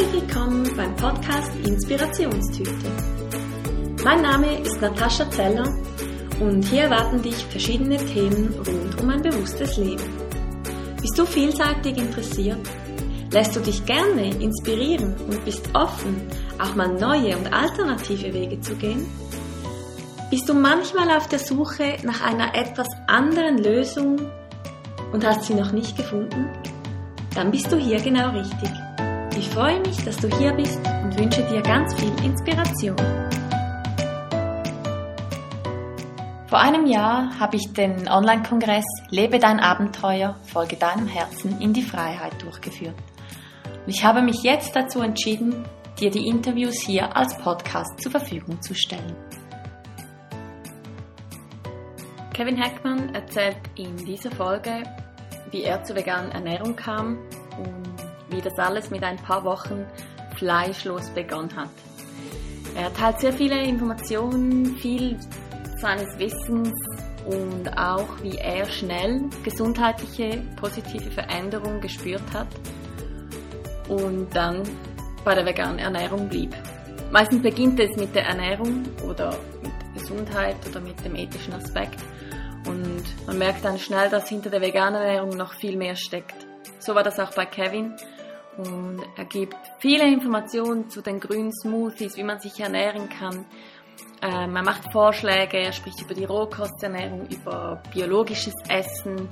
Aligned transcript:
Herzlich 0.00 0.22
willkommen 0.22 0.76
beim 0.78 0.96
Podcast 0.96 1.50
Inspirationstüte. 1.62 2.90
Mein 4.02 4.22
Name 4.22 4.58
ist 4.62 4.80
Natascha 4.80 5.30
Zeller 5.30 5.68
und 6.40 6.62
hier 6.62 6.84
erwarten 6.84 7.20
dich 7.20 7.34
verschiedene 7.34 7.98
Themen 7.98 8.54
rund 8.66 8.98
um 8.98 9.10
ein 9.10 9.20
bewusstes 9.20 9.76
Leben. 9.76 10.02
Bist 11.02 11.18
du 11.18 11.26
vielseitig 11.26 11.98
interessiert? 11.98 12.66
Lässt 13.30 13.54
du 13.54 13.60
dich 13.60 13.84
gerne 13.84 14.34
inspirieren 14.36 15.16
und 15.28 15.44
bist 15.44 15.68
offen, 15.74 16.22
auch 16.58 16.74
mal 16.74 16.88
neue 16.88 17.36
und 17.36 17.52
alternative 17.52 18.32
Wege 18.32 18.58
zu 18.58 18.76
gehen? 18.76 19.06
Bist 20.30 20.48
du 20.48 20.54
manchmal 20.54 21.14
auf 21.14 21.28
der 21.28 21.40
Suche 21.40 21.98
nach 22.04 22.22
einer 22.22 22.54
etwas 22.54 22.88
anderen 23.06 23.58
Lösung 23.58 24.18
und 25.12 25.26
hast 25.26 25.44
sie 25.44 25.54
noch 25.54 25.72
nicht 25.72 25.94
gefunden? 25.94 26.46
Dann 27.34 27.50
bist 27.50 27.70
du 27.70 27.76
hier 27.76 28.00
genau 28.00 28.30
richtig. 28.30 28.70
Ich 29.50 29.56
freue 29.56 29.80
mich, 29.80 29.96
dass 30.04 30.16
du 30.18 30.28
hier 30.38 30.52
bist 30.52 30.78
und 30.78 31.18
wünsche 31.18 31.42
dir 31.48 31.60
ganz 31.60 31.92
viel 32.00 32.12
Inspiration. 32.24 32.96
Vor 36.46 36.60
einem 36.60 36.86
Jahr 36.86 37.36
habe 37.40 37.56
ich 37.56 37.72
den 37.72 38.08
Online-Kongress 38.08 38.84
Lebe 39.08 39.40
dein 39.40 39.58
Abenteuer, 39.58 40.38
folge 40.44 40.76
deinem 40.76 41.08
Herzen 41.08 41.60
in 41.60 41.72
die 41.72 41.82
Freiheit 41.82 42.40
durchgeführt. 42.40 42.94
Und 43.84 43.88
ich 43.92 44.04
habe 44.04 44.22
mich 44.22 44.40
jetzt 44.44 44.76
dazu 44.76 45.00
entschieden, 45.00 45.64
dir 45.98 46.12
die 46.12 46.28
Interviews 46.28 46.80
hier 46.80 47.16
als 47.16 47.36
Podcast 47.36 48.00
zur 48.00 48.12
Verfügung 48.12 48.62
zu 48.62 48.72
stellen. 48.72 49.16
Kevin 52.34 52.56
Heckmann 52.56 53.12
erzählt 53.16 53.58
in 53.74 53.96
dieser 53.96 54.30
Folge, 54.30 54.84
wie 55.50 55.64
er 55.64 55.82
zur 55.82 55.96
veganen 55.96 56.30
Ernährung 56.30 56.76
kam 56.76 57.18
und 57.58 58.09
wie 58.30 58.40
das 58.40 58.58
alles 58.58 58.90
mit 58.90 59.02
ein 59.02 59.16
paar 59.16 59.44
Wochen 59.44 59.86
fleischlos 60.36 61.10
begonnen 61.10 61.54
hat. 61.56 61.70
Er 62.76 62.92
teilt 62.94 63.20
sehr 63.20 63.32
viele 63.32 63.62
Informationen, 63.62 64.76
viel 64.76 65.18
seines 65.78 66.18
Wissens 66.18 66.72
und 67.26 67.68
auch 67.76 68.08
wie 68.22 68.36
er 68.36 68.66
schnell 68.66 69.22
gesundheitliche 69.44 70.42
positive 70.56 71.10
Veränderungen 71.10 71.80
gespürt 71.80 72.22
hat 72.32 72.48
und 73.88 74.28
dann 74.34 74.62
bei 75.24 75.34
der 75.34 75.44
veganen 75.44 75.78
Ernährung 75.78 76.28
blieb. 76.28 76.54
Meistens 77.10 77.42
beginnt 77.42 77.80
es 77.80 77.96
mit 77.96 78.14
der 78.14 78.26
Ernährung 78.26 78.84
oder 79.08 79.36
mit 79.62 80.00
Gesundheit 80.00 80.56
oder 80.68 80.80
mit 80.80 81.04
dem 81.04 81.16
ethischen 81.16 81.52
Aspekt 81.54 82.00
und 82.66 83.02
man 83.26 83.38
merkt 83.38 83.64
dann 83.64 83.78
schnell, 83.78 84.08
dass 84.10 84.28
hinter 84.28 84.50
der 84.50 84.60
veganen 84.60 85.00
Ernährung 85.00 85.30
noch 85.30 85.54
viel 85.54 85.76
mehr 85.76 85.96
steckt. 85.96 86.34
So 86.78 86.94
war 86.94 87.02
das 87.02 87.18
auch 87.18 87.34
bei 87.34 87.46
Kevin 87.46 87.94
und 88.56 89.00
er 89.16 89.24
gibt 89.24 89.56
viele 89.78 90.06
Informationen 90.06 90.90
zu 90.90 91.00
den 91.02 91.20
grünen 91.20 91.52
Smoothies, 91.52 92.16
wie 92.16 92.24
man 92.24 92.40
sich 92.40 92.58
ernähren 92.60 93.08
kann. 93.08 93.44
Ähm, 94.22 94.54
er 94.54 94.62
macht 94.62 94.92
Vorschläge, 94.92 95.58
er 95.58 95.72
spricht 95.72 96.02
über 96.02 96.14
die 96.14 96.24
Rohkosternährung, 96.24 97.26
über 97.28 97.82
biologisches 97.92 98.54
Essen, 98.68 99.28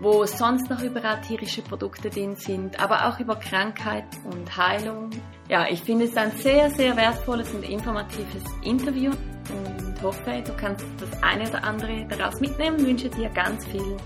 wo 0.00 0.24
sonst 0.26 0.68
noch 0.68 0.82
überall 0.82 1.20
tierische 1.20 1.62
Produkte 1.62 2.10
drin 2.10 2.34
sind, 2.34 2.80
aber 2.82 3.06
auch 3.06 3.20
über 3.20 3.36
Krankheit 3.36 4.06
und 4.24 4.56
Heilung. 4.56 5.10
Ja, 5.48 5.66
ich 5.68 5.82
finde 5.82 6.06
es 6.06 6.16
ein 6.16 6.32
sehr, 6.32 6.70
sehr 6.70 6.96
wertvolles 6.96 7.52
und 7.54 7.62
informatives 7.62 8.42
Interview 8.64 9.12
und 9.12 10.02
hoffe, 10.02 10.42
du 10.44 10.52
kannst 10.54 10.84
das 10.98 11.22
eine 11.22 11.48
oder 11.48 11.62
andere 11.62 12.06
daraus 12.08 12.40
mitnehmen. 12.40 12.78
Ich 12.78 12.86
wünsche 12.86 13.08
dir 13.10 13.28
ganz 13.30 13.64
viel 13.66 13.96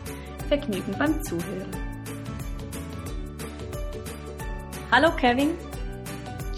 Vergnügen 0.48 0.94
beim 0.98 1.22
Zuhören. 1.22 1.87
Hallo 4.90 5.14
Kevin, 5.16 5.50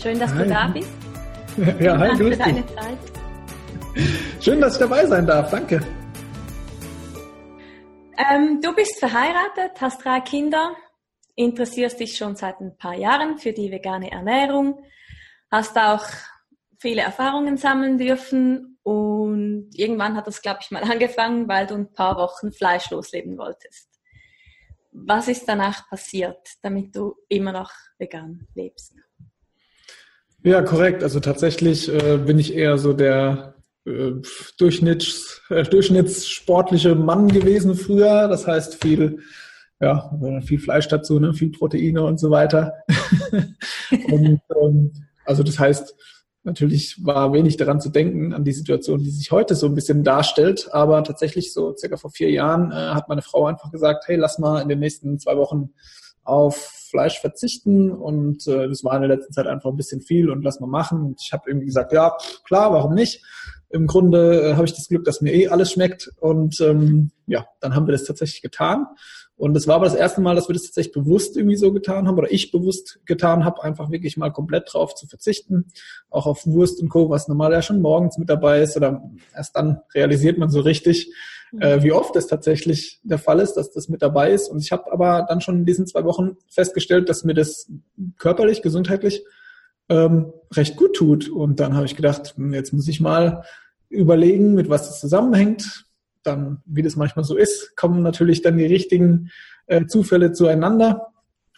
schön, 0.00 0.20
dass 0.20 0.32
hi. 0.32 0.44
du 0.44 0.48
da 0.48 0.68
bist. 0.68 0.88
Ja, 1.80 1.98
hi, 1.98 2.16
grüß 2.16 2.38
dich. 2.38 2.64
Schön, 4.40 4.60
dass 4.60 4.74
ich 4.74 4.78
dabei 4.78 5.04
sein 5.04 5.26
darf, 5.26 5.50
danke. 5.50 5.80
Ähm, 8.16 8.60
du 8.62 8.72
bist 8.72 9.00
verheiratet, 9.00 9.72
hast 9.80 10.04
drei 10.04 10.20
Kinder, 10.20 10.76
interessierst 11.34 11.98
dich 11.98 12.16
schon 12.16 12.36
seit 12.36 12.60
ein 12.60 12.76
paar 12.78 12.94
Jahren 12.94 13.36
für 13.36 13.52
die 13.52 13.72
vegane 13.72 14.12
Ernährung, 14.12 14.80
hast 15.50 15.76
auch 15.76 16.04
viele 16.78 17.02
Erfahrungen 17.02 17.56
sammeln 17.56 17.98
dürfen 17.98 18.78
und 18.84 19.70
irgendwann 19.74 20.16
hat 20.16 20.28
das, 20.28 20.40
glaube 20.40 20.60
ich, 20.62 20.70
mal 20.70 20.84
angefangen, 20.88 21.48
weil 21.48 21.66
du 21.66 21.74
ein 21.74 21.92
paar 21.92 22.16
Wochen 22.16 22.52
fleischlos 22.52 23.10
leben 23.10 23.36
wolltest. 23.38 23.89
Was 24.92 25.28
ist 25.28 25.44
danach 25.46 25.88
passiert, 25.88 26.38
damit 26.62 26.96
du 26.96 27.14
immer 27.28 27.52
noch 27.52 27.70
vegan 27.98 28.46
lebst? 28.54 28.94
Ja, 30.42 30.62
korrekt. 30.62 31.02
Also 31.02 31.20
tatsächlich 31.20 31.92
äh, 31.92 32.16
bin 32.18 32.38
ich 32.38 32.54
eher 32.54 32.78
so 32.78 32.92
der 32.92 33.54
äh, 33.84 34.12
Durchschnitts, 34.58 35.42
äh, 35.50 35.64
durchschnittssportliche 35.64 36.94
Mann 36.94 37.28
gewesen 37.28 37.74
früher. 37.74 38.26
Das 38.28 38.46
heißt 38.46 38.82
viel, 38.82 39.20
ja, 39.80 40.10
viel 40.44 40.58
Fleisch 40.58 40.88
dazu, 40.88 41.20
ne? 41.20 41.34
viel 41.34 41.50
Proteine 41.50 42.02
und 42.02 42.18
so 42.18 42.30
weiter. 42.30 42.72
und 43.90 44.40
ähm, 44.62 44.92
also 45.24 45.42
das 45.42 45.58
heißt, 45.58 45.94
Natürlich 46.50 46.96
war 47.06 47.32
wenig 47.32 47.58
daran 47.58 47.80
zu 47.80 47.90
denken, 47.90 48.32
an 48.32 48.42
die 48.42 48.50
Situation, 48.50 48.98
die 49.04 49.10
sich 49.10 49.30
heute 49.30 49.54
so 49.54 49.66
ein 49.66 49.74
bisschen 49.76 50.02
darstellt. 50.02 50.68
Aber 50.72 51.04
tatsächlich 51.04 51.52
so 51.52 51.76
circa 51.76 51.96
vor 51.96 52.10
vier 52.10 52.28
Jahren 52.28 52.72
äh, 52.72 52.74
hat 52.74 53.08
meine 53.08 53.22
Frau 53.22 53.46
einfach 53.46 53.70
gesagt, 53.70 54.08
hey, 54.08 54.16
lass 54.16 54.40
mal 54.40 54.60
in 54.60 54.68
den 54.68 54.80
nächsten 54.80 55.20
zwei 55.20 55.36
Wochen 55.36 55.70
auf 56.24 56.56
Fleisch 56.90 57.20
verzichten. 57.20 57.92
Und 57.92 58.48
äh, 58.48 58.68
das 58.68 58.82
war 58.82 58.96
in 58.96 59.02
der 59.02 59.16
letzten 59.16 59.32
Zeit 59.32 59.46
einfach 59.46 59.70
ein 59.70 59.76
bisschen 59.76 60.00
viel 60.00 60.28
und 60.28 60.42
lass 60.42 60.58
mal 60.58 60.66
machen. 60.66 61.02
Und 61.02 61.22
ich 61.22 61.32
habe 61.32 61.44
irgendwie 61.46 61.66
gesagt, 61.66 61.92
ja, 61.92 62.16
klar, 62.42 62.72
warum 62.72 62.94
nicht? 62.94 63.24
Im 63.68 63.86
Grunde 63.86 64.50
äh, 64.50 64.54
habe 64.54 64.64
ich 64.64 64.74
das 64.74 64.88
Glück, 64.88 65.04
dass 65.04 65.20
mir 65.20 65.32
eh 65.32 65.46
alles 65.46 65.70
schmeckt. 65.70 66.10
Und 66.18 66.60
ähm, 66.60 67.12
ja, 67.26 67.46
dann 67.60 67.76
haben 67.76 67.86
wir 67.86 67.92
das 67.92 68.02
tatsächlich 68.02 68.42
getan. 68.42 68.86
Und 69.40 69.56
es 69.56 69.66
war 69.66 69.76
aber 69.76 69.86
das 69.86 69.94
erste 69.94 70.20
Mal, 70.20 70.34
dass 70.34 70.50
wir 70.50 70.52
das 70.52 70.64
tatsächlich 70.64 70.92
bewusst 70.92 71.34
irgendwie 71.34 71.56
so 71.56 71.72
getan 71.72 72.06
haben 72.06 72.18
oder 72.18 72.30
ich 72.30 72.52
bewusst 72.52 73.00
getan 73.06 73.46
habe, 73.46 73.64
einfach 73.64 73.90
wirklich 73.90 74.18
mal 74.18 74.28
komplett 74.28 74.68
drauf 74.70 74.94
zu 74.94 75.06
verzichten. 75.06 75.72
Auch 76.10 76.26
auf 76.26 76.46
Wurst 76.46 76.82
und 76.82 76.90
Co., 76.90 77.08
was 77.08 77.26
normal 77.26 77.50
ja 77.52 77.62
schon 77.62 77.80
morgens 77.80 78.18
mit 78.18 78.28
dabei 78.28 78.60
ist 78.60 78.76
oder 78.76 79.02
erst 79.34 79.56
dann 79.56 79.80
realisiert 79.94 80.36
man 80.36 80.50
so 80.50 80.60
richtig, 80.60 81.10
mhm. 81.52 81.62
äh, 81.62 81.82
wie 81.82 81.92
oft 81.92 82.14
es 82.16 82.26
tatsächlich 82.26 83.00
der 83.02 83.16
Fall 83.16 83.40
ist, 83.40 83.54
dass 83.54 83.70
das 83.70 83.88
mit 83.88 84.02
dabei 84.02 84.30
ist. 84.30 84.50
Und 84.50 84.58
ich 84.58 84.72
habe 84.72 84.92
aber 84.92 85.24
dann 85.26 85.40
schon 85.40 85.60
in 85.60 85.64
diesen 85.64 85.86
zwei 85.86 86.04
Wochen 86.04 86.36
festgestellt, 86.50 87.08
dass 87.08 87.24
mir 87.24 87.32
das 87.32 87.72
körperlich, 88.18 88.60
gesundheitlich 88.60 89.24
ähm, 89.88 90.34
recht 90.52 90.76
gut 90.76 90.94
tut. 90.94 91.30
Und 91.30 91.60
dann 91.60 91.76
habe 91.76 91.86
ich 91.86 91.96
gedacht, 91.96 92.34
hm, 92.36 92.52
jetzt 92.52 92.74
muss 92.74 92.88
ich 92.88 93.00
mal 93.00 93.42
überlegen, 93.88 94.52
mit 94.52 94.68
was 94.68 94.86
das 94.86 95.00
zusammenhängt 95.00 95.86
dann, 96.22 96.62
wie 96.66 96.82
das 96.82 96.96
manchmal 96.96 97.24
so 97.24 97.36
ist, 97.36 97.76
kommen 97.76 98.02
natürlich 98.02 98.42
dann 98.42 98.58
die 98.58 98.66
richtigen 98.66 99.30
äh, 99.66 99.86
Zufälle 99.86 100.32
zueinander 100.32 101.12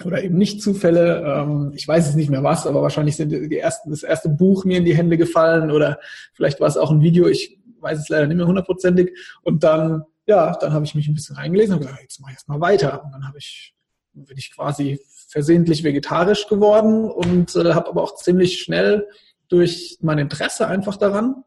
oder 0.05 0.23
eben 0.23 0.37
nicht 0.37 0.63
Zufälle. 0.63 1.23
Ähm, 1.25 1.73
ich 1.75 1.87
weiß 1.87 2.09
es 2.09 2.15
nicht 2.15 2.31
mehr 2.31 2.43
was, 2.43 2.67
aber 2.67 2.83
wahrscheinlich 2.83 3.17
sind 3.17 3.31
die 3.31 3.59
ersten, 3.59 3.91
das 3.91 4.03
erste 4.03 4.29
Buch 4.29 4.65
mir 4.65 4.79
in 4.79 4.85
die 4.85 4.97
Hände 4.97 5.17
gefallen 5.17 5.71
oder 5.71 5.99
vielleicht 6.33 6.61
war 6.61 6.69
es 6.69 6.77
auch 6.77 6.91
ein 6.91 7.03
Video. 7.03 7.27
Ich 7.27 7.59
weiß 7.81 7.99
es 7.99 8.09
leider 8.09 8.27
nicht 8.27 8.37
mehr 8.37 8.47
hundertprozentig. 8.47 9.17
Und 9.43 9.65
dann, 9.65 10.05
ja, 10.27 10.57
dann 10.57 10.73
habe 10.73 10.85
ich 10.85 10.95
mich 10.95 11.09
ein 11.09 11.15
bisschen 11.15 11.37
reingelesen 11.37 11.75
und 11.75 11.81
gesagt, 11.81 12.01
jetzt 12.01 12.21
mache 12.21 12.33
ich 12.33 12.37
erst 12.37 12.49
mal 12.49 12.61
weiter. 12.61 13.05
Und 13.05 13.13
dann 13.13 13.27
habe 13.27 13.39
ich, 13.39 13.75
bin 14.13 14.37
ich 14.37 14.55
quasi 14.55 15.01
versehentlich 15.29 15.83
vegetarisch 15.83 16.47
geworden 16.47 17.11
und 17.11 17.57
äh, 17.57 17.73
habe 17.73 17.89
aber 17.89 18.03
auch 18.03 18.17
ziemlich 18.17 18.61
schnell 18.61 19.09
durch 19.49 19.99
mein 20.01 20.19
Interesse 20.19 20.67
einfach 20.67 20.97
daran 20.97 21.45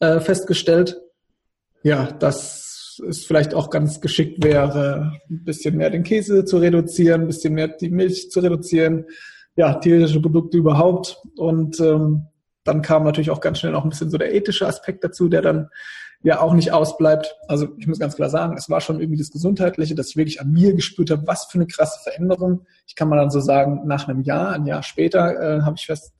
äh, 0.00 0.20
festgestellt, 0.20 1.00
ja, 1.86 2.10
dass 2.10 3.00
es 3.08 3.26
vielleicht 3.26 3.54
auch 3.54 3.70
ganz 3.70 4.00
geschickt 4.00 4.42
wäre, 4.42 5.12
ein 5.30 5.44
bisschen 5.44 5.76
mehr 5.76 5.88
den 5.88 6.02
Käse 6.02 6.44
zu 6.44 6.58
reduzieren, 6.58 7.22
ein 7.22 7.26
bisschen 7.28 7.54
mehr 7.54 7.68
die 7.68 7.90
Milch 7.90 8.28
zu 8.32 8.40
reduzieren, 8.40 9.04
ja, 9.54 9.74
tierische 9.74 10.20
Produkte 10.20 10.58
überhaupt. 10.58 11.22
Und 11.36 11.78
ähm, 11.78 12.26
dann 12.64 12.82
kam 12.82 13.04
natürlich 13.04 13.30
auch 13.30 13.40
ganz 13.40 13.60
schnell 13.60 13.70
noch 13.70 13.84
ein 13.84 13.90
bisschen 13.90 14.10
so 14.10 14.18
der 14.18 14.34
ethische 14.34 14.66
Aspekt 14.66 15.04
dazu, 15.04 15.28
der 15.28 15.42
dann 15.42 15.68
ja 16.24 16.40
auch 16.40 16.54
nicht 16.54 16.72
ausbleibt. 16.72 17.36
Also 17.46 17.68
ich 17.78 17.86
muss 17.86 18.00
ganz 18.00 18.16
klar 18.16 18.30
sagen, 18.30 18.56
es 18.58 18.68
war 18.68 18.80
schon 18.80 18.98
irgendwie 18.98 19.20
das 19.20 19.30
Gesundheitliche, 19.30 19.94
dass 19.94 20.08
ich 20.08 20.16
wirklich 20.16 20.40
an 20.40 20.50
mir 20.50 20.74
gespürt 20.74 21.12
habe, 21.12 21.24
was 21.24 21.44
für 21.44 21.58
eine 21.58 21.68
krasse 21.68 22.00
Veränderung. 22.02 22.66
Ich 22.88 22.96
kann 22.96 23.08
mal 23.08 23.16
dann 23.16 23.30
so 23.30 23.38
sagen, 23.38 23.82
nach 23.86 24.08
einem 24.08 24.22
Jahr, 24.22 24.54
ein 24.54 24.66
Jahr 24.66 24.82
später, 24.82 25.40
äh, 25.40 25.62
habe 25.62 25.76
ich 25.78 25.86
fest, 25.86 26.14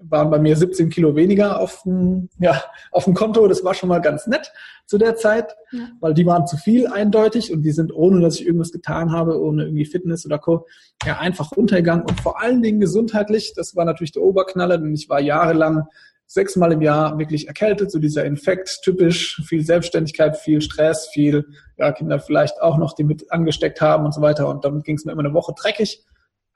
waren 0.00 0.30
bei 0.30 0.38
mir 0.38 0.56
17 0.56 0.90
Kilo 0.90 1.16
weniger 1.16 1.60
auf 1.60 1.82
dem, 1.82 2.28
ja, 2.38 2.62
auf 2.90 3.04
dem 3.04 3.14
Konto. 3.14 3.46
Das 3.48 3.64
war 3.64 3.74
schon 3.74 3.88
mal 3.88 4.00
ganz 4.00 4.26
nett 4.26 4.52
zu 4.86 4.98
der 4.98 5.16
Zeit, 5.16 5.56
ja. 5.72 5.88
weil 6.00 6.14
die 6.14 6.26
waren 6.26 6.46
zu 6.46 6.56
viel 6.56 6.86
eindeutig 6.86 7.52
und 7.52 7.62
die 7.62 7.72
sind, 7.72 7.94
ohne 7.94 8.20
dass 8.20 8.36
ich 8.36 8.46
irgendwas 8.46 8.72
getan 8.72 9.12
habe, 9.12 9.40
ohne 9.40 9.64
irgendwie 9.64 9.84
Fitness 9.84 10.26
oder 10.26 10.38
Co., 10.38 10.66
ja, 11.04 11.18
einfach 11.18 11.52
runtergegangen 11.56 12.04
und 12.04 12.20
vor 12.20 12.40
allen 12.40 12.62
Dingen 12.62 12.80
gesundheitlich. 12.80 13.52
Das 13.54 13.74
war 13.74 13.84
natürlich 13.84 14.12
der 14.12 14.22
Oberknaller, 14.22 14.78
denn 14.78 14.94
ich 14.94 15.08
war 15.08 15.20
jahrelang 15.20 15.84
sechsmal 16.28 16.72
im 16.72 16.82
Jahr 16.82 17.18
wirklich 17.18 17.46
erkältet, 17.46 17.90
so 17.90 17.98
dieser 17.98 18.24
Infekt, 18.24 18.80
typisch, 18.82 19.40
viel 19.46 19.64
Selbstständigkeit, 19.64 20.36
viel 20.36 20.60
Stress, 20.60 21.08
viel, 21.08 21.46
ja, 21.78 21.92
Kinder 21.92 22.18
vielleicht 22.18 22.60
auch 22.60 22.78
noch, 22.78 22.94
die 22.94 23.04
mit 23.04 23.30
angesteckt 23.32 23.80
haben 23.80 24.04
und 24.04 24.12
so 24.12 24.20
weiter. 24.20 24.48
Und 24.48 24.64
dann 24.64 24.82
ging 24.82 24.96
es 24.96 25.04
mir 25.04 25.12
immer 25.12 25.24
eine 25.24 25.34
Woche 25.34 25.54
dreckig 25.56 26.04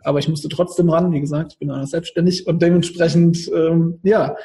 aber 0.05 0.19
ich 0.19 0.29
musste 0.29 0.49
trotzdem 0.49 0.91
ran. 0.91 1.13
Wie 1.13 1.21
gesagt, 1.21 1.53
ich 1.53 1.59
bin 1.59 1.71
auch 1.71 1.87
selbstständig 1.87 2.47
und 2.47 2.61
dementsprechend, 2.63 3.51
ähm, 3.55 4.01
ja, 4.03 4.37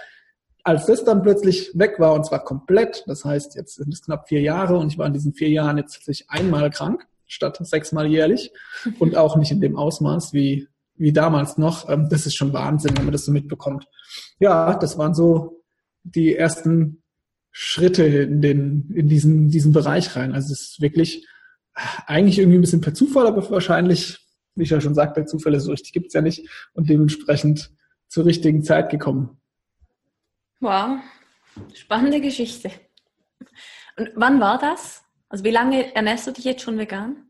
als 0.63 0.87
das 0.87 1.03
dann 1.03 1.21
plötzlich 1.21 1.71
weg 1.75 1.99
war 1.99 2.13
und 2.13 2.25
zwar 2.25 2.43
komplett, 2.43 3.03
das 3.07 3.23
heißt, 3.23 3.55
jetzt 3.55 3.75
sind 3.75 3.93
es 3.93 4.01
knapp 4.01 4.27
vier 4.27 4.41
Jahre 4.41 4.77
und 4.77 4.91
ich 4.91 4.97
war 4.97 5.05
in 5.05 5.13
diesen 5.13 5.33
vier 5.33 5.49
Jahren 5.49 5.77
jetzt 5.77 5.93
tatsächlich 5.93 6.29
einmal 6.29 6.69
krank 6.69 7.05
statt 7.27 7.57
sechsmal 7.61 8.07
jährlich 8.07 8.51
und 8.99 9.15
auch 9.15 9.35
nicht 9.35 9.51
in 9.51 9.61
dem 9.61 9.77
Ausmaß 9.77 10.33
wie, 10.33 10.67
wie 10.95 11.13
damals 11.13 11.57
noch. 11.57 11.89
Ähm, 11.89 12.07
das 12.09 12.25
ist 12.25 12.35
schon 12.35 12.53
Wahnsinn, 12.53 12.97
wenn 12.97 13.05
man 13.05 13.11
das 13.11 13.25
so 13.25 13.31
mitbekommt. 13.31 13.87
Ja, 14.39 14.75
das 14.75 14.97
waren 14.97 15.13
so 15.13 15.63
die 16.03 16.35
ersten 16.35 17.03
Schritte 17.51 18.03
in 18.03 18.41
den, 18.41 18.91
in 18.93 19.07
diesen, 19.07 19.49
diesen 19.49 19.71
Bereich 19.71 20.15
rein. 20.15 20.33
Also 20.33 20.51
es 20.51 20.61
ist 20.61 20.81
wirklich 20.81 21.27
eigentlich 22.05 22.39
irgendwie 22.39 22.57
ein 22.57 22.61
bisschen 22.61 22.81
per 22.81 22.93
Zufall, 22.93 23.27
aber 23.27 23.49
wahrscheinlich, 23.49 24.24
wie 24.55 24.63
ich 24.63 24.69
ja 24.69 24.81
schon 24.81 24.95
sagte, 24.95 25.25
Zufälle 25.25 25.59
so 25.59 25.71
richtig 25.71 25.93
gibt's 25.93 26.13
ja 26.13 26.21
nicht 26.21 26.47
und 26.73 26.89
dementsprechend 26.89 27.71
zur 28.07 28.25
richtigen 28.25 28.63
Zeit 28.63 28.89
gekommen. 28.89 29.37
Wow, 30.59 30.99
spannende 31.73 32.21
Geschichte. 32.21 32.71
Und 33.97 34.11
wann 34.15 34.39
war 34.39 34.57
das? 34.57 35.03
Also 35.29 35.43
wie 35.43 35.51
lange 35.51 35.95
ernährst 35.95 36.27
du 36.27 36.31
dich 36.31 36.45
jetzt 36.45 36.61
schon 36.61 36.77
vegan? 36.77 37.29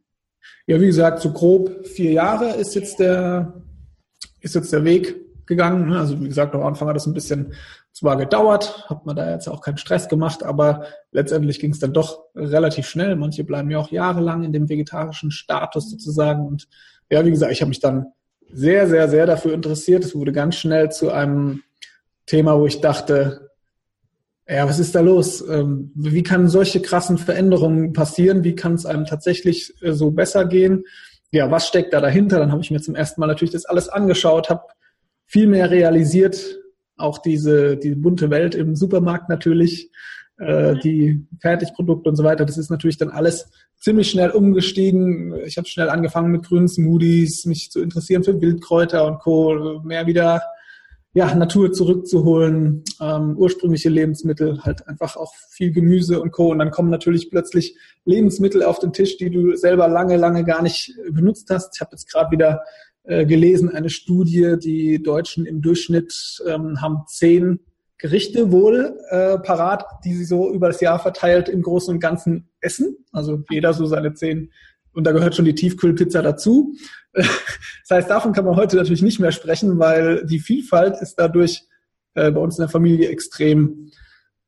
Ja, 0.67 0.79
wie 0.79 0.87
gesagt, 0.87 1.21
so 1.21 1.31
grob 1.31 1.85
vier 1.87 2.11
Jahre 2.11 2.51
ist 2.51 2.75
jetzt 2.75 2.99
der, 2.99 3.61
ist 4.41 4.55
jetzt 4.55 4.71
der 4.71 4.83
Weg 4.83 5.25
gegangen. 5.45 5.89
Ne? 5.89 5.99
Also 5.99 6.19
wie 6.21 6.27
gesagt, 6.27 6.53
am 6.55 6.63
Anfang 6.63 6.87
hat 6.87 6.95
das 6.95 7.05
ein 7.07 7.13
bisschen 7.13 7.53
zwar 7.91 8.17
gedauert, 8.17 8.89
hat 8.89 9.05
man 9.05 9.15
da 9.15 9.31
jetzt 9.31 9.47
auch 9.47 9.61
keinen 9.61 9.77
Stress 9.77 10.09
gemacht, 10.09 10.43
aber 10.43 10.85
letztendlich 11.11 11.59
ging 11.59 11.71
es 11.71 11.79
dann 11.79 11.93
doch 11.93 12.25
relativ 12.35 12.87
schnell. 12.87 13.15
Manche 13.15 13.43
bleiben 13.43 13.71
ja 13.71 13.79
auch 13.79 13.89
jahrelang 13.89 14.43
in 14.43 14.51
dem 14.51 14.67
vegetarischen 14.67 15.31
Status 15.31 15.89
sozusagen. 15.91 16.45
Und 16.45 16.67
ja, 17.09 17.25
wie 17.25 17.31
gesagt, 17.31 17.51
ich 17.51 17.61
habe 17.61 17.69
mich 17.69 17.79
dann 17.79 18.07
sehr, 18.51 18.87
sehr, 18.87 19.09
sehr 19.09 19.25
dafür 19.25 19.53
interessiert. 19.53 20.03
Es 20.03 20.15
wurde 20.15 20.31
ganz 20.31 20.55
schnell 20.55 20.91
zu 20.91 21.11
einem 21.11 21.63
Thema, 22.25 22.59
wo 22.59 22.65
ich 22.65 22.81
dachte, 22.81 23.49
ja, 24.47 24.67
was 24.67 24.79
ist 24.79 24.93
da 24.93 25.01
los? 25.01 25.43
Ähm, 25.47 25.91
wie 25.95 26.23
kann 26.23 26.49
solche 26.49 26.81
krassen 26.81 27.17
Veränderungen 27.17 27.93
passieren? 27.93 28.43
Wie 28.43 28.55
kann 28.55 28.75
es 28.75 28.85
einem 28.85 29.05
tatsächlich 29.05 29.73
äh, 29.81 29.91
so 29.91 30.11
besser 30.11 30.45
gehen? 30.45 30.83
Ja, 31.31 31.49
was 31.49 31.67
steckt 31.67 31.93
da 31.93 31.99
dahinter? 31.99 32.39
Dann 32.39 32.51
habe 32.51 32.61
ich 32.61 32.69
mir 32.69 32.79
zum 32.79 32.95
ersten 32.95 33.19
Mal 33.19 33.27
natürlich 33.27 33.51
das 33.51 33.65
alles 33.65 33.89
angeschaut, 33.89 34.49
habe 34.49 34.63
viel 35.25 35.47
mehr 35.47 35.71
realisiert, 35.71 36.59
auch 36.95 37.17
diese, 37.17 37.75
diese 37.77 37.95
bunte 37.95 38.29
Welt 38.29 38.53
im 38.53 38.75
Supermarkt 38.75 39.29
natürlich, 39.29 39.91
äh, 40.37 40.75
die 40.83 41.25
Fertigprodukte 41.39 42.09
und 42.09 42.15
so 42.15 42.23
weiter. 42.23 42.45
Das 42.45 42.57
ist 42.57 42.69
natürlich 42.69 42.97
dann 42.97 43.09
alles 43.09 43.49
ziemlich 43.77 44.09
schnell 44.09 44.31
umgestiegen. 44.31 45.33
Ich 45.45 45.57
habe 45.57 45.67
schnell 45.67 45.89
angefangen 45.89 46.31
mit 46.31 46.43
grünen 46.43 46.67
Smoothies, 46.67 47.45
mich 47.45 47.71
zu 47.71 47.81
interessieren 47.81 48.23
für 48.23 48.41
Wildkräuter 48.41 49.05
und 49.05 49.19
Co. 49.19 49.81
Mehr 49.83 50.07
wieder 50.07 50.41
ja, 51.13 51.33
Natur 51.33 51.71
zurückzuholen, 51.71 52.83
ähm, 52.99 53.37
ursprüngliche 53.37 53.87
Lebensmittel, 53.87 54.61
halt 54.63 54.85
einfach 54.85 55.15
auch 55.15 55.33
viel 55.49 55.71
Gemüse 55.71 56.21
und 56.21 56.31
Co. 56.31 56.51
Und 56.51 56.59
dann 56.59 56.71
kommen 56.71 56.89
natürlich 56.89 57.29
plötzlich 57.29 57.77
Lebensmittel 58.03 58.63
auf 58.63 58.79
den 58.79 58.91
Tisch, 58.91 59.15
die 59.15 59.29
du 59.29 59.55
selber 59.55 59.87
lange, 59.87 60.17
lange 60.17 60.43
gar 60.43 60.61
nicht 60.61 60.93
benutzt 61.09 61.49
hast. 61.49 61.75
Ich 61.75 61.81
habe 61.81 61.91
jetzt 61.93 62.11
gerade 62.11 62.31
wieder 62.31 62.63
äh, 63.03 63.25
gelesen, 63.25 63.69
eine 63.69 63.89
Studie, 63.89 64.57
die 64.61 65.01
Deutschen 65.01 65.45
im 65.45 65.61
Durchschnitt 65.61 66.41
ähm, 66.45 66.81
haben 66.81 67.03
zehn 67.07 67.61
Gerichte 67.97 68.51
wohl 68.51 68.99
äh, 69.09 69.37
parat, 69.39 69.85
die 70.03 70.13
sie 70.13 70.25
so 70.25 70.51
über 70.51 70.67
das 70.67 70.81
Jahr 70.81 70.99
verteilt 70.99 71.47
im 71.49 71.61
Großen 71.61 71.93
und 71.93 71.99
Ganzen 71.99 72.49
essen. 72.59 72.97
Also 73.11 73.43
jeder 73.49 73.73
so 73.73 73.85
seine 73.85 74.13
zehn 74.13 74.51
und 74.95 75.03
da 75.03 75.11
gehört 75.11 75.35
schon 75.35 75.45
die 75.45 75.55
Tiefkühlpizza 75.55 76.21
dazu. 76.21 76.75
Das 77.87 77.97
heißt, 77.97 78.09
davon 78.09 78.33
kann 78.33 78.45
man 78.45 78.55
heute 78.55 78.77
natürlich 78.77 79.03
nicht 79.03 79.19
mehr 79.19 79.31
sprechen, 79.31 79.77
weil 79.77 80.25
die 80.25 80.39
Vielfalt 80.39 80.95
ist 80.99 81.19
dadurch 81.19 81.65
äh, 82.15 82.31
bei 82.31 82.41
uns 82.41 82.57
in 82.57 82.63
der 82.63 82.69
Familie 82.69 83.09
extrem 83.09 83.91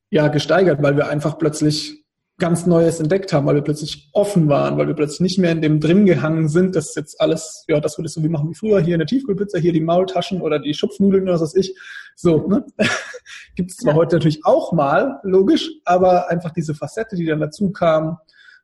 ja, 0.10 0.28
gesteigert, 0.30 0.82
weil 0.82 0.98
wir 0.98 1.08
einfach 1.08 1.38
plötzlich 1.38 2.04
ganz 2.40 2.68
Neues 2.68 3.00
entdeckt 3.00 3.34
haben, 3.34 3.48
weil 3.48 3.56
wir 3.56 3.64
plötzlich 3.64 4.10
offen 4.14 4.48
waren, 4.48 4.78
weil 4.78 4.88
wir 4.88 4.94
plötzlich 4.94 5.22
nicht 5.22 5.40
mehr 5.40 5.52
in 5.52 5.62
dem 5.62 5.80
drin 5.80 6.06
gehangen 6.06 6.50
sind, 6.50 6.76
dass 6.76 6.94
jetzt 6.94 7.20
alles, 7.20 7.64
ja, 7.68 7.80
das 7.80 7.98
würde 7.98 8.10
so 8.10 8.24
wie 8.24 8.30
machen 8.30 8.50
wie 8.50 8.56
früher, 8.56 8.80
hier 8.80 8.94
eine 8.94 9.08
Tiefkühlpizza, 9.08 9.58
hier 9.58 9.74
die 9.74 9.82
Maultaschen 9.82 10.42
oder 10.42 10.60
die 10.60 10.76
Schupfnudeln 10.76 11.24
oder 11.24 11.34
was 11.34 11.42
weiß 11.42 11.56
ich. 11.56 11.76
So, 12.16 12.48
ne? 12.48 12.66
Gibt 13.56 13.72
es 13.72 13.78
zwar 13.78 13.94
ja. 13.94 13.98
heute 13.98 14.18
natürlich 14.18 14.46
auch 14.46 14.72
mal, 14.72 15.20
logisch, 15.24 15.72
aber 15.84 16.30
einfach 16.30 16.52
diese 16.52 16.76
Facette, 16.76 17.16
die 17.16 17.26
dann 17.26 17.40
dazu 17.40 17.72
kam, 17.72 18.20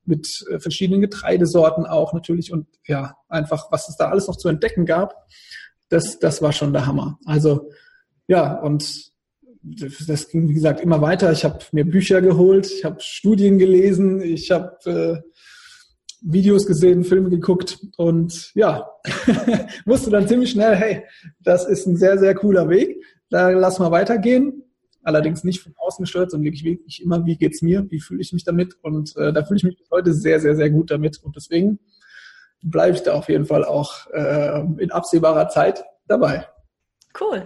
mit 0.06 0.46
äh, 0.52 0.60
verschiedenen 0.60 1.02
Getreidesorten 1.02 1.86
auch 1.86 2.14
natürlich 2.14 2.52
und 2.52 2.68
ja, 2.86 3.16
einfach, 3.28 3.72
was 3.72 3.90
es 3.90 3.96
da 3.96 4.10
alles 4.10 4.28
noch 4.28 4.36
zu 4.36 4.50
entdecken 4.50 4.86
gab, 4.86 5.16
das, 5.90 6.20
das 6.20 6.42
war 6.42 6.52
schon 6.52 6.74
der 6.74 6.86
Hammer. 6.86 7.18
Also 7.26 7.70
ja, 8.28 8.60
und 8.60 9.13
das 9.64 10.30
ging, 10.30 10.50
wie 10.50 10.54
gesagt, 10.54 10.82
immer 10.82 11.02
weiter. 11.02 11.32
Ich 11.32 11.46
habe 11.46 11.60
mir 11.72 11.86
Bücher 11.86 12.22
geholt, 12.22 12.70
ich 12.70 12.84
habe 12.84 13.00
Studien 13.00 13.58
gelesen, 13.58 14.22
ich 14.22 14.52
habe 14.52 15.24
äh, 15.24 15.30
Videos 16.22 16.66
gesehen, 16.66 17.04
Filme 17.04 17.30
geguckt 17.30 17.80
und 17.98 18.52
ja, 18.56 18.90
wusste 19.86 20.10
dann 20.10 20.28
ziemlich 20.28 20.52
schnell, 20.52 20.76
hey, 20.76 21.04
das 21.40 21.66
ist 21.66 21.86
ein 21.86 21.98
sehr, 21.98 22.18
sehr 22.18 22.36
cooler 22.36 22.70
Weg, 22.70 23.04
da 23.30 23.50
lass 23.50 23.80
mal 23.80 23.92
weitergehen 23.92 24.64
allerdings 25.04 25.44
nicht 25.44 25.62
von 25.62 25.74
außen 25.78 26.04
gesteuert, 26.04 26.32
sondern 26.32 26.46
wirklich, 26.46 26.64
wirklich 26.64 27.02
immer, 27.02 27.26
wie 27.26 27.38
geht's 27.38 27.62
mir, 27.62 27.86
wie 27.90 28.00
fühle 28.00 28.22
ich 28.22 28.34
mich 28.34 28.44
damit 28.44 28.76
und 28.82 29.16
äh, 29.18 29.34
da 29.34 29.44
fühle 29.44 29.58
ich 29.58 29.64
mich 29.64 29.78
heute 29.92 30.14
sehr, 30.14 30.40
sehr, 30.40 30.56
sehr 30.56 30.70
gut 30.70 30.92
damit 30.92 31.22
und 31.24 31.36
deswegen 31.36 31.80
bleibe 32.62 32.96
ich 32.96 33.04
da 33.04 33.14
auf 33.14 33.30
jeden 33.30 33.46
Fall 33.46 33.66
auch 33.66 34.08
äh, 34.12 34.62
in 34.78 34.92
absehbarer 34.92 35.50
Zeit 35.50 35.84
dabei. 36.08 36.48
Cool. 37.20 37.46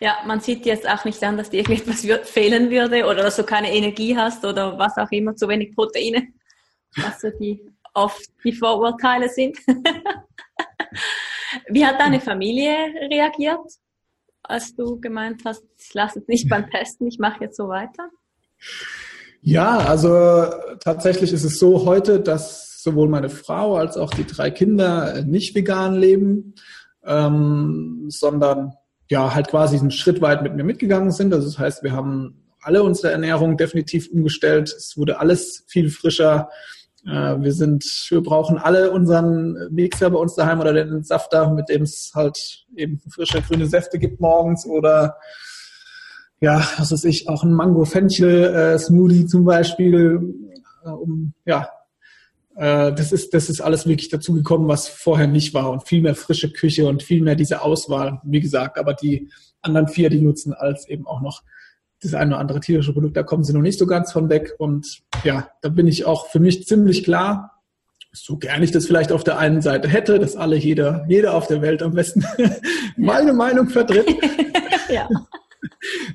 Ja, 0.00 0.18
man 0.26 0.40
sieht 0.40 0.66
jetzt 0.66 0.88
auch 0.88 1.04
nicht 1.04 1.22
an, 1.22 1.36
dass 1.36 1.50
dir 1.50 1.58
irgendetwas 1.58 2.04
fehlen 2.30 2.70
würde 2.70 3.04
oder 3.04 3.22
dass 3.22 3.36
du 3.36 3.44
keine 3.44 3.72
Energie 3.72 4.16
hast 4.16 4.44
oder 4.44 4.78
was 4.78 4.96
auch 4.96 5.10
immer, 5.10 5.36
zu 5.36 5.48
wenig 5.48 5.74
Proteine, 5.74 6.28
was 6.96 7.20
so 7.20 7.30
die 7.30 7.64
oft 7.94 8.28
die 8.42 8.52
Vorurteile 8.52 9.28
sind. 9.28 9.56
Wie 11.68 11.86
hat 11.86 12.00
deine 12.00 12.20
Familie 12.20 12.74
reagiert? 13.10 13.60
als 14.44 14.76
du 14.76 15.00
gemeint 15.00 15.42
hast, 15.44 15.64
ich 15.78 15.92
lasse 15.94 16.20
es 16.20 16.28
nicht 16.28 16.48
beim 16.48 16.70
Testen, 16.70 17.06
ich 17.06 17.18
mache 17.18 17.44
jetzt 17.44 17.56
so 17.56 17.68
weiter? 17.68 18.08
Ja, 19.40 19.78
also 19.78 20.44
tatsächlich 20.80 21.32
ist 21.32 21.44
es 21.44 21.58
so 21.58 21.84
heute, 21.84 22.20
dass 22.20 22.82
sowohl 22.82 23.08
meine 23.08 23.30
Frau 23.30 23.76
als 23.76 23.96
auch 23.96 24.12
die 24.12 24.26
drei 24.26 24.50
Kinder 24.50 25.22
nicht 25.24 25.54
vegan 25.54 25.94
leben, 25.94 26.54
ähm, 27.04 28.06
sondern 28.08 28.74
ja 29.10 29.34
halt 29.34 29.48
quasi 29.48 29.78
einen 29.78 29.90
Schritt 29.90 30.20
weit 30.20 30.42
mit 30.42 30.54
mir 30.54 30.64
mitgegangen 30.64 31.10
sind. 31.10 31.32
Also 31.32 31.46
das 31.46 31.58
heißt, 31.58 31.82
wir 31.82 31.92
haben 31.92 32.44
alle 32.60 32.82
unsere 32.82 33.12
Ernährung 33.12 33.56
definitiv 33.56 34.08
umgestellt. 34.10 34.74
Es 34.76 34.96
wurde 34.96 35.18
alles 35.20 35.64
viel 35.66 35.90
frischer. 35.90 36.48
Äh, 37.06 37.40
wir 37.40 37.52
sind, 37.52 37.84
wir 38.08 38.22
brauchen 38.22 38.58
alle 38.58 38.90
unseren 38.90 39.68
Mixer 39.70 40.10
bei 40.10 40.18
uns 40.18 40.34
daheim 40.34 40.60
oder 40.60 40.72
den 40.72 41.02
Safter, 41.02 41.52
mit 41.52 41.68
dem 41.68 41.82
es 41.82 42.12
halt 42.14 42.64
eben 42.76 43.00
frische 43.08 43.42
grüne 43.42 43.66
Säfte 43.66 43.98
gibt 43.98 44.20
morgens 44.20 44.66
oder 44.66 45.16
ja, 46.40 46.66
was 46.78 46.92
weiß 46.92 47.04
ich, 47.04 47.28
auch 47.28 47.42
ein 47.42 47.54
Mango-Fenchel-Smoothie 47.54 49.22
äh, 49.22 49.26
zum 49.26 49.44
Beispiel, 49.44 50.34
äh, 50.84 50.88
um, 50.88 51.32
ja, 51.46 51.68
das 52.56 53.10
ist, 53.10 53.34
das 53.34 53.50
ist 53.50 53.60
alles 53.60 53.86
wirklich 53.86 54.10
dazugekommen, 54.10 54.68
was 54.68 54.86
vorher 54.86 55.26
nicht 55.26 55.54
war 55.54 55.70
und 55.70 55.88
viel 55.88 56.00
mehr 56.00 56.14
frische 56.14 56.52
Küche 56.52 56.86
und 56.86 57.02
viel 57.02 57.20
mehr 57.20 57.34
diese 57.34 57.62
Auswahl, 57.62 58.20
wie 58.24 58.40
gesagt, 58.40 58.78
aber 58.78 58.94
die 58.94 59.28
anderen 59.60 59.88
vier, 59.88 60.10
die 60.10 60.20
nutzen 60.20 60.52
als 60.52 60.88
eben 60.88 61.06
auch 61.06 61.20
noch 61.20 61.42
das 62.04 62.14
eine 62.14 62.32
oder 62.32 62.40
andere 62.40 62.60
tierische 62.60 62.92
Produkt, 62.92 63.16
da 63.16 63.22
kommen 63.22 63.44
sie 63.44 63.52
noch 63.52 63.62
nicht 63.62 63.78
so 63.78 63.86
ganz 63.86 64.12
von 64.12 64.28
weg. 64.28 64.54
Und 64.58 65.02
ja, 65.24 65.48
da 65.62 65.68
bin 65.68 65.86
ich 65.86 66.04
auch 66.04 66.28
für 66.28 66.38
mich 66.38 66.66
ziemlich 66.66 67.02
klar, 67.02 67.62
so 68.12 68.36
gern 68.36 68.62
ich 68.62 68.70
das 68.70 68.86
vielleicht 68.86 69.10
auf 69.10 69.24
der 69.24 69.38
einen 69.38 69.60
Seite 69.60 69.88
hätte, 69.88 70.18
dass 70.18 70.36
alle, 70.36 70.56
jeder, 70.56 71.04
jeder 71.08 71.34
auf 71.34 71.48
der 71.48 71.62
Welt 71.62 71.82
am 71.82 71.94
besten 71.94 72.24
meine 72.96 73.32
Meinung 73.32 73.68
vertritt. 73.68 74.06
ja. 74.88 75.08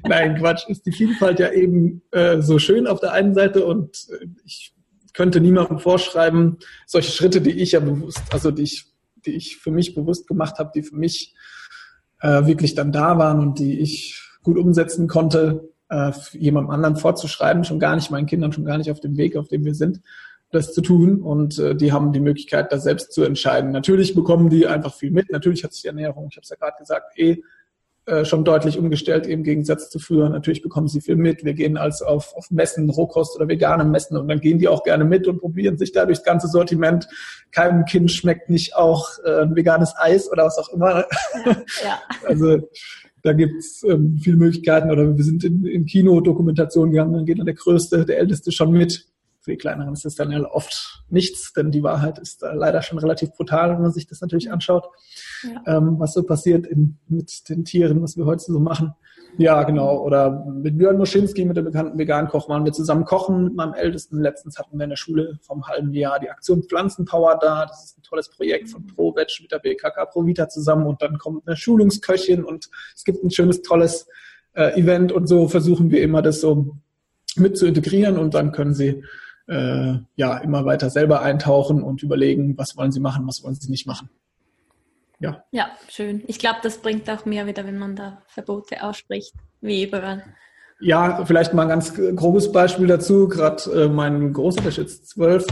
Nein, 0.08 0.38
Quatsch, 0.38 0.70
ist 0.70 0.86
die 0.86 0.92
Vielfalt 0.92 1.40
ja 1.40 1.52
eben 1.52 2.02
äh, 2.12 2.42
so 2.42 2.60
schön 2.60 2.88
auf 2.88 3.00
der 3.00 3.12
einen 3.12 3.34
Seite 3.34 3.66
und 3.66 4.08
äh, 4.10 4.28
ich 4.46 4.74
könnte 5.20 5.42
niemandem 5.42 5.80
vorschreiben, 5.80 6.60
solche 6.88 7.12
Schritte, 7.12 7.42
die 7.42 7.52
ich 7.52 7.74
ja 7.74 7.82
bewusst, 7.82 8.22
also 8.32 8.52
die 8.52 8.64
ich, 8.64 8.86
die 9.26 9.36
ich 9.36 9.58
für 9.58 9.70
mich 9.70 9.94
bewusst 9.94 10.28
gemacht 10.28 10.60
habe, 10.60 10.72
die 10.74 10.82
für 10.82 10.96
mich 10.96 11.36
äh, 12.22 12.46
wirklich 12.46 12.74
dann 12.74 12.94
da 12.94 13.18
waren 13.18 13.42
und 13.42 13.60
die 13.60 13.82
ich 13.82 14.18
gut 14.44 14.58
umsetzen 14.58 15.10
konnte, 15.10 15.74
äh, 15.90 16.14
jemandem 16.32 16.72
anderen 16.72 16.96
vorzuschreiben, 16.96 17.66
schon 17.66 17.80
gar 17.80 17.96
nicht 17.96 18.12
meinen 18.12 18.28
Kindern, 18.28 18.54
schon 18.54 18.64
gar 18.64 18.78
nicht 18.78 18.92
auf 18.92 19.02
dem 19.02 19.18
Weg, 19.18 19.36
auf 19.36 19.50
dem 19.50 19.66
wir 19.66 19.76
sind, 19.76 20.00
das 20.52 20.74
zu 20.74 20.80
tun. 20.80 21.22
Und 21.22 21.60
äh, 21.60 21.76
die 21.76 21.92
haben 21.92 22.14
die 22.14 22.22
Möglichkeit, 22.22 22.72
das 22.72 22.84
selbst 22.84 23.12
zu 23.12 23.24
entscheiden. 23.24 23.72
Natürlich 23.72 24.16
bekommen 24.16 24.50
die 24.50 24.68
einfach 24.68 24.94
viel 24.94 25.12
mit. 25.12 25.30
Natürlich 25.34 25.66
hat 25.66 25.74
sich 25.74 25.82
die 25.82 25.90
Ernährung, 25.90 26.30
ich 26.32 26.38
habe 26.38 26.44
es 26.44 26.50
ja 26.50 26.56
gerade 26.56 26.78
gesagt, 26.80 27.20
eh 27.20 27.44
äh, 28.10 28.26
schon 28.26 28.44
deutlich 28.44 28.80
umgestellt 28.80 29.28
im 29.28 29.44
Gegensatz 29.44 29.90
zu 29.90 30.00
früher. 30.00 30.30
Natürlich 30.30 30.62
bekommen 30.62 30.88
sie 30.88 31.00
viel 31.00 31.16
mit. 31.16 31.46
Wir 31.46 31.54
gehen 31.54 31.78
als 31.78 32.02
auf, 32.02 32.36
auf 32.36 32.50
Messen, 32.50 32.90
Rohkost 32.90 33.36
oder 33.36 33.48
vegane 33.48 33.86
Messen 33.86 34.18
und 34.18 34.28
dann 34.28 34.40
gehen 34.40 34.58
die 34.58 34.68
auch 34.68 34.84
gerne 34.84 35.06
mit 35.06 35.28
und 35.28 35.40
probieren 35.40 35.78
sich 35.78 35.92
da 35.92 36.06
durchs 36.06 36.24
ganze 36.24 36.48
Sortiment. 36.48 37.08
Keinem 37.52 37.86
Kind 37.86 38.12
schmeckt 38.12 38.50
nicht 38.50 38.76
auch 38.76 39.10
äh, 39.24 39.44
ein 39.44 39.56
veganes 39.56 39.94
Eis 39.98 40.32
oder 40.32 40.46
was 40.46 40.58
auch 40.58 40.70
immer. 40.70 41.06
Ja. 41.84 42.00
also 42.28 42.70
da 43.22 43.34
gibt's 43.34 43.84
ähm, 43.84 44.18
viele 44.22 44.38
Möglichkeiten 44.38 44.92
oder 44.92 45.16
wir 45.16 45.24
sind 45.24 45.44
in, 45.44 45.66
in 45.66 45.86
Kinodokumentation 45.86 46.92
gegangen, 46.92 47.14
dann 47.14 47.26
geht 47.26 47.38
dann 47.40 47.46
der 47.46 47.56
Größte, 47.56 48.06
der 48.06 48.18
Älteste 48.18 48.52
schon 48.52 48.72
mit. 48.72 49.06
Für 49.42 49.52
die 49.52 49.58
Kleineren 49.58 49.94
ist 49.94 50.06
das 50.06 50.16
dann 50.16 50.32
ja 50.32 50.44
oft 50.44 51.04
nichts, 51.10 51.54
denn 51.54 51.72
die 51.72 51.84
Wahrheit 51.84 52.20
ist 52.20 52.42
da 52.42 52.54
leider 52.54 52.82
schon 52.82 53.00
relativ 53.00 53.32
brutal, 53.32 53.72
wenn 53.72 53.82
man 53.82 53.92
sich 53.92 54.08
das 54.08 54.22
natürlich 54.22 54.52
anschaut 54.52 54.90
ja. 55.44 55.78
ähm, 55.78 55.96
was 56.00 56.14
so 56.14 56.24
passiert 56.24 56.68
in, 56.68 56.98
mit 57.08 57.50
den 57.50 57.66
Tieren, 57.66 58.02
was 58.02 58.18
wir 58.18 58.26
heute 58.26 58.44
so 58.44 58.60
machen. 58.60 58.94
Ja, 59.38 59.64
genau. 59.64 60.02
Oder 60.02 60.46
mit 60.46 60.78
Björn 60.78 60.98
Moschinski, 60.98 61.46
mit 61.46 61.56
dem 61.56 61.66
bekannten 61.66 61.98
veganen 61.98 62.30
Koch, 62.30 62.50
waren 62.50 62.66
wir 62.66 62.74
zusammen 62.74 63.06
kochen 63.06 63.46
mit 63.46 63.56
meinem 63.56 63.74
Ältesten. 63.74 64.20
Letztens 64.20 64.58
hatten 64.58 64.78
wir 64.78 64.84
in 64.84 64.90
der 64.90 64.98
Schule 64.98 65.38
vom 65.42 65.68
halben 65.68 65.94
Jahr 65.94 66.20
die 66.20 66.30
Aktion 66.30 66.64
Pflanzenpower 66.64 67.38
da. 67.40 67.66
Das 67.66 67.86
ist 67.86 67.98
ein 67.98 68.04
tolles 68.04 68.30
Projekt 68.30 68.70
von 68.70 68.86
ProVeg 68.88 69.30
mit 69.42 69.52
der 69.52 69.60
BKK 69.60 70.06
ProVita 70.06 70.50
zusammen. 70.50 70.88
Und 70.88 71.02
dann 71.02 71.18
kommt 71.20 71.48
eine 71.48 71.56
Schulungsköchin 71.56 72.44
und 72.44 72.70
es 72.96 73.04
gibt 73.04 73.24
ein 73.24 73.30
schönes, 73.30 73.62
tolles 73.62 74.08
äh, 74.54 74.78
Event. 74.80 75.12
Und 75.12 75.28
so 75.28 75.48
versuchen 75.48 75.92
wir 75.92 76.02
immer, 76.02 76.22
das 76.22 76.42
so 76.42 76.76
mit 77.36 77.58
zu 77.58 77.68
integrieren. 77.68 78.18
Und 78.18 78.34
dann 78.34 78.52
können 78.52 78.74
sie 78.74 79.04
äh, 79.50 79.98
ja 80.16 80.38
immer 80.38 80.66
weiter 80.66 80.90
selber 80.90 81.22
eintauchen 81.22 81.84
und 81.84 82.04
überlegen, 82.04 82.58
was 82.58 82.78
wollen 82.78 82.92
sie 82.92 83.00
machen, 83.00 83.28
was 83.28 83.44
wollen 83.44 83.56
sie 83.56 83.70
nicht 83.70 83.88
machen 83.88 84.10
ja. 85.20 85.44
Ja, 85.52 85.70
schön. 85.90 86.24
Ich 86.28 86.40
glaube, 86.40 86.60
das 86.64 86.78
bringt 86.78 87.10
auch 87.10 87.26
mehr 87.26 87.46
wieder, 87.46 87.66
wenn 87.66 87.78
man 87.78 87.96
da 87.96 88.22
Verbote 88.28 88.84
ausspricht, 88.84 89.34
wie 89.62 89.84
überall. 89.84 90.24
Ja, 90.80 91.26
vielleicht 91.26 91.54
mal 91.54 91.64
ein 91.64 91.70
ganz 91.70 91.94
grobes 91.94 92.52
Beispiel 92.52 92.88
dazu. 92.88 93.28
Gerade 93.28 93.64
äh, 93.72 93.88
mein 93.90 94.32
Großer, 94.32 94.62
der 94.62 94.70
ist 94.70 94.78
jetzt 94.78 95.10
zwölf 95.10 95.46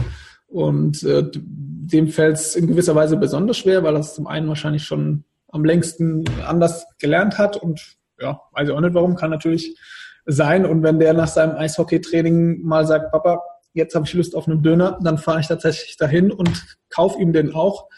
und 0.46 1.02
äh, 1.02 1.30
dem 1.34 2.08
fällt 2.08 2.36
es 2.36 2.56
in 2.56 2.66
gewisser 2.66 2.94
Weise 2.94 3.18
besonders 3.18 3.58
schwer, 3.58 3.82
weil 3.82 3.94
er 3.94 4.00
es 4.00 4.14
zum 4.14 4.26
einen 4.26 4.48
wahrscheinlich 4.48 4.84
schon 4.84 5.24
am 5.48 5.64
längsten 5.64 6.24
anders 6.46 6.86
gelernt 6.98 7.36
hat 7.36 7.56
und 7.56 7.96
ja, 8.18 8.40
weiß 8.52 8.68
ich 8.68 8.74
auch 8.74 8.80
nicht 8.80 8.94
warum, 8.94 9.16
kann 9.16 9.30
natürlich 9.30 9.78
sein. 10.24 10.64
Und 10.64 10.82
wenn 10.82 10.98
der 10.98 11.12
nach 11.12 11.28
seinem 11.28 11.56
Eishockeytraining 11.56 12.62
mal 12.62 12.86
sagt, 12.86 13.12
Papa, 13.12 13.42
jetzt 13.78 13.94
habe 13.94 14.04
ich 14.06 14.12
Lust 14.12 14.36
auf 14.36 14.46
einen 14.46 14.62
Döner, 14.62 14.98
dann 15.02 15.16
fahre 15.16 15.40
ich 15.40 15.46
tatsächlich 15.46 15.96
dahin 15.96 16.30
und 16.30 16.76
kaufe 16.90 17.18
ihm 17.20 17.32
den 17.32 17.54
auch 17.54 17.88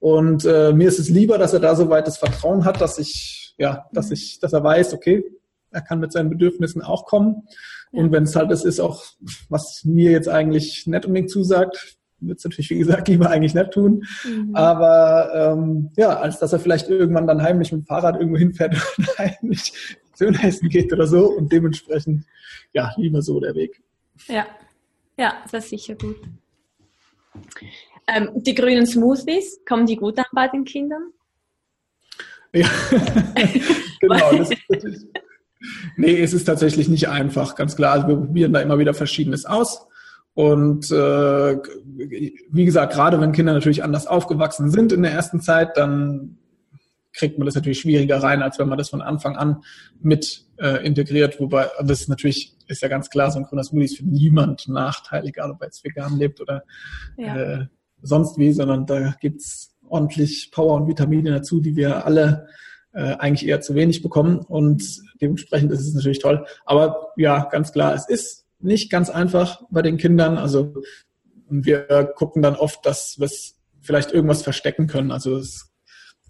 und 0.00 0.44
äh, 0.44 0.72
mir 0.72 0.88
ist 0.88 0.98
es 0.98 1.08
lieber, 1.08 1.38
dass 1.38 1.52
er 1.52 1.60
da 1.60 1.74
so 1.74 1.90
weit 1.90 2.06
das 2.06 2.18
Vertrauen 2.18 2.64
hat, 2.64 2.80
dass 2.80 2.98
ich, 2.98 3.54
ja, 3.58 3.86
dass 3.92 4.10
ich, 4.10 4.38
dass 4.38 4.52
er 4.52 4.62
weiß, 4.62 4.94
okay, 4.94 5.24
er 5.70 5.80
kann 5.80 5.98
mit 5.98 6.12
seinen 6.12 6.30
Bedürfnissen 6.30 6.82
auch 6.82 7.04
kommen. 7.04 7.48
Ja. 7.92 8.02
Und 8.02 8.12
wenn 8.12 8.22
es 8.22 8.36
halt 8.36 8.50
das 8.50 8.64
ist, 8.64 8.80
auch 8.80 9.04
was 9.48 9.82
mir 9.84 10.12
jetzt 10.12 10.28
eigentlich 10.28 10.86
nicht 10.86 11.06
unbedingt 11.06 11.30
zusagt, 11.30 11.96
wird 12.20 12.38
es 12.38 12.44
natürlich, 12.44 12.70
wie 12.70 12.78
gesagt, 12.78 13.08
lieber 13.08 13.30
eigentlich 13.30 13.54
nicht 13.54 13.72
tun. 13.72 14.04
Mhm. 14.24 14.54
Aber 14.54 15.30
ähm, 15.34 15.90
ja, 15.96 16.18
als 16.18 16.38
dass 16.38 16.52
er 16.52 16.60
vielleicht 16.60 16.88
irgendwann 16.88 17.26
dann 17.26 17.42
heimlich 17.42 17.72
mit 17.72 17.82
dem 17.82 17.86
Fahrrad 17.86 18.16
irgendwo 18.16 18.38
hinfährt 18.38 18.74
und 18.98 19.18
heimlich 19.18 19.72
Döner 20.18 20.44
essen 20.44 20.68
geht 20.68 20.92
oder 20.92 21.06
so. 21.06 21.26
Und 21.26 21.52
dementsprechend, 21.52 22.24
ja, 22.72 22.92
lieber 22.96 23.22
so 23.22 23.40
der 23.40 23.54
Weg. 23.54 23.82
Ja, 24.26 24.46
ja, 25.18 25.34
das 25.50 25.64
ist 25.64 25.70
sicher 25.70 25.94
gut. 25.94 26.16
Ähm, 28.06 28.30
die 28.34 28.54
grünen 28.54 28.86
Smoothies, 28.86 29.60
kommen 29.68 29.86
die 29.86 29.96
gut 29.96 30.18
an 30.18 30.24
bei 30.32 30.48
den 30.48 30.64
Kindern? 30.64 31.12
Ja, 32.54 32.68
genau. 34.00 34.32
Das 34.32 34.50
ist 34.50 35.06
nee, 35.96 36.22
es 36.22 36.32
ist 36.32 36.44
tatsächlich 36.44 36.88
nicht 36.88 37.08
einfach, 37.08 37.54
ganz 37.54 37.76
klar. 37.76 37.92
Also 37.92 38.08
wir 38.08 38.16
probieren 38.16 38.52
da 38.52 38.60
immer 38.60 38.78
wieder 38.78 38.94
Verschiedenes 38.94 39.44
aus. 39.44 39.86
Und 40.34 40.90
äh, 40.92 41.56
wie 41.96 42.64
gesagt, 42.64 42.92
gerade 42.92 43.20
wenn 43.20 43.32
Kinder 43.32 43.52
natürlich 43.52 43.82
anders 43.82 44.06
aufgewachsen 44.06 44.70
sind 44.70 44.92
in 44.92 45.02
der 45.02 45.10
ersten 45.12 45.40
Zeit, 45.40 45.76
dann 45.76 46.38
kriegt 47.12 47.38
man 47.38 47.46
das 47.46 47.56
natürlich 47.56 47.80
schwieriger 47.80 48.22
rein, 48.22 48.42
als 48.42 48.58
wenn 48.58 48.68
man 48.68 48.78
das 48.78 48.90
von 48.90 49.02
Anfang 49.02 49.36
an 49.36 49.64
mit 50.00 50.44
äh, 50.58 50.86
integriert. 50.86 51.40
Wobei, 51.40 51.66
das 51.82 52.02
ist 52.02 52.08
natürlich, 52.08 52.54
ist 52.68 52.82
ja 52.82 52.88
ganz 52.88 53.10
klar, 53.10 53.30
so 53.30 53.38
ein 53.38 53.44
grüner 53.44 53.64
Smoothie 53.64 53.84
ist 53.86 53.96
für 53.98 54.06
niemand 54.06 54.68
nachteilig, 54.68 55.30
egal 55.30 55.50
ob 55.50 55.60
er 55.60 55.66
jetzt 55.66 55.84
vegan 55.84 56.18
lebt 56.18 56.40
oder 56.40 56.64
ja. 57.16 57.36
äh, 57.36 57.66
sonst 58.02 58.38
wie, 58.38 58.52
sondern 58.52 58.86
da 58.86 59.14
gibt's 59.20 59.74
ordentlich 59.88 60.50
Power 60.52 60.76
und 60.76 60.88
Vitamine 60.88 61.30
dazu, 61.30 61.60
die 61.60 61.76
wir 61.76 62.04
alle 62.04 62.46
äh, 62.92 63.14
eigentlich 63.14 63.48
eher 63.48 63.60
zu 63.60 63.74
wenig 63.74 64.02
bekommen. 64.02 64.38
Und 64.38 64.82
dementsprechend 65.20 65.72
ist 65.72 65.86
es 65.86 65.94
natürlich 65.94 66.20
toll. 66.20 66.46
Aber 66.64 67.12
ja, 67.16 67.44
ganz 67.44 67.72
klar, 67.72 67.94
es 67.94 68.08
ist 68.08 68.46
nicht 68.60 68.90
ganz 68.90 69.10
einfach 69.10 69.62
bei 69.70 69.82
den 69.82 69.96
Kindern. 69.96 70.36
Also 70.36 70.74
wir 71.48 72.12
gucken 72.16 72.42
dann 72.42 72.56
oft, 72.56 72.84
dass 72.84 73.18
wir 73.18 73.28
vielleicht 73.80 74.12
irgendwas 74.12 74.42
verstecken 74.42 74.86
können. 74.86 75.10
Also 75.10 75.36
es 75.36 75.72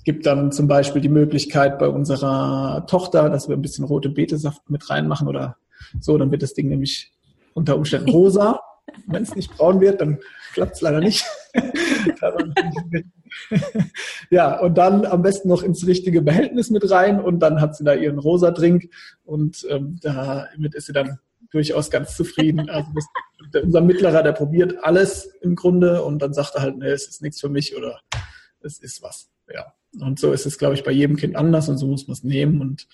gibt 0.05 0.27
dann 0.27 0.53
zum 0.53 0.69
Beispiel 0.69 1.03
die 1.03 1.09
Möglichkeit 1.09 1.79
bei 1.79 1.89
unserer 1.89 2.87
Tochter, 2.87 3.29
dass 3.29 3.49
wir 3.49 3.57
ein 3.57 3.63
bisschen 3.63 3.85
rote 3.85 4.09
Betesaft 4.09 4.71
mit 4.71 4.89
reinmachen 4.89 5.29
oder 5.29 5.57
so, 6.01 6.19
dann 6.19 6.31
wird 6.31 6.43
das 6.43 6.55
Ding 6.55 6.69
nämlich 6.69 7.13
unter 7.55 7.77
Umständen 7.77 8.11
rosa. 8.11 8.61
Wenn 9.07 9.23
es 9.23 9.35
nicht 9.35 9.55
braun 9.55 9.81
wird, 9.81 10.01
dann 10.01 10.19
klappt 10.55 10.77
es 10.77 10.81
leider 10.81 11.01
nicht. 11.01 11.25
ja, 14.31 14.59
und 14.61 14.79
dann 14.79 15.05
am 15.05 15.23
besten 15.23 15.49
noch 15.49 15.63
ins 15.63 15.87
richtige 15.87 16.23
Behältnis 16.23 16.71
mit 16.71 16.91
rein 16.91 17.21
und 17.21 17.41
dann 17.41 17.61
hat 17.61 17.77
sie 17.77 17.85
da 17.85 17.95
ihren 17.95 18.19
rosa 18.19 18.51
Drink 18.51 18.91
und 19.25 19.67
ähm, 19.69 19.99
damit 20.03 20.75
ist 20.75 20.87
sie 20.87 20.95
dann 20.95 21.19
durchaus 21.51 21.91
ganz 21.91 22.17
zufrieden. 22.17 22.71
Also 22.79 22.89
das, 23.53 23.63
unser 23.63 23.81
Mittlerer, 23.81 24.23
der 24.23 24.33
probiert 24.33 24.83
alles 24.83 25.27
im 25.41 25.55
Grunde 25.55 26.03
und 26.03 26.21
dann 26.21 26.35
sagt 26.35 26.55
er 26.57 26.63
halt, 26.63 26.77
nee, 26.77 26.89
es 26.89 27.09
ist 27.09 27.23
nichts 27.23 27.41
für 27.41 27.49
mich 27.49 27.77
oder 27.77 28.01
es 28.61 28.79
ist 28.79 29.01
was. 29.03 29.31
Ja. 29.53 29.73
Und 30.01 30.19
so 30.19 30.33
ist 30.33 30.45
es, 30.45 30.59
glaube 30.59 30.75
ich, 30.75 30.85
bei 30.85 30.91
jedem 30.91 31.17
Kind 31.17 31.37
anders 31.37 31.69
und 31.69 31.79
so 31.79 31.87
muss 31.87 32.07
man 32.09 32.13
es 32.13 32.25
nehmen. 32.25 32.61
Und 32.61 32.87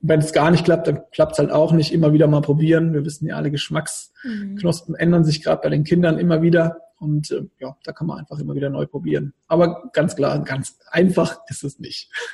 wenn 0.00 0.20
es 0.20 0.32
gar 0.32 0.50
nicht 0.50 0.64
klappt, 0.64 0.86
dann 0.86 1.02
klappt 1.12 1.32
es 1.32 1.38
halt 1.38 1.50
auch 1.50 1.72
nicht. 1.72 1.92
Immer 1.92 2.12
wieder 2.12 2.26
mal 2.26 2.40
probieren. 2.40 2.94
Wir 2.94 3.04
wissen 3.04 3.26
ja, 3.26 3.36
alle 3.36 3.50
Geschmacksknospen 3.50 4.94
mhm. 4.94 5.00
ändern 5.00 5.24
sich 5.24 5.42
gerade 5.42 5.62
bei 5.62 5.68
den 5.68 5.84
Kindern 5.84 6.18
immer 6.18 6.42
wieder. 6.42 6.78
Und 6.98 7.30
äh, 7.30 7.46
ja, 7.58 7.76
da 7.84 7.92
kann 7.92 8.06
man 8.06 8.18
einfach 8.18 8.38
immer 8.38 8.54
wieder 8.54 8.70
neu 8.70 8.86
probieren. 8.86 9.32
Aber 9.48 9.90
ganz 9.92 10.16
klar, 10.16 10.42
ganz 10.44 10.78
einfach 10.90 11.40
ist 11.48 11.64
es 11.64 11.78
nicht. 11.78 12.10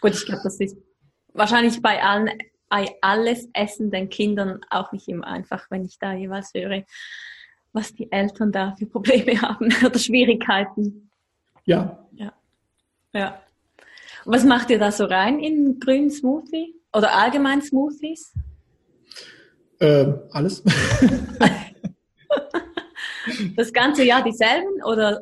Gut, 0.00 0.12
ich 0.12 0.26
glaube, 0.26 0.42
das 0.42 0.58
ist 0.60 0.76
wahrscheinlich 1.32 1.80
bei 1.80 2.02
allen 2.02 2.30
bei 2.74 2.88
alles 3.02 3.48
essenden 3.52 4.08
Kindern 4.08 4.60
auch 4.68 4.90
nicht 4.90 5.06
immer 5.06 5.28
einfach, 5.28 5.70
wenn 5.70 5.84
ich 5.84 6.00
da 6.00 6.12
jeweils 6.12 6.52
höre, 6.54 6.82
was 7.72 7.94
die 7.94 8.10
Eltern 8.10 8.50
da 8.50 8.74
für 8.76 8.86
Probleme 8.86 9.40
haben 9.42 9.72
oder 9.84 9.96
Schwierigkeiten. 9.96 11.08
Ja. 11.66 12.04
Ja. 12.12 12.32
Ja. 13.12 13.40
Was 14.24 14.44
macht 14.44 14.70
ihr 14.70 14.78
da 14.78 14.90
so 14.92 15.04
rein 15.04 15.38
in 15.38 15.78
grünen 15.78 16.10
Smoothie? 16.10 16.74
Oder 16.92 17.12
allgemein 17.12 17.60
Smoothies? 17.62 18.32
Äh, 19.80 20.06
alles. 20.30 20.62
das 23.56 23.72
ganze 23.72 24.04
Jahr 24.04 24.22
dieselben 24.22 24.82
oder? 24.84 25.20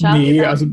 Nee, 0.00 0.44
also 0.44 0.66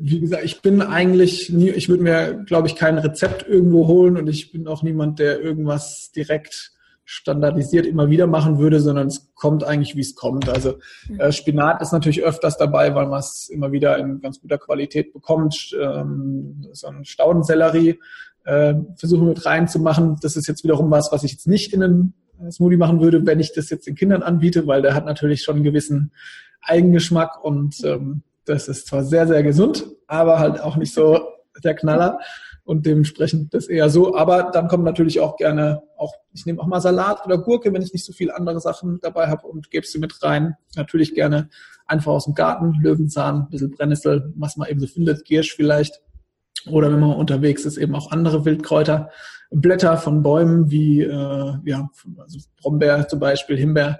wie 0.00 0.20
gesagt, 0.20 0.44
ich 0.44 0.60
bin 0.60 0.82
eigentlich 0.82 1.50
nie, 1.50 1.70
ich 1.70 1.88
würde 1.88 2.02
mir, 2.02 2.44
glaube 2.46 2.68
ich, 2.68 2.76
kein 2.76 2.98
Rezept 2.98 3.46
irgendwo 3.48 3.86
holen 3.86 4.16
und 4.16 4.28
ich 4.28 4.52
bin 4.52 4.66
auch 4.66 4.82
niemand, 4.82 5.18
der 5.18 5.40
irgendwas 5.40 6.12
direkt 6.14 6.72
standardisiert 7.10 7.86
immer 7.86 8.10
wieder 8.10 8.26
machen 8.26 8.58
würde, 8.58 8.80
sondern 8.80 9.06
es 9.06 9.32
kommt 9.34 9.64
eigentlich, 9.64 9.96
wie 9.96 10.02
es 10.02 10.14
kommt. 10.14 10.46
Also 10.46 10.74
mhm. 11.08 11.18
äh, 11.18 11.32
Spinat 11.32 11.80
ist 11.80 11.92
natürlich 11.92 12.22
öfters 12.22 12.58
dabei, 12.58 12.94
weil 12.94 13.06
man 13.06 13.20
es 13.20 13.48
immer 13.48 13.72
wieder 13.72 13.96
in 13.96 14.20
ganz 14.20 14.42
guter 14.42 14.58
Qualität 14.58 15.14
bekommt. 15.14 15.74
Ähm, 15.80 16.66
so 16.72 16.86
ein 16.86 17.06
Staudensellerie 17.06 17.98
äh, 18.44 18.74
versuchen 18.96 19.26
mit 19.26 19.46
reinzumachen. 19.46 20.16
Das 20.20 20.36
ist 20.36 20.48
jetzt 20.48 20.64
wiederum 20.64 20.90
was, 20.90 21.10
was 21.10 21.24
ich 21.24 21.32
jetzt 21.32 21.46
nicht 21.46 21.72
in 21.72 21.82
einen 21.82 22.12
Smoothie 22.50 22.76
machen 22.76 23.00
würde, 23.00 23.24
wenn 23.24 23.40
ich 23.40 23.54
das 23.54 23.70
jetzt 23.70 23.86
den 23.86 23.94
Kindern 23.94 24.22
anbiete, 24.22 24.66
weil 24.66 24.82
der 24.82 24.94
hat 24.94 25.06
natürlich 25.06 25.42
schon 25.42 25.56
einen 25.56 25.64
gewissen 25.64 26.12
Eigengeschmack 26.60 27.42
und 27.42 27.82
ähm, 27.84 28.20
das 28.44 28.68
ist 28.68 28.86
zwar 28.86 29.02
sehr, 29.02 29.26
sehr 29.26 29.42
gesund, 29.42 29.86
aber 30.08 30.40
halt 30.40 30.60
auch 30.60 30.76
nicht 30.76 30.92
so 30.92 31.26
der 31.64 31.74
Knaller 31.74 32.18
und 32.68 32.84
dementsprechend 32.84 33.54
das 33.54 33.66
eher 33.66 33.88
so. 33.88 34.14
Aber 34.14 34.50
dann 34.52 34.68
kommt 34.68 34.84
natürlich 34.84 35.20
auch 35.20 35.38
gerne 35.38 35.80
auch, 35.96 36.12
ich 36.34 36.44
nehme 36.44 36.60
auch 36.60 36.66
mal 36.66 36.82
Salat 36.82 37.24
oder 37.24 37.38
Gurke, 37.38 37.72
wenn 37.72 37.80
ich 37.80 37.94
nicht 37.94 38.04
so 38.04 38.12
viele 38.12 38.36
andere 38.36 38.60
Sachen 38.60 39.00
dabei 39.00 39.28
habe 39.28 39.46
und 39.46 39.70
gebe 39.70 39.86
sie 39.86 39.98
mit 39.98 40.22
rein. 40.22 40.54
Natürlich 40.76 41.14
gerne 41.14 41.48
einfach 41.86 42.12
aus 42.12 42.26
dem 42.26 42.34
Garten, 42.34 42.74
Löwenzahn, 42.82 43.36
ein 43.36 43.48
bisschen 43.48 43.70
Brennnessel, 43.70 44.34
was 44.36 44.58
man 44.58 44.68
eben 44.68 44.80
so 44.80 44.86
findet, 44.86 45.24
Giersch 45.24 45.56
vielleicht. 45.56 46.02
Oder 46.70 46.92
wenn 46.92 47.00
man 47.00 47.16
unterwegs 47.16 47.64
ist, 47.64 47.78
eben 47.78 47.94
auch 47.94 48.12
andere 48.12 48.44
Wildkräuter. 48.44 49.08
Blätter 49.50 49.96
von 49.96 50.22
Bäumen 50.22 50.70
wie 50.70 51.00
äh, 51.00 51.54
ja, 51.64 51.88
also 52.18 52.38
Brombeer 52.60 53.08
zum 53.08 53.18
Beispiel, 53.18 53.56
Himbeer, 53.56 53.98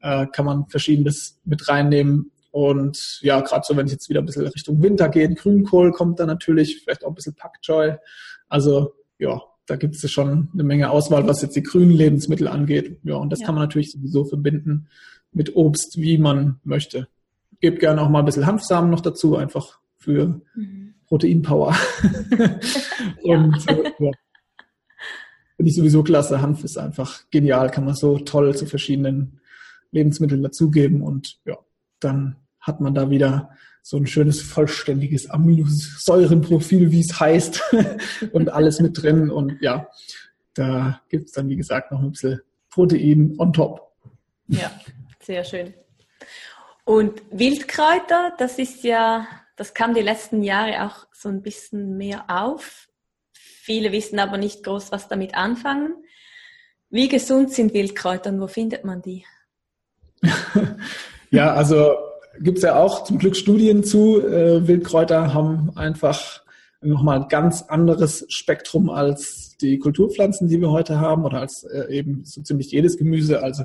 äh, 0.00 0.26
kann 0.32 0.46
man 0.46 0.66
verschiedenes 0.68 1.42
mit 1.44 1.68
reinnehmen. 1.68 2.30
Und 2.50 3.20
ja, 3.22 3.40
gerade 3.40 3.62
so, 3.66 3.76
wenn 3.76 3.86
es 3.86 3.92
jetzt 3.92 4.08
wieder 4.08 4.20
ein 4.20 4.26
bisschen 4.26 4.46
Richtung 4.46 4.82
Winter 4.82 5.08
geht, 5.08 5.36
Grünkohl 5.36 5.92
kommt 5.92 6.18
da 6.18 6.26
natürlich, 6.26 6.80
vielleicht 6.82 7.04
auch 7.04 7.08
ein 7.08 7.14
bisschen 7.14 7.34
Pak 7.34 7.60
Choi. 7.62 7.96
Also 8.48 8.94
ja, 9.18 9.42
da 9.66 9.76
gibt 9.76 9.96
es 9.96 10.10
schon 10.10 10.48
eine 10.52 10.64
Menge 10.64 10.90
Auswahl, 10.90 11.26
was 11.26 11.42
jetzt 11.42 11.56
die 11.56 11.62
grünen 11.62 11.90
Lebensmittel 11.90 12.48
angeht. 12.48 12.98
Ja, 13.04 13.16
und 13.16 13.30
das 13.30 13.40
ja. 13.40 13.46
kann 13.46 13.54
man 13.54 13.64
natürlich 13.64 13.92
sowieso 13.92 14.24
verbinden 14.24 14.88
mit 15.32 15.54
Obst, 15.56 15.98
wie 15.98 16.18
man 16.18 16.60
möchte. 16.64 17.08
Gebt 17.60 17.80
gerne 17.80 18.00
auch 18.02 18.08
mal 18.08 18.20
ein 18.20 18.24
bisschen 18.24 18.46
Hanfsamen 18.46 18.90
noch 18.90 19.00
dazu, 19.00 19.36
einfach 19.36 19.80
für 19.96 20.40
mhm. 20.54 20.94
Proteinpower. 21.06 21.76
und 23.22 23.68
äh, 23.68 23.92
ja. 23.98 24.10
Finde 25.56 25.70
ich 25.70 25.74
sowieso 25.74 26.04
klasse. 26.04 26.40
Hanf 26.40 26.62
ist 26.62 26.78
einfach 26.78 27.28
genial, 27.30 27.70
kann 27.70 27.84
man 27.84 27.94
so 27.94 28.18
toll 28.18 28.54
zu 28.56 28.64
verschiedenen 28.64 29.40
Lebensmitteln 29.90 30.42
dazugeben 30.42 31.02
und 31.02 31.38
ja, 31.44 31.58
dann 32.00 32.36
hat 32.60 32.80
man 32.80 32.94
da 32.94 33.10
wieder 33.10 33.50
so 33.82 33.96
ein 33.96 34.06
schönes 34.06 34.42
vollständiges 34.42 35.30
Aminosäurenprofil, 35.30 36.90
wie 36.92 37.00
es 37.00 37.18
heißt, 37.18 37.62
und 38.32 38.50
alles 38.50 38.80
mit 38.80 39.00
drin. 39.02 39.30
Und 39.30 39.60
ja, 39.62 39.88
da 40.54 41.00
gibt 41.08 41.26
es 41.26 41.32
dann, 41.32 41.48
wie 41.48 41.56
gesagt, 41.56 41.90
noch 41.90 42.00
ein 42.00 42.10
bisschen 42.10 42.40
Protein 42.70 43.34
on 43.38 43.52
top. 43.52 43.92
Ja, 44.48 44.70
sehr 45.22 45.44
schön. 45.44 45.72
Und 46.84 47.22
Wildkräuter, 47.30 48.34
das 48.38 48.58
ist 48.58 48.82
ja, 48.84 49.26
das 49.56 49.74
kam 49.74 49.94
die 49.94 50.02
letzten 50.02 50.42
Jahre 50.42 50.86
auch 50.86 51.06
so 51.12 51.28
ein 51.28 51.42
bisschen 51.42 51.96
mehr 51.96 52.24
auf. 52.28 52.88
Viele 53.32 53.92
wissen 53.92 54.18
aber 54.18 54.38
nicht 54.38 54.64
groß, 54.64 54.92
was 54.92 55.08
damit 55.08 55.34
anfangen. 55.34 55.94
Wie 56.90 57.08
gesund 57.08 57.52
sind 57.52 57.74
Wildkräuter 57.74 58.30
und 58.30 58.40
wo 58.40 58.46
findet 58.46 58.84
man 58.84 59.02
die? 59.02 59.24
ja, 61.30 61.54
also 61.54 61.92
gibt 62.40 62.58
es 62.58 62.64
ja 62.64 62.76
auch 62.76 63.04
zum 63.04 63.18
Glück 63.18 63.36
Studien 63.36 63.84
zu. 63.84 64.20
Äh, 64.20 64.66
Wildkräuter 64.66 65.34
haben 65.34 65.70
einfach 65.76 66.42
nochmal 66.80 67.22
ein 67.22 67.28
ganz 67.28 67.62
anderes 67.62 68.24
Spektrum 68.28 68.90
als 68.90 69.56
die 69.60 69.78
Kulturpflanzen, 69.78 70.48
die 70.48 70.60
wir 70.60 70.70
heute 70.70 71.00
haben 71.00 71.24
oder 71.24 71.40
als 71.40 71.64
äh, 71.64 71.86
eben 71.90 72.24
so 72.24 72.42
ziemlich 72.42 72.70
jedes 72.70 72.96
Gemüse. 72.96 73.42
Also 73.42 73.64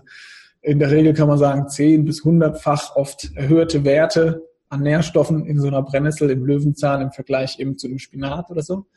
in 0.62 0.79
der 0.79 0.91
Regel 0.91 1.13
kann 1.13 1.27
man 1.27 1.38
sagen, 1.38 1.70
zehn 1.70 2.05
bis 2.05 2.24
hundertfach 2.24 2.96
oft 2.96 3.32
erhöhte 3.36 3.84
Werte 3.84 4.43
an 4.70 4.82
Nährstoffen 4.82 5.46
in 5.46 5.60
so 5.60 5.67
einer 5.67 5.84
Brennnessel, 5.84 6.32
im 6.32 6.46
Löwenzahn 6.46 7.01
im 7.01 7.12
Vergleich 7.12 7.60
eben 7.60 7.77
zu 7.77 7.88
dem 7.88 8.00
Spinat 8.00 8.50
oder 8.50 8.63
so. 8.63 8.88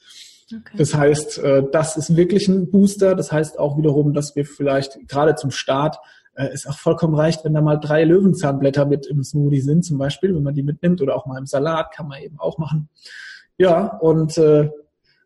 Okay. 0.46 0.76
Das 0.78 0.94
heißt, 0.94 1.38
äh, 1.38 1.64
das 1.70 1.96
ist 1.96 2.16
wirklich 2.16 2.48
ein 2.48 2.70
Booster. 2.70 3.14
Das 3.14 3.32
heißt 3.32 3.58
auch 3.58 3.76
wiederum, 3.76 4.14
dass 4.14 4.36
wir 4.36 4.46
vielleicht 4.46 5.08
gerade 5.08 5.34
zum 5.34 5.50
Start 5.50 5.98
äh, 6.36 6.52
ist 6.52 6.68
auch 6.68 6.78
vollkommen 6.78 7.14
reicht, 7.14 7.44
wenn 7.44 7.54
da 7.54 7.60
mal 7.60 7.76
drei 7.76 8.04
Löwenzahnblätter 8.04 8.86
mit 8.86 9.06
im 9.06 9.24
Smoothie 9.24 9.60
sind, 9.60 9.84
zum 9.84 9.98
Beispiel, 9.98 10.34
wenn 10.34 10.42
man 10.42 10.54
die 10.54 10.62
mitnimmt 10.62 11.00
oder 11.02 11.16
auch 11.16 11.26
mal 11.26 11.38
im 11.38 11.46
Salat, 11.46 11.92
kann 11.92 12.08
man 12.08 12.22
eben 12.22 12.38
auch 12.38 12.58
machen. 12.58 12.88
Ja, 13.58 13.96
und 13.98 14.36
äh, 14.38 14.70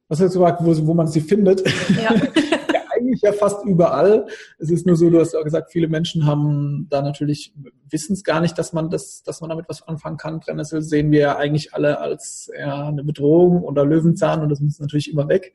was 0.09 0.21
hast 0.21 0.35
du 0.35 0.41
gesagt, 0.41 0.61
wo, 0.63 0.87
wo 0.87 0.95
man 0.95 1.09
sie 1.09 1.21
findet? 1.21 1.63
Ja. 1.91 2.15
ja, 2.15 2.81
eigentlich 2.97 3.23
ja 3.23 3.33
fast 3.33 3.65
überall. 3.65 4.27
Es 4.59 4.71
ist 4.71 4.87
nur 4.87 4.97
so, 4.97 5.11
du 5.11 5.21
hast 5.21 5.35
ja 5.35 5.43
gesagt, 5.43 5.73
viele 5.73 5.89
Menschen 5.89 6.27
haben 6.27 6.87
da 6.91 7.03
natürlich, 7.03 7.53
wissen 7.91 8.15
es 8.15 8.25
gar 8.25 8.41
nicht, 8.41 8.59
dass 8.59 8.73
man 8.73 8.91
das, 8.91 9.23
dass 9.23 9.41
man 9.41 9.51
damit 9.51 9.67
was 9.69 9.83
anfangen 9.83 10.17
kann. 10.17 10.41
Brennnessel 10.41 10.83
sehen 10.83 11.11
wir 11.11 11.21
ja 11.21 11.37
eigentlich 11.37 11.75
alle 11.75 12.01
als 12.01 12.49
eher 12.49 12.87
eine 12.87 13.05
Bedrohung 13.05 13.63
oder 13.63 13.85
Löwenzahn 13.85 14.43
und 14.43 14.49
das 14.49 14.61
muss 14.61 14.81
natürlich 14.81 15.13
immer 15.13 15.29
weg. 15.29 15.55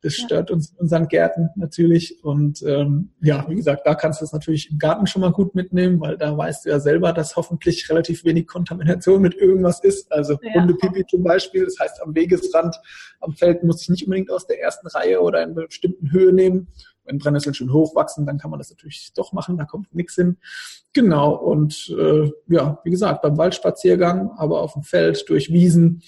Das 0.00 0.14
stört 0.14 0.52
uns 0.52 0.70
in 0.70 0.76
unseren 0.78 1.08
Gärten 1.08 1.50
natürlich. 1.56 2.22
Und 2.22 2.62
ähm, 2.62 3.10
ja, 3.20 3.44
wie 3.48 3.56
gesagt, 3.56 3.84
da 3.84 3.96
kannst 3.96 4.20
du 4.20 4.24
es 4.24 4.32
natürlich 4.32 4.70
im 4.70 4.78
Garten 4.78 5.08
schon 5.08 5.22
mal 5.22 5.32
gut 5.32 5.56
mitnehmen, 5.56 6.00
weil 6.00 6.16
da 6.16 6.36
weißt 6.36 6.64
du 6.64 6.70
ja 6.70 6.78
selber, 6.78 7.12
dass 7.12 7.34
hoffentlich 7.34 7.90
relativ 7.90 8.24
wenig 8.24 8.46
Kontamination 8.46 9.20
mit 9.20 9.34
irgendwas 9.34 9.80
ist. 9.80 10.12
Also 10.12 10.38
ja. 10.40 10.54
Hundepipi 10.54 11.04
zum 11.06 11.24
Beispiel, 11.24 11.64
das 11.64 11.80
heißt 11.80 12.00
am 12.00 12.14
Wegesrand, 12.14 12.80
am 13.20 13.32
Feld 13.32 13.64
muss 13.64 13.82
ich 13.82 13.88
nicht 13.88 14.04
unbedingt 14.04 14.30
aus 14.30 14.46
der 14.46 14.60
ersten 14.60 14.86
Reihe 14.86 15.20
oder 15.20 15.42
in 15.42 15.50
einer 15.50 15.66
bestimmten 15.66 16.12
Höhe 16.12 16.32
nehmen. 16.32 16.68
Wenn 17.08 17.18
Brennnesseln 17.18 17.54
schon 17.54 17.72
hochwachsen, 17.72 18.26
dann 18.26 18.38
kann 18.38 18.50
man 18.50 18.60
das 18.60 18.70
natürlich 18.70 19.12
doch 19.14 19.32
machen, 19.32 19.56
da 19.56 19.64
kommt 19.64 19.94
nichts 19.94 20.14
hin. 20.14 20.36
Genau, 20.92 21.34
und 21.34 21.94
äh, 21.98 22.30
ja, 22.48 22.78
wie 22.84 22.90
gesagt, 22.90 23.22
beim 23.22 23.38
Waldspaziergang, 23.38 24.30
aber 24.36 24.60
auf 24.60 24.74
dem 24.74 24.82
Feld, 24.82 25.28
durch 25.28 25.52
Wiesen, 25.52 26.02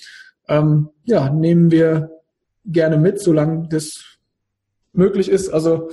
ähm, 0.49 0.91
ja, 1.05 1.31
nehmen 1.31 1.71
wir 1.71 2.11
gerne 2.67 2.99
mit, 2.99 3.21
solange 3.21 3.69
das 3.69 4.19
möglich 4.93 5.29
ist. 5.29 5.49
Also 5.49 5.91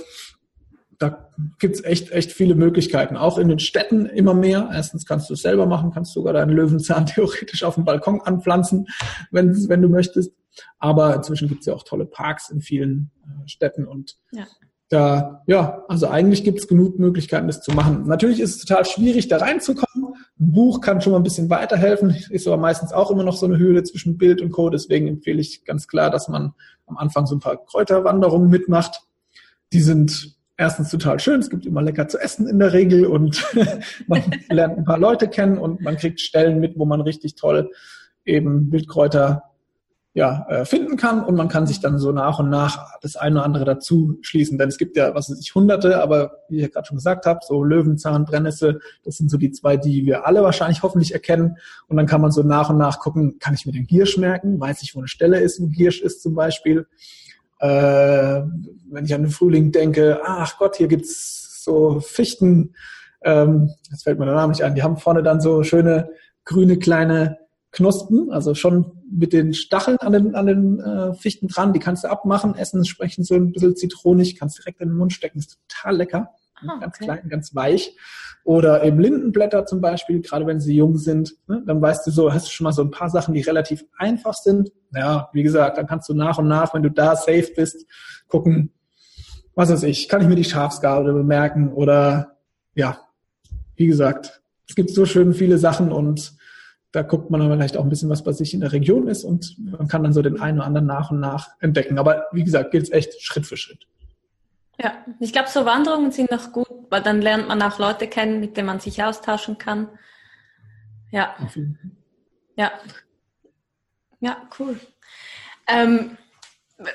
da 0.98 1.30
gibt's 1.60 1.82
echt, 1.84 2.10
echt 2.10 2.32
viele 2.32 2.56
Möglichkeiten. 2.56 3.16
Auch 3.16 3.38
in 3.38 3.48
den 3.48 3.60
Städten 3.60 4.06
immer 4.06 4.34
mehr. 4.34 4.68
Erstens 4.72 5.06
kannst 5.06 5.30
du 5.30 5.34
es 5.34 5.42
selber 5.42 5.66
machen, 5.66 5.92
kannst 5.92 6.12
sogar 6.12 6.32
deinen 6.32 6.50
Löwenzahn 6.50 7.06
theoretisch 7.06 7.62
auf 7.62 7.76
dem 7.76 7.84
Balkon 7.84 8.20
anpflanzen, 8.20 8.86
wenn, 9.30 9.68
wenn 9.68 9.82
du 9.82 9.88
möchtest. 9.88 10.32
Aber 10.78 11.14
inzwischen 11.14 11.48
gibt's 11.48 11.66
ja 11.66 11.74
auch 11.74 11.84
tolle 11.84 12.04
Parks 12.04 12.50
in 12.50 12.60
vielen 12.60 13.12
äh, 13.24 13.48
Städten 13.48 13.86
und 13.86 14.18
ja. 14.32 14.46
Da, 14.88 15.42
ja, 15.46 15.84
also 15.88 16.08
eigentlich 16.08 16.44
gibt's 16.44 16.66
genug 16.66 16.98
Möglichkeiten, 16.98 17.46
das 17.46 17.60
zu 17.60 17.72
machen. 17.72 18.04
Natürlich 18.06 18.40
ist 18.40 18.56
es 18.56 18.64
total 18.64 18.86
schwierig, 18.86 19.28
da 19.28 19.36
reinzukommen. 19.36 20.14
Ein 20.40 20.52
Buch 20.52 20.80
kann 20.80 21.00
schon 21.00 21.12
mal 21.12 21.18
ein 21.18 21.24
bisschen 21.24 21.50
weiterhelfen, 21.50 22.16
ist 22.30 22.46
aber 22.46 22.56
meistens 22.56 22.92
auch 22.92 23.10
immer 23.10 23.22
noch 23.22 23.36
so 23.36 23.44
eine 23.44 23.58
Höhle 23.58 23.82
zwischen 23.82 24.16
Bild 24.16 24.40
und 24.40 24.50
Code. 24.50 24.76
Deswegen 24.76 25.06
empfehle 25.06 25.40
ich 25.40 25.64
ganz 25.64 25.88
klar, 25.88 26.10
dass 26.10 26.28
man 26.28 26.54
am 26.86 26.96
Anfang 26.96 27.26
so 27.26 27.36
ein 27.36 27.40
paar 27.40 27.62
Kräuterwanderungen 27.66 28.48
mitmacht. 28.48 29.02
Die 29.74 29.80
sind 29.80 30.36
erstens 30.56 30.90
total 30.90 31.20
schön, 31.20 31.40
es 31.40 31.50
gibt 31.50 31.66
immer 31.66 31.82
lecker 31.82 32.08
zu 32.08 32.18
essen 32.18 32.48
in 32.48 32.58
der 32.58 32.72
Regel 32.72 33.06
und 33.06 33.44
man 34.06 34.22
lernt 34.48 34.78
ein 34.78 34.84
paar 34.84 34.98
Leute 34.98 35.28
kennen 35.28 35.58
und 35.58 35.82
man 35.82 35.96
kriegt 35.96 36.20
Stellen 36.20 36.60
mit, 36.60 36.78
wo 36.78 36.86
man 36.86 37.02
richtig 37.02 37.34
toll 37.34 37.70
eben 38.24 38.70
Wildkräuter 38.70 39.42
ja, 40.14 40.46
äh, 40.48 40.64
finden 40.64 40.96
kann 40.96 41.22
und 41.22 41.36
man 41.36 41.48
kann 41.48 41.66
sich 41.66 41.80
dann 41.80 41.98
so 41.98 42.12
nach 42.12 42.38
und 42.38 42.50
nach 42.50 42.98
das 43.00 43.16
eine 43.16 43.36
oder 43.36 43.44
andere 43.44 43.64
dazu 43.64 44.18
schließen. 44.22 44.58
Denn 44.58 44.68
es 44.68 44.78
gibt 44.78 44.96
ja, 44.96 45.14
was 45.14 45.30
weiß 45.30 45.38
ich, 45.38 45.54
hunderte, 45.54 46.02
aber 46.02 46.42
wie 46.48 46.60
ich 46.60 46.72
gerade 46.72 46.86
schon 46.86 46.96
gesagt 46.96 47.26
habe, 47.26 47.40
so 47.46 47.62
Löwenzahn, 47.62 48.24
Brennnessel, 48.24 48.80
das 49.04 49.16
sind 49.16 49.30
so 49.30 49.36
die 49.36 49.52
zwei, 49.52 49.76
die 49.76 50.06
wir 50.06 50.26
alle 50.26 50.42
wahrscheinlich 50.42 50.82
hoffentlich 50.82 51.12
erkennen. 51.12 51.58
Und 51.86 51.96
dann 51.96 52.06
kann 52.06 52.20
man 52.20 52.32
so 52.32 52.42
nach 52.42 52.70
und 52.70 52.78
nach 52.78 52.98
gucken, 52.98 53.38
kann 53.38 53.54
ich 53.54 53.66
mir 53.66 53.72
den 53.72 53.86
Giersch 53.86 54.16
merken? 54.16 54.58
Weiß 54.58 54.82
ich, 54.82 54.94
wo 54.94 55.00
eine 55.00 55.08
Stelle 55.08 55.40
ist, 55.40 55.60
wo 55.60 55.66
Giersch 55.66 56.00
ist 56.00 56.22
zum 56.22 56.34
Beispiel. 56.34 56.86
Äh, 57.60 58.42
wenn 58.90 59.04
ich 59.04 59.14
an 59.14 59.22
den 59.22 59.30
Frühling 59.30 59.72
denke, 59.72 60.20
ach 60.24 60.58
Gott, 60.58 60.76
hier 60.76 60.88
gibt's 60.88 61.62
so 61.62 62.00
Fichten, 62.00 62.74
ähm, 63.22 63.70
jetzt 63.90 64.04
fällt 64.04 64.18
mir 64.18 64.24
der 64.24 64.34
Name 64.34 64.52
nicht 64.52 64.62
ein, 64.62 64.74
die 64.74 64.82
haben 64.82 64.96
vorne 64.96 65.22
dann 65.22 65.40
so 65.40 65.62
schöne 65.64 66.10
grüne 66.44 66.78
kleine 66.78 67.38
Knospen, 67.70 68.30
also 68.30 68.54
schon 68.54 68.92
mit 69.10 69.32
den 69.32 69.52
Stacheln 69.52 69.98
an 69.98 70.12
den, 70.12 70.34
an 70.34 70.46
den 70.46 70.80
äh, 70.80 71.14
Fichten 71.14 71.48
dran, 71.48 71.72
die 71.72 71.80
kannst 71.80 72.04
du 72.04 72.08
abmachen, 72.08 72.54
essen, 72.54 72.84
sprechen 72.84 73.24
so 73.24 73.34
ein 73.34 73.52
bisschen 73.52 73.76
zitronig, 73.76 74.38
kannst 74.38 74.58
direkt 74.58 74.80
in 74.80 74.88
den 74.88 74.96
Mund 74.96 75.12
stecken, 75.12 75.38
ist 75.38 75.58
total 75.68 75.96
lecker. 75.96 76.30
Ah, 76.66 76.78
ganz 76.80 76.98
klein, 76.98 77.28
ganz 77.28 77.54
weich. 77.54 77.96
Oder 78.42 78.82
eben 78.82 78.98
Lindenblätter 78.98 79.66
zum 79.66 79.80
Beispiel, 79.80 80.22
gerade 80.22 80.46
wenn 80.46 80.60
sie 80.60 80.74
jung 80.74 80.96
sind, 80.96 81.34
ne, 81.46 81.62
dann 81.66 81.80
weißt 81.80 82.06
du 82.06 82.10
so, 82.10 82.32
hast 82.32 82.46
du 82.46 82.50
schon 82.50 82.64
mal 82.64 82.72
so 82.72 82.82
ein 82.82 82.90
paar 82.90 83.10
Sachen, 83.10 83.34
die 83.34 83.42
relativ 83.42 83.84
einfach 83.96 84.34
sind. 84.34 84.72
Ja, 84.92 85.28
wie 85.32 85.42
gesagt, 85.42 85.76
dann 85.76 85.86
kannst 85.86 86.08
du 86.08 86.14
nach 86.14 86.38
und 86.38 86.48
nach, 86.48 86.74
wenn 86.74 86.82
du 86.82 86.90
da 86.90 87.14
safe 87.14 87.52
bist, 87.54 87.86
gucken, 88.26 88.72
was 89.54 89.70
weiß 89.70 89.82
ich, 89.84 90.08
kann 90.08 90.22
ich 90.22 90.28
mir 90.28 90.36
die 90.36 90.44
Schafsgabe 90.44 91.12
bemerken 91.12 91.72
oder 91.72 92.38
ja, 92.74 92.98
wie 93.76 93.86
gesagt, 93.86 94.42
es 94.68 94.74
gibt 94.74 94.90
so 94.90 95.04
schön 95.04 95.34
viele 95.34 95.58
Sachen 95.58 95.92
und 95.92 96.37
da 96.92 97.02
guckt 97.02 97.30
man 97.30 97.42
aber 97.42 97.54
vielleicht 97.54 97.76
auch 97.76 97.84
ein 97.84 97.90
bisschen, 97.90 98.08
was 98.08 98.24
bei 98.24 98.32
sich 98.32 98.54
in 98.54 98.60
der 98.60 98.72
Region 98.72 99.08
ist 99.08 99.24
und 99.24 99.56
man 99.58 99.88
kann 99.88 100.02
dann 100.02 100.12
so 100.12 100.22
den 100.22 100.40
einen 100.40 100.58
oder 100.58 100.66
anderen 100.66 100.86
nach 100.86 101.10
und 101.10 101.20
nach 101.20 101.50
entdecken. 101.60 101.98
Aber 101.98 102.26
wie 102.32 102.44
gesagt, 102.44 102.70
gilt 102.70 102.84
es 102.84 102.90
echt 102.90 103.20
Schritt 103.22 103.46
für 103.46 103.56
Schritt. 103.56 103.86
Ja, 104.80 105.04
ich 105.20 105.32
glaube, 105.32 105.48
so 105.48 105.64
Wanderungen 105.64 106.12
sind 106.12 106.30
noch 106.30 106.52
gut, 106.52 106.70
weil 106.88 107.02
dann 107.02 107.20
lernt 107.20 107.48
man 107.48 107.60
auch 107.62 107.78
Leute 107.78 108.06
kennen, 108.06 108.40
mit 108.40 108.56
denen 108.56 108.66
man 108.66 108.80
sich 108.80 109.02
austauschen 109.02 109.58
kann. 109.58 109.88
Ja. 111.10 111.34
Ja. 112.56 112.72
Ja, 114.20 114.48
cool. 114.58 114.80
Ähm, 115.66 116.16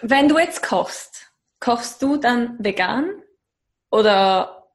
wenn 0.02 0.28
du 0.28 0.38
jetzt 0.40 0.64
kochst, 0.64 1.32
kochst 1.60 2.02
du 2.02 2.18
dann 2.18 2.58
vegan 2.60 3.22
oder 3.92 4.70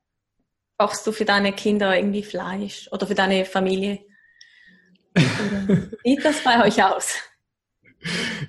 kochst 0.76 1.06
du 1.06 1.12
für 1.12 1.24
deine 1.24 1.52
Kinder 1.52 1.96
irgendwie 1.96 2.22
Fleisch 2.22 2.88
oder 2.92 3.06
für 3.06 3.14
deine 3.14 3.44
Familie? 3.44 4.00
Sieht 6.04 6.24
das 6.24 6.42
bei 6.44 6.66
euch 6.66 6.82
aus? 6.82 7.14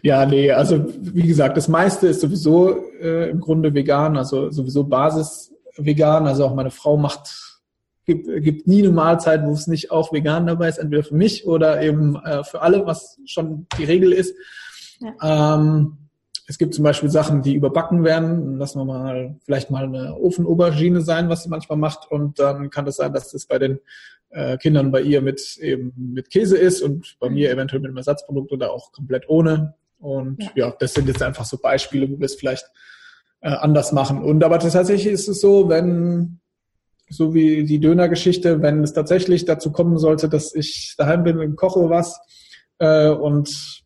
Ja, 0.01 0.25
nee, 0.25 0.51
also 0.51 0.86
wie 0.99 1.27
gesagt, 1.27 1.58
das 1.58 1.67
meiste 1.67 2.08
ist 2.08 2.21
sowieso 2.21 2.91
äh, 3.01 3.29
im 3.29 3.39
Grunde 3.39 3.73
vegan, 3.73 4.15
also 4.15 4.51
sowieso 4.51 4.84
Basis 4.84 5.51
vegan. 5.77 6.27
Also 6.27 6.45
auch 6.45 6.55
meine 6.55 6.71
Frau 6.71 6.97
macht, 6.97 7.60
gibt, 8.05 8.27
gibt 8.43 8.67
nie 8.67 8.84
eine 8.84 8.91
Mahlzeit, 8.91 9.43
wo 9.43 9.51
es 9.51 9.67
nicht 9.67 9.91
auch 9.91 10.13
vegan 10.13 10.47
dabei 10.47 10.69
ist, 10.69 10.77
entweder 10.77 11.03
für 11.03 11.15
mich 11.15 11.47
oder 11.47 11.82
eben 11.82 12.15
äh, 12.17 12.43
für 12.43 12.62
alle, 12.62 12.86
was 12.86 13.19
schon 13.25 13.67
die 13.77 13.86
Regel 13.86 14.13
ist. 14.13 14.36
Ja. 14.99 15.55
Ähm, 15.55 15.97
es 16.47 16.58
gibt 16.58 16.73
zum 16.73 16.84
Beispiel 16.84 17.10
Sachen, 17.10 17.43
die 17.43 17.53
überbacken 17.53 18.03
werden. 18.03 18.58
Lassen 18.58 18.79
wir 18.79 18.86
mal 18.86 19.36
vielleicht 19.45 19.69
mal 19.69 19.84
eine 19.84 20.15
Ofenaubergine 20.15 21.01
sein, 21.01 21.29
was 21.29 21.43
sie 21.43 21.49
manchmal 21.49 21.77
macht. 21.77 22.10
Und 22.10 22.39
dann 22.39 22.71
kann 22.71 22.86
das 22.86 22.95
sein, 22.95 23.13
dass 23.13 23.32
das 23.32 23.45
bei 23.45 23.60
den 23.60 23.79
äh, 24.31 24.57
Kindern 24.57 24.91
bei 24.91 25.01
ihr 25.01 25.21
mit 25.21 25.57
eben 25.57 25.93
mit 25.95 26.29
Käse 26.29 26.57
ist 26.57 26.81
und 26.81 27.17
bei 27.19 27.29
mir 27.29 27.51
eventuell 27.51 27.81
mit 27.81 27.89
einem 27.89 27.97
Ersatzprodukt 27.97 28.51
oder 28.51 28.71
auch 28.71 28.91
komplett 28.91 29.27
ohne. 29.27 29.75
Und 29.99 30.41
ja. 30.43 30.67
ja, 30.67 30.75
das 30.79 30.93
sind 30.93 31.07
jetzt 31.07 31.21
einfach 31.21 31.45
so 31.45 31.57
Beispiele, 31.57 32.09
wo 32.09 32.19
wir 32.19 32.25
es 32.25 32.35
vielleicht 32.35 32.65
äh, 33.41 33.49
anders 33.49 33.91
machen. 33.91 34.21
Und 34.21 34.43
aber 34.43 34.59
tatsächlich 34.59 35.07
ist 35.07 35.27
es 35.27 35.41
so, 35.41 35.69
wenn 35.69 36.39
so 37.09 37.33
wie 37.33 37.63
die 37.63 37.79
Dönergeschichte, 37.79 38.61
wenn 38.61 38.83
es 38.83 38.93
tatsächlich 38.93 39.45
dazu 39.45 39.71
kommen 39.71 39.97
sollte, 39.97 40.29
dass 40.29 40.53
ich 40.53 40.93
daheim 40.97 41.23
bin 41.23 41.39
und 41.39 41.55
koche 41.55 41.89
was 41.89 42.19
äh, 42.77 43.09
und 43.09 43.83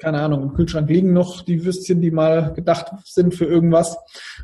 keine 0.00 0.20
Ahnung, 0.20 0.42
im 0.42 0.52
Kühlschrank 0.54 0.88
liegen 0.88 1.12
noch 1.12 1.42
die 1.42 1.64
Würstchen, 1.64 2.00
die 2.00 2.10
mal 2.10 2.52
gedacht 2.54 2.92
sind 3.04 3.34
für 3.34 3.44
irgendwas 3.44 3.96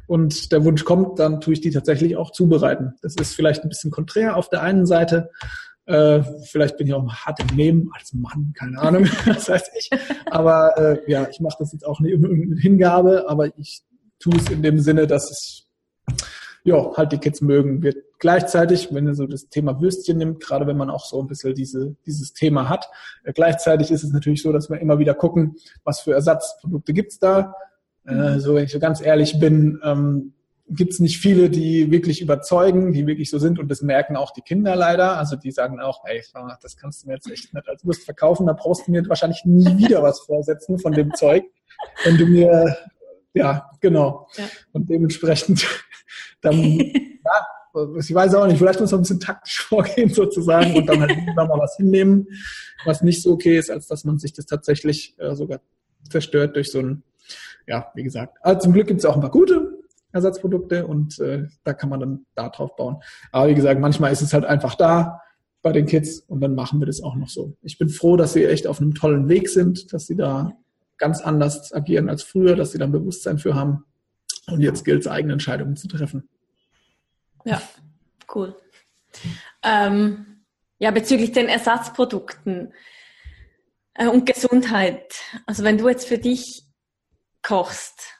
und 0.06 0.52
der 0.52 0.64
Wunsch 0.64 0.84
kommt, 0.84 1.18
dann 1.18 1.40
tue 1.40 1.54
ich 1.54 1.60
die 1.60 1.70
tatsächlich 1.70 2.16
auch 2.16 2.30
zubereiten. 2.30 2.94
Das 3.02 3.16
ist 3.16 3.34
vielleicht 3.34 3.64
ein 3.64 3.68
bisschen 3.68 3.90
konträr 3.90 4.36
auf 4.36 4.48
der 4.48 4.62
einen 4.62 4.86
Seite. 4.86 5.30
Äh, 5.86 6.22
vielleicht 6.44 6.76
bin 6.76 6.86
ich 6.86 6.94
auch 6.94 7.08
hart 7.12 7.40
im 7.40 7.56
Nehmen 7.56 7.90
als 7.94 8.12
Mann, 8.12 8.52
keine 8.56 8.80
Ahnung, 8.80 9.08
das 9.26 9.48
heißt 9.48 9.70
ich. 9.78 9.90
Aber 10.30 10.76
äh, 10.76 11.10
ja, 11.10 11.26
ich 11.30 11.40
mache 11.40 11.56
das 11.58 11.72
jetzt 11.72 11.86
auch 11.86 12.00
nicht 12.00 12.18
mit 12.18 12.60
Hingabe, 12.60 13.24
aber 13.28 13.56
ich 13.58 13.82
tue 14.18 14.36
es 14.36 14.50
in 14.50 14.62
dem 14.62 14.78
Sinne, 14.80 15.06
dass 15.06 15.30
es 15.30 15.66
ja, 16.64 16.92
halt 16.96 17.12
die 17.12 17.18
Kids 17.18 17.40
mögen. 17.40 17.82
Wir 17.82 17.94
gleichzeitig, 18.18 18.92
wenn 18.92 19.06
ihr 19.06 19.14
so 19.14 19.26
das 19.26 19.48
Thema 19.48 19.80
Würstchen 19.80 20.18
nimmt, 20.18 20.40
gerade 20.40 20.66
wenn 20.66 20.76
man 20.76 20.90
auch 20.90 21.04
so 21.04 21.20
ein 21.20 21.26
bisschen 21.26 21.54
diese, 21.54 21.96
dieses 22.06 22.32
Thema 22.32 22.68
hat, 22.68 22.88
äh, 23.24 23.32
gleichzeitig 23.32 23.90
ist 23.90 24.04
es 24.04 24.12
natürlich 24.12 24.42
so, 24.42 24.52
dass 24.52 24.70
wir 24.70 24.80
immer 24.80 24.98
wieder 24.98 25.14
gucken, 25.14 25.56
was 25.84 26.00
für 26.00 26.12
Ersatzprodukte 26.12 26.92
gibt's 26.92 27.18
da. 27.18 27.54
Äh, 28.06 28.14
mhm. 28.14 28.40
so, 28.40 28.54
wenn 28.54 28.64
ich 28.64 28.72
so 28.72 28.78
ganz 28.78 29.00
ehrlich 29.00 29.38
bin, 29.38 29.80
ähm, 29.82 30.32
gibt's 30.68 30.98
nicht 30.98 31.18
viele, 31.18 31.48
die 31.48 31.92
wirklich 31.92 32.20
überzeugen, 32.20 32.92
die 32.92 33.06
wirklich 33.06 33.30
so 33.30 33.38
sind 33.38 33.58
und 33.60 33.70
das 33.70 33.82
merken 33.82 34.16
auch 34.16 34.32
die 34.32 34.42
Kinder 34.42 34.74
leider. 34.74 35.16
Also 35.16 35.36
die 35.36 35.52
sagen 35.52 35.80
auch, 35.80 36.04
ey, 36.06 36.22
das 36.60 36.76
kannst 36.76 37.02
du 37.02 37.08
mir 37.08 37.14
jetzt 37.14 37.30
echt 37.30 37.54
nicht 37.54 37.68
als 37.68 37.84
Wurst 37.84 38.04
verkaufen, 38.04 38.46
da 38.46 38.52
brauchst 38.52 38.86
du 38.86 38.90
mir 38.90 39.08
wahrscheinlich 39.08 39.44
nie 39.44 39.64
wieder 39.78 40.02
was 40.02 40.20
vorsetzen 40.20 40.78
von 40.78 40.92
dem 40.92 41.14
Zeug, 41.14 41.44
wenn 42.04 42.16
du 42.16 42.26
mir 42.26 42.76
ja, 43.36 43.70
genau. 43.80 44.28
Ja. 44.36 44.44
Und 44.72 44.88
dementsprechend 44.88 45.66
dann, 46.40 46.56
ja, 46.80 47.46
ich 47.98 48.14
weiß 48.14 48.34
auch 48.34 48.46
nicht, 48.46 48.58
vielleicht 48.58 48.80
muss 48.80 48.90
man 48.90 49.00
ein 49.00 49.02
bisschen 49.02 49.20
taktisch 49.20 49.62
vorgehen 49.68 50.10
sozusagen 50.10 50.74
und 50.74 50.86
dann 50.86 51.00
halt 51.00 51.16
mal 51.34 51.48
was 51.48 51.76
hinnehmen, 51.76 52.28
was 52.84 53.02
nicht 53.02 53.22
so 53.22 53.32
okay 53.32 53.58
ist, 53.58 53.70
als 53.70 53.86
dass 53.86 54.04
man 54.04 54.18
sich 54.18 54.32
das 54.32 54.46
tatsächlich 54.46 55.14
äh, 55.18 55.34
sogar 55.34 55.60
zerstört 56.08 56.56
durch 56.56 56.70
so 56.70 56.80
ein, 56.80 57.02
ja, 57.66 57.90
wie 57.94 58.02
gesagt. 58.02 58.38
Also 58.42 58.60
zum 58.60 58.72
Glück 58.72 58.86
gibt 58.86 59.00
es 59.00 59.06
auch 59.06 59.14
ein 59.14 59.20
paar 59.20 59.30
gute 59.30 59.76
Ersatzprodukte 60.12 60.86
und 60.86 61.18
äh, 61.20 61.46
da 61.64 61.74
kann 61.74 61.90
man 61.90 62.00
dann 62.00 62.26
da 62.34 62.48
drauf 62.48 62.76
bauen. 62.76 62.96
Aber 63.32 63.48
wie 63.48 63.54
gesagt, 63.54 63.80
manchmal 63.80 64.12
ist 64.12 64.22
es 64.22 64.32
halt 64.32 64.44
einfach 64.44 64.74
da 64.74 65.20
bei 65.62 65.72
den 65.72 65.86
Kids 65.86 66.20
und 66.20 66.40
dann 66.40 66.54
machen 66.54 66.80
wir 66.80 66.86
das 66.86 67.02
auch 67.02 67.16
noch 67.16 67.28
so. 67.28 67.56
Ich 67.62 67.78
bin 67.78 67.88
froh, 67.88 68.16
dass 68.16 68.32
sie 68.32 68.44
echt 68.44 68.66
auf 68.66 68.80
einem 68.80 68.94
tollen 68.94 69.28
Weg 69.28 69.48
sind, 69.48 69.92
dass 69.92 70.06
sie 70.06 70.16
da 70.16 70.52
ganz 70.96 71.20
anders 71.20 71.72
agieren 71.72 72.08
als 72.08 72.22
früher, 72.22 72.56
dass 72.56 72.72
sie 72.72 72.78
dann 72.78 72.92
Bewusstsein 72.92 73.38
für 73.38 73.54
haben. 73.54 73.84
Und 74.46 74.60
jetzt 74.60 74.84
gilt 74.84 75.00
es, 75.00 75.08
eigene 75.08 75.32
Entscheidungen 75.32 75.76
zu 75.76 75.88
treffen. 75.88 76.28
Ja, 77.46 77.62
cool. 78.34 78.60
Ähm, 79.62 80.44
ja, 80.78 80.90
bezüglich 80.90 81.30
den 81.30 81.48
Ersatzprodukten 81.48 82.74
äh, 83.94 84.08
und 84.08 84.26
Gesundheit. 84.26 85.14
Also 85.46 85.62
wenn 85.62 85.78
du 85.78 85.88
jetzt 85.88 86.08
für 86.08 86.18
dich 86.18 86.64
kochst, 87.42 88.14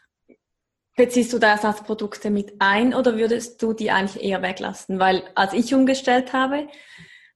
beziehst 0.94 1.32
du 1.32 1.40
da 1.40 1.48
Ersatzprodukte 1.48 2.30
mit 2.30 2.54
ein 2.60 2.94
oder 2.94 3.16
würdest 3.16 3.60
du 3.62 3.72
die 3.72 3.90
eigentlich 3.90 4.22
eher 4.22 4.42
weglassen? 4.42 5.00
Weil 5.00 5.28
als 5.34 5.54
ich 5.54 5.74
umgestellt 5.74 6.32
habe, 6.32 6.68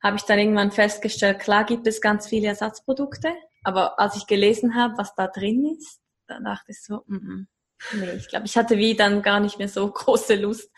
habe 0.00 0.16
ich 0.16 0.22
dann 0.22 0.38
irgendwann 0.38 0.70
festgestellt, 0.70 1.40
klar 1.40 1.64
gibt 1.64 1.88
es 1.88 2.00
ganz 2.00 2.28
viele 2.28 2.46
Ersatzprodukte, 2.46 3.34
aber 3.64 3.98
als 3.98 4.16
ich 4.16 4.28
gelesen 4.28 4.76
habe, 4.76 4.96
was 4.96 5.12
da 5.16 5.26
drin 5.26 5.76
ist, 5.76 6.00
dann 6.28 6.44
dachte 6.44 6.70
ich 6.70 6.80
so, 6.80 7.02
mm 7.06 7.16
-mm. 7.16 7.46
nee, 7.94 8.12
ich 8.12 8.28
glaube, 8.28 8.46
ich 8.46 8.56
hatte 8.56 8.78
wie 8.78 8.94
dann 8.94 9.22
gar 9.22 9.40
nicht 9.40 9.58
mehr 9.58 9.68
so 9.68 9.90
große 9.92 10.36
Lust 10.36 10.70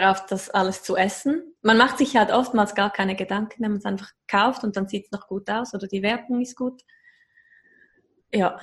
darauf, 0.00 0.26
das 0.26 0.50
alles 0.50 0.82
zu 0.82 0.96
essen. 0.96 1.54
Man 1.62 1.78
macht 1.78 1.98
sich 1.98 2.16
halt 2.16 2.30
oftmals 2.30 2.74
gar 2.74 2.92
keine 2.92 3.16
Gedanken, 3.16 3.62
wenn 3.62 3.72
man 3.72 3.78
es 3.78 3.84
einfach 3.84 4.10
kauft 4.28 4.64
und 4.64 4.76
dann 4.76 4.88
sieht 4.88 5.06
es 5.06 5.12
noch 5.12 5.26
gut 5.28 5.48
aus 5.50 5.74
oder 5.74 5.86
die 5.86 6.02
Werbung 6.02 6.40
ist 6.40 6.56
gut. 6.56 6.82
Ja, 8.32 8.58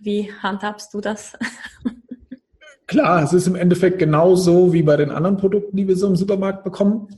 wie 0.00 0.32
handhabst 0.32 0.92
du 0.94 1.00
das? 1.00 1.36
Klar, 2.86 3.22
es 3.22 3.32
ist 3.32 3.46
im 3.46 3.54
Endeffekt 3.54 3.98
genauso 3.98 4.72
wie 4.72 4.82
bei 4.82 4.96
den 4.96 5.10
anderen 5.10 5.36
Produkten, 5.36 5.76
die 5.76 5.86
wir 5.86 5.96
so 5.96 6.08
im 6.08 6.16
Supermarkt 6.16 6.64
bekommen. 6.64 7.08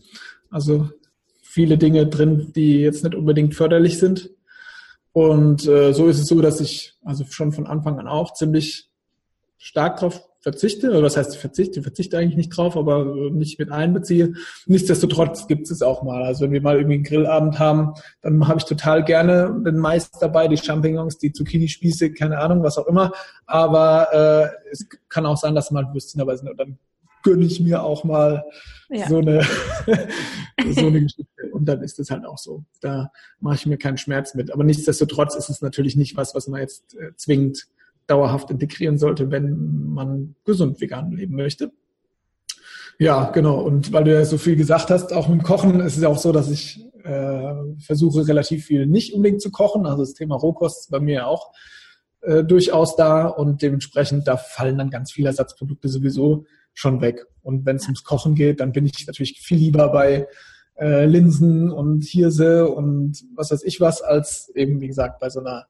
Also 0.51 0.90
viele 1.42 1.79
Dinge 1.79 2.07
drin, 2.07 2.53
die 2.55 2.81
jetzt 2.81 3.05
nicht 3.05 3.14
unbedingt 3.14 3.55
förderlich 3.55 3.98
sind. 3.98 4.31
Und 5.12 5.66
äh, 5.66 5.92
so 5.92 6.09
ist 6.09 6.18
es 6.18 6.27
so, 6.27 6.40
dass 6.40 6.61
ich 6.61 6.94
also 7.05 7.25
schon 7.25 7.53
von 7.53 7.66
Anfang 7.66 7.98
an 7.98 8.09
auch 8.09 8.35
ziemlich 8.35 8.90
stark 9.57 9.98
drauf 9.98 10.29
verzichte, 10.43 10.91
oder 10.91 11.03
was 11.03 11.17
heißt 11.17 11.37
verzichte, 11.37 11.83
verzichte 11.83 12.19
eigentlich 12.19 12.37
nicht 12.37 12.51
drauf, 12.51 12.77
aber 12.77 13.31
nicht 13.31 13.59
mit 13.59 13.71
einbeziehe. 13.71 14.35
Nichtsdestotrotz 14.67 15.47
gibt 15.47 15.71
es 15.71 15.83
auch 15.83 16.03
mal. 16.03 16.25
Also 16.25 16.45
wenn 16.45 16.53
wir 16.53 16.61
mal 16.61 16.77
irgendwie 16.77 16.97
einen 16.97 17.05
Grillabend 17.05 17.59
haben, 17.59 17.95
dann 18.21 18.47
habe 18.49 18.59
ich 18.59 18.65
total 18.65 19.05
gerne 19.05 19.63
den 19.65 19.79
Mais 19.79 20.11
dabei, 20.11 20.49
die 20.49 20.57
Champignons, 20.57 21.19
die 21.19 21.33
Zucchini-Spieße, 21.33 22.13
keine 22.13 22.39
Ahnung, 22.39 22.63
was 22.63 22.77
auch 22.77 22.89
immer. 22.89 23.13
Aber 23.47 24.09
äh, 24.13 24.71
es 24.71 24.87
kann 25.09 25.27
auch 25.27 25.37
sein, 25.37 25.55
dass 25.55 25.71
mal 25.71 25.87
Würstchen 25.93 26.19
dabei 26.19 26.37
sind 26.37 26.51
und 26.51 26.59
dann 26.59 26.79
gönne 27.23 27.45
ich 27.45 27.61
mir 27.61 27.85
auch 27.85 28.03
mal 28.03 28.45
ja. 28.91 29.09
so 29.09 29.19
eine 29.19 29.43
so 30.73 30.87
eine 30.87 31.03
Geschichte. 31.03 31.27
Und 31.53 31.67
dann 31.67 31.83
ist 31.83 32.01
es 32.01 32.11
halt 32.11 32.25
auch 32.25 32.39
so. 32.39 32.65
Da 32.81 33.13
mache 33.39 33.55
ich 33.55 33.67
mir 33.67 33.79
keinen 33.79 33.99
Schmerz 33.99 34.35
mit. 34.35 34.53
Aber 34.53 34.65
nichtsdestotrotz 34.65 35.37
ist 35.37 35.49
es 35.49 35.63
natürlich 35.63 35.95
nicht 35.95 36.17
was, 36.17 36.35
was 36.35 36.49
man 36.49 36.61
jetzt 36.61 36.97
äh, 36.97 37.15
zwingend 37.15 37.69
dauerhaft 38.12 38.51
integrieren 38.51 38.98
sollte, 38.98 39.31
wenn 39.31 39.88
man 39.88 40.35
gesund 40.44 40.81
vegan 40.81 41.12
leben 41.12 41.35
möchte. 41.35 41.72
Ja, 42.98 43.31
genau. 43.31 43.61
Und 43.61 43.92
weil 43.92 44.05
du 44.05 44.12
ja 44.12 44.25
so 44.25 44.38
viel 44.38 44.57
gesagt 44.57 44.90
hast, 44.90 45.12
auch 45.12 45.29
mit 45.29 45.40
dem 45.40 45.44
Kochen, 45.44 45.81
ist 45.81 45.96
es 45.96 46.03
ja 46.03 46.09
auch 46.09 46.18
so, 46.18 46.31
dass 46.31 46.51
ich 46.51 46.85
äh, 47.05 47.55
versuche, 47.79 48.29
relativ 48.29 48.66
viel 48.66 48.87
nicht 48.87 49.14
unbedingt 49.14 49.40
zu 49.40 49.51
kochen. 49.51 49.87
Also 49.87 50.03
das 50.03 50.14
Thema 50.14 50.37
Rohkost 50.37 50.83
ist 50.83 50.90
bei 50.90 51.01
mir 51.01 51.27
auch 51.27 51.53
äh, 52.20 52.44
durchaus 52.44 52.96
da 52.96 53.27
und 53.27 53.62
dementsprechend, 53.62 54.29
da 54.29 54.37
fallen 54.37 54.79
dann 54.79 54.90
ganz 54.90 55.11
viele 55.11 55.29
Ersatzprodukte 55.29 55.88
sowieso 55.88 56.44
schon 56.75 57.01
weg. 57.01 57.27
Und 57.42 57.66
wenn 57.66 57.77
es 57.77 57.85
ums 57.85 58.05
Kochen 58.05 58.35
geht, 58.35 58.61
dann 58.61 58.72
bin 58.72 58.87
ich 58.87 59.07
natürlich 59.07 59.40
viel 59.40 59.59
lieber 59.59 59.88
bei 59.88 60.29
äh, 60.79 61.07
Linsen 61.07 61.70
und 61.70 62.05
Hirse 62.05 62.68
und 62.68 63.22
was 63.35 63.51
weiß 63.51 63.62
ich 63.64 63.81
was, 63.81 64.03
als 64.03 64.51
eben, 64.55 64.81
wie 64.81 64.87
gesagt, 64.87 65.18
bei 65.18 65.31
so 65.31 65.40
einer 65.40 65.66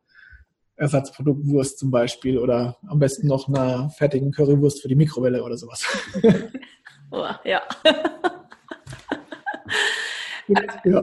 Ersatzproduktwurst 0.77 1.79
zum 1.79 1.91
Beispiel 1.91 2.39
oder 2.39 2.77
am 2.89 2.99
besten 2.99 3.27
noch 3.27 3.49
einer 3.49 3.91
fertigen 3.91 4.33
Currywurst 4.33 4.83
für 4.83 4.89
die 4.89 4.95
Mikrowelle 4.95 5.43
oder 5.43 5.57
sowas. 5.57 5.85
oh, 7.11 7.27
ja. 7.45 7.63
ja. 10.85 11.03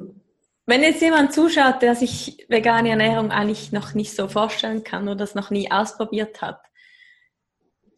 Wenn 0.65 0.83
jetzt 0.83 1.01
jemand 1.01 1.33
zuschaut, 1.33 1.81
der 1.81 1.95
sich 1.95 2.45
vegane 2.49 2.89
Ernährung 2.89 3.31
eigentlich 3.31 3.71
noch 3.71 3.93
nicht 3.93 4.15
so 4.15 4.27
vorstellen 4.27 4.83
kann 4.83 5.03
oder 5.03 5.15
das 5.15 5.35
noch 5.35 5.49
nie 5.49 5.71
ausprobiert 5.71 6.41
hat, 6.41 6.59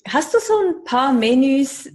Hast 0.08 0.34
du 0.34 0.40
so 0.40 0.54
ein 0.58 0.84
paar 0.84 1.14
Menüs, 1.14 1.90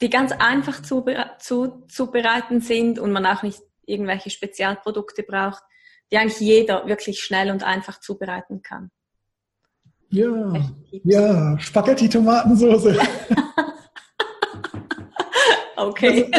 die 0.00 0.08
ganz 0.08 0.32
einfach 0.32 0.80
zu, 0.82 1.04
zu, 1.38 1.84
zubereiten 1.88 2.60
sind 2.60 2.98
und 2.98 3.12
man 3.12 3.26
auch 3.26 3.42
nicht 3.42 3.60
irgendwelche 3.84 4.30
Spezialprodukte 4.30 5.22
braucht, 5.22 5.62
die 6.10 6.16
eigentlich 6.16 6.40
jeder 6.40 6.86
wirklich 6.86 7.20
schnell 7.20 7.50
und 7.50 7.62
einfach 7.62 8.00
zubereiten 8.00 8.62
kann? 8.62 8.90
Ja, 10.10 10.52
ja, 11.04 11.58
Spaghetti-Tomatensoße. 11.58 12.96
okay. 15.76 16.30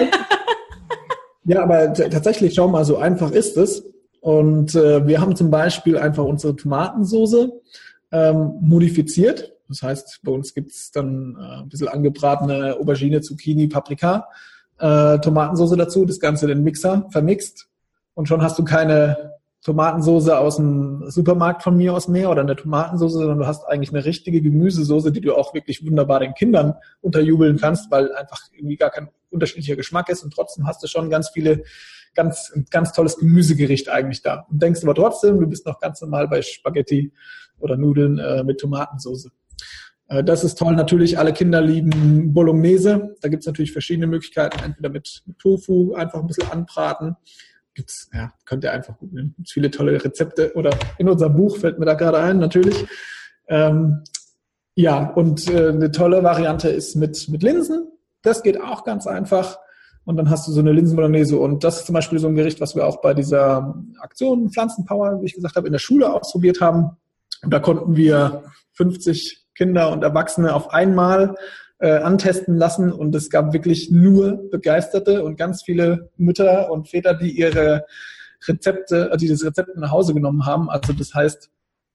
ja, 1.46 1.64
aber 1.64 1.94
tatsächlich, 1.94 2.54
schau 2.54 2.68
mal, 2.68 2.84
so 2.86 2.98
einfach 2.98 3.32
ist 3.32 3.58
es. 3.58 3.84
Und 4.20 4.76
äh, 4.76 5.08
wir 5.08 5.20
haben 5.20 5.36
zum 5.36 5.50
Beispiel 5.50 5.98
einfach 5.98 6.24
unsere 6.24 6.56
Tomatensoße 6.56 7.52
ähm, 8.12 8.54
modifiziert. 8.62 9.54
Das 9.68 9.82
heißt, 9.82 10.20
bei 10.24 10.32
uns 10.32 10.54
gibt's 10.54 10.92
dann 10.92 11.38
äh, 11.40 11.62
ein 11.62 11.70
bisschen 11.70 11.88
angebratene 11.88 12.76
Aubergine, 12.78 13.22
Zucchini, 13.22 13.68
Paprika, 13.68 14.28
äh, 14.80 15.18
Tomatensauce 15.20 15.78
dazu, 15.78 16.06
das 16.06 16.20
Ganze 16.20 16.46
in 16.46 16.58
den 16.58 16.64
Mixer 16.64 17.08
vermixt 17.10 17.68
und 18.14 18.28
schon 18.28 18.42
hast 18.44 18.60
du 18.60 18.64
keine 18.64 19.31
Tomatensauce 19.64 20.30
aus 20.30 20.56
dem 20.56 21.04
Supermarkt 21.10 21.62
von 21.62 21.78
mir 21.78 21.94
aus 21.94 22.08
mehr 22.08 22.32
oder 22.32 22.42
eine 22.42 22.56
Tomatensauce, 22.56 23.14
sondern 23.14 23.40
du 23.40 23.48
hast 23.48 23.64
eigentlich 23.66 23.94
eine 23.94 24.04
richtige 24.06 24.42
Gemüsesauce, 24.42 25.12
die 25.12 25.22
du 25.22 25.36
auch 25.36 25.54
wirklich 25.54 25.86
wunderbar 25.86 26.20
den 26.20 26.34
Kindern 26.34 26.74
unterjubeln 27.02 27.58
kannst, 27.58 27.92
weil 27.92 28.14
einfach 28.16 28.40
irgendwie 28.54 28.78
gar 28.78 28.90
kein 28.90 29.10
unterschiedlicher 29.30 29.76
Geschmack 29.76 30.10
ist 30.10 30.24
und 30.24 30.34
trotzdem 30.34 30.68
hast 30.68 30.82
du 30.84 30.88
schon 30.88 31.10
ganz 31.10 31.30
viele 31.30 31.64
ganz, 32.14 32.52
ganz 32.70 32.94
tolles 32.94 33.18
Gemüsegericht 33.18 33.90
eigentlich 33.90 34.22
da. 34.22 34.46
Und 34.50 34.62
denkst 34.62 34.84
aber 34.84 34.96
trotzdem, 34.96 35.40
du 35.40 35.48
bist 35.48 35.66
noch 35.66 35.80
ganz 35.80 36.02
normal 36.02 36.28
bei 36.28 36.42
Spaghetti 36.42 37.14
oder 37.60 37.78
Nudeln 37.78 38.20
äh, 38.20 38.44
mit 38.44 38.60
Tomatensauce. 38.60 39.30
Äh, 40.08 40.24
das 40.24 40.44
ist 40.44 40.58
toll. 40.58 40.76
Natürlich, 40.76 41.18
alle 41.18 41.34
Kinder 41.34 41.62
lieben 41.62 42.34
Bolognese. 42.34 43.16
Da 43.22 43.30
gibt 43.30 43.42
es 43.42 43.48
natürlich 43.48 43.72
verschiedene 43.72 44.08
Möglichkeiten. 44.08 44.60
Entweder 44.64 44.90
mit, 44.90 45.24
Tofu 45.40 45.94
einfach 45.94 46.20
ein 46.20 46.28
bisschen 46.28 46.52
anbraten. 46.52 47.16
Gibt's, 47.74 48.10
ja, 48.14 48.34
könnt 48.46 48.64
ihr 48.64 48.74
einfach 48.74 48.98
gut 48.98 49.14
nehmen. 49.14 49.34
Gibt's 49.38 49.54
viele 49.54 49.72
tolle 49.72 50.04
Rezepte. 50.04 50.54
Oder 50.56 50.72
in 50.98 51.08
unserem 51.10 51.36
Buch 51.36 51.58
fällt 51.58 51.80
mir 51.80 51.86
da 51.86 51.94
gerade 51.94 52.20
ein, 52.20 52.38
natürlich. 52.38 52.86
Ähm, 53.48 54.04
ja, 54.76 55.10
und 55.12 55.50
äh, 55.50 55.70
eine 55.70 55.92
tolle 55.92 56.24
Variante 56.24 56.70
ist 56.70 56.96
mit, 56.96 57.28
mit 57.30 57.44
Linsen. 57.44 57.88
Das 58.22 58.44
geht 58.44 58.62
auch 58.62 58.84
ganz 58.84 59.08
einfach. 59.08 59.58
Und 60.04 60.18
dann 60.18 60.30
hast 60.30 60.48
du 60.48 60.52
so 60.52 60.60
eine 60.60 60.72
Linsenbolognese. 60.72 61.38
Und 61.38 61.64
das 61.64 61.80
ist 61.80 61.86
zum 61.86 61.94
Beispiel 61.94 62.20
so 62.20 62.28
ein 62.28 62.36
Gericht, 62.36 62.60
was 62.60 62.76
wir 62.76 62.86
auch 62.86 63.02
bei 63.02 63.14
dieser 63.14 63.76
Aktion 64.00 64.50
Pflanzenpower, 64.50 65.22
wie 65.22 65.26
ich 65.26 65.36
gesagt 65.36 65.56
habe, 65.56 65.68
in 65.68 65.74
der 65.74 65.80
Schule 65.80 66.12
ausprobiert 66.12 66.60
haben. 66.62 66.98
Und 67.44 67.54
da 67.54 67.60
konnten 67.60 67.96
wir 67.96 68.44
50 68.74 69.46
Kinder 69.56 69.92
und 69.92 70.04
Erwachsene 70.04 70.54
auf 70.54 70.74
einmal 70.74 71.36
äh, 71.82 71.98
antesten 71.98 72.56
lassen. 72.56 72.92
Und 72.92 73.14
es 73.16 73.30
gab 73.30 73.54
wirklich 73.54 73.92
nur 73.92 74.50
Begeisterte 74.50 75.24
und 75.24 75.36
ganz 75.36 75.64
viele 75.64 76.10
Mütter 76.18 76.72
und 76.72 76.88
Väter, 76.90 77.16
die 77.16 77.32
ihre 77.32 77.86
Rezepte, 78.48 79.12
also 79.12 79.18
die 79.18 79.28
das 79.28 79.44
Rezept 79.44 79.76
nach 79.76 79.92
Hause 79.92 80.14
genommen 80.14 80.46
haben. 80.46 80.70
Also 80.70 80.94
das 80.94 81.14
heißt, 81.14 81.50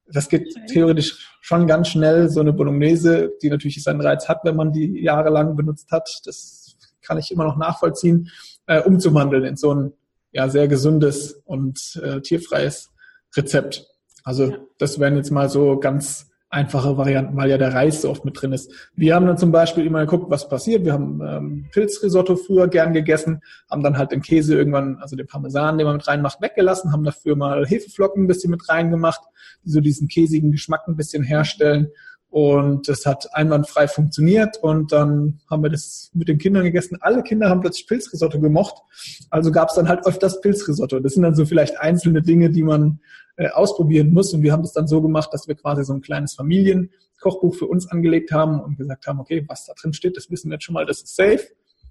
das 0.09 0.29
geht 0.29 0.55
theoretisch 0.69 1.37
schon 1.41 1.67
ganz 1.67 1.89
schnell, 1.89 2.29
so 2.29 2.41
eine 2.41 2.53
Bolognese, 2.53 3.33
die 3.43 3.51
natürlich 3.51 3.83
seinen 3.83 4.01
Reiz 4.01 4.29
hat, 4.29 4.41
wenn 4.45 4.57
man 4.57 4.73
die 4.73 5.03
jahrelang 5.03 5.57
benutzt 5.57 5.91
hat. 5.91 6.21
Das 6.25 6.77
kann 7.03 7.19
ich 7.19 7.31
immer 7.31 7.45
noch 7.45 7.57
nachvollziehen, 7.57 8.31
äh, 8.67 8.83
umzuwandeln 8.83 9.45
in 9.45 9.57
so 9.57 9.75
ein 9.75 9.93
ja, 10.33 10.49
sehr 10.49 10.69
gesundes 10.69 11.41
und 11.45 12.01
äh, 12.03 12.21
tierfreies 12.21 12.91
Rezept. 13.37 13.87
Also 14.23 14.55
das 14.79 14.99
wären 14.99 15.17
jetzt 15.17 15.31
mal 15.31 15.49
so 15.49 15.79
ganz 15.79 16.29
einfache 16.57 16.97
Varianten, 16.97 17.37
weil 17.37 17.51
ja 17.51 17.59
der 17.59 17.75
Reis 17.75 18.01
so 18.01 18.11
oft 18.11 18.25
mit 18.25 18.41
drin 18.41 18.53
ist. 18.53 18.73
Wir 18.95 19.15
haben 19.15 19.27
dann 19.27 19.37
zum 19.37 19.53
Beispiel 19.53 19.85
immer 19.85 20.01
geguckt, 20.01 20.31
was 20.31 20.49
passiert. 20.49 20.87
Wir 20.87 20.95
haben 20.95 21.21
ähm, 21.23 21.67
Pilzrisotto 21.71 22.35
früher 22.37 22.67
gern 22.67 22.95
gegessen, 22.95 23.43
haben 23.71 23.83
dann 23.83 23.99
halt 23.99 24.11
den 24.11 24.23
Käse 24.23 24.57
irgendwann, 24.57 24.97
also 24.97 25.17
den 25.17 25.27
Parmesan, 25.27 25.77
den 25.77 25.87
man 25.87 25.97
mit 25.97 26.09
reinmacht, 26.09 26.41
weggelassen, 26.41 26.93
haben 26.93 27.05
dafür 27.05 27.37
mal 27.37 27.67
Hefeflocken 27.67 28.25
ein 28.25 28.27
bisschen 28.27 28.51
mit 28.51 28.67
reingemacht, 28.71 29.21
die 29.65 29.71
so 29.71 29.81
diesen 29.81 30.09
käsigen 30.09 30.51
Geschmack 30.51 30.89
ein 30.89 30.97
bisschen 30.97 31.23
herstellen. 31.23 31.89
Und 32.31 32.89
das 32.89 33.07
hat 33.07 33.29
einwandfrei 33.35 33.87
funktioniert 33.87 34.59
und 34.61 34.93
dann 34.93 35.41
haben 35.49 35.63
wir 35.63 35.71
das 35.71 36.11
mit 36.13 36.29
den 36.29 36.39
Kindern 36.39 36.65
gegessen. 36.65 36.99
Alle 37.01 37.23
Kinder 37.23 37.49
haben 37.49 37.61
plötzlich 37.61 37.87
Pilzrisotto 37.87 38.41
gemocht. 38.41 38.83
Also 39.31 39.53
gab 39.53 39.69
es 39.69 39.75
dann 39.77 39.89
halt 39.89 40.07
öfters 40.07 40.41
Pilzrisotto. 40.41 41.01
Das 41.01 41.15
sind 41.15 41.23
dann 41.23 41.35
so 41.35 41.47
vielleicht 41.47 41.79
einzelne 41.81 42.23
Dinge, 42.23 42.51
die 42.51 42.63
man 42.63 43.01
äh, 43.37 43.49
ausprobieren 43.49 44.13
muss. 44.13 44.33
Und 44.33 44.43
wir 44.43 44.53
haben 44.53 44.63
das 44.63 44.73
dann 44.73 44.87
so 44.87 45.03
gemacht, 45.03 45.31
dass 45.33 45.49
wir 45.49 45.55
quasi 45.55 45.85
so 45.85 45.93
ein 45.93 46.01
kleines 46.01 46.35
Familienkochbuch 46.35 47.55
für 47.55 47.67
uns 47.67 47.91
angelegt 47.91 48.33
haben 48.33 48.61
und 48.61 48.77
gesagt 48.77 49.07
haben, 49.07 49.21
okay, 49.21 49.45
was 49.49 49.67
da 49.67 49.75
drin 49.75 49.93
steht, 49.93 50.17
das 50.17 50.31
wissen 50.31 50.51
wir 50.51 50.55
jetzt 50.55 50.65
schon 50.65 50.75
mal, 50.75 50.87
das 50.87 51.03
ist 51.03 51.17
safe. 51.17 51.41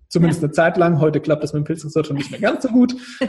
Zumindest 0.08 0.44
eine 0.44 0.52
Zeit 0.52 0.78
lang. 0.78 1.00
Heute 1.00 1.20
klappt 1.20 1.44
das 1.44 1.54
mit 1.54 1.62
dem 1.62 1.66
Pilzrisotto 1.66 2.14
nicht 2.14 2.32
mehr 2.32 2.40
ganz 2.40 2.64
so 2.64 2.70
gut. 2.70 2.96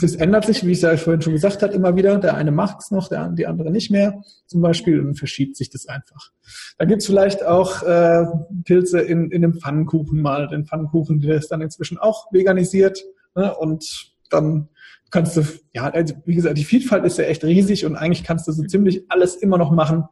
Das 0.00 0.14
ändert 0.14 0.46
sich, 0.46 0.64
wie 0.64 0.70
ich 0.70 0.78
es 0.78 0.82
ja 0.82 0.96
vorhin 0.96 1.20
schon 1.20 1.34
gesagt 1.34 1.62
habe, 1.62 1.74
immer 1.74 1.94
wieder. 1.94 2.18
Der 2.18 2.34
eine 2.34 2.50
macht 2.50 2.78
es 2.80 2.90
noch, 2.90 3.08
der, 3.08 3.28
die 3.28 3.46
andere 3.46 3.70
nicht 3.70 3.90
mehr 3.90 4.22
zum 4.46 4.62
Beispiel 4.62 4.98
und 4.98 5.18
verschiebt 5.18 5.54
sich 5.54 5.68
das 5.68 5.86
einfach. 5.86 6.30
Da 6.78 6.86
gibt's 6.86 7.04
vielleicht 7.04 7.44
auch 7.44 7.82
äh, 7.82 8.24
Pilze 8.64 9.00
in, 9.00 9.30
in 9.30 9.42
dem 9.42 9.52
Pfannkuchen 9.52 10.22
mal. 10.22 10.48
Den 10.48 10.64
Pfannkuchen, 10.64 11.20
der 11.20 11.36
ist 11.36 11.48
dann 11.48 11.60
inzwischen 11.60 11.98
auch 11.98 12.32
veganisiert. 12.32 13.04
Ne? 13.34 13.54
Und 13.54 14.14
dann 14.30 14.70
kannst 15.12 15.36
du, 15.36 15.42
ja, 15.72 15.88
also 15.88 16.14
wie 16.24 16.34
gesagt, 16.34 16.58
die 16.58 16.64
Vielfalt 16.64 17.04
ist 17.04 17.18
ja 17.18 17.24
echt 17.24 17.44
riesig 17.44 17.86
und 17.86 17.94
eigentlich 17.94 18.24
kannst 18.24 18.48
du 18.48 18.52
so 18.52 18.64
ziemlich 18.64 19.04
alles 19.08 19.36
immer 19.36 19.58
noch 19.58 19.70
machen, 19.70 20.04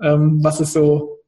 ähm, 0.00 0.44
was 0.44 0.60
es 0.60 0.72
so 0.72 1.24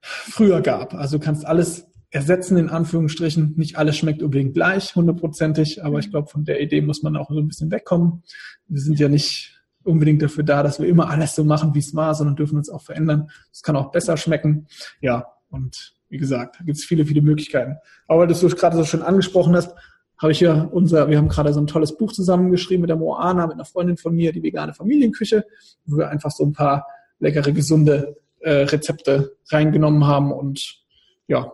früher 0.00 0.60
gab. 0.60 0.94
Also 0.94 1.18
du 1.18 1.24
kannst 1.24 1.44
alles 1.44 1.86
ersetzen, 2.10 2.56
in 2.56 2.68
Anführungsstrichen. 2.68 3.54
Nicht 3.56 3.76
alles 3.76 3.96
schmeckt 3.96 4.22
unbedingt 4.22 4.54
gleich, 4.54 4.94
hundertprozentig, 4.94 5.82
aber 5.82 5.98
ich 5.98 6.10
glaube, 6.10 6.28
von 6.28 6.44
der 6.44 6.60
Idee 6.60 6.82
muss 6.82 7.02
man 7.02 7.16
auch 7.16 7.30
so 7.30 7.38
ein 7.38 7.48
bisschen 7.48 7.70
wegkommen. 7.70 8.22
Wir 8.66 8.80
sind 8.80 8.98
ja 8.98 9.08
nicht 9.08 9.58
unbedingt 9.82 10.22
dafür 10.22 10.44
da, 10.44 10.62
dass 10.62 10.80
wir 10.80 10.88
immer 10.88 11.08
alles 11.08 11.34
so 11.34 11.44
machen, 11.44 11.74
wie 11.74 11.78
es 11.78 11.94
war, 11.94 12.14
sondern 12.14 12.36
dürfen 12.36 12.58
uns 12.58 12.68
auch 12.68 12.82
verändern. 12.82 13.30
Es 13.50 13.62
kann 13.62 13.76
auch 13.76 13.90
besser 13.90 14.16
schmecken. 14.16 14.66
Ja, 15.00 15.26
und 15.48 15.94
wie 16.10 16.18
gesagt, 16.18 16.56
da 16.60 16.64
gibt 16.64 16.76
es 16.76 16.84
viele, 16.84 17.06
viele 17.06 17.22
Möglichkeiten. 17.22 17.76
Aber 18.06 18.26
das 18.26 18.40
du 18.40 18.48
gerade 18.48 18.76
so 18.76 18.84
schön 18.84 19.02
angesprochen 19.02 19.56
hast, 19.56 19.74
habe 20.18 20.32
ich 20.32 20.40
ja 20.40 20.68
unser, 20.70 21.08
wir 21.08 21.18
haben 21.18 21.28
gerade 21.28 21.52
so 21.52 21.60
ein 21.60 21.66
tolles 21.66 21.96
Buch 21.96 22.12
zusammengeschrieben 22.12 22.82
mit 22.82 22.90
der 22.90 22.96
Moana, 22.96 23.46
mit 23.46 23.54
einer 23.54 23.64
Freundin 23.64 23.96
von 23.96 24.14
mir, 24.14 24.32
die 24.32 24.42
vegane 24.42 24.74
Familienküche, 24.74 25.44
wo 25.86 25.98
wir 25.98 26.08
einfach 26.08 26.30
so 26.30 26.44
ein 26.44 26.52
paar 26.52 26.86
leckere, 27.20 27.52
gesunde 27.52 28.16
äh, 28.40 28.62
Rezepte 28.62 29.36
reingenommen 29.50 30.06
haben 30.06 30.32
und 30.32 30.82
ja, 31.26 31.52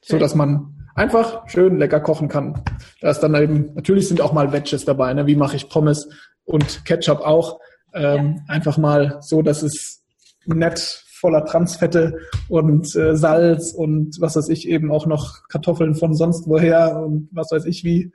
so 0.00 0.18
dass 0.18 0.34
man 0.34 0.88
einfach 0.94 1.48
schön 1.48 1.78
lecker 1.78 2.00
kochen 2.00 2.28
kann. 2.28 2.62
Da 3.00 3.10
ist 3.10 3.20
dann 3.20 3.34
eben, 3.34 3.74
natürlich 3.74 4.08
sind 4.08 4.20
auch 4.20 4.32
mal 4.32 4.52
Wedges 4.52 4.84
dabei, 4.84 5.14
ne? 5.14 5.26
wie 5.26 5.36
mache 5.36 5.56
ich 5.56 5.68
Pommes 5.68 6.08
und 6.44 6.84
Ketchup 6.84 7.20
auch. 7.20 7.60
Ähm, 7.94 8.36
ja. 8.36 8.54
Einfach 8.54 8.78
mal 8.78 9.18
so, 9.20 9.42
dass 9.42 9.62
es 9.62 10.02
nett 10.44 11.04
voller 11.22 11.44
Transfette 11.44 12.18
und 12.48 12.94
äh, 12.96 13.16
Salz 13.16 13.72
und 13.72 14.20
was 14.20 14.34
weiß 14.34 14.48
ich 14.48 14.68
eben 14.68 14.90
auch 14.90 15.06
noch 15.06 15.48
Kartoffeln 15.48 15.94
von 15.94 16.14
sonst 16.14 16.48
woher 16.48 16.96
und 16.96 17.28
was 17.30 17.52
weiß 17.52 17.64
ich 17.64 17.84
wie 17.84 18.12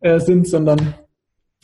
äh, 0.00 0.18
sind, 0.18 0.48
sondern 0.48 0.94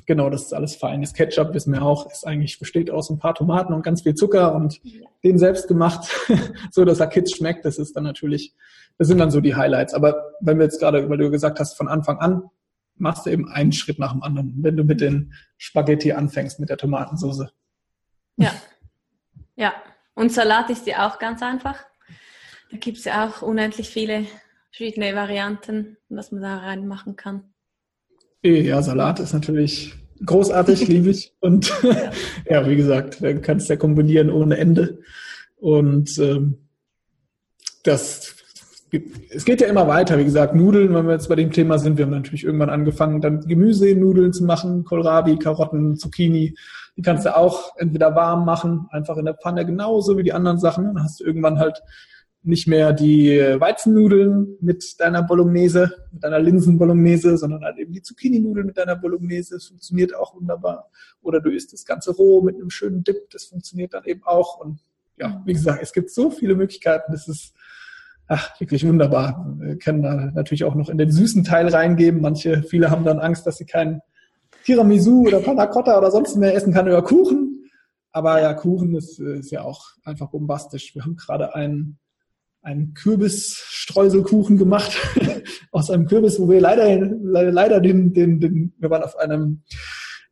genau, 0.04 0.28
das 0.28 0.42
ist 0.42 0.52
alles 0.52 0.76
feines 0.76 1.14
Ketchup, 1.14 1.54
wissen 1.54 1.72
wir 1.72 1.82
auch, 1.82 2.10
ist 2.12 2.26
eigentlich 2.26 2.58
besteht 2.58 2.90
aus 2.90 3.08
ein 3.08 3.18
paar 3.18 3.34
Tomaten 3.34 3.72
und 3.72 3.82
ganz 3.82 4.02
viel 4.02 4.14
Zucker 4.14 4.54
und 4.54 4.78
den 5.24 5.38
selbst 5.38 5.68
gemacht, 5.68 6.06
so 6.70 6.84
dass 6.84 7.00
er 7.00 7.06
Kids 7.06 7.34
schmeckt. 7.34 7.64
Das 7.64 7.78
ist 7.78 7.96
dann 7.96 8.04
natürlich, 8.04 8.54
das 8.98 9.08
sind 9.08 9.16
dann 9.16 9.30
so 9.30 9.40
die 9.40 9.54
Highlights. 9.54 9.94
Aber 9.94 10.32
wenn 10.40 10.58
wir 10.58 10.64
jetzt 10.64 10.80
gerade, 10.80 11.08
weil 11.08 11.16
du 11.16 11.30
gesagt 11.30 11.58
hast, 11.60 11.78
von 11.78 11.88
Anfang 11.88 12.18
an 12.18 12.42
machst 12.96 13.24
du 13.24 13.30
eben 13.30 13.48
einen 13.48 13.72
Schritt 13.72 13.98
nach 13.98 14.12
dem 14.12 14.22
anderen, 14.22 14.52
wenn 14.58 14.76
du 14.76 14.84
mit 14.84 15.00
den 15.00 15.32
Spaghetti 15.56 16.12
anfängst, 16.12 16.60
mit 16.60 16.68
der 16.68 16.76
Tomatensauce. 16.76 17.46
Ja, 18.36 18.52
ja. 19.56 19.72
Und 20.14 20.32
Salat 20.32 20.70
ist 20.70 20.86
ja 20.86 21.08
auch 21.08 21.18
ganz 21.18 21.42
einfach. 21.42 21.84
Da 22.70 22.76
gibt 22.76 22.98
es 22.98 23.04
ja 23.04 23.28
auch 23.28 23.42
unendlich 23.42 23.88
viele 23.88 24.26
verschiedene 24.70 25.14
Varianten, 25.14 25.96
was 26.08 26.32
man 26.32 26.42
da 26.42 26.58
reinmachen 26.58 27.16
kann. 27.16 27.44
Ja, 28.42 28.82
Salat 28.82 29.20
ist 29.20 29.32
natürlich 29.32 29.94
großartig, 30.24 30.88
liebe 30.88 31.10
ich. 31.10 31.32
Und 31.40 31.72
ja. 31.82 32.12
ja, 32.48 32.68
wie 32.68 32.76
gesagt, 32.76 33.20
du 33.22 33.40
kannst 33.40 33.68
ja 33.68 33.76
kombinieren 33.76 34.30
ohne 34.30 34.56
Ende. 34.56 34.98
Und 35.56 36.18
ähm, 36.18 36.58
das 37.84 38.33
es 39.30 39.44
geht 39.44 39.60
ja 39.60 39.68
immer 39.68 39.88
weiter. 39.88 40.18
Wie 40.18 40.24
gesagt, 40.24 40.54
Nudeln, 40.54 40.94
wenn 40.94 41.06
wir 41.06 41.12
jetzt 41.12 41.28
bei 41.28 41.36
dem 41.36 41.50
Thema 41.50 41.78
sind, 41.78 41.98
wir 41.98 42.04
haben 42.04 42.12
natürlich 42.12 42.44
irgendwann 42.44 42.70
angefangen, 42.70 43.20
dann 43.20 43.40
Gemüse-Nudeln 43.40 44.32
zu 44.32 44.44
machen, 44.44 44.84
Kohlrabi, 44.84 45.38
Karotten, 45.38 45.96
Zucchini. 45.96 46.54
Die 46.96 47.02
kannst 47.02 47.26
du 47.26 47.36
auch 47.36 47.76
entweder 47.76 48.14
warm 48.14 48.44
machen, 48.44 48.86
einfach 48.90 49.16
in 49.16 49.24
der 49.24 49.34
Pfanne, 49.34 49.66
genauso 49.66 50.16
wie 50.16 50.22
die 50.22 50.32
anderen 50.32 50.58
Sachen. 50.58 50.84
Dann 50.84 51.02
hast 51.02 51.20
du 51.20 51.24
irgendwann 51.24 51.58
halt 51.58 51.82
nicht 52.46 52.68
mehr 52.68 52.92
die 52.92 53.38
Weizennudeln 53.38 54.58
mit 54.60 55.00
deiner 55.00 55.22
Bolognese, 55.22 55.94
mit 56.12 56.22
deiner 56.22 56.38
Linsenbolognese, 56.38 57.38
sondern 57.38 57.64
halt 57.64 57.78
eben 57.78 57.92
die 57.92 58.02
Zucchini-Nudeln 58.02 58.66
mit 58.66 58.76
deiner 58.76 58.96
Bolognese. 58.96 59.54
Das 59.54 59.64
funktioniert 59.64 60.14
auch 60.14 60.34
wunderbar. 60.34 60.90
Oder 61.22 61.40
du 61.40 61.50
isst 61.50 61.72
das 61.72 61.86
Ganze 61.86 62.12
roh 62.12 62.42
mit 62.42 62.56
einem 62.56 62.70
schönen 62.70 63.02
Dip. 63.02 63.30
Das 63.30 63.44
funktioniert 63.44 63.94
dann 63.94 64.04
eben 64.04 64.22
auch. 64.24 64.60
Und 64.60 64.78
ja, 65.16 65.42
wie 65.46 65.54
gesagt, 65.54 65.82
es 65.82 65.92
gibt 65.92 66.10
so 66.10 66.30
viele 66.30 66.54
Möglichkeiten. 66.54 67.12
Das 67.12 67.28
ist 67.28 67.54
ach, 68.28 68.58
wirklich 68.60 68.86
wunderbar. 68.86 69.54
Wir 69.58 69.78
können 69.78 70.02
da 70.02 70.30
natürlich 70.34 70.64
auch 70.64 70.74
noch 70.74 70.88
in 70.88 70.98
den 70.98 71.10
süßen 71.10 71.44
Teil 71.44 71.68
reingeben. 71.68 72.20
Manche, 72.20 72.62
viele 72.62 72.90
haben 72.90 73.04
dann 73.04 73.18
Angst, 73.18 73.46
dass 73.46 73.58
sie 73.58 73.66
keinen 73.66 74.00
Tiramisu 74.64 75.26
oder 75.26 75.40
Panna 75.40 75.66
Cotta 75.66 75.98
oder 75.98 76.10
sonst 76.10 76.36
mehr 76.36 76.54
essen 76.54 76.72
kann 76.72 76.86
oder 76.86 77.02
Kuchen. 77.02 77.70
Aber 78.12 78.40
ja, 78.40 78.54
Kuchen 78.54 78.94
ist, 78.94 79.18
ist 79.18 79.50
ja 79.50 79.62
auch 79.62 79.86
einfach 80.04 80.30
bombastisch. 80.30 80.94
Wir 80.94 81.02
haben 81.02 81.16
gerade 81.16 81.54
einen, 81.54 81.98
einen 82.62 82.94
Kürbisstreuselkuchen 82.94 84.56
gemacht 84.56 84.96
aus 85.72 85.90
einem 85.90 86.06
Kürbis, 86.06 86.38
wo 86.38 86.48
wir 86.48 86.60
leider, 86.60 86.96
leider 86.96 87.80
den, 87.80 88.14
den, 88.14 88.40
den 88.40 88.72
wir 88.78 88.90
waren 88.90 89.02
auf 89.02 89.16
einem 89.18 89.62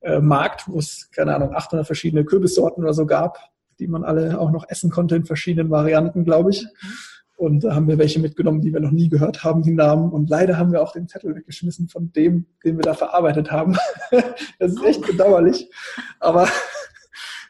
äh, 0.01 0.21
Markt, 0.21 0.69
wo 0.69 0.79
es, 0.79 1.11
keine 1.11 1.35
Ahnung, 1.35 1.55
800 1.55 1.87
verschiedene 1.87 2.25
Kürbissorten 2.25 2.83
oder 2.83 2.95
so 2.95 3.05
gab, 3.05 3.39
die 3.79 3.89
man 3.89 4.05
alle 4.05 4.39
auch 4.39 4.51
noch 4.51 4.69
essen 4.69 4.91
konnte 4.91 5.17
in 5.17 5.25
verschiedenen 5.25 5.71
Varianten, 5.71 6.25
glaube 6.25 6.51
ich. 6.51 6.67
Und 7.43 7.65
da 7.65 7.75
haben 7.75 7.89
wir 7.89 7.99
welche 7.99 8.21
mitgenommen, 8.21 8.61
die 8.61 8.73
wir 8.73 8.79
noch 8.79 8.93
nie 8.93 9.09
gehört 9.09 9.43
haben, 9.43 9.65
die 9.65 9.73
Namen. 9.73 10.13
Und 10.13 10.31
leider 10.31 10.59
haben 10.59 10.71
wir 10.71 10.81
auch 10.81 10.93
den 10.93 11.09
Zettel 11.09 11.35
weggeschmissen 11.35 11.89
von 11.89 12.13
dem, 12.13 12.47
den 12.65 12.77
wir 12.77 12.83
da 12.83 12.95
verarbeitet 12.95 13.51
haben. 13.51 13.77
das 14.61 14.75
ist 14.75 14.85
echt 14.85 15.05
bedauerlich. 15.05 15.69
Aber 16.21 16.49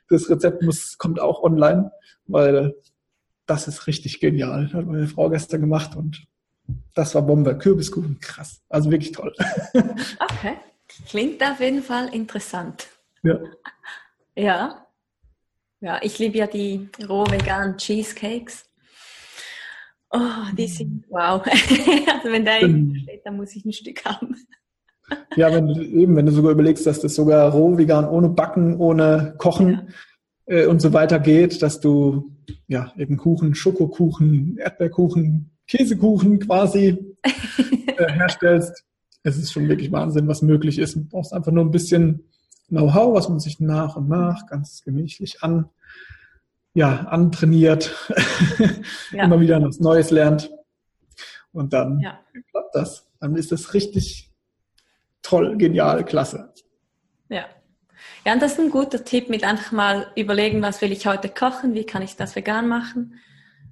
das 0.08 0.30
Rezept 0.30 0.62
muss, 0.62 0.96
kommt 0.96 1.20
auch 1.20 1.42
online, 1.42 1.92
weil 2.26 2.74
das 3.44 3.68
ist 3.68 3.86
richtig 3.86 4.18
genial. 4.18 4.64
Das 4.64 4.72
hat 4.72 4.86
meine 4.86 5.08
Frau 5.08 5.28
gestern 5.28 5.60
gemacht 5.60 5.94
und 5.94 6.24
das 6.94 7.14
war 7.14 7.20
Bombe. 7.20 7.58
Kürbiskuchen, 7.58 8.18
krass. 8.18 8.62
Also 8.70 8.90
wirklich 8.90 9.12
toll. 9.12 9.34
okay. 9.74 10.54
Klingt 11.06 11.42
auf 11.42 11.60
jeden 11.60 11.82
Fall 11.82 12.08
interessant. 12.14 12.88
Ja. 13.22 13.38
Ja. 14.36 14.86
Ja, 15.80 16.00
ich 16.00 16.18
liebe 16.18 16.38
ja 16.38 16.46
die 16.46 16.88
roh 17.06 17.26
veganen 17.26 17.76
Cheesecakes. 17.76 18.71
Oh, 20.12 20.54
die 20.56 20.66
sind 20.66 21.04
wow. 21.08 21.42
also 21.46 22.30
wenn 22.30 22.44
da 22.44 22.58
steht, 22.58 23.22
dann 23.24 23.36
muss 23.36 23.56
ich 23.56 23.64
ein 23.64 23.72
Stück 23.72 24.04
haben. 24.04 24.36
ja, 25.36 25.52
wenn 25.52 25.68
du 25.68 25.82
eben, 25.82 26.16
wenn 26.16 26.26
du 26.26 26.32
sogar 26.32 26.52
überlegst, 26.52 26.86
dass 26.86 27.00
das 27.00 27.14
sogar 27.14 27.50
roh 27.50 27.76
vegan 27.78 28.06
ohne 28.06 28.28
Backen, 28.28 28.76
ohne 28.76 29.34
Kochen, 29.38 29.88
äh, 30.46 30.66
und 30.66 30.80
so 30.80 30.92
weiter 30.92 31.18
geht, 31.18 31.62
dass 31.62 31.80
du 31.80 32.32
ja 32.66 32.92
eben 32.96 33.16
Kuchen, 33.16 33.54
Schokokuchen, 33.54 34.58
Erdbeerkuchen, 34.58 35.50
Käsekuchen 35.66 36.40
quasi 36.40 36.98
äh, 37.22 38.12
herstellst. 38.12 38.84
Es 39.22 39.36
ist 39.36 39.52
schon 39.52 39.68
wirklich 39.68 39.92
Wahnsinn, 39.92 40.28
was 40.28 40.42
möglich 40.42 40.78
ist. 40.78 40.96
Du 40.96 41.04
brauchst 41.04 41.32
einfach 41.32 41.52
nur 41.52 41.64
ein 41.64 41.70
bisschen 41.70 42.24
Know-how, 42.68 43.14
was 43.14 43.28
man 43.28 43.38
sich 43.38 43.60
nach 43.60 43.96
und 43.96 44.08
nach 44.08 44.46
ganz 44.46 44.82
gemächlich 44.82 45.42
an, 45.42 45.68
ja, 46.74 47.00
antrainiert, 47.04 47.94
ja. 49.12 49.24
immer 49.24 49.40
wieder 49.40 49.62
was 49.62 49.80
Neues 49.80 50.10
lernt. 50.10 50.50
Und 51.52 51.72
dann 51.72 52.00
ja. 52.00 52.18
klappt 52.50 52.74
das. 52.74 53.06
Dann 53.20 53.36
ist 53.36 53.52
das 53.52 53.74
richtig 53.74 54.32
toll, 55.20 55.56
genial, 55.56 56.04
klasse. 56.04 56.52
Ja. 57.28 57.44
Ja, 58.24 58.32
und 58.32 58.42
das 58.42 58.52
ist 58.52 58.60
ein 58.60 58.70
guter 58.70 59.04
Tipp, 59.04 59.28
mit 59.28 59.44
einfach 59.44 59.72
mal 59.72 60.06
überlegen, 60.16 60.62
was 60.62 60.80
will 60.80 60.92
ich 60.92 61.06
heute 61.06 61.28
kochen, 61.28 61.74
wie 61.74 61.84
kann 61.84 62.02
ich 62.02 62.16
das 62.16 62.36
vegan 62.36 62.68
machen 62.68 63.18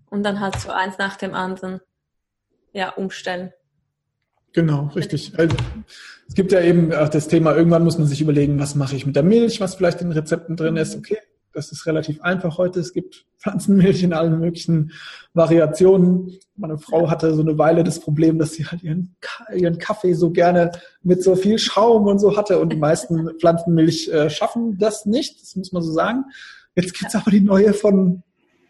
und 0.08 0.24
dann 0.24 0.40
halt 0.40 0.56
so 0.56 0.70
eins 0.70 0.98
nach 0.98 1.16
dem 1.16 1.34
anderen 1.34 1.80
ja, 2.72 2.90
umstellen. 2.90 3.52
Genau, 4.52 4.90
richtig. 4.96 5.38
Also, 5.38 5.56
es 6.28 6.34
gibt 6.34 6.50
ja 6.52 6.60
eben 6.60 6.92
auch 6.92 7.08
das 7.08 7.28
Thema, 7.28 7.54
irgendwann 7.54 7.84
muss 7.84 7.98
man 7.98 8.08
sich 8.08 8.20
überlegen, 8.20 8.58
was 8.58 8.74
mache 8.74 8.96
ich 8.96 9.06
mit 9.06 9.14
der 9.14 9.22
Milch, 9.22 9.60
was 9.60 9.76
vielleicht 9.76 10.00
in 10.00 10.10
Rezepten 10.10 10.56
drin 10.56 10.76
ist. 10.76 10.96
Okay, 10.96 11.18
das 11.52 11.72
ist 11.72 11.86
relativ 11.86 12.20
einfach 12.22 12.58
heute. 12.58 12.80
Es 12.80 12.92
gibt 12.92 13.26
Pflanzenmilch 13.38 14.02
in 14.02 14.12
allen 14.12 14.38
möglichen 14.38 14.92
Variationen. 15.34 16.38
Meine 16.56 16.78
Frau 16.78 17.10
hatte 17.10 17.34
so 17.34 17.42
eine 17.42 17.58
Weile 17.58 17.84
das 17.84 18.00
Problem, 18.00 18.38
dass 18.38 18.52
sie 18.52 18.66
halt 18.66 18.82
ihren, 18.82 19.16
ihren 19.54 19.78
Kaffee 19.78 20.14
so 20.14 20.30
gerne 20.30 20.72
mit 21.02 21.22
so 21.22 21.36
viel 21.36 21.58
Schaum 21.58 22.06
und 22.06 22.18
so 22.18 22.36
hatte. 22.36 22.60
Und 22.60 22.72
die 22.72 22.78
meisten 22.78 23.30
Pflanzenmilch 23.40 24.08
äh, 24.08 24.30
schaffen 24.30 24.78
das 24.78 25.06
nicht. 25.06 25.40
Das 25.40 25.56
muss 25.56 25.72
man 25.72 25.82
so 25.82 25.92
sagen. 25.92 26.24
Jetzt 26.76 26.94
gibt's 26.98 27.14
aber 27.14 27.30
die 27.30 27.40
neue 27.40 27.74
von 27.74 28.22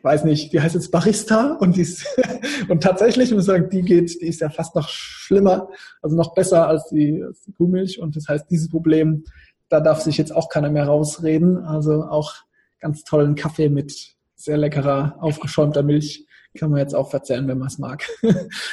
weiß 0.03 0.25
nicht, 0.25 0.53
die 0.53 0.61
heißt 0.61 0.75
jetzt 0.75 0.91
Barista 0.91 1.57
und 1.61 1.77
die 1.77 1.83
ist, 1.83 2.07
und 2.69 2.83
tatsächlich 2.83 3.33
muss 3.33 3.43
ich 3.43 3.47
sagen, 3.47 3.69
die 3.71 3.83
geht, 3.83 4.21
die 4.21 4.27
ist 4.27 4.41
ja 4.41 4.49
fast 4.49 4.75
noch 4.75 4.89
schlimmer, 4.89 5.69
also 6.01 6.17
noch 6.17 6.35
besser 6.35 6.67
als 6.67 6.89
die, 6.89 7.23
als 7.23 7.43
die 7.43 7.53
Kuhmilch 7.53 8.01
und 8.01 8.17
das 8.17 8.29
heißt, 8.29 8.51
dieses 8.51 8.71
Problem, 8.71 9.25
da 9.69 9.81
darf 9.81 10.01
sich 10.01 10.17
jetzt 10.17 10.35
auch 10.35 10.49
keiner 10.49 10.71
mehr 10.71 10.87
rausreden, 10.87 11.59
also 11.59 12.05
auch 12.05 12.35
ganz 12.81 13.05
tollen 13.05 13.35
Kaffee 13.35 13.69
mit 13.69 14.17
sehr 14.35 14.57
leckerer, 14.57 15.17
aufgeschäumter 15.21 15.83
Milch 15.83 16.27
kann 16.59 16.71
man 16.71 16.81
jetzt 16.81 16.95
auch 16.95 17.11
verzehren, 17.11 17.47
wenn 17.49 17.59
man 17.59 17.69
es 17.69 17.79
mag. 17.79 18.05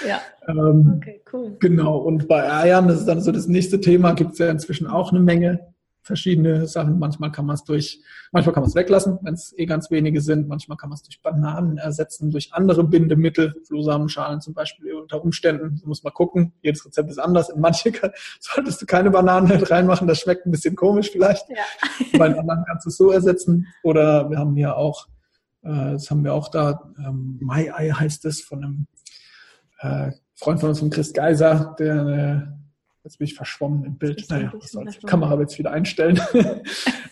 Ja. 0.07 0.21
ähm, 0.47 0.95
okay, 0.97 1.21
cool. 1.31 1.55
Genau. 1.59 1.97
Und 1.97 2.27
bei 2.27 2.51
Eiern, 2.51 2.87
das 2.87 3.01
ist 3.01 3.05
dann 3.05 3.21
so 3.21 3.31
das 3.31 3.47
nächste 3.47 3.79
Thema, 3.79 4.13
gibt 4.13 4.33
es 4.33 4.39
ja 4.39 4.49
inzwischen 4.49 4.87
auch 4.87 5.11
eine 5.11 5.19
Menge 5.19 5.73
verschiedene 6.07 6.65
Sachen. 6.65 6.97
Manchmal 6.97 7.31
kann 7.31 7.45
man 7.45 7.55
es 7.55 7.63
durch, 7.63 8.01
manchmal 8.31 8.53
kann 8.53 8.63
man 8.63 8.69
es 8.69 8.75
weglassen, 8.75 9.19
wenn 9.21 9.35
es 9.35 9.53
eh 9.57 9.65
ganz 9.65 9.91
wenige 9.91 10.21
sind. 10.21 10.47
Manchmal 10.47 10.77
kann 10.77 10.89
man 10.89 10.95
es 10.95 11.03
durch 11.03 11.21
Bananen 11.21 11.77
ersetzen, 11.77 12.31
durch 12.31 12.53
andere 12.53 12.83
Bindemittel, 12.83 13.53
Flohsamenschalen 13.67 14.41
zum 14.41 14.53
Beispiel 14.53 14.93
unter 14.93 15.23
Umständen. 15.23 15.79
Du 15.81 15.87
musst 15.87 16.03
mal 16.03 16.11
gucken. 16.11 16.53
Jedes 16.61 16.85
Rezept 16.85 17.11
ist 17.11 17.19
anders. 17.19 17.49
In 17.49 17.61
manche 17.61 17.91
solltest 18.39 18.81
du 18.81 18.85
keine 18.85 19.11
Bananen 19.11 19.49
mit 19.49 19.69
reinmachen. 19.69 20.07
Das 20.07 20.19
schmeckt 20.19 20.45
ein 20.45 20.51
bisschen 20.51 20.75
komisch 20.75 21.11
vielleicht. 21.11 21.45
Ja. 21.49 21.57
Bei 22.17 22.27
anderen 22.27 22.63
kannst 22.65 22.85
du 22.85 22.89
es 22.89 22.97
so 22.97 23.11
ersetzen. 23.11 23.67
Oder 23.83 24.29
wir 24.29 24.39
haben 24.39 24.55
hier 24.55 24.75
auch, 24.75 25.07
äh, 25.61 25.91
das 25.91 26.09
haben 26.09 26.23
wir 26.23 26.33
auch 26.33 26.49
da, 26.49 26.91
ähm, 26.97 27.37
Mai-Ei 27.41 27.91
heißt 27.91 28.25
es 28.25 28.41
von 28.41 28.63
einem 28.63 28.87
äh, 29.79 30.11
Freund 30.35 30.59
von 30.59 30.69
uns, 30.69 30.79
von 30.79 30.89
Chris 30.89 31.13
Geiser, 31.13 31.75
der 31.79 31.95
äh, 32.51 32.66
jetzt 33.07 33.19
bin 33.19 33.27
ich 33.27 33.35
verschwommen 33.35 33.85
im 33.85 33.97
Bild. 33.97 34.25
Naja, 34.29 34.51
was 34.53 34.71
soll's. 34.71 34.99
Die 34.99 35.05
Kamera 35.05 35.39
jetzt 35.39 35.57
wieder 35.57 35.71
einstellen. 35.71 36.19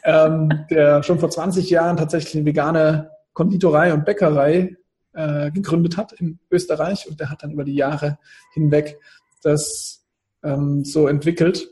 ähm, 0.03 0.65
der 0.69 1.03
schon 1.03 1.19
vor 1.19 1.29
20 1.29 1.69
Jahren 1.69 1.95
tatsächlich 1.95 2.36
eine 2.36 2.45
vegane 2.45 3.12
Konditorei 3.31 3.93
und 3.93 4.03
Bäckerei 4.03 4.75
äh, 5.13 5.51
gegründet 5.51 5.95
hat 5.95 6.12
in 6.12 6.39
Österreich 6.51 7.08
und 7.08 7.21
der 7.21 7.29
hat 7.29 7.43
dann 7.43 7.51
über 7.51 7.63
die 7.63 7.75
Jahre 7.75 8.17
hinweg 8.53 8.99
das 9.41 10.05
ähm, 10.43 10.84
so 10.84 11.08
entwickelt. 11.08 11.69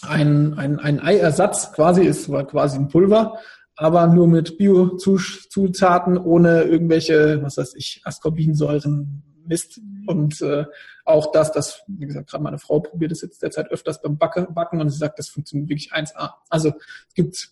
Ein, 0.00 0.54
ein, 0.54 0.78
ein 0.78 0.98
Eiersatz 0.98 1.72
quasi 1.72 2.04
ist 2.04 2.30
war 2.30 2.46
quasi 2.46 2.78
ein 2.78 2.88
Pulver, 2.88 3.38
aber 3.76 4.06
nur 4.06 4.28
mit 4.28 4.56
Bio-Zutaten, 4.56 6.16
ohne 6.16 6.62
irgendwelche, 6.62 7.42
was 7.42 7.58
weiß 7.58 7.74
ich, 7.74 8.00
Ascorbinsäuren, 8.04 9.22
Mist. 9.46 9.80
Und 10.06 10.40
äh, 10.40 10.66
auch 11.04 11.32
das, 11.32 11.52
das, 11.52 11.82
wie 11.86 12.06
gesagt, 12.06 12.30
gerade 12.30 12.44
meine 12.44 12.58
Frau 12.58 12.80
probiert 12.80 13.12
es 13.12 13.22
jetzt 13.22 13.42
derzeit 13.42 13.68
öfters 13.70 14.00
beim 14.00 14.18
Backe, 14.18 14.48
Backen 14.50 14.80
und 14.80 14.90
sie 14.90 14.98
sagt, 14.98 15.18
das 15.18 15.28
funktioniert 15.28 15.68
wirklich 15.68 15.92
1A. 15.92 16.34
Also 16.48 16.72
es 17.08 17.14
gibt 17.14 17.50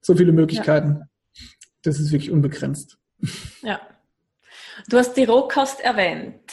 so 0.00 0.14
viele 0.14 0.32
Möglichkeiten. 0.32 1.00
Ja. 1.00 1.42
Das 1.82 1.98
ist 2.00 2.12
wirklich 2.12 2.30
unbegrenzt. 2.30 2.98
Ja. 3.62 3.80
Du 4.88 4.98
hast 4.98 5.14
die 5.14 5.24
Rohkost 5.24 5.80
erwähnt. 5.80 6.52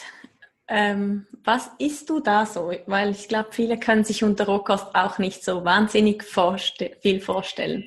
Ähm, 0.68 1.28
was 1.44 1.70
isst 1.78 2.10
du 2.10 2.20
da 2.20 2.46
so? 2.46 2.72
Weil 2.88 3.12
ich 3.12 3.28
glaube, 3.28 3.50
viele 3.52 3.78
können 3.78 4.04
sich 4.06 4.24
unter 4.24 4.46
Rohkost 4.46 4.96
auch 4.96 5.20
nicht 5.20 5.44
so 5.44 5.66
wahnsinnig 5.66 6.24
vorste 6.24 6.96
viel 7.02 7.20
vorstellen. 7.20 7.84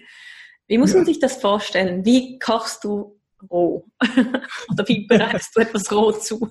Wie 0.67 0.79
muss 0.79 0.91
ja. 0.91 0.99
man 0.99 1.07
sich 1.07 1.19
das 1.19 1.37
vorstellen? 1.37 2.05
Wie 2.05 2.39
kochst 2.39 2.85
du 2.85 3.16
roh? 3.51 3.85
Oder 4.71 4.89
wie 4.89 5.07
bereitest 5.07 5.57
du 5.57 5.61
etwas 5.61 5.91
roh 5.93 6.13
zu? 6.13 6.51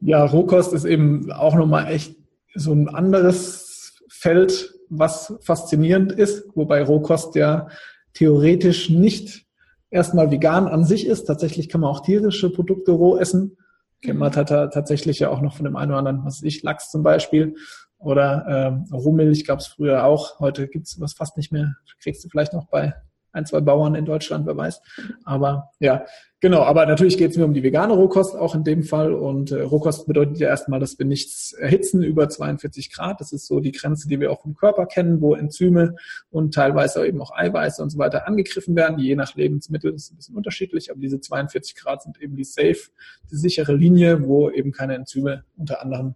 Ja, 0.00 0.24
Rohkost 0.24 0.72
ist 0.72 0.84
eben 0.84 1.30
auch 1.32 1.54
nochmal 1.54 1.92
echt 1.92 2.16
so 2.54 2.72
ein 2.72 2.88
anderes 2.88 3.94
Feld, 4.08 4.74
was 4.88 5.34
faszinierend 5.40 6.12
ist, 6.12 6.44
wobei 6.54 6.82
Rohkost 6.82 7.34
ja 7.34 7.68
theoretisch 8.12 8.90
nicht 8.90 9.46
erstmal 9.90 10.30
vegan 10.30 10.68
an 10.68 10.84
sich 10.84 11.06
ist. 11.06 11.24
Tatsächlich 11.24 11.68
kann 11.68 11.80
man 11.80 11.90
auch 11.90 12.00
tierische 12.00 12.50
Produkte 12.50 12.92
roh 12.92 13.16
essen. 13.16 13.56
Kennt 14.02 14.18
man 14.18 14.32
tatsächlich 14.32 15.20
ja 15.20 15.30
auch 15.30 15.40
noch 15.40 15.56
von 15.56 15.64
dem 15.64 15.76
einen 15.76 15.92
oder 15.92 15.98
anderen, 15.98 16.24
was 16.24 16.38
weiß 16.38 16.42
ich, 16.42 16.62
Lachs 16.62 16.90
zum 16.90 17.02
Beispiel. 17.02 17.54
Oder 17.98 18.44
ähm, 18.48 18.92
Rohmilch 18.92 19.46
gab 19.46 19.60
es 19.60 19.66
früher 19.66 20.04
auch. 20.04 20.38
Heute 20.38 20.68
gibt 20.68 20.86
es 20.86 21.00
was 21.00 21.14
fast 21.14 21.38
nicht 21.38 21.52
mehr. 21.52 21.74
Kriegst 22.02 22.22
du 22.22 22.28
vielleicht 22.28 22.52
noch 22.52 22.66
bei 22.66 22.94
ein, 23.34 23.46
zwei 23.46 23.60
Bauern 23.60 23.94
in 23.94 24.04
Deutschland, 24.04 24.46
wer 24.46 24.56
weiß. 24.56 24.80
Aber 25.24 25.70
ja, 25.80 26.06
genau. 26.40 26.62
Aber 26.62 26.86
natürlich 26.86 27.18
geht 27.18 27.32
es 27.32 27.36
mir 27.36 27.44
um 27.44 27.52
die 27.52 27.62
vegane 27.62 27.92
Rohkost 27.92 28.36
auch 28.36 28.54
in 28.54 28.64
dem 28.64 28.82
Fall. 28.84 29.12
Und 29.12 29.50
äh, 29.50 29.60
Rohkost 29.60 30.06
bedeutet 30.06 30.38
ja 30.38 30.48
erstmal, 30.48 30.80
dass 30.80 30.98
wir 30.98 31.06
nichts 31.06 31.52
erhitzen 31.52 32.02
über 32.02 32.28
42 32.28 32.92
Grad. 32.92 33.20
Das 33.20 33.32
ist 33.32 33.46
so 33.46 33.60
die 33.60 33.72
Grenze, 33.72 34.08
die 34.08 34.20
wir 34.20 34.30
auch 34.30 34.42
vom 34.42 34.54
Körper 34.54 34.86
kennen, 34.86 35.20
wo 35.20 35.34
Enzyme 35.34 35.96
und 36.30 36.54
teilweise 36.54 37.06
eben 37.06 37.20
auch 37.20 37.36
Eiweiße 37.36 37.82
und 37.82 37.90
so 37.90 37.98
weiter 37.98 38.26
angegriffen 38.26 38.76
werden. 38.76 38.98
Je 38.98 39.16
nach 39.16 39.34
Lebensmittel 39.34 39.92
ist 39.92 40.12
ein 40.12 40.16
bisschen 40.16 40.36
unterschiedlich, 40.36 40.90
aber 40.90 41.00
diese 41.00 41.20
42 41.20 41.74
Grad 41.74 42.02
sind 42.02 42.20
eben 42.22 42.36
die 42.36 42.44
safe, 42.44 42.90
die 43.30 43.36
sichere 43.36 43.74
Linie, 43.74 44.26
wo 44.26 44.50
eben 44.50 44.72
keine 44.72 44.94
Enzyme 44.94 45.44
unter 45.56 45.82
anderem 45.82 46.14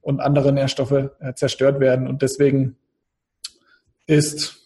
und 0.00 0.20
andere 0.20 0.52
Nährstoffe 0.52 1.10
äh, 1.20 1.34
zerstört 1.34 1.80
werden. 1.80 2.06
Und 2.06 2.22
deswegen 2.22 2.76
ist 4.06 4.58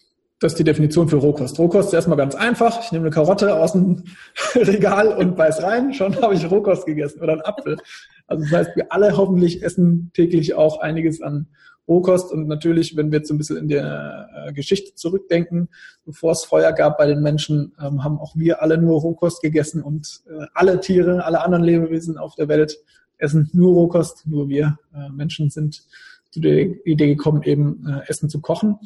das 0.43 0.51
ist 0.51 0.59
die 0.59 0.65
Definition 0.65 1.07
für 1.07 1.15
Rohkost. 1.15 1.57
Rohkost 1.57 1.87
ist 1.87 1.93
erstmal 1.93 2.17
ganz 2.17 2.35
einfach. 2.35 2.83
Ich 2.83 2.91
nehme 2.91 3.05
eine 3.05 3.15
Karotte 3.15 3.55
aus 3.55 3.71
dem 3.71 4.03
Regal 4.55 5.07
und 5.15 5.37
beiß 5.37 5.63
rein, 5.63 5.93
schon 5.93 6.21
habe 6.21 6.35
ich 6.35 6.51
Rohkost 6.51 6.85
gegessen 6.85 7.21
oder 7.21 7.31
einen 7.31 7.41
Apfel. 7.43 7.77
Also 8.27 8.43
das 8.43 8.51
heißt, 8.51 8.75
wir 8.75 8.91
alle 8.91 9.15
hoffentlich 9.15 9.63
essen 9.63 10.11
täglich 10.13 10.53
auch 10.53 10.81
einiges 10.81 11.21
an 11.21 11.47
Rohkost 11.87 12.33
und 12.33 12.49
natürlich, 12.49 12.97
wenn 12.97 13.09
wir 13.09 13.19
jetzt 13.19 13.31
ein 13.31 13.37
bisschen 13.37 13.55
in 13.55 13.69
der 13.69 14.29
äh, 14.35 14.53
Geschichte 14.53 14.95
zurückdenken, 14.95 15.69
bevor 16.05 16.33
es 16.33 16.43
Feuer 16.43 16.73
gab 16.73 16.97
bei 16.97 17.07
den 17.07 17.21
Menschen, 17.21 17.73
ähm, 17.81 18.03
haben 18.03 18.19
auch 18.19 18.35
wir 18.35 18.61
alle 18.61 18.77
nur 18.77 18.99
Rohkost 18.99 19.41
gegessen 19.41 19.81
und 19.81 20.23
äh, 20.27 20.45
alle 20.53 20.81
Tiere, 20.81 21.23
alle 21.23 21.41
anderen 21.41 21.63
Lebewesen 21.63 22.17
auf 22.17 22.35
der 22.35 22.49
Welt 22.49 22.79
essen 23.17 23.49
nur 23.53 23.73
Rohkost, 23.73 24.27
nur 24.27 24.49
wir 24.49 24.77
äh, 24.93 25.09
Menschen 25.09 25.49
sind 25.49 25.83
zu 26.31 26.41
der 26.41 26.85
Idee 26.85 27.07
gekommen, 27.07 27.43
eben 27.43 27.87
Essen 28.07 28.27
zu 28.27 28.41
kochen. 28.41 28.79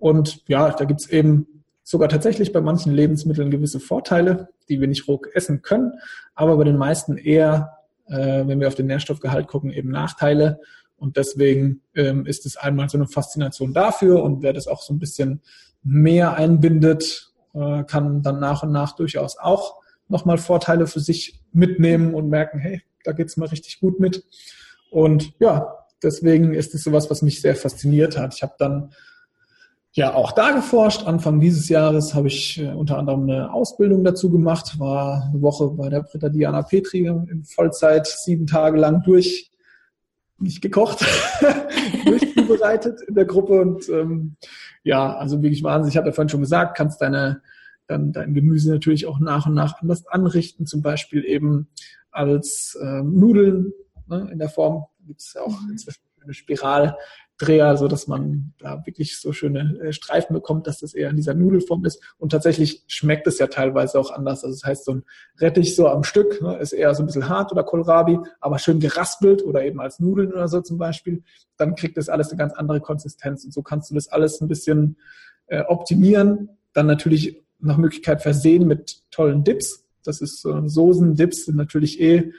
Und 0.00 0.42
ja, 0.48 0.70
da 0.70 0.84
gibt's 0.86 1.08
eben 1.08 1.46
sogar 1.84 2.08
tatsächlich 2.08 2.52
bei 2.52 2.60
manchen 2.60 2.92
Lebensmitteln 2.92 3.50
gewisse 3.50 3.80
Vorteile, 3.80 4.48
die 4.68 4.80
wir 4.80 4.88
nicht 4.88 5.06
roh 5.06 5.20
essen 5.34 5.62
können, 5.62 5.92
aber 6.34 6.56
bei 6.56 6.64
den 6.64 6.78
meisten 6.78 7.18
eher, 7.18 7.78
äh, 8.06 8.46
wenn 8.46 8.60
wir 8.60 8.68
auf 8.68 8.74
den 8.74 8.86
Nährstoffgehalt 8.86 9.46
gucken, 9.46 9.70
eben 9.70 9.90
Nachteile. 9.90 10.60
Und 10.96 11.16
deswegen 11.16 11.82
ähm, 11.94 12.26
ist 12.26 12.46
es 12.46 12.56
einmal 12.56 12.88
so 12.88 12.96
eine 12.96 13.08
Faszination 13.08 13.74
dafür 13.74 14.22
und 14.22 14.42
wer 14.42 14.52
das 14.52 14.66
auch 14.66 14.82
so 14.82 14.92
ein 14.94 14.98
bisschen 14.98 15.42
mehr 15.82 16.34
einbindet, 16.34 17.32
äh, 17.54 17.84
kann 17.84 18.22
dann 18.22 18.40
nach 18.40 18.62
und 18.62 18.72
nach 18.72 18.96
durchaus 18.96 19.38
auch 19.38 19.80
nochmal 20.08 20.38
Vorteile 20.38 20.86
für 20.86 21.00
sich 21.00 21.40
mitnehmen 21.52 22.14
und 22.14 22.28
merken, 22.28 22.58
hey, 22.58 22.82
da 23.04 23.12
geht's 23.12 23.36
mal 23.36 23.48
richtig 23.48 23.80
gut 23.80 24.00
mit. 24.00 24.24
Und 24.90 25.32
ja, 25.40 25.74
deswegen 26.02 26.54
ist 26.54 26.74
es 26.74 26.84
sowas, 26.84 27.10
was 27.10 27.22
mich 27.22 27.40
sehr 27.40 27.54
fasziniert 27.54 28.18
hat. 28.18 28.34
Ich 28.34 28.42
habe 28.42 28.54
dann 28.58 28.92
ja 29.92 30.14
auch 30.14 30.32
da 30.32 30.52
geforscht. 30.52 31.06
Anfang 31.06 31.40
dieses 31.40 31.68
Jahres 31.68 32.14
habe 32.14 32.28
ich 32.28 32.60
äh, 32.60 32.72
unter 32.72 32.98
anderem 32.98 33.24
eine 33.24 33.52
Ausbildung 33.52 34.04
dazu 34.04 34.30
gemacht, 34.30 34.78
war 34.78 35.28
eine 35.30 35.42
Woche 35.42 35.68
bei 35.68 35.88
der 35.88 36.02
Britta 36.02 36.28
Diana 36.28 36.62
Petri 36.62 37.06
in 37.06 37.44
Vollzeit, 37.44 38.06
sieben 38.06 38.46
Tage 38.46 38.78
lang 38.78 39.02
durch, 39.02 39.50
nicht 40.38 40.62
gekocht, 40.62 41.04
durchzubereitet 42.04 43.00
in 43.06 43.14
der 43.14 43.26
Gruppe 43.26 43.60
und 43.60 43.88
ähm, 43.88 44.36
ja, 44.84 45.16
also 45.16 45.42
wirklich 45.42 45.62
Wahnsinn. 45.62 45.90
Ich 45.90 45.96
habe 45.96 46.08
ja 46.08 46.12
vorhin 46.12 46.30
schon 46.30 46.40
gesagt, 46.40 46.76
kannst 46.76 47.00
deine 47.00 47.42
dann 47.90 48.12
dein 48.12 48.34
Gemüse 48.34 48.70
natürlich 48.70 49.06
auch 49.06 49.18
nach 49.18 49.46
und 49.46 49.54
nach 49.54 49.80
anders 49.82 50.06
anrichten, 50.06 50.64
zum 50.64 50.80
Beispiel 50.80 51.24
eben 51.24 51.68
als 52.10 52.78
äh, 52.80 53.02
Nudeln 53.02 53.72
ne, 54.06 54.28
in 54.32 54.38
der 54.38 54.48
Form. 54.48 54.86
Gibt 55.06 55.20
es 55.20 55.34
ja 55.34 55.42
auch 55.42 55.60
mhm. 55.60 55.72
inzwischen 55.72 56.02
eine 56.22 56.34
Spiral, 56.34 56.96
Dreher, 57.40 57.78
so 57.78 57.88
dass 57.88 58.06
man 58.06 58.52
da 58.58 58.84
wirklich 58.84 59.18
so 59.18 59.32
schöne 59.32 59.78
äh, 59.80 59.92
Streifen 59.94 60.34
bekommt, 60.34 60.66
dass 60.66 60.80
das 60.80 60.92
eher 60.92 61.08
in 61.08 61.16
dieser 61.16 61.32
Nudelform 61.32 61.86
ist. 61.86 62.02
Und 62.18 62.32
tatsächlich 62.32 62.84
schmeckt 62.86 63.26
es 63.26 63.38
ja 63.38 63.46
teilweise 63.46 63.98
auch 63.98 64.10
anders. 64.10 64.44
Also 64.44 64.56
das 64.56 64.64
heißt, 64.64 64.84
so 64.84 64.92
ein 64.92 65.04
Rettich 65.38 65.74
so 65.74 65.88
am 65.88 66.04
Stück 66.04 66.42
ne, 66.42 66.58
ist 66.58 66.72
eher 66.72 66.94
so 66.94 67.02
ein 67.02 67.06
bisschen 67.06 67.30
hart 67.30 67.50
oder 67.50 67.64
Kohlrabi, 67.64 68.18
aber 68.40 68.58
schön 68.58 68.78
geraspelt 68.78 69.42
oder 69.42 69.64
eben 69.64 69.80
als 69.80 70.00
Nudeln 70.00 70.32
oder 70.32 70.48
so 70.48 70.60
zum 70.60 70.76
Beispiel. 70.76 71.22
Dann 71.56 71.76
kriegt 71.76 71.96
das 71.96 72.10
alles 72.10 72.28
eine 72.28 72.36
ganz 72.36 72.52
andere 72.52 72.80
Konsistenz. 72.80 73.44
Und 73.44 73.54
so 73.54 73.62
kannst 73.62 73.90
du 73.90 73.94
das 73.94 74.08
alles 74.08 74.42
ein 74.42 74.48
bisschen 74.48 74.98
äh, 75.46 75.62
optimieren. 75.62 76.50
Dann 76.74 76.86
natürlich 76.86 77.42
nach 77.58 77.78
Möglichkeit 77.78 78.20
versehen 78.20 78.66
mit 78.66 79.02
tollen 79.10 79.44
Dips. 79.44 79.86
Das 80.04 80.20
ist 80.20 80.42
so 80.42 80.68
Soßen, 80.68 81.14
Dips 81.14 81.46
sind 81.46 81.56
natürlich 81.56 82.00
eh 82.00 82.32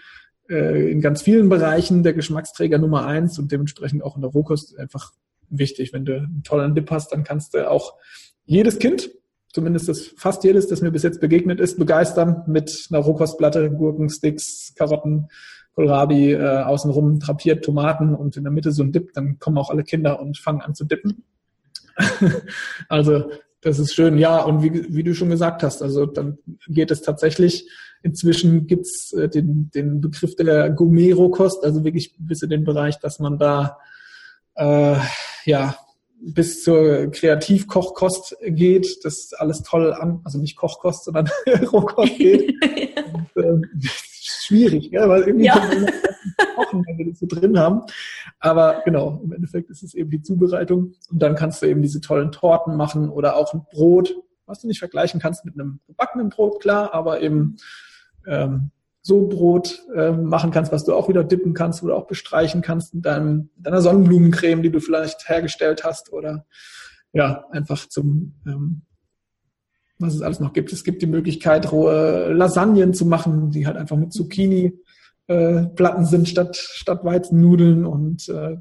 äh, 0.52 0.92
in 0.92 1.02
ganz 1.02 1.22
vielen 1.22 1.50
Bereichen 1.50 2.04
der 2.04 2.14
Geschmacksträger 2.14 2.78
Nummer 2.78 3.06
eins 3.06 3.40
und 3.40 3.52
dementsprechend 3.52 4.04
auch 4.04 4.16
in 4.16 4.22
der 4.22 4.32
Rohkost 4.32 4.78
einfach 4.78 5.14
wichtig. 5.50 5.94
Wenn 5.94 6.06
du 6.06 6.18
einen 6.18 6.44
tollen 6.44 6.76
Dip 6.76 6.92
hast, 6.92 7.12
dann 7.14 7.24
kannst 7.24 7.54
du 7.54 7.70
auch 7.70 7.96
jedes 8.46 8.78
Kind, 8.78 9.10
zumindest 9.54 9.88
das, 9.88 10.14
fast 10.18 10.44
jedes, 10.44 10.68
das 10.68 10.82
mir 10.82 10.92
bis 10.92 11.04
jetzt 11.04 11.22
begegnet 11.22 11.60
ist, 11.60 11.80
begeistern 11.80 12.44
mit 12.48 12.88
einer 12.92 13.00
Rohkostplatte, 13.00 13.72
Gurken, 13.72 14.10
Sticks, 14.10 14.74
Karotten, 14.76 15.30
Kohlrabi, 15.74 16.34
äh, 16.34 16.64
außenrum 16.64 17.20
drapiert, 17.20 17.64
Tomaten 17.64 18.14
und 18.14 18.36
in 18.36 18.44
der 18.44 18.52
Mitte 18.52 18.72
so 18.72 18.84
ein 18.84 18.92
Dip, 18.92 19.14
dann 19.14 19.40
kommen 19.40 19.58
auch 19.58 19.70
alle 19.70 19.84
Kinder 19.84 20.20
und 20.20 20.38
fangen 20.38 20.62
an 20.62 20.76
zu 20.76 20.86
dippen. 20.86 21.24
also 22.90 23.32
das 23.62 23.80
ist 23.80 23.94
schön, 23.94 24.18
ja. 24.18 24.42
Und 24.42 24.64
wie, 24.64 24.94
wie 24.94 25.04
du 25.04 25.14
schon 25.14 25.30
gesagt 25.30 25.64
hast, 25.64 25.82
also 25.82 26.06
dann 26.06 26.40
geht 26.68 26.92
es 26.92 27.02
tatsächlich. 27.02 27.70
Inzwischen 28.04 28.68
gibt's 28.68 29.14
äh, 29.14 29.30
den, 29.30 29.70
den 29.74 30.02
Begriff 30.02 30.36
der 30.36 30.70
Gourmet-Rohkost, 30.72 31.64
also 31.64 31.84
wirklich 31.84 32.16
bis 32.18 32.42
in 32.42 32.50
den 32.50 32.64
Bereich, 32.64 33.00
dass 33.00 33.20
man 33.20 33.38
da 33.38 33.78
äh, 34.56 34.98
ja 35.46 35.76
bis 36.22 36.64
zur 36.64 37.10
Kreativkochkost 37.12 38.38
geht, 38.46 39.04
das 39.04 39.34
alles 39.34 39.64
toll 39.64 39.94
an, 39.94 40.22
also 40.24 40.38
nicht 40.38 40.56
Kochkost, 40.56 41.06
sondern 41.06 41.30
Rohkost 41.72 42.18
geht. 42.18 42.54
Und, 43.36 43.44
äh, 43.44 43.88
schwierig, 44.22 44.92
ja, 44.92 45.08
weil 45.10 45.24
irgendwie 45.24 45.46
ja. 45.46 45.56
kochen, 46.56 46.86
wenn 46.86 46.98
wir 46.98 47.10
das 47.10 47.20
so 47.20 47.26
drin 47.26 47.58
haben. 47.58 47.82
Aber 48.40 48.82
genau, 48.86 49.20
im 49.24 49.34
Endeffekt 49.34 49.70
ist 49.70 49.84
es 49.84 49.94
eben 49.94 50.10
die 50.10 50.22
Zubereitung 50.22 50.94
und 51.10 51.22
dann 51.22 51.36
kannst 51.36 51.62
du 51.62 51.68
eben 51.68 51.82
diese 51.82 52.02
tollen 52.02 52.32
Torten 52.32 52.76
machen 52.76 53.10
oder 53.10 53.36
auch 53.36 53.54
ein 53.54 53.66
Brot, 53.72 54.16
was 54.46 54.60
du 54.62 54.68
nicht 54.68 54.80
vergleichen 54.80 55.20
kannst 55.20 55.46
mit 55.46 55.56
einem 55.56 55.80
gebackenen 55.88 56.30
Brot, 56.30 56.62
klar, 56.62 56.94
aber 56.94 57.22
eben 57.22 57.58
ähm, 58.28 58.72
so 59.02 59.28
Brot 59.28 59.82
äh, 59.96 60.12
machen 60.12 60.52
kannst, 60.52 60.72
was 60.72 60.86
du 60.86 60.94
auch 60.94 61.10
wieder 61.10 61.24
dippen 61.24 61.54
kannst 61.54 61.82
oder 61.82 61.96
auch 61.96 62.06
bestreichen 62.06 62.62
kannst 62.62 62.94
mit 62.94 63.06
deinem, 63.06 63.50
deiner 63.58 63.82
Sonnenblumencreme, 63.82 64.62
die 64.62 64.70
du 64.70 64.80
vielleicht 64.80 65.28
hergestellt 65.28 65.84
hast 65.84 66.14
oder 66.14 66.46
ja, 67.14 67.46
einfach 67.52 67.88
zum 67.88 68.36
ähm, 68.46 68.84
was 70.02 70.16
es 70.16 70.22
alles 70.22 70.40
noch 70.40 70.54
gibt. 70.54 70.74
Es 70.74 70.84
gibt 70.84 71.02
die 71.02 71.08
Möglichkeit, 71.08 71.72
rohe 71.72 72.34
Lasagnen 72.34 72.94
zu 72.94 73.06
machen, 73.06 73.52
die 73.52 73.68
halt 73.68 73.78
einfach 73.78 73.98
mit 73.98 74.12
Zucchini 74.12 74.74
äh, 75.28 75.64
Platten 75.68 76.06
sind 76.06 76.28
statt, 76.28 76.58
statt 76.58 77.06
Weizennudeln 77.06 77.86
und 77.86 78.28
äh, 78.30 78.58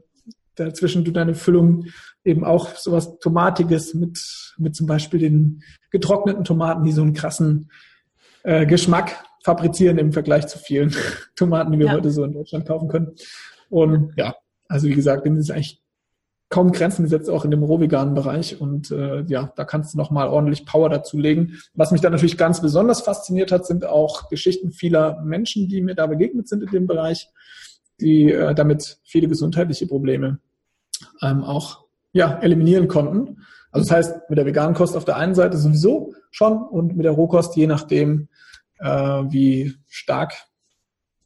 dazwischen 0.55 1.05
du 1.05 1.11
deine 1.11 1.35
Füllung 1.35 1.87
eben 2.25 2.45
auch 2.45 2.77
sowas 2.77 3.19
Tomatiges 3.19 3.95
mit, 3.95 4.21
mit 4.59 4.77
zum 4.77 4.87
Beispiel 4.87 5.21
den 5.21 5.63
getrockneten 5.91 6.45
Tomaten, 6.45 6.85
die 6.85 6.93
so 6.93 7.03
einen 7.03 7.15
krassen 7.15 7.71
äh, 8.43 8.67
Geschmack 8.67 9.25
fabrizieren 9.43 9.99
im 9.99 10.13
Vergleich 10.13 10.47
zu 10.47 10.59
vielen 10.59 10.95
Tomaten, 11.37 11.73
die 11.73 11.79
wir 11.79 11.87
ja. 11.87 11.93
heute 11.93 12.11
so 12.11 12.25
in 12.25 12.33
Deutschland 12.33 12.67
kaufen 12.67 12.89
können. 12.89 13.13
Und 13.69 14.13
ja, 14.17 14.35
also 14.69 14.87
wie 14.87 14.95
gesagt, 14.95 15.25
dem 15.25 15.37
ist 15.37 15.51
eigentlich 15.51 15.81
kaum 16.51 16.73
Grenzen 16.73 17.05
gesetzt, 17.05 17.31
auch 17.31 17.45
in 17.45 17.53
dem 17.53 17.63
rohveganen 17.63 18.15
Bereich. 18.15 18.61
Und 18.61 18.91
äh, 18.91 19.23
ja, 19.23 19.53
da 19.57 19.65
kannst 19.65 19.95
du 19.95 19.99
nochmal 19.99 20.29
ordentlich 20.29 20.67
Power 20.67 20.91
dazu 20.91 21.17
legen. 21.17 21.59
Was 21.75 21.93
mich 21.93 22.01
da 22.01 22.11
natürlich 22.11 22.37
ganz 22.37 22.61
besonders 22.61 23.01
fasziniert 23.01 23.53
hat, 23.53 23.67
sind 23.67 23.87
auch 23.87 24.29
Geschichten 24.29 24.73
vieler 24.73 25.23
Menschen, 25.23 25.69
die 25.69 25.81
mir 25.81 25.95
da 25.95 26.07
begegnet 26.07 26.49
sind 26.49 26.65
in 26.65 26.71
dem 26.71 26.87
Bereich, 26.87 27.29
die 28.01 28.33
äh, 28.33 28.55
damit 28.55 28.99
viele 29.05 29.29
gesundheitliche 29.29 29.87
Probleme 29.87 30.41
ähm, 31.23 31.45
auch 31.45 31.85
ja, 32.13 32.39
eliminieren 32.41 32.89
konnten. 32.89 33.39
Also 33.71 33.87
das 33.87 33.97
heißt, 33.97 34.31
mit 34.31 34.37
der 34.37 34.47
veganen 34.47 34.75
Kost 34.75 34.97
auf 34.97 35.05
der 35.05 35.17
einen 35.17 35.37
Seite 35.37 35.57
sowieso 35.57 36.15
schon 36.33 36.61
und 36.61 36.97
mit 36.97 37.05
der 37.05 37.13
Rohkost, 37.13 37.55
je 37.57 37.69
nachdem, 37.69 38.29
äh, 38.81 38.89
wie 38.89 39.75
stark 39.89 40.35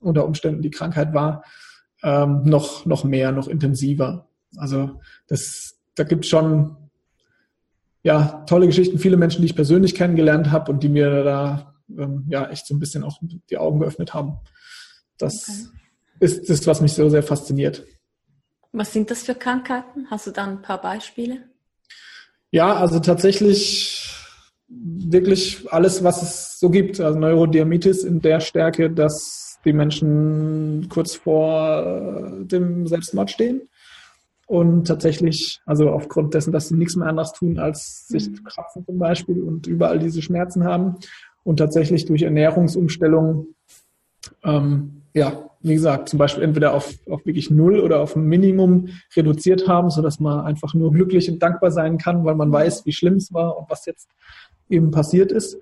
unter 0.01 0.27
Umständen 0.27 0.63
die 0.63 0.71
Krankheit 0.71 1.15
war, 1.15 1.45
ähm, 2.03 2.43
noch, 2.45 2.85
noch 2.85 3.05
mehr, 3.05 3.33
noch 3.33 3.49
intensiver. 3.49 4.29
Also 4.57 5.01
das, 5.27 5.77
da 5.95 6.05
gibt 6.05 6.27
schon 6.27 6.77
ja 8.03 8.45
tolle 8.47 8.67
Geschichten, 8.67 8.99
viele 8.99 9.17
Menschen, 9.17 9.41
die 9.41 9.47
ich 9.47 9.57
persönlich 9.57 9.95
kennengelernt 9.95 10.51
habe 10.51 10.71
und 10.71 10.83
die 10.83 10.91
mir 10.91 11.25
da 11.25 11.75
ähm, 11.97 12.27
ja 12.29 12.49
echt 12.51 12.67
so 12.67 12.75
ein 12.75 12.79
bisschen 12.79 13.03
auch 13.03 13.19
die 13.51 13.57
Augen 13.57 13.81
geöffnet 13.81 14.13
haben. 14.15 14.39
Das 15.17 15.35
okay. 15.49 15.79
ist 16.21 16.51
das, 16.51 16.67
was 16.67 16.81
mich 16.81 16.93
so 16.93 17.09
sehr 17.09 17.23
fasziniert. 17.23 17.85
Was 18.73 18.93
sind 18.93 19.11
das 19.11 19.23
für 19.23 19.35
Krankheiten? 19.35 20.09
Hast 20.11 20.27
du 20.27 20.33
da 20.33 20.45
ein 20.45 20.61
paar 20.61 20.81
Beispiele? 20.81 21.49
Ja, 22.51 22.75
also 22.75 23.01
tatsächlich 23.01 24.14
wirklich 24.69 25.67
alles, 25.71 26.03
was 26.03 26.23
es 26.23 26.59
so 26.59 26.71
gibt. 26.71 27.01
Also 27.01 27.19
Neurodiabetes 27.19 28.05
in 28.05 28.21
der 28.21 28.41
Stärke, 28.41 28.91
dass 28.91 29.59
die 29.65 29.73
Menschen 29.73 30.89
kurz 30.89 31.15
vor 31.15 32.33
dem 32.43 32.87
Selbstmord 32.87 33.31
stehen 33.31 33.63
und 34.47 34.87
tatsächlich, 34.87 35.61
also 35.65 35.91
aufgrund 35.91 36.35
dessen, 36.35 36.53
dass 36.53 36.69
sie 36.69 36.77
nichts 36.77 36.97
mehr 36.97 37.09
anderes 37.09 37.33
tun, 37.33 37.59
als 37.59 38.07
sich 38.09 38.29
mhm. 38.29 38.35
zu 38.37 38.43
kratzen 38.43 38.85
zum 38.85 38.99
Beispiel 38.99 39.43
und 39.43 39.67
überall 39.67 39.99
diese 39.99 40.23
Schmerzen 40.23 40.65
haben 40.65 40.97
und 41.45 41.57
tatsächlich 41.57 42.05
durch 42.05 42.23
Ernährungsumstellung, 42.23 43.47
ähm, 44.43 45.03
ja, 45.15 45.51
wie 45.61 45.75
gesagt, 45.75 46.11
zum 46.11 46.19
Beispiel 46.19 46.43
entweder 46.43 46.75
auf, 46.75 46.93
auf 47.09 47.25
wirklich 47.25 47.51
null 47.51 47.81
oder 47.81 48.01
auf 48.01 48.17
ein 48.17 48.27
Minimum 48.27 48.89
reduziert 49.17 49.67
haben, 49.67 49.89
so 49.89 50.03
dass 50.03 50.21
man 50.21 50.45
einfach 50.45 50.75
nur 50.75 50.93
glücklich 50.93 51.31
und 51.31 51.43
dankbar 51.43 51.71
sein 51.71 51.97
kann, 51.97 52.25
weil 52.25 52.35
man 52.35 52.53
weiß, 52.53 52.85
wie 52.85 52.93
schlimm 52.93 53.15
es 53.15 53.33
war 53.33 53.57
und 53.57 53.71
was 53.71 53.87
jetzt 53.87 54.09
eben 54.69 54.91
passiert 54.91 55.33
ist. 55.33 55.59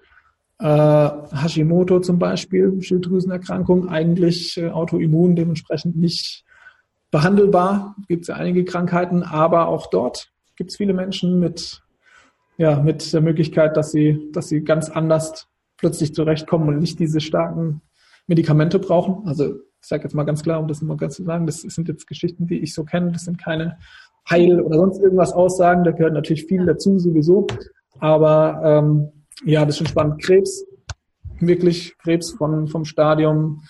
Äh, 0.58 0.64
Hashimoto 0.66 2.00
zum 2.00 2.18
Beispiel, 2.18 2.80
Schilddrüsenerkrankung, 2.80 3.88
eigentlich 3.88 4.56
äh, 4.56 4.70
autoimmun, 4.70 5.34
dementsprechend 5.34 5.96
nicht 5.96 6.44
behandelbar. 7.10 7.96
Gibt 8.08 8.22
es 8.22 8.28
ja 8.28 8.36
einige 8.36 8.64
Krankheiten, 8.64 9.22
aber 9.22 9.68
auch 9.68 9.88
dort 9.88 10.32
gibt 10.56 10.70
es 10.70 10.76
viele 10.76 10.94
Menschen 10.94 11.40
mit, 11.40 11.82
ja, 12.58 12.80
mit 12.80 13.12
der 13.12 13.20
Möglichkeit, 13.20 13.76
dass 13.76 13.90
sie, 13.90 14.30
dass 14.32 14.48
sie 14.48 14.62
ganz 14.62 14.88
anders 14.88 15.48
plötzlich 15.76 16.14
zurechtkommen 16.14 16.68
und 16.68 16.78
nicht 16.78 16.98
diese 17.00 17.20
starken 17.20 17.82
Medikamente 18.28 18.78
brauchen. 18.78 19.26
Also 19.26 19.56
ich 19.82 19.88
sage 19.88 20.04
jetzt 20.04 20.14
mal 20.14 20.22
ganz 20.22 20.44
klar, 20.44 20.60
um 20.60 20.68
das 20.68 20.80
mal 20.80 20.96
ganz 20.96 21.16
zu 21.16 21.24
sagen, 21.24 21.44
das 21.46 21.62
sind 21.62 21.88
jetzt 21.88 22.06
Geschichten, 22.06 22.46
die 22.46 22.60
ich 22.60 22.72
so 22.72 22.84
kenne, 22.84 23.10
das 23.10 23.24
sind 23.24 23.36
keine 23.36 23.78
Heil- 24.30 24.60
oder 24.60 24.76
sonst 24.76 25.00
irgendwas 25.00 25.32
Aussagen, 25.32 25.82
da 25.82 25.90
gehört 25.90 26.14
natürlich 26.14 26.44
viel 26.44 26.64
dazu 26.64 27.00
sowieso. 27.00 27.48
Aber 28.00 28.60
ähm, 28.64 29.12
ja, 29.44 29.64
das 29.64 29.74
ist 29.74 29.78
schon 29.78 29.86
spannend. 29.86 30.22
Krebs, 30.22 30.64
wirklich 31.40 31.96
Krebs 31.98 32.30
von, 32.30 32.68
vom 32.68 32.84
Stadium 32.84 33.62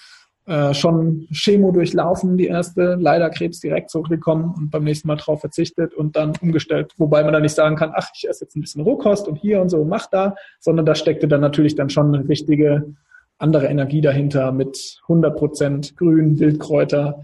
äh, 0.46 0.74
schon 0.74 1.28
Chemo 1.32 1.70
durchlaufen, 1.70 2.36
die 2.36 2.46
erste, 2.46 2.96
leider 2.98 3.30
Krebs 3.30 3.60
direkt 3.60 3.90
zurückgekommen 3.90 4.54
und 4.56 4.70
beim 4.70 4.84
nächsten 4.84 5.06
Mal 5.06 5.16
drauf 5.16 5.40
verzichtet 5.40 5.94
und 5.94 6.16
dann 6.16 6.32
umgestellt. 6.40 6.92
Wobei 6.98 7.22
man 7.22 7.32
da 7.32 7.40
nicht 7.40 7.54
sagen 7.54 7.76
kann, 7.76 7.92
ach, 7.94 8.08
ich 8.14 8.28
esse 8.28 8.44
jetzt 8.44 8.56
ein 8.56 8.60
bisschen 8.60 8.82
Rohkost 8.82 9.28
und 9.28 9.36
hier 9.36 9.60
und 9.60 9.68
so, 9.68 9.84
mach 9.84 10.08
da, 10.08 10.34
sondern 10.58 10.84
da 10.84 10.94
steckte 10.94 11.28
dann 11.28 11.40
natürlich 11.40 11.76
dann 11.76 11.90
schon 11.90 12.14
eine 12.14 12.28
richtige 12.28 12.94
andere 13.38 13.66
Energie 13.66 14.00
dahinter 14.00 14.52
mit 14.52 15.00
100 15.02 15.36
Prozent 15.36 15.96
Grün, 15.96 16.38
Wildkräuter, 16.38 17.22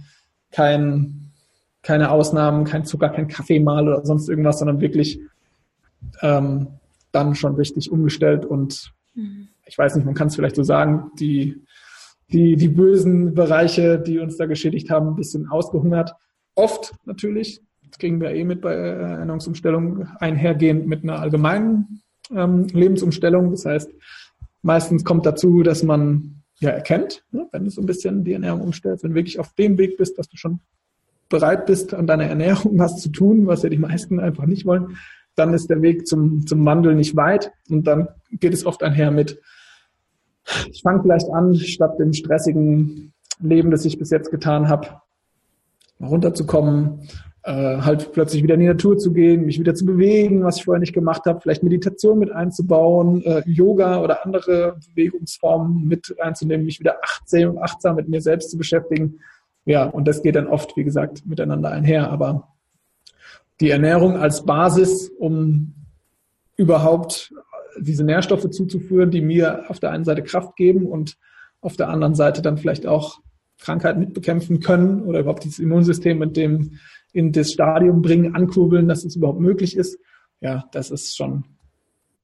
kein, 0.53 1.33
keine 1.83 2.11
Ausnahmen, 2.11 2.65
kein 2.65 2.85
Zucker, 2.85 3.09
kein 3.09 3.29
Kaffee 3.29 3.61
mal 3.61 3.89
oder 3.89 4.05
sonst 4.05 4.29
irgendwas, 4.29 4.61
sondern 4.61 4.81
wirklich 4.81 5.21
ähm, 6.23 6.69
dann 7.13 7.35
schon 7.35 7.55
richtig 7.55 7.91
umgestellt 7.91 8.45
und 8.45 8.93
mhm. 9.15 9.49
ich 9.67 9.77
weiß 9.77 9.97
nicht, 9.97 10.05
man 10.05 10.15
kann 10.15 10.29
es 10.29 10.37
vielleicht 10.37 10.57
so 10.57 10.63
sagen, 10.63 11.11
die 11.19 11.63
die, 12.33 12.57
die 12.57 12.69
bösen 12.69 13.35
Bereiche, 13.35 13.99
die 13.99 14.19
uns 14.19 14.37
da 14.37 14.47
geschädigt 14.47 14.91
haben, 14.91 15.09
ein 15.09 15.17
bisschen 15.17 15.49
ausgehungert. 15.49 16.15
Oft 16.55 16.95
natürlich, 17.05 17.63
das 17.87 17.99
kriegen 17.99 18.21
wir 18.21 18.31
eh 18.31 18.45
mit 18.45 18.61
bei 18.61 18.75
Ernährungsumstellung, 18.75 20.07
einhergehend 20.19 20.87
mit 20.87 21.03
einer 21.03 21.21
allgemeinen 21.21 22.03
ähm, 22.35 22.67
Lebensumstellung. 22.67 23.51
Das 23.51 23.65
heißt, 23.65 23.91
meistens 24.63 25.05
kommt 25.05 25.25
dazu, 25.25 25.63
dass 25.63 25.83
man 25.83 26.43
ja 26.61 26.71
erkennt, 26.71 27.25
ne, 27.31 27.47
wenn 27.53 27.65
du 27.65 27.71
so 27.71 27.81
ein 27.81 27.87
bisschen 27.87 28.25
die 28.25 28.33
Ernährung 28.33 28.61
umstellst, 28.61 29.05
wenn 29.05 29.13
du 29.13 29.17
wirklich 29.17 29.39
auf 29.39 29.55
dem 29.55 29.79
Weg 29.79 29.97
bist, 29.97 30.19
dass 30.19 30.29
du 30.29 30.37
schon 30.37 30.61
bereit 31.29 31.67
bist, 31.67 31.95
an 31.95 32.07
deiner 32.07 32.25
Ernährung 32.25 32.79
was 32.79 33.01
zu 33.01 33.11
tun, 33.11 33.47
was 33.47 33.63
ja 33.63 33.69
die 33.69 33.79
meisten 33.79 34.19
einfach 34.19 34.47
nicht 34.47 34.67
wollen, 34.67 34.97
dann 35.39 35.55
ist 35.55 35.71
der 35.71 35.83
Weg 35.83 36.07
zum, 36.07 36.47
zum 36.47 36.65
Wandel 36.65 36.95
nicht 36.95 37.17
weit 37.17 37.53
und 37.71 37.87
dann 37.87 38.09
geht 38.31 38.55
es 38.55 38.67
oft 38.67 38.83
einher 38.83 39.11
mit, 39.11 39.41
ich 40.71 40.83
fange 40.83 41.03
vielleicht 41.03 41.31
an, 41.31 41.55
statt 41.55 41.99
dem 41.99 42.13
stressigen 42.13 43.13
Leben, 43.41 43.71
das 43.71 43.85
ich 43.85 43.99
bis 43.99 44.11
jetzt 44.11 44.31
getan 44.31 44.69
habe, 44.69 45.01
runterzukommen, 46.01 47.09
äh, 47.43 47.79
halt 47.79 48.13
plötzlich 48.13 48.43
wieder 48.43 48.55
in 48.55 48.61
die 48.61 48.67
Natur 48.67 48.99
zu 48.99 49.13
gehen, 49.13 49.47
mich 49.47 49.59
wieder 49.59 49.75
zu 49.75 49.85
bewegen, 49.85 50.45
was 50.45 50.59
ich 50.59 50.65
vorher 50.65 50.81
nicht 50.81 50.93
gemacht 50.93 51.25
habe, 51.27 51.41
vielleicht 51.41 51.63
Meditation 51.63 52.19
mit 52.19 52.33
einzubauen, 52.33 53.23
äh, 53.25 53.43
Yoga 53.47 54.01
oder 54.03 54.25
andere 54.25 54.79
Bewegungsformen 54.91 55.87
mit 55.87 56.15
einzunehmen, 56.21 56.67
mich 56.67 56.81
wieder 56.81 56.97
achtsam 57.03 57.59
achtsam 57.59 57.97
mit 57.97 58.09
mir 58.09 58.21
selbst 58.21 58.51
zu 58.51 58.59
beschäftigen. 58.59 59.21
Ja, 59.65 59.85
und 59.85 60.09
das 60.09 60.23
geht 60.23 60.37
dann 60.37 60.47
oft, 60.47 60.77
wie 60.77 60.85
gesagt, 60.85 61.27
miteinander 61.27 61.71
einher. 61.71 62.11
Aber 62.11 62.49
die 63.61 63.71
Ernährung 63.71 64.17
als 64.17 64.45
Basis, 64.45 65.11
um 65.19 65.75
überhaupt 66.57 67.33
diese 67.81 68.05
Nährstoffe 68.05 68.51
zuzuführen, 68.51 69.11
die 69.11 69.21
mir 69.21 69.71
auf 69.71 69.81
der 69.81 69.91
einen 69.91 70.05
Seite 70.05 70.23
Kraft 70.23 70.57
geben 70.57 70.87
und 70.87 71.17
auf 71.61 71.77
der 71.77 71.89
anderen 71.89 72.15
Seite 72.15 72.43
dann 72.43 72.59
vielleicht 72.59 72.87
auch 72.87 73.21
Krankheiten 73.59 74.01
mitbekämpfen 74.01 74.61
können 74.61 75.03
oder 75.03 75.21
überhaupt 75.21 75.45
dieses 75.45 75.59
Immunsystem 75.59 76.19
mit 76.19 76.37
dem 76.37 76.79
in 77.13 77.33
das 77.33 77.53
Stadium 77.53 78.03
bringen, 78.03 78.35
ankurbeln, 78.35 78.89
dass 78.89 79.05
es 79.05 79.17
überhaupt 79.17 79.41
möglich 79.41 79.77
ist. 79.77 79.99
Ja, 80.41 80.69
das 80.73 80.91
ist 80.91 81.17
schon, 81.17 81.45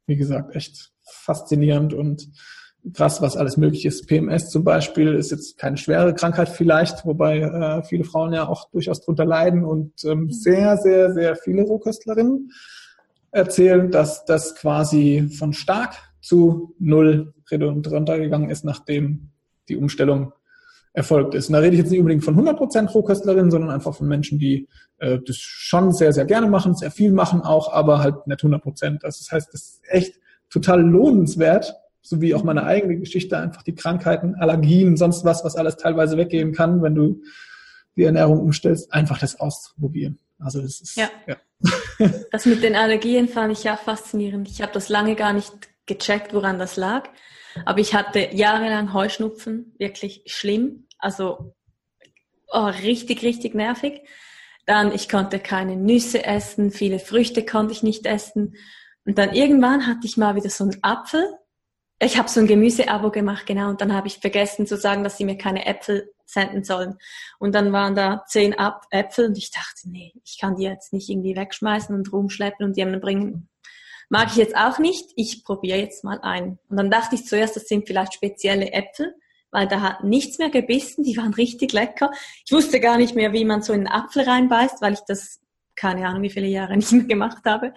wie 0.06 0.16
gesagt, 0.16 0.54
echt 0.54 0.92
faszinierend 1.02 1.94
und 1.94 2.28
krass, 2.92 3.22
was 3.22 3.36
alles 3.36 3.56
möglich 3.56 3.86
ist. 3.86 4.06
PMS 4.06 4.50
zum 4.50 4.64
Beispiel 4.64 5.14
ist 5.14 5.30
jetzt 5.30 5.56
keine 5.56 5.76
schwere 5.76 6.14
Krankheit 6.14 6.48
vielleicht, 6.48 7.06
wobei 7.06 7.40
äh, 7.40 7.82
viele 7.82 8.04
Frauen 8.04 8.32
ja 8.32 8.46
auch 8.46 8.70
durchaus 8.70 9.00
drunter 9.00 9.24
leiden 9.24 9.64
und 9.64 9.92
ähm, 10.04 10.30
sehr, 10.30 10.76
sehr, 10.76 11.12
sehr 11.12 11.36
viele 11.36 11.62
Rohköstlerinnen 11.62 12.50
erzählen, 13.30 13.90
dass 13.90 14.24
das 14.24 14.54
quasi 14.54 15.30
von 15.36 15.52
stark 15.52 15.94
zu 16.20 16.74
null 16.78 17.34
runtergegangen 17.50 18.50
ist, 18.50 18.64
nachdem 18.64 19.30
die 19.68 19.76
Umstellung 19.76 20.32
erfolgt 20.92 21.34
ist. 21.34 21.48
Und 21.48 21.54
da 21.54 21.58
rede 21.58 21.74
ich 21.74 21.80
jetzt 21.80 21.90
nicht 21.90 21.98
unbedingt 21.98 22.24
von 22.24 22.36
100% 22.36 22.92
Rohköstlerinnen, 22.92 23.50
sondern 23.50 23.70
einfach 23.70 23.94
von 23.94 24.06
Menschen, 24.06 24.38
die 24.38 24.68
äh, 24.98 25.18
das 25.26 25.36
schon 25.36 25.92
sehr, 25.92 26.12
sehr 26.12 26.24
gerne 26.24 26.48
machen, 26.48 26.74
sehr 26.74 26.90
viel 26.90 27.12
machen 27.12 27.42
auch, 27.42 27.72
aber 27.72 27.98
halt 27.98 28.26
nicht 28.26 28.40
100%. 28.40 29.00
Das 29.00 29.28
heißt, 29.30 29.52
das 29.52 29.60
ist 29.60 29.80
echt 29.88 30.20
total 30.50 30.82
lohnenswert, 30.82 31.74
so 32.04 32.20
wie 32.20 32.34
auch 32.34 32.44
meine 32.44 32.64
eigene 32.64 32.98
Geschichte, 32.98 33.38
einfach 33.38 33.62
die 33.62 33.74
Krankheiten, 33.74 34.34
Allergien, 34.34 34.98
sonst 34.98 35.24
was, 35.24 35.42
was 35.42 35.56
alles 35.56 35.76
teilweise 35.76 36.18
weggehen 36.18 36.52
kann, 36.52 36.82
wenn 36.82 36.94
du 36.94 37.22
die 37.96 38.04
Ernährung 38.04 38.40
umstellst, 38.40 38.92
einfach 38.92 39.18
das 39.18 39.40
auszuprobieren. 39.40 40.18
Also 40.38 40.60
das 40.60 40.80
ist 40.82 40.96
ja. 40.96 41.08
ja. 41.26 41.36
Das 42.30 42.44
mit 42.44 42.62
den 42.62 42.76
Allergien 42.76 43.26
fand 43.28 43.52
ich 43.52 43.64
ja 43.64 43.76
faszinierend. 43.76 44.48
Ich 44.50 44.60
habe 44.60 44.72
das 44.72 44.90
lange 44.90 45.14
gar 45.14 45.32
nicht 45.32 45.52
gecheckt, 45.86 46.34
woran 46.34 46.58
das 46.58 46.76
lag. 46.76 47.08
Aber 47.64 47.78
ich 47.78 47.94
hatte 47.94 48.28
jahrelang 48.32 48.92
Heuschnupfen, 48.92 49.74
wirklich 49.78 50.22
schlimm. 50.26 50.86
Also 50.98 51.54
oh, 52.48 52.66
richtig, 52.66 53.22
richtig 53.22 53.54
nervig. 53.54 54.02
Dann, 54.66 54.92
ich 54.92 55.08
konnte 55.08 55.38
keine 55.38 55.76
Nüsse 55.76 56.24
essen, 56.24 56.70
viele 56.70 56.98
Früchte 56.98 57.46
konnte 57.46 57.72
ich 57.72 57.82
nicht 57.82 58.04
essen. 58.04 58.56
Und 59.06 59.16
dann 59.16 59.32
irgendwann 59.32 59.86
hatte 59.86 60.06
ich 60.06 60.18
mal 60.18 60.34
wieder 60.36 60.50
so 60.50 60.64
einen 60.64 60.78
Apfel. 60.82 61.24
Ich 62.00 62.18
habe 62.18 62.28
so 62.28 62.40
ein 62.40 62.46
Gemüseabo 62.46 63.10
gemacht, 63.10 63.46
genau. 63.46 63.68
Und 63.70 63.80
dann 63.80 63.92
habe 63.92 64.08
ich 64.08 64.18
vergessen 64.18 64.66
zu 64.66 64.76
sagen, 64.76 65.04
dass 65.04 65.16
sie 65.16 65.24
mir 65.24 65.38
keine 65.38 65.64
Äpfel 65.66 66.12
senden 66.26 66.64
sollen. 66.64 66.98
Und 67.38 67.54
dann 67.54 67.72
waren 67.72 67.94
da 67.94 68.24
zehn 68.26 68.54
Äpfel 68.90 69.26
und 69.26 69.38
ich 69.38 69.50
dachte, 69.50 69.88
nee, 69.88 70.12
ich 70.24 70.38
kann 70.40 70.56
die 70.56 70.64
jetzt 70.64 70.92
nicht 70.92 71.08
irgendwie 71.08 71.36
wegschmeißen 71.36 71.94
und 71.94 72.12
rumschleppen 72.12 72.66
und 72.66 72.76
jemanden 72.76 73.00
bringen. 73.00 73.48
Mag 74.08 74.28
ich 74.30 74.36
jetzt 74.36 74.56
auch 74.56 74.78
nicht. 74.78 75.10
Ich 75.16 75.44
probiere 75.44 75.78
jetzt 75.78 76.04
mal 76.04 76.20
einen. 76.20 76.58
Und 76.68 76.76
dann 76.76 76.90
dachte 76.90 77.14
ich 77.14 77.26
zuerst, 77.26 77.56
das 77.56 77.68
sind 77.68 77.86
vielleicht 77.86 78.14
spezielle 78.14 78.72
Äpfel, 78.72 79.14
weil 79.50 79.68
da 79.68 79.80
hat 79.80 80.04
nichts 80.04 80.38
mehr 80.38 80.50
gebissen. 80.50 81.04
Die 81.04 81.16
waren 81.16 81.32
richtig 81.34 81.72
lecker. 81.72 82.10
Ich 82.44 82.52
wusste 82.52 82.80
gar 82.80 82.98
nicht 82.98 83.14
mehr, 83.14 83.32
wie 83.32 83.44
man 83.44 83.62
so 83.62 83.72
in 83.72 83.86
einen 83.86 84.02
Apfel 84.04 84.24
reinbeißt, 84.24 84.82
weil 84.82 84.94
ich 84.94 85.00
das 85.06 85.40
keine 85.76 86.06
Ahnung, 86.06 86.22
wie 86.22 86.30
viele 86.30 86.46
Jahre 86.46 86.76
nicht 86.76 86.92
mehr 86.92 87.04
gemacht 87.04 87.44
habe. 87.44 87.72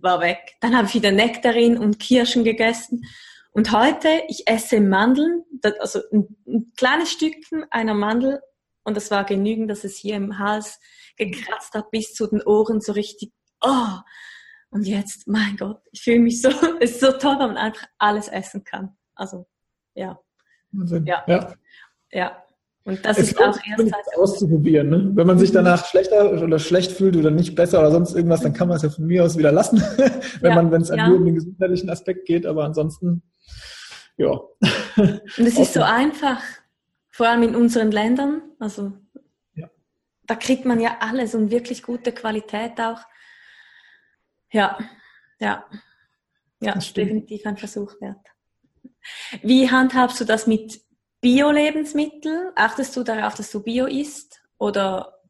War 0.00 0.20
weg. 0.20 0.56
Dann 0.60 0.76
habe 0.76 0.86
ich 0.86 0.94
wieder 0.94 1.12
Nektarin 1.12 1.78
und 1.78 1.98
Kirschen 1.98 2.44
gegessen. 2.44 3.04
Und 3.52 3.70
heute, 3.70 4.08
ich 4.28 4.44
esse 4.46 4.80
Mandeln, 4.80 5.44
also 5.78 6.00
ein, 6.10 6.36
ein 6.46 6.72
kleines 6.76 7.10
Stückchen 7.12 7.64
einer 7.70 7.94
Mandel 7.94 8.40
und 8.82 8.96
das 8.96 9.10
war 9.10 9.24
genügend, 9.24 9.70
dass 9.70 9.84
es 9.84 9.96
hier 9.96 10.16
im 10.16 10.38
Hals 10.38 10.80
gekratzt 11.16 11.74
hat 11.74 11.90
bis 11.90 12.14
zu 12.14 12.26
den 12.26 12.42
Ohren 12.42 12.80
so 12.80 12.92
richtig, 12.92 13.32
oh. 13.60 13.98
Und 14.70 14.86
jetzt, 14.86 15.28
mein 15.28 15.58
Gott, 15.58 15.82
ich 15.92 16.02
fühle 16.02 16.20
mich 16.20 16.40
so, 16.40 16.48
es 16.80 16.92
ist 16.92 17.00
so 17.00 17.12
toll, 17.12 17.36
wenn 17.38 17.48
man 17.48 17.56
einfach 17.58 17.86
alles 17.98 18.28
essen 18.28 18.64
kann. 18.64 18.96
Also, 19.14 19.46
ja. 19.94 20.18
Wahnsinn. 20.72 21.04
Ja. 21.04 21.22
ja. 21.26 21.54
Ja. 22.10 22.42
Und 22.84 23.04
das 23.04 23.18
es 23.18 23.28
ist 23.28 23.40
auch 23.40 23.56
erst 23.78 23.94
auszuprobieren. 24.16 24.88
Ne? 24.88 25.10
Wenn 25.14 25.26
man 25.26 25.38
sich 25.38 25.50
mhm. 25.50 25.56
danach 25.56 25.86
schlechter 25.86 26.42
oder 26.42 26.58
schlecht 26.58 26.90
fühlt 26.90 27.16
oder 27.16 27.30
nicht 27.30 27.54
besser 27.54 27.78
oder 27.78 27.92
sonst 27.92 28.14
irgendwas, 28.14 28.40
dann 28.40 28.54
kann 28.54 28.66
man 28.66 28.78
es 28.78 28.82
ja 28.82 28.90
von 28.90 29.06
mir 29.06 29.24
aus 29.24 29.38
wieder 29.38 29.52
lassen, 29.52 29.80
wenn 30.40 30.50
ja, 30.50 30.54
man, 30.56 30.72
wenn 30.72 30.82
es 30.82 30.88
ja. 30.88 31.06
nur 31.06 31.18
um 31.18 31.24
den 31.24 31.34
gesundheitlichen 31.36 31.90
Aspekt 31.90 32.26
geht. 32.26 32.44
Aber 32.44 32.64
ansonsten 32.64 33.22
ja. 34.16 34.30
Und 34.96 35.46
es 35.46 35.58
ist 35.58 35.74
so 35.74 35.82
einfach, 35.82 36.42
vor 37.10 37.28
allem 37.28 37.42
in 37.42 37.56
unseren 37.56 37.90
Ländern. 37.90 38.42
Also 38.58 38.92
ja. 39.54 39.70
da 40.26 40.34
kriegt 40.34 40.64
man 40.64 40.80
ja 40.80 40.98
alles 41.00 41.34
und 41.34 41.50
wirklich 41.50 41.82
gute 41.82 42.12
Qualität 42.12 42.80
auch. 42.80 43.00
Ja, 44.50 44.78
ja, 45.38 45.64
ja, 46.60 46.74
definitiv 46.74 47.46
ein 47.46 47.56
Versuch 47.56 48.00
wert. 48.00 48.26
Wie 49.42 49.70
handhabst 49.70 50.20
du 50.20 50.24
das 50.24 50.46
mit 50.46 50.80
Bio-Lebensmitteln? 51.20 52.52
Achtest 52.54 52.96
du 52.96 53.02
darauf, 53.02 53.34
dass 53.34 53.50
du 53.50 53.62
Bio 53.62 53.86
isst? 53.86 54.42
Oder 54.58 55.21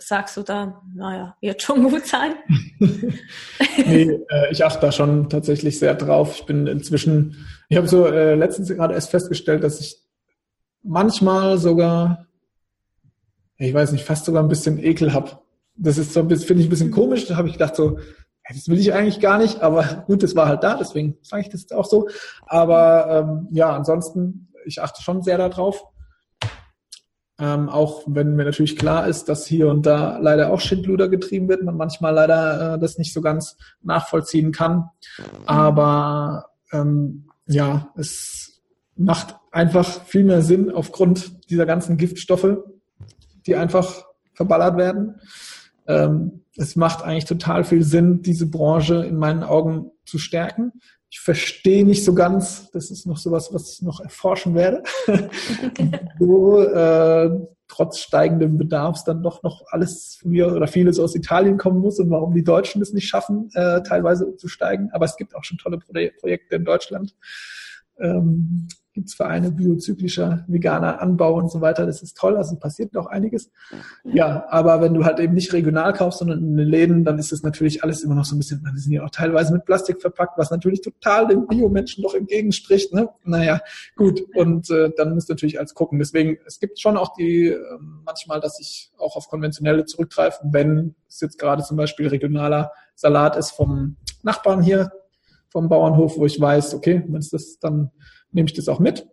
sagst 0.00 0.36
du 0.36 0.42
da, 0.42 0.82
naja, 0.94 1.36
wird 1.40 1.62
schon 1.62 1.84
gut 1.84 2.06
sein? 2.06 2.34
nee, 2.78 4.18
äh, 4.28 4.50
ich 4.50 4.64
achte 4.64 4.80
da 4.80 4.92
schon 4.92 5.28
tatsächlich 5.28 5.78
sehr 5.78 5.94
drauf. 5.94 6.34
Ich 6.36 6.46
bin 6.46 6.66
inzwischen, 6.66 7.46
ich 7.68 7.76
habe 7.76 7.86
so 7.86 8.06
äh, 8.06 8.34
letztens 8.34 8.68
gerade 8.68 8.94
erst 8.94 9.10
festgestellt, 9.10 9.62
dass 9.62 9.80
ich 9.80 9.98
manchmal 10.82 11.58
sogar, 11.58 12.26
ich 13.58 13.72
weiß 13.74 13.92
nicht, 13.92 14.04
fast 14.04 14.24
sogar 14.24 14.42
ein 14.42 14.48
bisschen 14.48 14.82
Ekel 14.82 15.12
habe. 15.12 15.38
Das 15.76 15.98
ist 15.98 16.12
so 16.12 16.20
finde 16.20 16.34
ich 16.34 16.66
ein 16.66 16.70
bisschen 16.70 16.90
komisch. 16.90 17.26
Da 17.26 17.36
habe 17.36 17.48
ich 17.48 17.54
gedacht 17.54 17.76
so, 17.76 17.98
das 18.48 18.68
will 18.68 18.78
ich 18.78 18.92
eigentlich 18.92 19.20
gar 19.20 19.38
nicht, 19.38 19.60
aber 19.60 20.04
gut, 20.06 20.22
das 20.22 20.34
war 20.34 20.48
halt 20.48 20.64
da, 20.64 20.76
deswegen 20.76 21.16
sage 21.22 21.42
ich 21.42 21.48
das 21.48 21.62
jetzt 21.62 21.74
auch 21.74 21.84
so. 21.84 22.08
Aber 22.46 23.06
ähm, 23.08 23.48
ja, 23.52 23.74
ansonsten, 23.74 24.48
ich 24.64 24.82
achte 24.82 25.02
schon 25.02 25.22
sehr 25.22 25.38
darauf. 25.38 25.84
Ähm, 27.40 27.70
auch 27.70 28.02
wenn 28.06 28.36
mir 28.36 28.44
natürlich 28.44 28.76
klar 28.76 29.08
ist, 29.08 29.30
dass 29.30 29.46
hier 29.46 29.68
und 29.68 29.86
da 29.86 30.18
leider 30.18 30.52
auch 30.52 30.60
Schindluder 30.60 31.08
getrieben 31.08 31.48
wird, 31.48 31.62
man 31.62 31.76
manchmal 31.76 32.12
leider 32.12 32.74
äh, 32.74 32.78
das 32.78 32.98
nicht 32.98 33.14
so 33.14 33.22
ganz 33.22 33.56
nachvollziehen 33.82 34.52
kann. 34.52 34.90
Aber 35.46 36.50
ähm, 36.70 37.28
ja, 37.46 37.90
es 37.96 38.60
macht 38.94 39.36
einfach 39.52 40.04
viel 40.04 40.24
mehr 40.24 40.42
Sinn 40.42 40.70
aufgrund 40.70 41.48
dieser 41.50 41.64
ganzen 41.64 41.96
Giftstoffe, 41.96 42.58
die 43.46 43.56
einfach 43.56 44.04
verballert 44.34 44.76
werden. 44.76 45.20
Ähm, 45.86 46.44
es 46.56 46.76
macht 46.76 47.02
eigentlich 47.02 47.24
total 47.24 47.64
viel 47.64 47.82
Sinn, 47.82 48.20
diese 48.20 48.50
Branche 48.50 48.96
in 49.06 49.16
meinen 49.16 49.42
Augen 49.42 49.92
zu 50.04 50.18
stärken. 50.18 50.72
Ich 51.10 51.20
verstehe 51.20 51.84
nicht 51.84 52.04
so 52.04 52.14
ganz, 52.14 52.70
das 52.70 52.90
ist 52.90 53.04
noch 53.04 53.16
sowas, 53.16 53.52
was 53.52 53.72
ich 53.72 53.82
noch 53.82 54.00
erforschen 54.00 54.54
werde, 54.54 54.84
wo 56.18 56.60
äh, 56.60 57.30
trotz 57.66 57.98
steigendem 57.98 58.58
Bedarfs 58.58 59.04
dann 59.04 59.22
doch 59.22 59.42
noch 59.42 59.64
alles 59.70 60.18
von 60.20 60.30
mir 60.30 60.52
oder 60.52 60.68
vieles 60.68 61.00
aus 61.00 61.16
Italien 61.16 61.56
kommen 61.56 61.80
muss 61.80 61.98
und 61.98 62.10
warum 62.10 62.32
die 62.32 62.44
Deutschen 62.44 62.80
es 62.80 62.92
nicht 62.92 63.08
schaffen, 63.08 63.50
äh, 63.54 63.82
teilweise 63.82 64.26
umzusteigen. 64.26 64.90
Aber 64.92 65.04
es 65.04 65.16
gibt 65.16 65.34
auch 65.34 65.44
schon 65.44 65.58
tolle 65.58 65.78
Pro 65.78 65.92
Projekte 66.20 66.56
in 66.56 66.64
Deutschland. 66.64 67.14
Ähm, 67.98 68.68
gibt 69.00 69.08
es 69.08 69.14
Vereine 69.14 69.50
biozyklischer, 69.50 70.44
veganer 70.46 71.00
Anbau 71.00 71.32
und 71.36 71.50
so 71.50 71.62
weiter. 71.62 71.86
Das 71.86 72.02
ist 72.02 72.18
toll, 72.18 72.36
also 72.36 72.54
passiert 72.56 72.92
noch 72.92 73.06
einiges. 73.06 73.50
Ja, 74.04 74.44
aber 74.50 74.82
wenn 74.82 74.92
du 74.92 75.06
halt 75.06 75.18
eben 75.20 75.32
nicht 75.32 75.54
regional 75.54 75.94
kaufst, 75.94 76.18
sondern 76.18 76.40
in 76.40 76.54
den 76.58 76.68
Läden, 76.68 77.02
dann 77.02 77.18
ist 77.18 77.32
es 77.32 77.42
natürlich 77.42 77.82
alles 77.82 78.02
immer 78.02 78.14
noch 78.14 78.26
so 78.26 78.36
ein 78.36 78.38
bisschen, 78.38 78.62
die 78.74 78.78
sind 78.78 78.92
ja 78.92 79.02
auch 79.02 79.10
teilweise 79.10 79.54
mit 79.54 79.64
Plastik 79.64 80.02
verpackt, 80.02 80.36
was 80.36 80.50
natürlich 80.50 80.82
total 80.82 81.28
den 81.28 81.46
Biomenschen 81.46 82.02
doch 82.02 82.14
entgegenspricht. 82.14 82.92
Ne? 82.92 83.08
Naja, 83.24 83.60
gut. 83.96 84.22
Und 84.34 84.68
äh, 84.68 84.90
dann 84.94 85.14
musst 85.14 85.30
du 85.30 85.32
natürlich 85.32 85.58
als 85.58 85.72
gucken. 85.72 85.98
Deswegen, 85.98 86.36
es 86.44 86.60
gibt 86.60 86.78
schon 86.78 86.98
auch 86.98 87.14
die 87.14 87.46
äh, 87.46 87.58
manchmal, 88.04 88.40
dass 88.40 88.60
ich 88.60 88.92
auch 88.98 89.16
auf 89.16 89.28
konventionelle 89.28 89.86
zurückgreife, 89.86 90.40
wenn 90.44 90.94
es 91.08 91.22
jetzt 91.22 91.38
gerade 91.38 91.62
zum 91.62 91.78
Beispiel 91.78 92.08
regionaler 92.08 92.70
Salat 92.94 93.36
ist 93.36 93.52
vom 93.52 93.96
Nachbarn 94.22 94.60
hier, 94.60 94.92
vom 95.48 95.70
Bauernhof, 95.70 96.18
wo 96.18 96.26
ich 96.26 96.38
weiß, 96.38 96.74
okay, 96.74 97.02
wenn 97.08 97.18
es 97.18 97.30
das 97.30 97.58
dann 97.58 97.92
nehme 98.32 98.46
ich 98.46 98.54
das 98.54 98.68
auch 98.68 98.78
mit. 98.78 99.06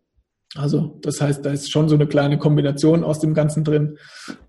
Also 0.55 0.97
das 1.01 1.19
heißt, 1.19 1.45
da 1.45 1.51
ist 1.51 1.71
schon 1.71 1.89
so 1.89 1.95
eine 1.95 2.07
kleine 2.07 2.37
Kombination 2.37 3.03
aus 3.03 3.19
dem 3.19 3.33
Ganzen 3.33 3.63
drin. 3.63 3.97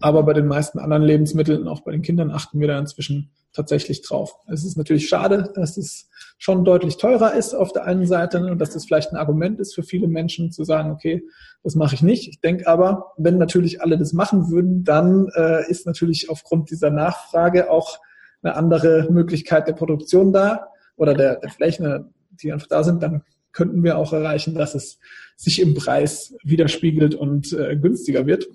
Aber 0.00 0.22
bei 0.22 0.32
den 0.32 0.46
meisten 0.46 0.78
anderen 0.78 1.02
Lebensmitteln, 1.02 1.66
auch 1.66 1.80
bei 1.80 1.90
den 1.90 2.02
Kindern, 2.02 2.30
achten 2.30 2.60
wir 2.60 2.68
da 2.68 2.78
inzwischen 2.78 3.32
tatsächlich 3.52 4.02
drauf. 4.02 4.36
Es 4.46 4.64
ist 4.64 4.76
natürlich 4.76 5.08
schade, 5.08 5.50
dass 5.54 5.76
es 5.76 6.08
schon 6.38 6.64
deutlich 6.64 6.98
teurer 6.98 7.34
ist 7.34 7.54
auf 7.54 7.72
der 7.72 7.84
einen 7.84 8.06
Seite 8.06 8.38
und 8.38 8.58
dass 8.60 8.70
das 8.70 8.84
vielleicht 8.84 9.10
ein 9.12 9.16
Argument 9.16 9.58
ist 9.58 9.74
für 9.74 9.82
viele 9.82 10.06
Menschen 10.06 10.52
zu 10.52 10.62
sagen, 10.62 10.92
okay, 10.92 11.24
das 11.64 11.74
mache 11.74 11.96
ich 11.96 12.02
nicht. 12.02 12.28
Ich 12.28 12.40
denke 12.40 12.68
aber, 12.68 13.12
wenn 13.16 13.38
natürlich 13.38 13.82
alle 13.82 13.98
das 13.98 14.12
machen 14.12 14.50
würden, 14.50 14.84
dann 14.84 15.28
äh, 15.34 15.68
ist 15.68 15.86
natürlich 15.86 16.30
aufgrund 16.30 16.70
dieser 16.70 16.90
Nachfrage 16.90 17.70
auch 17.70 17.98
eine 18.42 18.54
andere 18.54 19.08
Möglichkeit 19.10 19.66
der 19.66 19.72
Produktion 19.72 20.32
da 20.32 20.68
oder 20.96 21.14
der, 21.14 21.36
der 21.36 21.50
Flächen, 21.50 22.14
die 22.30 22.52
einfach 22.52 22.68
da 22.68 22.84
sind, 22.84 23.02
dann 23.02 23.22
könnten 23.52 23.82
wir 23.82 23.98
auch 23.98 24.12
erreichen, 24.12 24.54
dass 24.54 24.74
es 24.74 24.98
sich 25.36 25.60
im 25.60 25.74
Preis 25.74 26.34
widerspiegelt 26.42 27.14
und 27.14 27.52
äh, 27.52 27.76
günstiger 27.76 28.26
wird. 28.26 28.46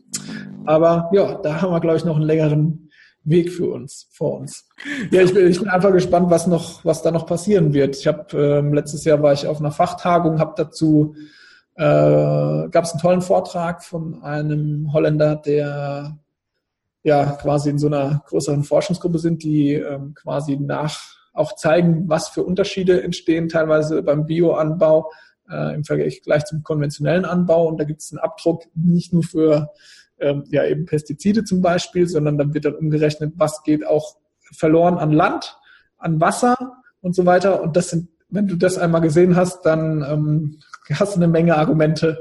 Aber 0.65 1.09
ja, 1.13 1.35
da 1.41 1.61
haben 1.61 1.71
wir, 1.71 1.79
glaube 1.79 1.97
ich, 1.97 2.05
noch 2.05 2.15
einen 2.15 2.25
längeren 2.25 2.89
Weg 3.23 3.51
für 3.51 3.67
uns, 3.67 4.07
vor 4.11 4.39
uns. 4.39 4.67
Ja, 5.11 5.21
ich 5.21 5.33
bin, 5.33 5.47
ich 5.47 5.59
bin 5.59 5.69
einfach 5.69 5.93
gespannt, 5.93 6.29
was 6.29 6.45
noch, 6.45 6.83
was 6.83 7.01
da 7.01 7.11
noch 7.11 7.25
passieren 7.25 7.73
wird. 7.73 7.95
Ich 7.95 8.07
habe 8.07 8.37
ähm, 8.37 8.73
letztes 8.73 9.05
Jahr 9.05 9.21
war 9.21 9.33
ich 9.33 9.47
auf 9.47 9.59
einer 9.59 9.71
Fachtagung, 9.71 10.39
habe 10.39 10.53
dazu 10.57 11.15
äh, 11.75 11.83
gab 12.69 12.83
es 12.83 12.91
einen 12.91 13.01
tollen 13.01 13.21
Vortrag 13.21 13.83
von 13.83 14.21
einem 14.21 14.91
Holländer, 14.91 15.37
der 15.37 16.17
ja 17.03 17.25
quasi 17.41 17.69
in 17.69 17.79
so 17.79 17.87
einer 17.87 18.23
größeren 18.27 18.63
Forschungsgruppe 18.63 19.19
sind, 19.19 19.43
die 19.43 19.73
ähm, 19.73 20.13
quasi 20.13 20.57
nach 20.57 20.99
auch 21.33 21.55
zeigen, 21.55 22.07
was 22.07 22.29
für 22.29 22.43
Unterschiede 22.43 23.03
entstehen, 23.03 23.49
teilweise 23.49 24.03
beim 24.03 24.25
Bioanbau 24.25 25.11
äh, 25.49 25.75
im 25.75 25.83
Vergleich 25.83 26.21
gleich 26.21 26.45
zum 26.45 26.63
konventionellen 26.63 27.25
Anbau. 27.25 27.67
Und 27.67 27.79
da 27.79 27.83
gibt 27.83 28.01
es 28.01 28.11
einen 28.11 28.19
Abdruck 28.19 28.63
nicht 28.75 29.13
nur 29.13 29.23
für 29.23 29.69
ähm, 30.19 30.43
ja 30.49 30.63
eben 30.65 30.85
Pestizide 30.85 31.43
zum 31.43 31.61
Beispiel, 31.61 32.07
sondern 32.07 32.37
dann 32.37 32.53
wird 32.53 32.65
dann 32.65 32.75
umgerechnet, 32.75 33.33
was 33.35 33.63
geht 33.63 33.85
auch 33.85 34.17
verloren 34.51 34.97
an 34.97 35.11
Land, 35.11 35.57
an 35.97 36.21
Wasser 36.21 36.55
und 37.01 37.15
so 37.15 37.25
weiter. 37.25 37.61
Und 37.61 37.75
das 37.75 37.89
sind, 37.89 38.09
wenn 38.29 38.47
du 38.47 38.55
das 38.55 38.77
einmal 38.77 39.01
gesehen 39.01 39.35
hast, 39.35 39.63
dann 39.65 40.03
ähm, 40.03 40.59
hast 40.91 41.15
du 41.15 41.19
eine 41.19 41.27
Menge 41.27 41.57
Argumente, 41.57 42.19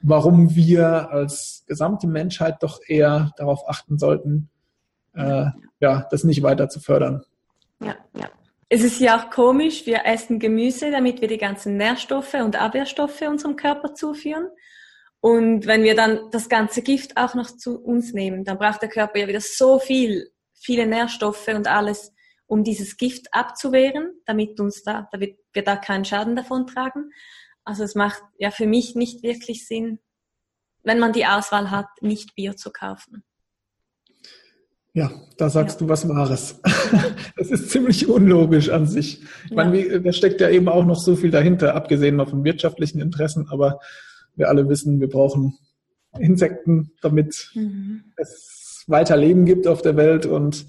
warum 0.00 0.54
wir 0.54 1.10
als 1.10 1.64
gesamte 1.66 2.06
Menschheit 2.06 2.62
doch 2.62 2.80
eher 2.86 3.32
darauf 3.36 3.68
achten 3.68 3.98
sollten, 3.98 4.50
äh, 5.14 5.46
ja, 5.80 6.06
das 6.10 6.24
nicht 6.24 6.42
weiter 6.42 6.68
zu 6.68 6.80
fördern. 6.80 7.24
Ja, 7.80 7.94
ja. 8.16 8.28
Es 8.70 8.82
ist 8.82 9.00
ja 9.00 9.18
auch 9.18 9.30
komisch, 9.30 9.86
wir 9.86 10.04
essen 10.04 10.38
Gemüse, 10.38 10.90
damit 10.90 11.22
wir 11.22 11.28
die 11.28 11.38
ganzen 11.38 11.78
Nährstoffe 11.78 12.34
und 12.34 12.56
Abwehrstoffe 12.56 13.22
unserem 13.22 13.56
Körper 13.56 13.94
zuführen. 13.94 14.48
Und 15.20 15.66
wenn 15.66 15.82
wir 15.82 15.96
dann 15.96 16.30
das 16.30 16.50
ganze 16.50 16.82
Gift 16.82 17.16
auch 17.16 17.34
noch 17.34 17.50
zu 17.56 17.82
uns 17.82 18.12
nehmen, 18.12 18.44
dann 18.44 18.58
braucht 18.58 18.82
der 18.82 18.90
Körper 18.90 19.18
ja 19.18 19.26
wieder 19.26 19.40
so 19.40 19.78
viel, 19.78 20.30
viele 20.52 20.86
Nährstoffe 20.86 21.48
und 21.48 21.66
alles, 21.66 22.12
um 22.46 22.62
dieses 22.62 22.98
Gift 22.98 23.32
abzuwehren, 23.32 24.20
damit 24.26 24.60
uns 24.60 24.82
da, 24.82 25.08
damit 25.12 25.38
wir 25.52 25.64
da 25.64 25.76
keinen 25.76 26.04
Schaden 26.04 26.36
davon 26.36 26.66
tragen. 26.66 27.10
Also 27.64 27.84
es 27.84 27.94
macht 27.94 28.22
ja 28.36 28.50
für 28.50 28.66
mich 28.66 28.94
nicht 28.94 29.22
wirklich 29.22 29.66
Sinn, 29.66 29.98
wenn 30.82 30.98
man 30.98 31.12
die 31.12 31.26
Auswahl 31.26 31.70
hat, 31.70 31.88
nicht 32.02 32.34
Bio 32.34 32.52
zu 32.52 32.70
kaufen. 32.70 33.24
Ja, 34.98 35.12
da 35.36 35.48
sagst 35.48 35.80
ja. 35.80 35.86
du 35.86 35.92
was 35.92 36.08
Wahres. 36.08 36.60
das 37.36 37.50
ist 37.52 37.70
ziemlich 37.70 38.08
unlogisch 38.08 38.68
an 38.68 38.88
sich. 38.88 39.22
Ich 39.44 39.50
ja. 39.50 39.56
meine, 39.56 40.00
da 40.00 40.12
steckt 40.12 40.40
ja 40.40 40.48
eben 40.48 40.68
auch 40.68 40.84
noch 40.84 40.98
so 40.98 41.14
viel 41.14 41.30
dahinter, 41.30 41.76
abgesehen 41.76 42.16
mal 42.16 42.26
von 42.26 42.42
wirtschaftlichen 42.42 43.00
Interessen, 43.00 43.46
aber 43.48 43.78
wir 44.34 44.48
alle 44.48 44.68
wissen, 44.68 44.98
wir 44.98 45.08
brauchen 45.08 45.56
Insekten, 46.18 46.90
damit 47.00 47.52
mhm. 47.54 48.06
es 48.16 48.82
weiter 48.88 49.16
Leben 49.16 49.44
gibt 49.44 49.68
auf 49.68 49.82
der 49.82 49.96
Welt 49.96 50.26
und 50.26 50.66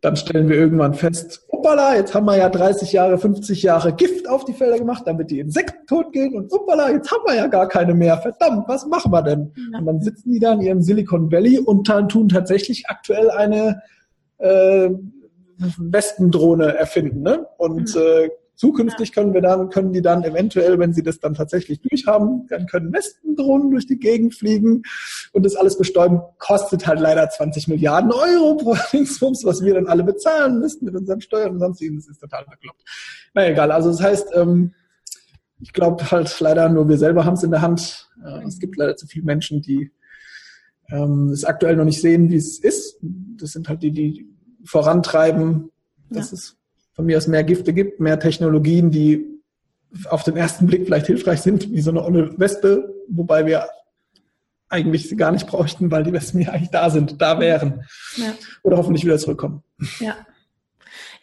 dann 0.00 0.16
stellen 0.16 0.48
wir 0.48 0.56
irgendwann 0.56 0.94
fest, 0.94 1.46
hoppala, 1.50 1.96
jetzt 1.96 2.14
haben 2.14 2.26
wir 2.26 2.36
ja 2.36 2.48
30 2.48 2.92
Jahre, 2.92 3.18
50 3.18 3.62
Jahre 3.62 3.92
Gift 3.92 4.28
auf 4.28 4.44
die 4.44 4.52
Felder 4.52 4.78
gemacht, 4.78 5.02
damit 5.06 5.30
die 5.30 5.40
Insekten 5.40 5.86
tot 5.86 6.12
gehen 6.12 6.34
und 6.36 6.52
hoppala, 6.52 6.90
jetzt 6.90 7.10
haben 7.10 7.22
wir 7.26 7.34
ja 7.34 7.46
gar 7.48 7.66
keine 7.68 7.94
mehr. 7.94 8.16
Verdammt, 8.18 8.68
was 8.68 8.86
machen 8.86 9.10
wir 9.10 9.22
denn? 9.22 9.52
Ja. 9.72 9.80
Und 9.80 9.86
dann 9.86 10.00
sitzen 10.00 10.30
die 10.30 10.38
da 10.38 10.52
in 10.52 10.60
ihrem 10.60 10.82
Silicon 10.82 11.32
Valley 11.32 11.58
und 11.58 11.88
dann 11.88 12.08
tun 12.08 12.28
tatsächlich 12.28 12.84
aktuell 12.88 13.30
eine 13.30 13.82
äh, 14.38 14.90
Wespendrohne 15.58 16.76
erfinden. 16.76 17.22
Ne? 17.22 17.46
Und 17.56 17.94
mhm. 17.94 18.00
äh, 18.00 18.28
Zukünftig 18.58 19.12
können 19.12 19.34
wir 19.34 19.40
dann, 19.40 19.68
können 19.68 19.92
die 19.92 20.02
dann 20.02 20.24
eventuell, 20.24 20.80
wenn 20.80 20.92
sie 20.92 21.04
das 21.04 21.20
dann 21.20 21.34
tatsächlich 21.34 21.80
durchhaben, 21.80 22.48
dann 22.48 22.66
können 22.66 22.92
Wespendrohnen 22.92 23.70
durch 23.70 23.86
die 23.86 24.00
Gegend 24.00 24.34
fliegen 24.34 24.82
und 25.32 25.46
das 25.46 25.54
alles 25.54 25.78
bestäuben, 25.78 26.22
kostet 26.38 26.84
halt 26.84 26.98
leider 26.98 27.30
20 27.30 27.68
Milliarden 27.68 28.10
Euro 28.10 28.56
pro 28.56 28.76
Dingsbums, 28.92 29.44
was 29.44 29.62
wir 29.62 29.74
dann 29.74 29.86
alle 29.86 30.02
bezahlen 30.02 30.58
müssen 30.58 30.86
mit 30.86 30.96
unseren 30.96 31.20
Steuern 31.20 31.52
und 31.52 31.60
sonstigen. 31.60 31.94
Das 31.94 32.08
ist 32.08 32.18
total 32.18 32.46
bekloppt. 32.50 32.82
Na 33.32 33.48
egal, 33.48 33.70
also 33.70 33.90
das 33.90 34.02
heißt, 34.02 34.30
ähm, 34.34 34.74
ich 35.60 35.72
glaube 35.72 36.10
halt 36.10 36.40
leider 36.40 36.68
nur 36.68 36.88
wir 36.88 36.98
selber 36.98 37.24
haben 37.24 37.34
es 37.34 37.44
in 37.44 37.52
der 37.52 37.62
Hand. 37.62 38.10
Äh, 38.26 38.44
es 38.44 38.58
gibt 38.58 38.76
leider 38.76 38.96
zu 38.96 39.06
viele 39.06 39.24
Menschen, 39.24 39.62
die 39.62 39.92
ähm, 40.90 41.30
es 41.30 41.44
aktuell 41.44 41.76
noch 41.76 41.84
nicht 41.84 42.00
sehen, 42.00 42.28
wie 42.28 42.36
es 42.36 42.58
ist. 42.58 42.98
Das 43.02 43.52
sind 43.52 43.68
halt 43.68 43.84
die, 43.84 43.92
die 43.92 44.28
vorantreiben, 44.64 45.70
dass 46.10 46.32
ja. 46.32 46.34
es 46.34 46.57
von 46.98 47.06
mir 47.06 47.16
aus 47.16 47.28
mehr 47.28 47.44
Gifte 47.44 47.72
gibt, 47.72 48.00
mehr 48.00 48.18
Technologien, 48.18 48.90
die 48.90 49.24
auf 50.10 50.24
den 50.24 50.36
ersten 50.36 50.66
Blick 50.66 50.84
vielleicht 50.84 51.06
hilfreich 51.06 51.40
sind, 51.42 51.70
wie 51.70 51.80
so 51.80 51.90
eine 51.90 52.02
olle 52.02 52.36
Wespe, 52.40 52.92
wobei 53.06 53.46
wir 53.46 53.68
eigentlich 54.68 55.08
sie 55.08 55.14
gar 55.14 55.30
nicht 55.30 55.46
bräuchten, 55.46 55.92
weil 55.92 56.02
die 56.02 56.12
Wespen 56.12 56.40
ja 56.40 56.50
eigentlich 56.50 56.72
da 56.72 56.90
sind, 56.90 57.22
da 57.22 57.38
wären. 57.38 57.84
Ja. 58.16 58.34
Oder 58.64 58.78
hoffentlich 58.78 59.04
wieder 59.04 59.16
zurückkommen. 59.16 59.62
Ja. 60.00 60.16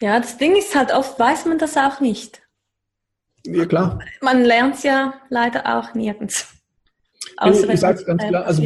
Ja, 0.00 0.18
das 0.18 0.38
Ding 0.38 0.56
ist 0.56 0.74
halt, 0.74 0.94
oft 0.94 1.20
weiß 1.20 1.44
man 1.44 1.58
das 1.58 1.76
auch 1.76 2.00
nicht. 2.00 2.40
Ja, 3.44 3.66
klar. 3.66 3.98
Man 4.22 4.44
lernt 4.44 4.76
es 4.76 4.82
ja 4.82 5.12
leider 5.28 5.76
auch 5.76 5.92
nirgends. 5.92 6.54
Außer 7.36 7.68
ich 7.68 7.80
sag's 7.80 8.06
ganz 8.06 8.22
klar, 8.22 8.46
also 8.46 8.62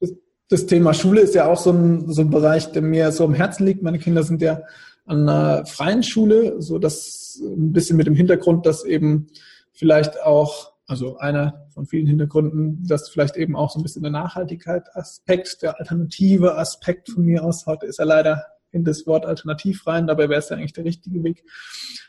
das, 0.00 0.12
das, 0.50 0.66
Thema 0.66 0.92
Schule 0.92 1.22
ist 1.22 1.34
ja 1.34 1.46
auch 1.46 1.58
so 1.58 1.70
ein, 1.70 2.12
so 2.12 2.20
ein 2.20 2.28
Bereich, 2.28 2.72
der 2.72 2.82
mir 2.82 3.10
so 3.10 3.24
am 3.24 3.32
Herzen 3.32 3.64
liegt. 3.64 3.82
Meine 3.82 3.98
Kinder 3.98 4.22
sind 4.22 4.42
ja 4.42 4.60
an 5.06 5.28
einer 5.28 5.64
freien 5.66 6.02
Schule, 6.02 6.60
so 6.60 6.78
dass 6.78 7.40
ein 7.40 7.72
bisschen 7.72 7.96
mit 7.96 8.06
dem 8.06 8.14
Hintergrund, 8.14 8.66
dass 8.66 8.84
eben 8.84 9.28
vielleicht 9.72 10.20
auch, 10.22 10.72
also 10.86 11.16
einer 11.18 11.66
von 11.70 11.86
vielen 11.86 12.06
Hintergründen, 12.06 12.86
dass 12.86 13.08
vielleicht 13.08 13.36
eben 13.36 13.56
auch 13.56 13.70
so 13.70 13.78
ein 13.78 13.82
bisschen 13.82 14.02
der 14.02 14.12
Nachhaltigkeit-Aspekt, 14.12 15.62
der 15.62 15.78
alternative 15.78 16.56
Aspekt 16.56 17.10
von 17.10 17.24
mir 17.24 17.44
aus, 17.44 17.66
heute 17.66 17.86
ist 17.86 17.98
er 17.98 18.06
leider 18.06 18.44
in 18.72 18.84
das 18.84 19.06
Wort 19.06 19.26
alternativ 19.26 19.86
rein, 19.86 20.06
dabei 20.06 20.28
wäre 20.28 20.40
es 20.40 20.48
ja 20.48 20.56
eigentlich 20.56 20.72
der 20.72 20.84
richtige 20.84 21.22
Weg, 21.22 21.44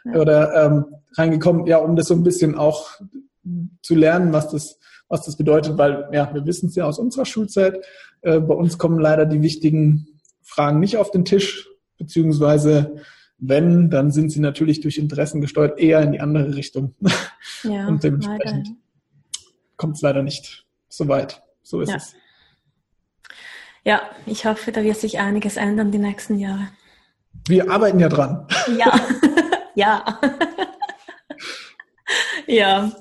ja. 0.06 0.20
oder 0.20 0.66
ähm, 0.66 0.86
reingekommen, 1.14 1.68
ja, 1.68 1.78
um 1.78 1.96
das 1.96 2.08
so 2.08 2.14
ein 2.14 2.24
bisschen 2.24 2.56
auch 2.56 2.90
zu 3.82 3.96
lernen, 3.96 4.34
was 4.34 4.50
das, 4.50 4.80
was 5.08 5.24
das 5.26 5.38
bedeutet, 5.38 5.78
weil 5.78 6.10
ja, 6.12 6.34
wir 6.34 6.46
wissen 6.46 6.68
es 6.68 6.76
ja 6.76 6.86
aus 6.86 7.00
unserer 7.00 7.26
Schulzeit, 7.26 7.86
äh, 8.22 8.40
bei 8.40 8.54
uns 8.56 8.78
kommen 8.78 9.00
leider 9.00 9.26
die 9.26 9.42
wichtigen 9.42 10.20
Fragen 10.42 10.80
nicht 10.80 10.98
auf 10.98 11.12
den 11.12 11.26
Tisch, 11.26 11.70
beziehungsweise 11.98 13.02
wenn, 13.40 13.90
dann 13.90 14.12
sind 14.12 14.32
sie 14.32 14.40
natürlich 14.40 14.82
durch 14.82 14.98
Interessen 14.98 15.42
gesteuert 15.42 15.80
eher 15.80 16.02
in 16.02 16.14
die 16.14 16.20
andere 16.20 16.56
Richtung. 16.56 16.96
Ja, 17.64 17.88
Und 17.88 18.04
dementsprechend 18.04 18.70
kommt 19.76 19.96
es 19.96 20.02
leider 20.02 20.24
nicht 20.24 20.66
so 20.90 21.08
weit. 21.08 21.44
So 21.62 21.82
ist 21.82 21.90
ja. 21.90 21.96
es. 21.98 22.16
Ja, 23.84 24.02
ich 24.26 24.46
hoffe, 24.46 24.72
da 24.72 24.84
wird 24.84 24.98
sich 24.98 25.20
einiges 25.20 25.56
ändern 25.56 25.92
die 25.92 26.00
nächsten 26.00 26.40
Jahre. 26.40 26.70
Wir 27.48 27.70
arbeiten 27.70 28.00
ja 28.00 28.10
dran. 28.10 28.48
Ja, 28.78 29.00
ja. 29.76 30.20
ja. 32.48 32.92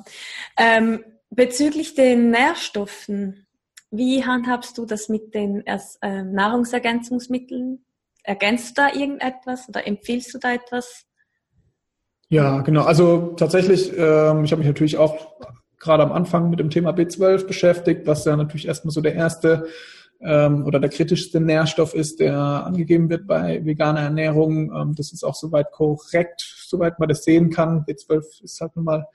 Ähm, 0.56 1.04
bezüglich 1.30 1.94
den 1.94 2.30
Nährstoffen, 2.30 3.46
wie 3.90 4.24
handhabst 4.24 4.76
du 4.78 4.84
das 4.84 5.08
mit 5.08 5.34
den 5.34 5.64
äh, 5.66 6.22
Nahrungsergänzungsmitteln? 6.22 7.85
Ergänzt 8.26 8.76
du 8.76 8.82
da 8.82 8.92
irgendetwas 8.92 9.68
oder 9.68 9.86
empfiehlst 9.86 10.34
du 10.34 10.38
da 10.38 10.52
etwas? 10.52 11.04
Ja, 12.28 12.60
genau. 12.62 12.82
Also 12.82 13.34
tatsächlich, 13.36 13.92
ähm, 13.96 14.44
ich 14.44 14.50
habe 14.50 14.58
mich 14.58 14.66
natürlich 14.66 14.96
auch 14.96 15.16
gerade 15.78 16.02
am 16.02 16.10
Anfang 16.10 16.50
mit 16.50 16.58
dem 16.58 16.68
Thema 16.68 16.90
B12 16.90 17.46
beschäftigt, 17.46 18.04
was 18.04 18.24
ja 18.24 18.34
natürlich 18.36 18.66
erstmal 18.66 18.90
so 18.90 19.00
der 19.00 19.14
erste 19.14 19.68
ähm, 20.20 20.64
oder 20.64 20.80
der 20.80 20.90
kritischste 20.90 21.40
Nährstoff 21.40 21.94
ist, 21.94 22.18
der 22.18 22.36
angegeben 22.36 23.08
wird 23.10 23.28
bei 23.28 23.64
veganer 23.64 24.00
Ernährung. 24.00 24.72
Ähm, 24.74 24.94
das 24.96 25.12
ist 25.12 25.22
auch 25.22 25.36
soweit 25.36 25.70
korrekt, 25.70 26.40
soweit 26.66 26.98
man 26.98 27.08
das 27.08 27.22
sehen 27.22 27.50
kann. 27.50 27.84
B12 27.84 28.42
ist 28.42 28.60
halt 28.60 28.74
nun 28.74 28.86
mal 28.86 29.06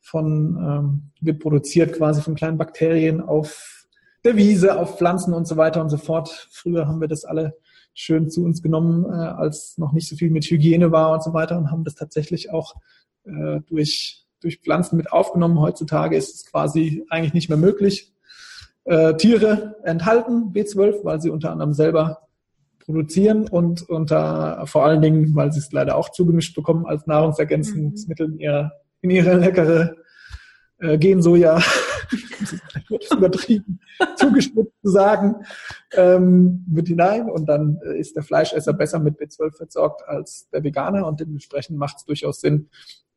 von, 0.00 0.56
ähm, 0.60 1.10
wird 1.20 1.40
produziert 1.40 1.94
quasi 1.94 2.22
von 2.22 2.36
kleinen 2.36 2.58
Bakterien 2.58 3.20
auf 3.20 3.88
der 4.24 4.36
Wiese, 4.36 4.78
auf 4.78 4.96
Pflanzen 4.96 5.34
und 5.34 5.48
so 5.48 5.56
weiter 5.56 5.80
und 5.80 5.90
so 5.90 5.96
fort. 5.96 6.48
Früher 6.52 6.86
haben 6.86 7.00
wir 7.00 7.08
das 7.08 7.24
alle 7.24 7.56
schön 7.94 8.28
zu 8.28 8.44
uns 8.44 8.62
genommen, 8.62 9.04
äh, 9.04 9.14
als 9.14 9.78
noch 9.78 9.92
nicht 9.92 10.08
so 10.08 10.16
viel 10.16 10.30
mit 10.30 10.44
Hygiene 10.44 10.92
war 10.92 11.12
und 11.12 11.22
so 11.22 11.32
weiter 11.32 11.56
und 11.56 11.70
haben 11.70 11.84
das 11.84 11.94
tatsächlich 11.94 12.50
auch 12.50 12.74
äh, 13.24 13.60
durch 13.66 14.24
durch 14.44 14.60
Pflanzen 14.60 14.96
mit 14.96 15.10
aufgenommen. 15.10 15.58
Heutzutage 15.58 16.16
ist 16.16 16.34
es 16.34 16.44
quasi 16.44 17.04
eigentlich 17.08 17.34
nicht 17.34 17.48
mehr 17.48 17.58
möglich. 17.58 18.12
Äh, 18.84 19.16
Tiere 19.16 19.76
enthalten 19.82 20.52
B12, 20.52 21.04
weil 21.04 21.20
sie 21.20 21.30
unter 21.30 21.50
anderem 21.50 21.72
selber 21.72 22.28
produzieren 22.84 23.48
und 23.48 23.88
unter 23.88 24.66
vor 24.66 24.84
allen 24.84 25.00
Dingen, 25.00 25.34
weil 25.34 25.50
sie 25.52 25.58
es 25.58 25.72
leider 25.72 25.96
auch 25.96 26.10
zugemischt 26.10 26.54
bekommen 26.54 26.84
als 26.84 27.06
Nahrungsergänzungsmittel 27.06 28.32
in 28.32 28.38
ihre, 28.38 28.72
in 29.00 29.10
ihre 29.10 29.36
leckere 29.36 29.96
äh, 30.78 30.98
Gensoja, 30.98 31.62
übertrieben, 33.12 33.80
zugeschnitten 34.16 34.72
zu 34.82 34.90
sagen, 34.90 35.36
ähm, 35.92 36.64
mit 36.68 36.88
hinein. 36.88 37.30
Und 37.30 37.46
dann 37.46 37.78
äh, 37.84 37.98
ist 37.98 38.16
der 38.16 38.22
Fleischesser 38.22 38.72
besser 38.72 38.98
mit 38.98 39.18
B12 39.18 39.56
versorgt 39.56 40.06
als 40.06 40.48
der 40.50 40.64
Veganer. 40.64 41.06
Und 41.06 41.20
dementsprechend 41.20 41.78
macht 41.78 41.98
es 41.98 42.04
durchaus 42.04 42.40
Sinn, 42.40 42.68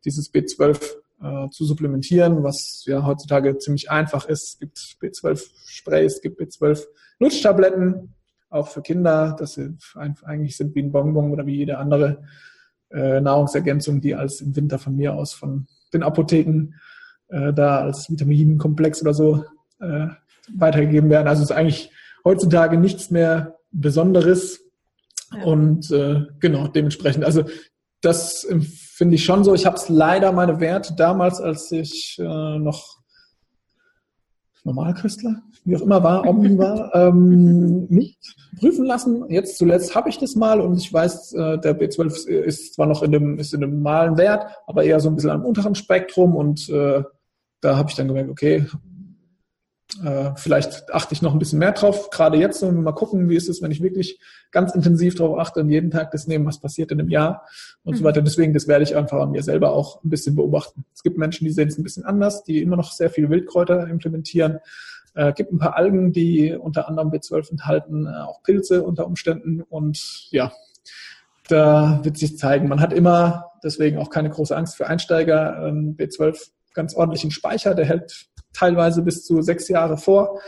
dieses 0.06 0.34
B12 0.34 0.98
äh, 1.22 1.50
zu 1.50 1.66
supplementieren, 1.66 2.44
was 2.44 2.84
ja 2.86 3.06
heutzutage 3.06 3.58
ziemlich 3.58 3.90
einfach 3.90 4.26
ist. 4.28 4.48
Es 4.48 4.60
gibt 4.60 4.78
B12-Sprays, 5.02 6.16
es 6.16 6.22
gibt 6.22 6.40
B12-Lutschtabletten, 6.40 8.14
auch 8.50 8.68
für 8.68 8.82
Kinder, 8.82 9.36
dass 9.38 9.54
sie 9.54 9.76
eigentlich 10.24 10.56
sind 10.56 10.76
wie 10.76 10.84
ein 10.84 10.92
Bonbon 10.92 11.32
oder 11.32 11.46
wie 11.46 11.56
jede 11.56 11.80
andere 11.80 12.24
äh, 12.92 13.20
Nahrungsergänzung, 13.20 14.00
die 14.00 14.16
als 14.16 14.42
im 14.42 14.56
Winter 14.56 14.80
von 14.80 14.96
mir 14.96 15.14
aus 15.16 15.34
von 15.34 15.68
den 15.94 16.04
Apotheken 16.04 16.74
äh, 17.30 17.54
da 17.54 17.80
als 17.80 18.10
Vitaminkomplex 18.10 19.02
oder 19.02 19.14
so 19.14 19.44
äh, 19.80 20.08
weitergegeben 20.56 21.10
werden. 21.10 21.28
Also 21.28 21.44
es 21.44 21.50
ist 21.50 21.56
eigentlich 21.56 21.92
heutzutage 22.24 22.78
nichts 22.78 23.12
mehr 23.12 23.58
Besonderes. 23.72 24.62
Ja. 25.34 25.44
Und 25.44 25.92
äh, 25.92 26.26
genau, 26.40 26.68
dementsprechend, 26.68 27.26
also 27.26 27.44
das 28.02 28.48
finde 28.62 29.16
ich 29.16 29.26
schon 29.26 29.44
so. 29.44 29.54
Ich 29.54 29.66
habe 29.66 29.76
es 29.76 29.90
leider 29.90 30.32
meine 30.32 30.60
Werte 30.60 30.94
damals, 30.96 31.42
als 31.42 31.72
ich 31.72 32.18
äh, 32.20 32.24
noch 32.60 32.98
Normalküstler, 34.64 35.42
wie 35.64 35.76
auch 35.76 35.82
immer 35.82 36.04
war, 36.04 36.28
Omni 36.28 36.58
war, 36.58 36.94
ähm, 37.08 37.86
nicht 37.90 38.20
prüfen 38.60 38.86
lassen. 38.86 39.26
Jetzt 39.30 39.58
zuletzt 39.58 39.96
habe 39.96 40.10
ich 40.10 40.18
das 40.18 40.36
mal 40.36 40.62
und 40.62 40.78
ich 40.78 40.92
weiß, 40.92 41.34
äh, 41.34 41.58
der 41.60 41.80
B12 41.80 42.28
ist 42.28 42.76
zwar 42.76 42.86
noch 42.86 43.02
in 43.02 43.12
dem, 43.12 43.40
ist 43.40 43.54
in 43.54 43.62
dem 43.62 43.78
normalen 43.78 44.18
Wert, 44.18 44.46
aber 44.68 44.84
eher 44.84 45.00
so 45.00 45.10
ein 45.10 45.16
bisschen 45.16 45.32
am 45.32 45.46
unteren 45.46 45.76
Spektrum 45.76 46.36
und 46.36 46.70
äh, 46.70 47.04
da 47.62 47.78
habe 47.78 47.90
ich 47.90 47.96
dann 47.96 48.08
gemerkt, 48.08 48.30
okay, 48.30 48.68
äh, 50.04 50.32
vielleicht 50.36 50.94
achte 50.94 51.14
ich 51.14 51.22
noch 51.22 51.34
ein 51.34 51.40
bisschen 51.40 51.60
mehr 51.60 51.72
drauf. 51.72 52.10
Gerade 52.10 52.38
jetzt, 52.38 52.62
und 52.62 52.84
mal 52.84 52.92
gucken, 52.92 53.30
wie 53.30 53.36
ist 53.36 53.48
es, 53.48 53.62
wenn 53.62 53.72
ich 53.72 53.82
wirklich 53.82 54.20
ganz 54.52 54.76
intensiv 54.76 55.16
darauf 55.16 55.40
achte 55.40 55.62
und 55.62 55.70
jeden 55.70 55.92
Tag 55.92 56.12
das 56.12 56.28
nehme, 56.28 56.46
was 56.46 56.60
passiert 56.60 56.92
in 56.92 57.00
einem 57.00 57.10
Jahr 57.10 57.46
und 57.84 57.94
mhm. 57.94 57.98
so 58.00 58.04
weiter. 58.04 58.22
Deswegen, 58.22 58.54
das 58.54 58.68
werde 58.68 58.84
ich 58.84 58.96
einfach 58.96 59.20
an 59.20 59.32
mir 59.32 59.44
selber 59.44 59.72
auch 59.72 60.04
ein 60.04 60.10
bisschen 60.10 60.36
beobachten. 60.36 60.86
Es 60.94 61.04
gibt 61.04 61.18
Menschen, 61.18 61.46
die 61.46 61.52
sehen 61.52 61.70
es 61.70 61.78
ein 61.78 61.84
bisschen 61.84 62.06
anders, 62.06 62.44
die 62.44 62.62
immer 62.62 62.76
noch 62.76 62.92
sehr 62.92 63.10
viel 63.10 63.30
Wildkräuter 63.30 63.88
implementieren. 63.88 64.60
Äh, 65.16 65.34
gibt 65.34 65.52
ein 65.52 65.58
paar 65.58 65.76
Algen, 65.76 66.12
die 66.12 66.54
unter 66.54 66.88
anderem 66.88 67.10
B12 67.10 67.52
enthalten, 67.52 68.06
äh, 68.06 68.10
auch 68.10 68.44
Pilze 68.44 68.84
unter 68.84 69.08
Umständen 69.08 69.62
und 69.62 70.30
ja, 70.32 70.52
da 71.48 72.02
wird 72.04 72.18
sich 72.18 72.38
zeigen. 72.38 72.68
Man 72.68 72.82
hat 72.82 72.92
immer, 72.92 73.52
deswegen 73.64 73.98
auch 74.00 74.10
keine 74.10 74.30
große 74.30 74.56
Angst 74.56 74.76
für 74.76 74.86
Einsteiger, 74.86 75.66
ähm, 75.66 75.96
B12 75.98 76.52
ganz 76.78 76.96
ordentlichen 76.96 77.32
Speicher, 77.32 77.76
der 77.76 77.86
hält 77.86 78.28
teilweise 78.54 79.02
bis 79.02 79.26
zu 79.26 79.42
sechs 79.42 79.68
Jahre 79.68 79.98
vor. 79.98 80.40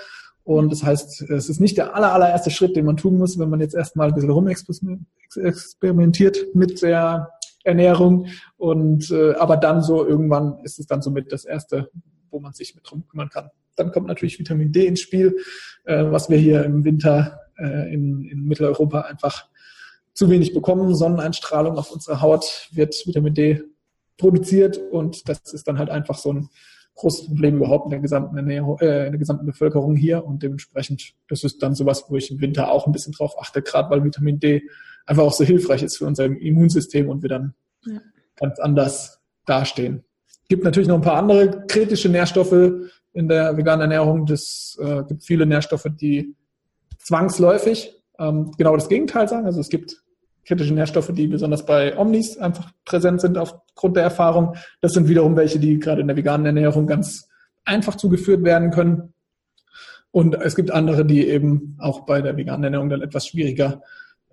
Und 0.44 0.72
das 0.72 0.84
heißt, 0.84 1.24
es 1.24 1.50
ist 1.50 1.60
nicht 1.60 1.78
der 1.78 1.94
aller, 1.96 2.14
allererste 2.14 2.50
Schritt, 2.50 2.78
den 2.78 2.86
man 2.86 2.98
tun 2.98 3.18
muss, 3.18 3.38
wenn 3.38 3.50
man 3.50 3.60
jetzt 3.60 3.76
erstmal 3.76 4.08
ein 4.08 4.14
bisschen 4.14 4.32
rumexperimentiert 4.32 6.56
mit 6.56 6.82
der 6.82 7.30
Ernährung. 7.64 8.28
Und 8.58 9.12
äh, 9.12 9.34
aber 9.34 9.58
dann 9.58 9.84
so 9.84 10.08
irgendwann 10.08 10.60
ist 10.64 10.80
es 10.80 10.88
dann 10.88 11.02
somit 11.02 11.30
das 11.32 11.46
erste, 11.46 11.92
wo 12.32 12.40
man 12.40 12.54
sich 12.54 12.74
mit 12.74 12.90
drum 12.90 13.06
kümmern 13.08 13.30
kann. 13.30 13.50
Dann 13.76 13.92
kommt 13.92 14.08
natürlich 14.08 14.40
Vitamin 14.40 14.72
D 14.72 14.88
ins 14.88 15.02
Spiel, 15.02 15.36
äh, 15.86 16.06
was 16.06 16.30
wir 16.30 16.38
hier 16.38 16.64
im 16.64 16.86
Winter 16.86 17.42
äh, 17.58 17.94
in, 17.94 18.24
in 18.24 18.46
Mitteleuropa 18.46 19.02
einfach 19.02 19.48
zu 20.14 20.30
wenig 20.30 20.54
bekommen. 20.54 20.96
Sonneneinstrahlung 20.96 21.78
auf 21.78 21.92
unserer 21.92 22.22
Haut 22.22 22.70
wird 22.72 22.96
Vitamin 23.06 23.34
D 23.34 23.62
produziert 24.20 24.78
und 24.78 25.28
das 25.28 25.54
ist 25.54 25.68
dann 25.68 25.80
halt 25.80 25.90
einfach 25.90 26.18
so 26.18 26.32
ein 26.32 26.50
großes 26.96 27.28
Problem 27.28 27.58
überhaupt 27.58 27.86
in 27.86 27.92
der 27.92 28.00
gesamten 28.00 28.36
Ernährung, 28.38 28.78
äh, 28.80 29.06
in 29.06 29.14
der 29.14 29.20
gesamten 29.20 29.46
Bevölkerung 29.46 29.96
hier 29.96 30.26
und 30.26 30.44
dementsprechend, 30.44 31.14
das 31.30 31.44
ist 31.44 31.64
dann 31.64 31.74
sowas, 31.74 32.06
wo 32.10 32.18
ich 32.18 32.30
im 32.30 32.42
Winter 32.42 32.72
auch 32.72 32.86
ein 32.86 32.92
bisschen 32.92 33.14
drauf 33.14 33.36
achte, 33.40 33.62
gerade 33.62 33.90
weil 33.90 34.04
Vitamin 34.04 34.40
D 34.40 34.64
einfach 35.06 35.24
auch 35.24 35.34
so 35.34 35.44
hilfreich 35.44 35.82
ist 35.82 35.98
für 35.98 36.06
unser 36.06 36.26
Immunsystem 36.26 37.10
und 37.10 37.24
wir 37.24 37.30
dann 37.30 37.54
ja. 37.86 38.00
ganz 38.36 38.60
anders 38.60 39.20
dastehen. 39.46 40.04
Gibt 40.50 40.64
natürlich 40.64 40.90
noch 40.90 40.96
ein 40.96 41.02
paar 41.02 41.18
andere 41.18 41.66
kritische 41.68 42.10
Nährstoffe 42.10 42.90
in 43.14 43.28
der 43.28 43.56
veganen 43.56 43.82
Ernährung. 43.82 44.26
Das 44.26 44.78
äh, 44.82 45.04
gibt 45.08 45.24
viele 45.24 45.46
Nährstoffe, 45.46 45.88
die 46.00 46.36
zwangsläufig 46.98 47.96
ähm, 48.20 48.52
genau 48.58 48.76
das 48.76 48.90
Gegenteil 48.90 49.28
sagen. 49.28 49.46
Also 49.46 49.62
es 49.62 49.70
gibt 49.70 50.04
kritische 50.46 50.74
Nährstoffe, 50.74 51.12
die 51.14 51.28
besonders 51.28 51.66
bei 51.66 51.98
Omnis 51.98 52.38
einfach 52.38 52.72
präsent 52.86 53.22
sind 53.22 53.38
aufgrund 53.38 53.96
der 53.96 54.04
Erfahrung. 54.04 54.56
Das 54.82 54.94
sind 54.94 55.08
wiederum 55.08 55.36
welche, 55.36 55.60
die 55.60 55.80
gerade 55.80 56.02
in 56.02 56.08
der 56.08 56.18
veganen 56.18 56.46
Ernährung 56.46 56.88
ganz 56.88 57.28
einfach 57.66 57.96
zugeführt 57.96 58.44
werden 58.44 58.72
können. 58.72 59.14
Und 60.12 60.36
es 60.36 60.56
gibt 60.56 60.72
andere, 60.72 61.06
die 61.06 61.28
eben 61.28 61.78
auch 61.80 62.06
bei 62.06 62.22
der 62.22 62.36
veganen 62.36 62.64
Ernährung 62.64 62.90
dann 62.90 63.02
etwas 63.02 63.28
schwieriger 63.28 63.84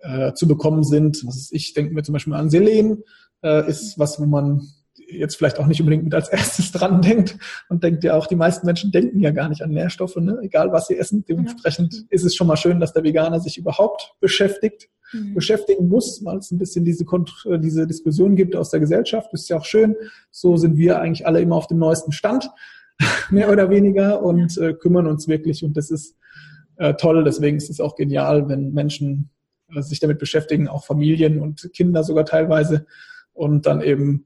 äh, 0.00 0.32
zu 0.32 0.48
bekommen 0.48 0.84
sind. 0.84 1.22
Ich 1.50 1.74
denke 1.74 1.92
mir 1.92 2.02
zum 2.02 2.14
Beispiel 2.14 2.34
an 2.34 2.48
Selen, 2.48 3.02
äh, 3.42 3.68
ist 3.68 3.98
was, 3.98 4.18
wo 4.18 4.24
man 4.24 4.66
jetzt 5.08 5.36
vielleicht 5.36 5.58
auch 5.58 5.66
nicht 5.66 5.80
unbedingt 5.80 6.04
mit 6.04 6.14
als 6.14 6.28
erstes 6.30 6.72
dran 6.72 7.02
denkt 7.02 7.36
und 7.68 7.84
denkt 7.84 8.04
ja 8.04 8.14
auch, 8.14 8.26
die 8.26 8.36
meisten 8.36 8.66
Menschen 8.66 8.90
denken 8.90 9.20
ja 9.20 9.30
gar 9.30 9.48
nicht 9.48 9.62
an 9.62 9.70
Nährstoffe, 9.70 10.16
ne? 10.16 10.38
egal 10.42 10.72
was 10.72 10.86
sie 10.86 10.96
essen. 10.96 11.24
Dementsprechend 11.28 11.94
ja. 11.94 12.00
ist 12.10 12.24
es 12.24 12.34
schon 12.34 12.46
mal 12.46 12.56
schön, 12.56 12.80
dass 12.80 12.92
der 12.92 13.04
Veganer 13.04 13.40
sich 13.40 13.58
überhaupt 13.58 14.14
beschäftigt 14.20 14.88
mhm. 15.12 15.34
beschäftigen 15.34 15.88
muss, 15.88 16.24
weil 16.24 16.38
es 16.38 16.50
ein 16.50 16.58
bisschen 16.58 16.84
diese, 16.84 17.04
äh, 17.04 17.58
diese 17.58 17.86
Diskussion 17.86 18.36
gibt 18.36 18.56
aus 18.56 18.70
der 18.70 18.80
Gesellschaft. 18.80 19.32
Das 19.32 19.42
ist 19.42 19.48
ja 19.48 19.58
auch 19.58 19.64
schön. 19.64 19.96
So 20.30 20.56
sind 20.56 20.76
wir 20.76 21.00
eigentlich 21.00 21.26
alle 21.26 21.40
immer 21.40 21.56
auf 21.56 21.66
dem 21.66 21.78
neuesten 21.78 22.12
Stand, 22.12 22.50
mehr 23.30 23.50
oder 23.50 23.70
weniger, 23.70 24.22
und 24.22 24.56
äh, 24.58 24.74
kümmern 24.74 25.06
uns 25.06 25.28
wirklich. 25.28 25.64
Und 25.64 25.76
das 25.76 25.90
ist 25.90 26.16
äh, 26.76 26.94
toll. 26.94 27.24
Deswegen 27.24 27.56
ist 27.56 27.70
es 27.70 27.80
auch 27.80 27.96
genial, 27.96 28.48
wenn 28.48 28.72
Menschen 28.72 29.30
äh, 29.74 29.82
sich 29.82 30.00
damit 30.00 30.18
beschäftigen, 30.18 30.68
auch 30.68 30.84
Familien 30.84 31.40
und 31.40 31.70
Kinder 31.72 32.04
sogar 32.04 32.24
teilweise, 32.24 32.86
und 33.36 33.66
dann 33.66 33.82
eben 33.82 34.24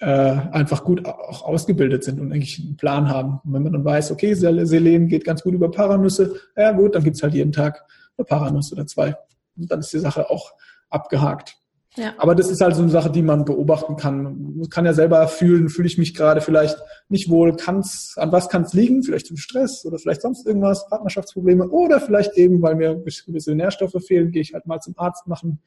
äh, 0.00 0.06
einfach 0.06 0.84
gut 0.84 1.04
auch 1.06 1.44
ausgebildet 1.44 2.04
sind 2.04 2.20
und 2.20 2.32
eigentlich 2.32 2.58
einen 2.58 2.76
Plan 2.76 3.08
haben. 3.08 3.40
Und 3.44 3.52
wenn 3.52 3.62
man 3.62 3.72
dann 3.72 3.84
weiß, 3.84 4.10
okay, 4.10 4.34
Selen 4.34 5.08
geht 5.08 5.24
ganz 5.24 5.42
gut 5.42 5.54
über 5.54 5.70
Paranüsse, 5.70 6.36
ja 6.56 6.72
gut, 6.72 6.94
dann 6.94 7.04
gibt's 7.04 7.22
halt 7.22 7.34
jeden 7.34 7.52
Tag 7.52 7.84
eine 8.16 8.24
Paranuss 8.24 8.72
oder 8.72 8.86
zwei. 8.86 9.14
Und 9.56 9.70
dann 9.70 9.80
ist 9.80 9.92
die 9.92 9.98
Sache 9.98 10.30
auch 10.30 10.52
abgehakt. 10.90 11.56
Ja. 11.96 12.14
Aber 12.16 12.34
das 12.34 12.48
ist 12.48 12.62
halt 12.62 12.74
so 12.74 12.80
eine 12.80 12.90
Sache, 12.90 13.10
die 13.10 13.20
man 13.20 13.44
beobachten 13.44 13.96
kann. 13.96 14.54
Man 14.56 14.70
kann 14.70 14.86
ja 14.86 14.94
selber 14.94 15.28
fühlen, 15.28 15.68
fühle 15.68 15.88
ich 15.88 15.98
mich 15.98 16.14
gerade 16.14 16.40
vielleicht 16.40 16.78
nicht 17.10 17.28
wohl, 17.28 17.54
kann's, 17.54 18.14
an 18.16 18.32
was 18.32 18.48
kann 18.48 18.62
es 18.62 18.72
liegen? 18.72 19.02
Vielleicht 19.02 19.26
zum 19.26 19.36
Stress 19.36 19.84
oder 19.84 19.98
vielleicht 19.98 20.22
sonst 20.22 20.46
irgendwas, 20.46 20.88
Partnerschaftsprobleme 20.88 21.68
oder 21.68 22.00
vielleicht 22.00 22.32
eben, 22.38 22.62
weil 22.62 22.76
mir 22.76 22.94
gewisse 22.94 23.54
Nährstoffe 23.54 23.96
fehlen, 24.06 24.30
gehe 24.30 24.40
ich 24.40 24.54
halt 24.54 24.66
mal 24.66 24.80
zum 24.80 24.94
Arzt 24.96 25.26
machen, 25.26 25.60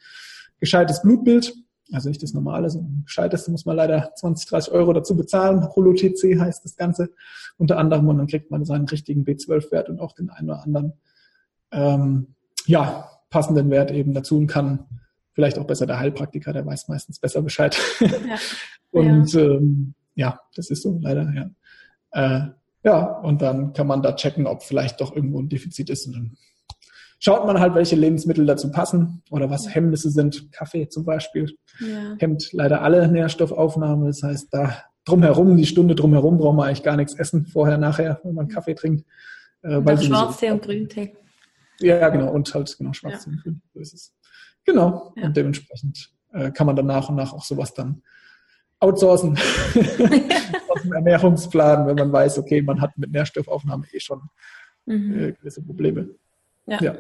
gescheites 0.60 1.04
Blutbild. 1.04 1.54
Also 1.92 2.10
nicht 2.10 2.24
das 2.24 2.34
normale, 2.34 2.72
sondern 2.72 3.04
gescheiteste 3.06 3.52
muss 3.52 3.66
man 3.66 3.76
leider 3.76 4.12
20, 4.16 4.50
30 4.50 4.74
Euro 4.74 4.94
dazu 4.94 5.16
bezahlen. 5.16 5.68
Holo-TC 5.76 6.40
heißt 6.40 6.66
das 6.66 6.76
Ganze 6.76 7.10
unter 7.58 7.78
anderem 7.78 8.08
und 8.10 8.18
dann 8.18 8.26
kriegt 8.26 8.50
man 8.50 8.66
seinen 8.66 8.86
richtigen 8.86 9.24
B12-Wert 9.26 9.90
und 9.90 10.00
auch 10.00 10.14
den 10.14 10.32
einen 10.32 10.50
oder 10.50 10.64
anderen 10.64 10.94
ähm, 11.72 12.36
ja, 12.66 13.10
passenden 13.36 13.70
Wert 13.70 13.92
eben 13.92 14.14
dazu 14.14 14.38
und 14.38 14.48
kann 14.48 14.86
vielleicht 15.34 15.60
auch 15.60 15.68
besser 15.68 15.86
der 15.86 16.00
Heilpraktiker, 16.00 16.54
der 16.54 16.66
weiß 16.66 16.88
meistens 16.88 17.20
besser 17.20 17.42
Bescheid. 17.42 17.78
Ja. 18.00 18.38
und 18.92 19.34
ja. 19.34 19.42
Ähm, 19.42 19.94
ja, 20.16 20.40
das 20.56 20.70
ist 20.70 20.84
so 20.84 20.98
leider, 21.02 21.30
ja. 21.36 21.50
Äh, 22.12 22.48
ja, 22.86 23.04
und 23.20 23.42
dann 23.42 23.74
kann 23.74 23.88
man 23.88 24.02
da 24.02 24.14
checken, 24.14 24.48
ob 24.48 24.64
vielleicht 24.64 25.02
doch 25.02 25.14
irgendwo 25.14 25.42
ein 25.42 25.50
Defizit 25.50 25.90
ist. 25.90 26.08
Und 26.08 26.14
dann 26.14 26.38
schaut 27.20 27.46
man 27.46 27.60
halt, 27.60 27.76
welche 27.76 27.98
Lebensmittel 27.98 28.46
dazu 28.46 28.72
passen 28.72 29.22
oder 29.30 29.50
was 29.50 29.76
Hemmnisse 29.76 30.12
sind. 30.12 30.54
Kaffee 30.54 30.88
zum 30.88 31.04
Beispiel 31.04 31.58
ja. 31.82 32.16
hemmt 32.20 32.54
leider 32.54 32.84
alle 32.84 33.06
Nährstoffaufnahme. 33.10 34.08
Das 34.08 34.24
heißt, 34.24 34.48
da 34.54 34.78
drumherum, 35.04 35.58
die 35.58 35.66
Stunde 35.66 35.96
drumherum 35.96 36.38
braucht 36.38 36.56
man 36.56 36.68
eigentlich 36.70 36.84
gar 36.84 36.96
nichts 36.96 37.16
essen, 37.16 37.48
vorher, 37.48 37.78
nachher, 37.78 38.22
wenn 38.24 38.36
man 38.36 38.48
Kaffee 38.48 38.76
trinkt. 38.76 39.04
Äh, 39.62 39.76
und 39.76 39.86
weil 39.86 40.02
Schwarztee 40.02 40.52
und 40.52 40.62
Grüntee. 40.62 41.18
Ja, 41.80 42.10
genau, 42.10 42.32
und 42.32 42.54
halt 42.54 42.76
genau 42.78 42.94
schwarz 42.94 43.26
ja. 43.26 43.34
grün. 43.42 43.62
So 43.74 43.80
ist 43.80 43.94
es. 43.94 44.14
Genau. 44.64 45.14
Ja. 45.16 45.26
Und 45.26 45.38
dementsprechend 45.38 46.12
äh, 46.34 46.52
kann 46.52 46.68
man 46.68 46.76
dann 46.76 46.86
nach 46.88 47.10
und 47.10 47.16
nach 47.16 47.34
auch 47.34 47.44
sowas 47.44 47.74
dann 47.74 48.02
outsourcen 48.80 49.38
aus 50.70 50.82
dem 50.82 50.94
Ernährungsplan, 50.94 51.88
wenn 51.88 51.96
man 51.96 52.12
weiß, 52.12 52.40
okay, 52.40 52.62
man 52.62 52.82
hat 52.82 52.98
mit 52.98 53.12
Nährstoffaufnahme 53.12 53.86
eh 53.92 54.00
schon 54.00 54.22
mhm. 54.86 55.20
äh, 55.20 55.32
gewisse 55.34 55.62
Probleme. 55.64 56.10
Ja. 56.66 56.82
ja. 56.82 56.96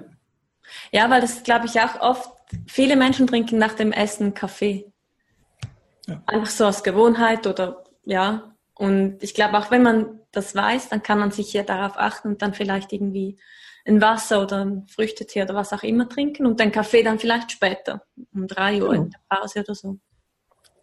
Ja, 0.91 1.09
weil 1.09 1.21
das 1.21 1.43
glaube 1.43 1.67
ich 1.67 1.79
auch 1.79 1.99
oft, 2.01 2.31
viele 2.67 2.95
Menschen 2.95 3.27
trinken 3.27 3.57
nach 3.57 3.73
dem 3.73 3.91
Essen 3.91 4.33
Kaffee. 4.33 4.91
Ja. 6.07 6.21
Einfach 6.25 6.49
so 6.49 6.65
aus 6.65 6.83
Gewohnheit 6.83 7.47
oder 7.47 7.83
ja, 8.03 8.55
und 8.75 9.23
ich 9.23 9.33
glaube, 9.33 9.57
auch 9.57 9.71
wenn 9.71 9.83
man 9.83 10.19
das 10.31 10.53
weiß, 10.53 10.89
dann 10.89 11.01
kann 11.01 11.17
man 11.17 11.31
sich 11.31 11.53
ja 11.53 11.63
darauf 11.63 11.97
achten 11.97 12.29
und 12.29 12.41
dann 12.41 12.53
vielleicht 12.53 12.91
irgendwie 12.91 13.39
ein 13.87 14.01
Wasser 14.01 14.41
oder 14.41 14.65
ein 14.65 14.87
Früchtetee 14.87 15.43
oder 15.43 15.55
was 15.55 15.71
auch 15.71 15.83
immer 15.83 16.09
trinken 16.09 16.45
und 16.45 16.59
den 16.59 16.71
Kaffee 16.71 17.03
dann 17.03 17.19
vielleicht 17.19 17.51
später, 17.51 18.01
um 18.33 18.47
drei 18.47 18.81
Uhr 18.81 18.89
genau. 18.89 19.03
in 19.03 19.09
der 19.11 19.19
Pause 19.29 19.59
oder 19.59 19.75
so. 19.75 19.99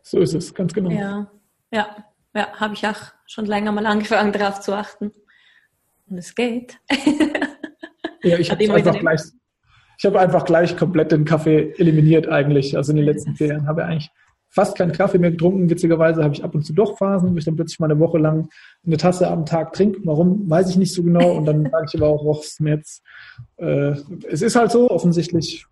So 0.02 0.20
ist 0.20 0.34
es, 0.34 0.54
ganz 0.54 0.72
genau. 0.72 0.90
Ja, 0.90 1.30
ja, 1.72 1.96
ja 2.34 2.52
habe 2.60 2.74
ich 2.74 2.86
auch 2.86 3.12
schon 3.26 3.46
länger 3.46 3.72
mal 3.72 3.86
angefangen, 3.86 4.32
darauf 4.32 4.60
zu 4.60 4.72
achten. 4.72 5.12
Und 6.08 6.18
es 6.18 6.34
geht. 6.34 6.78
ja, 8.22 8.38
ich 8.38 8.50
habe 8.50 8.72
einfach 8.72 8.98
gleich, 8.98 9.20
ich 9.98 10.04
habe 10.04 10.20
einfach 10.20 10.44
gleich 10.44 10.76
komplett 10.76 11.12
den 11.12 11.24
Kaffee 11.24 11.74
eliminiert 11.78 12.28
eigentlich. 12.28 12.76
Also 12.76 12.92
in 12.92 12.96
den 12.96 13.06
letzten 13.06 13.34
vier 13.34 13.48
Jahren 13.48 13.66
habe 13.66 13.80
ich 13.82 13.86
eigentlich 13.86 14.10
fast 14.52 14.76
keinen 14.76 14.92
Kaffee 14.92 15.18
mehr 15.18 15.30
getrunken. 15.30 15.70
Witzigerweise 15.70 16.22
habe 16.22 16.34
ich 16.34 16.44
ab 16.44 16.54
und 16.54 16.62
zu 16.62 16.74
doch 16.74 16.98
Phasen, 16.98 17.32
wo 17.32 17.38
ich 17.38 17.44
dann 17.44 17.56
plötzlich 17.56 17.80
mal 17.80 17.90
eine 17.90 17.98
Woche 17.98 18.18
lang 18.18 18.48
eine 18.86 18.98
Tasse 18.98 19.28
am 19.28 19.46
Tag 19.46 19.72
trinke. 19.72 20.00
Warum, 20.04 20.48
weiß 20.48 20.68
ich 20.68 20.76
nicht 20.76 20.92
so 20.92 21.02
genau. 21.02 21.36
Und 21.38 21.46
dann 21.46 21.68
sage 21.70 21.86
ich 21.88 22.00
aber 22.00 22.08
auch, 22.08 22.22
oh, 22.22 22.40
jetzt, 22.66 23.02
äh, 23.56 23.94
es 24.28 24.42
ist 24.42 24.54
halt 24.54 24.70
so, 24.70 24.90
offensichtlich 24.90 25.64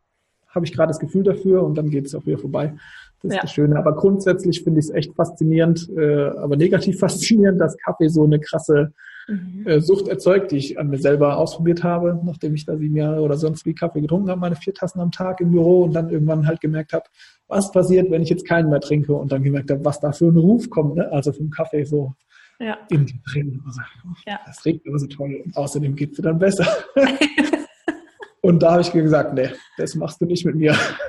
habe 0.49 0.65
ich 0.65 0.73
gerade 0.73 0.89
das 0.89 0.99
Gefühl 0.99 1.23
dafür 1.23 1.63
und 1.63 1.77
dann 1.77 1.91
geht 1.91 2.07
es 2.07 2.15
auch 2.15 2.25
wieder 2.25 2.39
vorbei. 2.39 2.75
Das 3.23 3.33
ist 3.33 3.37
ja. 3.37 3.43
das 3.43 3.53
Schöne. 3.53 3.79
Aber 3.79 3.95
grundsätzlich 3.95 4.65
finde 4.65 4.81
ich 4.81 4.87
es 4.87 4.91
echt 4.91 5.15
faszinierend, 5.15 5.89
äh, 5.97 6.29
aber 6.39 6.57
negativ 6.57 6.99
faszinierend, 7.01 7.61
dass 7.61 7.77
Kaffee 7.77 8.09
so 8.09 8.25
eine 8.25 8.41
krasse 8.41 8.95
mhm. 9.29 9.67
äh, 9.67 9.81
Sucht 9.83 10.09
erzeugt, 10.09 10.53
die 10.53 10.57
ich 10.57 10.79
an 10.79 10.89
mir 10.89 10.99
selber 10.99 11.37
ausprobiert 11.37 11.85
habe, 11.85 12.19
nachdem 12.25 12.55
ich 12.55 12.65
da 12.65 12.79
sieben 12.79 12.97
Jahre 12.97 13.21
oder 13.21 13.37
sonst 13.37 13.67
wie 13.67 13.75
Kaffee 13.75 14.01
getrunken 14.01 14.31
habe, 14.31 14.41
meine 14.41 14.57
vier 14.57 14.73
Tassen 14.73 15.01
am 15.01 15.13
Tag 15.13 15.43
im 15.43 15.51
Büro 15.51 15.83
und 15.85 15.93
dann 15.93 16.09
irgendwann 16.09 16.47
halt 16.47 16.63
gemerkt 16.63 16.95
habe, 16.95 17.05
was 17.51 17.73
passiert, 17.73 18.11
wenn 18.11 18.23
ich 18.23 18.31
jetzt 18.31 18.47
keinen 18.47 18.71
mehr 18.71 18.81
trinke 18.81 19.13
und 19.13 19.31
dann 19.33 19.43
gemerkt 19.43 19.71
habe, 19.71 19.85
was 19.85 20.01
da 20.01 20.13
für 20.13 20.29
ein 20.29 20.37
Ruf 20.37 20.71
kommt, 20.71 20.95
ne? 20.97 21.11
also 21.13 21.33
vom 21.33 21.51
Kaffee 21.51 21.85
so 21.85 22.15
ja. 22.61 22.79
in 22.91 23.05
die 23.07 23.21
drin. 23.23 23.61
Also, 23.67 23.81
ja. 24.27 24.41
Das 24.47 24.65
riecht 24.65 24.87
immer 24.87 24.99
so 24.99 25.07
toll 25.07 25.43
und 25.45 25.57
außerdem 25.57 25.97
geht 25.97 26.13
es 26.13 26.17
dir 26.17 26.23
dann 26.23 26.39
besser. 26.39 26.67
und 28.41 28.63
da 28.63 28.73
habe 28.73 28.83
ich 28.83 28.93
gesagt, 28.93 29.35
nee, 29.35 29.51
das 29.77 29.95
machst 29.97 30.21
du 30.21 30.27
nicht 30.27 30.47
mit 30.47 30.55
mir. 30.55 30.77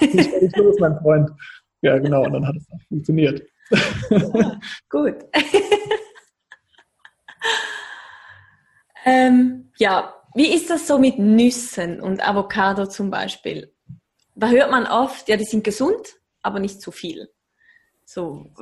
ich 0.00 0.10
bin 0.10 0.40
nicht 0.40 0.56
los, 0.56 0.76
mein 0.80 0.98
Freund. 0.98 1.30
Ja, 1.82 1.98
genau, 1.98 2.24
und 2.24 2.32
dann 2.32 2.46
hat 2.46 2.56
es 2.56 2.66
auch 2.70 2.80
funktioniert. 2.88 3.42
Ja, 4.10 4.58
gut. 4.90 5.14
ähm, 9.04 9.70
ja, 9.78 10.14
wie 10.34 10.52
ist 10.52 10.68
das 10.68 10.86
so 10.88 10.98
mit 10.98 11.18
Nüssen 11.18 12.00
und 12.00 12.26
Avocado 12.26 12.86
zum 12.86 13.10
Beispiel? 13.10 13.72
Da 14.36 14.48
hört 14.48 14.70
man 14.70 14.86
oft, 14.86 15.28
ja, 15.28 15.36
die 15.36 15.44
sind 15.44 15.64
gesund, 15.64 16.16
aber 16.42 16.60
nicht 16.60 16.80
zu 16.80 16.92
viel. 16.92 17.28
So, 18.04 18.52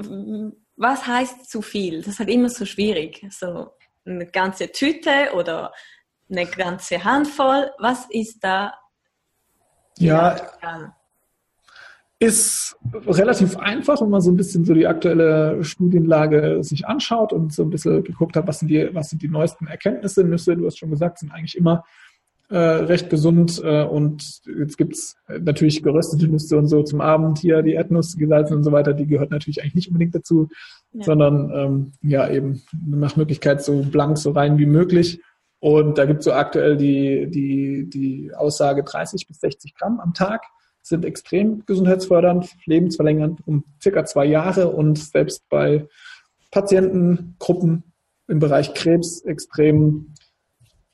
was 0.76 1.06
heißt 1.06 1.50
zu 1.50 1.60
viel? 1.60 1.98
Das 1.98 2.14
ist 2.14 2.18
halt 2.18 2.30
immer 2.30 2.48
so 2.48 2.64
schwierig. 2.64 3.26
So 3.30 3.72
eine 4.06 4.26
ganze 4.26 4.72
Tüte 4.72 5.32
oder 5.34 5.72
eine 6.30 6.46
ganze 6.46 7.04
Handvoll. 7.04 7.70
Was 7.78 8.06
ist 8.10 8.42
da? 8.42 8.72
Ja, 9.98 10.36
ist 12.20 12.76
relativ 12.92 13.56
einfach, 13.56 14.00
wenn 14.00 14.08
man 14.08 14.20
so 14.20 14.30
ein 14.30 14.36
bisschen 14.36 14.64
so 14.64 14.72
die 14.72 14.86
aktuelle 14.86 15.62
Studienlage 15.62 16.62
sich 16.62 16.86
anschaut 16.86 17.32
und 17.32 17.52
so 17.52 17.62
ein 17.62 17.70
bisschen 17.70 18.02
geguckt 18.02 18.36
hat, 18.36 18.46
was 18.46 18.60
sind 18.60 18.68
die, 18.68 18.88
was 18.94 19.10
sind 19.10 19.20
die 19.20 19.28
neuesten 19.28 19.66
Erkenntnisse. 19.66 20.24
Nüsse, 20.24 20.56
du 20.56 20.64
hast 20.66 20.78
schon 20.78 20.90
gesagt, 20.90 21.18
sind 21.18 21.32
eigentlich 21.32 21.56
immer 21.56 21.84
äh, 22.50 22.58
recht 22.58 23.10
gesund 23.10 23.60
äh, 23.64 23.84
und 23.84 24.42
jetzt 24.58 24.76
gibt's 24.76 25.16
natürlich 25.28 25.82
geröstete 25.82 26.28
Nüsse 26.28 26.58
und 26.58 26.68
so 26.68 26.82
zum 26.82 27.00
Abend 27.00 27.38
hier, 27.38 27.62
die 27.62 27.72
Erdnuss, 27.72 28.16
gesalzen 28.16 28.56
und 28.56 28.64
so 28.64 28.72
weiter, 28.72 28.92
die 28.92 29.06
gehört 29.06 29.30
natürlich 29.30 29.62
eigentlich 29.62 29.74
nicht 29.74 29.88
unbedingt 29.88 30.14
dazu, 30.14 30.48
ja. 30.92 31.04
sondern 31.04 31.50
ähm, 31.54 31.92
ja 32.02 32.28
eben 32.28 32.62
nach 32.86 33.16
Möglichkeit 33.16 33.62
so 33.62 33.82
blank, 33.82 34.18
so 34.18 34.32
rein 34.32 34.58
wie 34.58 34.66
möglich. 34.66 35.20
Und 35.58 35.96
da 35.96 36.04
gibt's 36.04 36.26
so 36.26 36.32
aktuell 36.32 36.76
die, 36.76 37.30
die, 37.30 37.88
die 37.88 38.34
Aussage 38.34 38.84
30 38.84 39.26
bis 39.26 39.40
60 39.40 39.74
Gramm 39.74 39.98
am 39.98 40.12
Tag 40.12 40.42
sind 40.82 41.06
extrem 41.06 41.64
gesundheitsfördernd, 41.64 42.50
lebensverlängernd 42.66 43.40
um 43.46 43.64
circa 43.82 44.04
zwei 44.04 44.26
Jahre 44.26 44.68
und 44.68 44.98
selbst 44.98 45.48
bei 45.48 45.88
Patientengruppen 46.50 47.84
im 48.28 48.38
Bereich 48.38 48.74
Krebs 48.74 49.22
extrem 49.22 50.14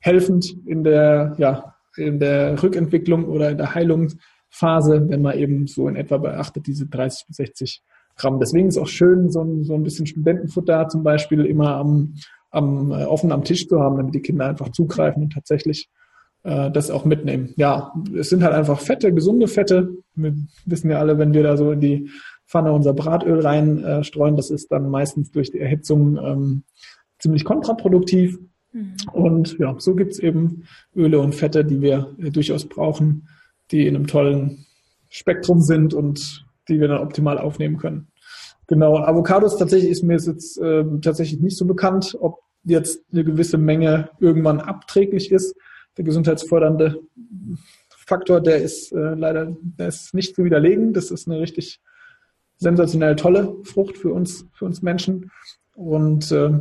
helfend 0.00 0.56
in 0.66 0.82
der, 0.82 1.34
ja, 1.38 1.74
in 1.96 2.18
der 2.18 2.62
Rückentwicklung 2.62 3.26
oder 3.26 3.50
in 3.50 3.58
der 3.58 3.74
Heilungsphase, 3.74 5.08
wenn 5.08 5.22
man 5.22 5.38
eben 5.38 5.66
so 5.66 5.88
in 5.88 5.96
etwa 5.96 6.18
beachtet, 6.18 6.66
diese 6.66 6.86
30 6.86 7.26
bis 7.26 7.36
60 7.36 7.82
Gramm. 8.16 8.38
Deswegen 8.38 8.68
ist 8.68 8.78
auch 8.78 8.88
schön, 8.88 9.30
so 9.30 9.42
ein, 9.42 9.64
so 9.64 9.74
ein 9.74 9.82
bisschen 9.82 10.06
Studentenfutter 10.06 10.88
zum 10.88 11.02
Beispiel 11.02 11.44
immer 11.46 11.76
am, 11.76 12.14
am 12.50 12.90
äh, 12.90 13.04
offen 13.04 13.32
am 13.32 13.44
Tisch 13.44 13.66
zu 13.68 13.80
haben, 13.80 13.96
damit 13.96 14.14
die 14.14 14.22
Kinder 14.22 14.46
einfach 14.46 14.70
zugreifen 14.70 15.22
und 15.22 15.32
tatsächlich 15.32 15.88
äh, 16.42 16.70
das 16.70 16.90
auch 16.90 17.04
mitnehmen. 17.04 17.52
Ja, 17.56 17.92
es 18.16 18.30
sind 18.30 18.42
halt 18.42 18.54
einfach 18.54 18.80
Fette, 18.80 19.12
gesunde 19.12 19.48
Fette. 19.48 19.90
Wir 20.14 20.34
wissen 20.66 20.90
ja 20.90 20.98
alle, 20.98 21.18
wenn 21.18 21.34
wir 21.34 21.42
da 21.42 21.56
so 21.56 21.72
in 21.72 21.80
die 21.80 22.10
Pfanne 22.46 22.72
unser 22.72 22.92
Bratöl 22.92 23.40
reinstreuen, 23.40 24.34
äh, 24.34 24.36
das 24.36 24.50
ist 24.50 24.70
dann 24.72 24.90
meistens 24.90 25.30
durch 25.30 25.50
die 25.50 25.60
Erhitzung 25.60 26.16
ähm, 26.18 26.62
ziemlich 27.18 27.44
kontraproduktiv. 27.44 28.38
Mhm. 28.72 28.94
Und 29.12 29.58
ja, 29.58 29.74
so 29.78 29.94
gibt's 29.94 30.18
eben 30.18 30.64
Öle 30.94 31.20
und 31.20 31.34
Fette, 31.34 31.64
die 31.64 31.80
wir 31.80 32.14
äh, 32.18 32.30
durchaus 32.30 32.66
brauchen, 32.66 33.28
die 33.70 33.86
in 33.86 33.96
einem 33.96 34.06
tollen 34.06 34.66
Spektrum 35.08 35.60
sind 35.60 35.94
und 35.94 36.46
die 36.68 36.80
wir 36.80 36.88
dann 36.88 37.00
optimal 37.00 37.38
aufnehmen 37.38 37.76
können. 37.76 38.08
Genau, 38.66 38.98
Avocados 38.98 39.58
tatsächlich 39.58 39.90
ist 39.90 40.04
mir 40.04 40.16
jetzt 40.16 40.58
äh, 40.58 40.84
tatsächlich 41.02 41.40
nicht 41.40 41.56
so 41.56 41.66
bekannt, 41.66 42.16
ob 42.20 42.38
jetzt 42.64 43.02
eine 43.12 43.24
gewisse 43.24 43.58
Menge 43.58 44.10
irgendwann 44.20 44.60
abträglich 44.60 45.32
ist. 45.32 45.56
Der 45.96 46.04
gesundheitsfördernde 46.04 47.00
Faktor, 47.88 48.40
der 48.40 48.58
ist 48.58 48.92
äh, 48.92 49.14
leider, 49.14 49.56
der 49.60 49.88
ist 49.88 50.14
nicht 50.14 50.36
zu 50.36 50.44
widerlegen. 50.44 50.92
Das 50.92 51.10
ist 51.10 51.28
eine 51.28 51.40
richtig 51.40 51.80
sensationell 52.58 53.16
tolle 53.16 53.56
Frucht 53.64 53.98
für 53.98 54.12
uns, 54.12 54.46
für 54.52 54.66
uns 54.66 54.82
Menschen. 54.82 55.32
Und 55.74 56.30
äh, 56.30 56.60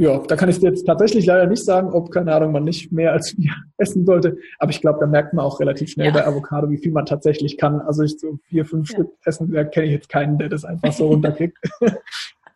ja, 0.00 0.18
da 0.26 0.34
kann 0.34 0.48
ich 0.48 0.56
jetzt 0.62 0.86
tatsächlich 0.86 1.26
leider 1.26 1.46
nicht 1.46 1.62
sagen, 1.62 1.90
ob, 1.90 2.10
keine 2.10 2.34
Ahnung, 2.34 2.52
man 2.52 2.64
nicht 2.64 2.90
mehr 2.90 3.12
als 3.12 3.32
vier 3.32 3.52
essen 3.76 4.06
sollte. 4.06 4.38
Aber 4.58 4.70
ich 4.70 4.80
glaube, 4.80 4.98
da 4.98 5.06
merkt 5.06 5.34
man 5.34 5.44
auch 5.44 5.60
relativ 5.60 5.90
schnell 5.90 6.06
ja. 6.06 6.12
bei 6.14 6.26
Avocado, 6.26 6.70
wie 6.70 6.78
viel 6.78 6.90
man 6.90 7.04
tatsächlich 7.04 7.58
kann. 7.58 7.82
Also 7.82 8.02
ich 8.02 8.18
so 8.18 8.38
vier, 8.44 8.64
fünf 8.64 8.88
ja. 8.88 8.94
Stück 8.94 9.10
essen, 9.26 9.52
da 9.52 9.62
kenne 9.62 9.88
ich 9.88 9.92
jetzt 9.92 10.08
keinen, 10.08 10.38
der 10.38 10.48
das 10.48 10.64
einfach 10.64 10.90
so 10.90 11.08
runterkriegt 11.08 11.58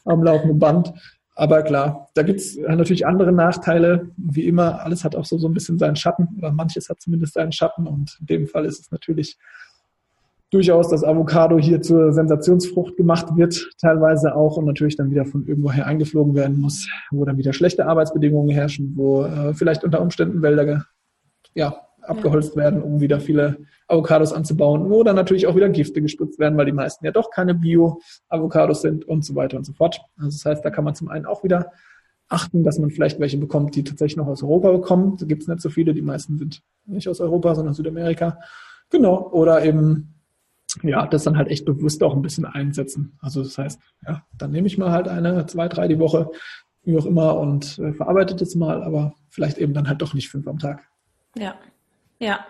am 0.06 0.22
laufenden 0.22 0.58
Band. 0.58 0.94
Aber 1.34 1.62
klar, 1.62 2.08
da 2.14 2.22
gibt's 2.22 2.56
natürlich 2.56 3.06
andere 3.06 3.30
Nachteile. 3.30 4.08
Wie 4.16 4.46
immer, 4.46 4.80
alles 4.80 5.04
hat 5.04 5.14
auch 5.14 5.26
so, 5.26 5.36
so 5.36 5.46
ein 5.46 5.52
bisschen 5.52 5.78
seinen 5.78 5.96
Schatten 5.96 6.28
oder 6.38 6.50
manches 6.50 6.88
hat 6.88 7.02
zumindest 7.02 7.34
seinen 7.34 7.52
Schatten. 7.52 7.86
Und 7.86 8.16
in 8.20 8.26
dem 8.26 8.46
Fall 8.46 8.64
ist 8.64 8.80
es 8.80 8.90
natürlich 8.90 9.36
durchaus, 10.54 10.88
dass 10.88 11.04
Avocado 11.04 11.58
hier 11.58 11.82
zur 11.82 12.12
Sensationsfrucht 12.12 12.96
gemacht 12.96 13.36
wird, 13.36 13.70
teilweise 13.78 14.34
auch 14.34 14.56
und 14.56 14.64
natürlich 14.64 14.96
dann 14.96 15.10
wieder 15.10 15.24
von 15.24 15.46
irgendwoher 15.46 15.86
eingeflogen 15.86 16.34
werden 16.34 16.60
muss, 16.60 16.88
wo 17.10 17.24
dann 17.24 17.36
wieder 17.36 17.52
schlechte 17.52 17.86
Arbeitsbedingungen 17.86 18.50
herrschen, 18.50 18.92
wo 18.96 19.24
äh, 19.24 19.52
vielleicht 19.54 19.84
unter 19.84 20.00
Umständen 20.00 20.42
Wälder 20.42 20.86
ja, 21.54 21.76
abgeholzt 22.02 22.56
werden, 22.56 22.82
um 22.82 23.00
wieder 23.00 23.20
viele 23.20 23.58
Avocados 23.88 24.32
anzubauen, 24.32 24.90
wo 24.90 25.02
dann 25.02 25.16
natürlich 25.16 25.46
auch 25.46 25.56
wieder 25.56 25.68
Gifte 25.68 26.00
gespritzt 26.00 26.38
werden, 26.38 26.56
weil 26.56 26.66
die 26.66 26.72
meisten 26.72 27.04
ja 27.04 27.10
doch 27.10 27.30
keine 27.30 27.54
Bio-Avocados 27.54 28.82
sind 28.82 29.04
und 29.04 29.24
so 29.24 29.34
weiter 29.34 29.56
und 29.56 29.64
so 29.64 29.72
fort. 29.72 30.00
Also 30.16 30.30
das 30.30 30.44
heißt, 30.44 30.64
da 30.64 30.70
kann 30.70 30.84
man 30.84 30.94
zum 30.94 31.08
einen 31.08 31.26
auch 31.26 31.42
wieder 31.44 31.72
achten, 32.28 32.62
dass 32.62 32.78
man 32.78 32.90
vielleicht 32.90 33.20
welche 33.20 33.38
bekommt, 33.38 33.74
die 33.74 33.84
tatsächlich 33.84 34.16
noch 34.16 34.26
aus 34.26 34.42
Europa 34.42 34.72
bekommen. 34.72 35.16
Da 35.18 35.26
gibt 35.26 35.42
es 35.42 35.48
nicht 35.48 35.60
so 35.60 35.68
viele, 35.68 35.94
die 35.94 36.02
meisten 36.02 36.38
sind 36.38 36.62
nicht 36.86 37.08
aus 37.08 37.20
Europa, 37.20 37.54
sondern 37.54 37.74
Südamerika. 37.74 38.38
Genau. 38.90 39.30
Oder 39.30 39.64
eben 39.64 40.13
ja, 40.82 41.06
das 41.06 41.24
dann 41.24 41.36
halt 41.36 41.48
echt 41.48 41.64
bewusst 41.64 42.02
auch 42.02 42.14
ein 42.14 42.22
bisschen 42.22 42.46
einsetzen. 42.46 43.18
Also 43.20 43.42
das 43.42 43.56
heißt, 43.58 43.80
ja, 44.06 44.24
dann 44.36 44.50
nehme 44.50 44.66
ich 44.66 44.78
mal 44.78 44.90
halt 44.90 45.08
eine, 45.08 45.46
zwei, 45.46 45.68
drei 45.68 45.88
die 45.88 45.98
Woche, 45.98 46.30
wie 46.82 46.98
auch 46.98 47.06
immer, 47.06 47.38
und 47.38 47.78
äh, 47.78 47.92
verarbeite 47.92 48.34
das 48.34 48.54
mal, 48.54 48.82
aber 48.82 49.14
vielleicht 49.30 49.58
eben 49.58 49.74
dann 49.74 49.88
halt 49.88 50.02
doch 50.02 50.14
nicht 50.14 50.28
fünf 50.28 50.46
am 50.48 50.58
Tag. 50.58 50.82
Ja, 51.36 51.56
ja. 52.18 52.46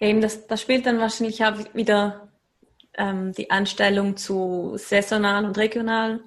eben 0.00 0.20
das, 0.20 0.46
das 0.46 0.60
spielt 0.60 0.86
dann 0.86 0.98
wahrscheinlich 0.98 1.44
auch 1.44 1.54
wieder 1.74 2.28
ähm, 2.94 3.32
die 3.32 3.50
Anstellung 3.50 4.16
zu 4.16 4.74
saisonal 4.76 5.44
und 5.44 5.58
regional 5.58 6.20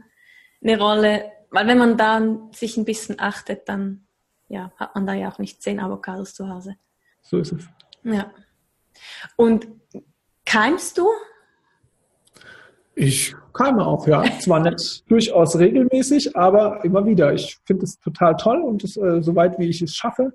eine 0.61 0.77
Rolle, 0.77 1.31
weil 1.49 1.67
wenn 1.67 1.77
man 1.77 1.97
dann 1.97 2.51
sich 2.53 2.77
ein 2.77 2.85
bisschen 2.85 3.19
achtet, 3.19 3.67
dann 3.67 4.07
ja, 4.47 4.71
hat 4.77 4.95
man 4.95 5.05
da 5.05 5.13
ja 5.13 5.31
auch 5.31 5.39
nicht 5.39 5.61
zehn 5.61 5.79
Avocados 5.79 6.33
zu 6.33 6.49
Hause. 6.49 6.75
So 7.21 7.39
ist 7.39 7.53
es. 7.53 7.67
Ja. 8.03 8.31
Und 9.35 9.67
Keimst 10.53 10.99
du? 10.99 11.07
Ich 12.93 13.35
keime 13.53 13.87
auch, 13.87 14.05
ja. 14.05 14.23
Zwar 14.39 14.59
nicht 14.59 15.03
durchaus 15.09 15.57
regelmäßig, 15.57 16.37
aber 16.37 16.85
immer 16.85 17.07
wieder. 17.07 17.33
Ich 17.33 17.57
finde 17.65 17.85
es 17.85 17.99
total 17.99 18.35
toll 18.35 18.61
und 18.61 18.83
das, 18.83 18.95
äh, 18.95 19.23
soweit 19.23 19.57
wie 19.57 19.67
ich 19.67 19.81
es 19.81 19.95
schaffe, 19.95 20.31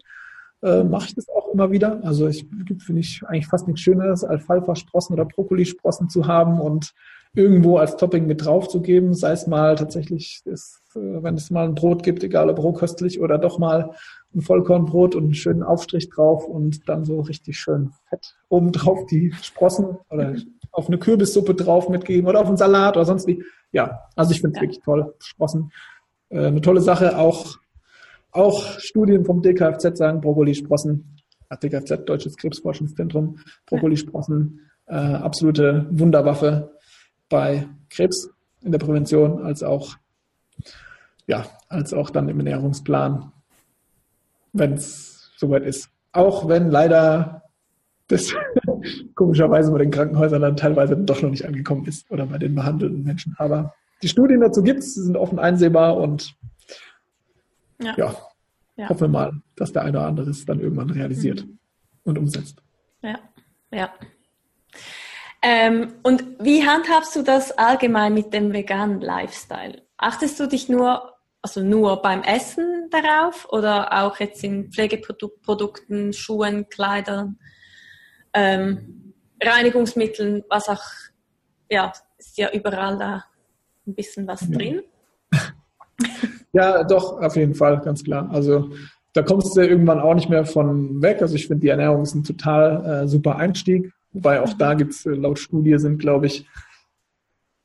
äh, 0.65 0.83
mache 0.83 1.07
ich 1.07 1.15
das 1.15 1.29
auch 1.29 1.53
immer 1.55 1.71
wieder. 1.71 2.01
Also 2.03 2.27
ich 2.27 2.45
gibt 2.65 2.83
finde 2.83 3.03
ich 3.03 3.23
eigentlich 3.29 3.47
fast 3.47 3.69
nichts 3.69 3.83
Schöneres, 3.83 4.25
Alfalfa-Sprossen 4.25 5.15
oder 5.15 5.25
Brokkolisprossen 5.25 6.09
zu 6.09 6.27
haben 6.27 6.61
und 6.61 6.95
irgendwo 7.35 7.79
als 7.79 7.97
Topping 7.97 8.27
mit 8.27 8.45
drauf 8.45 8.69
zu 8.69 8.81
geben, 8.81 9.15
sei 9.15 9.33
es 9.33 9.47
mal 9.47 9.77
tatsächlich, 9.77 10.41
ist, 10.45 10.81
äh, 10.95 11.23
wenn 11.23 11.35
es 11.35 11.51
mal 11.51 11.65
ein 11.65 11.75
Brot 11.75 12.03
gibt, 12.03 12.23
egal 12.25 12.51
ob 12.51 12.59
rohköstlich 12.59 13.21
oder 13.21 13.39
doch 13.39 13.59
mal 13.59 13.95
ein 14.35 14.41
Vollkornbrot 14.41 15.15
und 15.15 15.25
einen 15.25 15.35
schönen 15.35 15.63
Aufstrich 15.63 16.11
drauf 16.11 16.47
und 16.47 16.89
dann 16.89 17.05
so 17.05 17.21
richtig 17.21 17.59
schön 17.59 17.91
fett 18.09 18.37
oben 18.49 18.73
drauf 18.73 19.07
die 19.07 19.33
Sprossen 19.43 19.99
oder 20.11 20.37
auf 20.73 20.89
eine 20.89 20.99
Kürbissuppe 20.99 21.55
drauf 21.55 21.89
mitgeben 21.89 22.29
oder 22.29 22.41
auf 22.41 22.49
einen 22.49 22.57
Salat 22.57 22.97
oder 22.97 23.07
sonst 23.07 23.27
wie. 23.27 23.43
Ja, 23.73 24.01
also 24.17 24.33
ich 24.33 24.41
finde 24.41 24.57
es 24.57 24.57
ja. 24.57 24.63
wirklich 24.63 24.83
toll. 24.85 25.15
Sprossen. 25.19 25.73
Äh, 26.29 26.47
eine 26.47 26.61
tolle 26.61 26.81
Sache. 26.81 27.19
Auch, 27.19 27.57
auch 28.33 28.79
Studien 28.79 29.25
vom 29.25 29.43
DKFZ 29.43 29.97
sagen, 29.97 30.21
Brokkolisprossen, 30.21 31.17
DKFZ, 31.63 32.05
Deutsches 32.05 32.37
Krebsforschungszentrum, 32.37 33.39
Brokkolisprossen, 33.67 34.61
äh, 34.87 34.95
absolute 34.95 35.87
Wunderwaffe 35.91 36.78
bei 37.29 37.69
Krebs 37.91 38.31
in 38.63 38.73
der 38.73 38.79
Prävention 38.79 39.43
als 39.45 39.63
auch, 39.63 39.97
ja, 41.27 41.47
als 41.69 41.93
auch 41.93 42.11
dann 42.11 42.29
im 42.29 42.39
Ernährungsplan 42.39 43.33
wenn 44.53 44.75
es 44.75 45.31
soweit 45.37 45.65
ist. 45.65 45.91
Auch 46.13 46.49
wenn 46.49 46.71
leider 46.71 47.43
das 48.09 48.35
komischerweise 49.15 49.71
bei 49.71 49.79
den 49.79 49.91
Krankenhäusern 49.91 50.43
dann 50.43 50.57
teilweise 50.57 50.97
doch 50.97 51.23
noch 51.23 51.31
nicht 51.31 51.45
angekommen 51.45 51.87
ist 51.87 52.11
oder 52.11 52.27
bei 52.27 52.39
den 52.39 52.55
behandelten 52.55 53.05
Menschen. 53.05 53.35
Aber 53.39 53.75
die 54.03 54.09
Studien 54.09 54.41
dazu 54.41 54.63
gibt 54.63 54.81
es, 54.81 54.95
sind 54.95 55.17
offen 55.17 55.39
einsehbar 55.39 55.97
und 55.97 56.35
ja. 57.81 57.95
ja, 57.97 58.17
ja. 58.77 58.89
hoffen 58.89 59.03
wir 59.03 59.09
mal, 59.09 59.33
dass 59.57 59.73
der 59.73 59.83
eine 59.83 59.99
oder 59.99 60.07
andere 60.07 60.31
es 60.31 60.45
dann 60.45 60.61
irgendwann 60.61 60.91
realisiert 60.91 61.47
mhm. 61.47 61.59
und 62.05 62.19
umsetzt. 62.19 62.63
Ja, 63.03 63.19
ja. 63.71 63.91
Ähm, 65.43 65.95
und 66.03 66.25
wie 66.41 66.67
handhabst 66.67 67.15
du 67.17 67.23
das 67.23 67.53
allgemein 67.53 68.15
mit 68.15 68.35
dem 68.35 68.53
veganen 68.53 69.01
Lifestyle? 69.01 69.83
Achtest 69.97 70.39
du 70.41 70.47
dich 70.47 70.69
nur 70.69 71.19
also 71.43 71.63
nur 71.63 72.03
beim 72.03 72.23
Essen 72.23 72.89
darauf 72.91 73.49
oder 73.51 74.05
auch 74.05 74.19
jetzt 74.19 74.43
in 74.45 74.71
Pflegeprodukten, 74.71 76.13
Schuhen, 76.13 76.69
Kleidern, 76.69 77.39
ähm, 78.35 79.15
Reinigungsmitteln, 79.43 80.45
was 80.49 80.69
auch, 80.69 80.83
ja, 81.71 81.93
ist 82.19 82.37
ja 82.39 82.51
überall 82.53 82.99
da 82.99 83.25
ein 83.87 83.95
bisschen 83.95 84.27
was 84.27 84.43
ja. 84.43 84.57
drin. 84.57 84.83
Ja, 86.53 86.83
doch, 86.83 87.21
auf 87.21 87.37
jeden 87.37 87.55
Fall, 87.55 87.79
ganz 87.81 88.03
klar. 88.03 88.31
Also 88.33 88.71
da 89.13 89.23
kommst 89.23 89.55
du 89.55 89.61
irgendwann 89.61 90.01
auch 90.01 90.15
nicht 90.15 90.31
mehr 90.31 90.47
von 90.47 91.03
weg. 91.03 91.21
Also 91.21 91.35
ich 91.35 91.47
finde, 91.47 91.61
die 91.61 91.69
Ernährung 91.69 92.03
ist 92.03 92.15
ein 92.15 92.25
total 92.25 93.03
äh, 93.03 93.07
super 93.07 93.37
Einstieg. 93.37 93.93
Wobei 94.13 94.41
auch 94.41 94.55
da 94.55 94.75
gibt 94.75 94.93
es 94.93 95.07
äh, 95.07 95.11
laut 95.11 95.39
Studie 95.39 95.79
sind, 95.79 95.99
glaube 95.99 96.27
ich, 96.27 96.47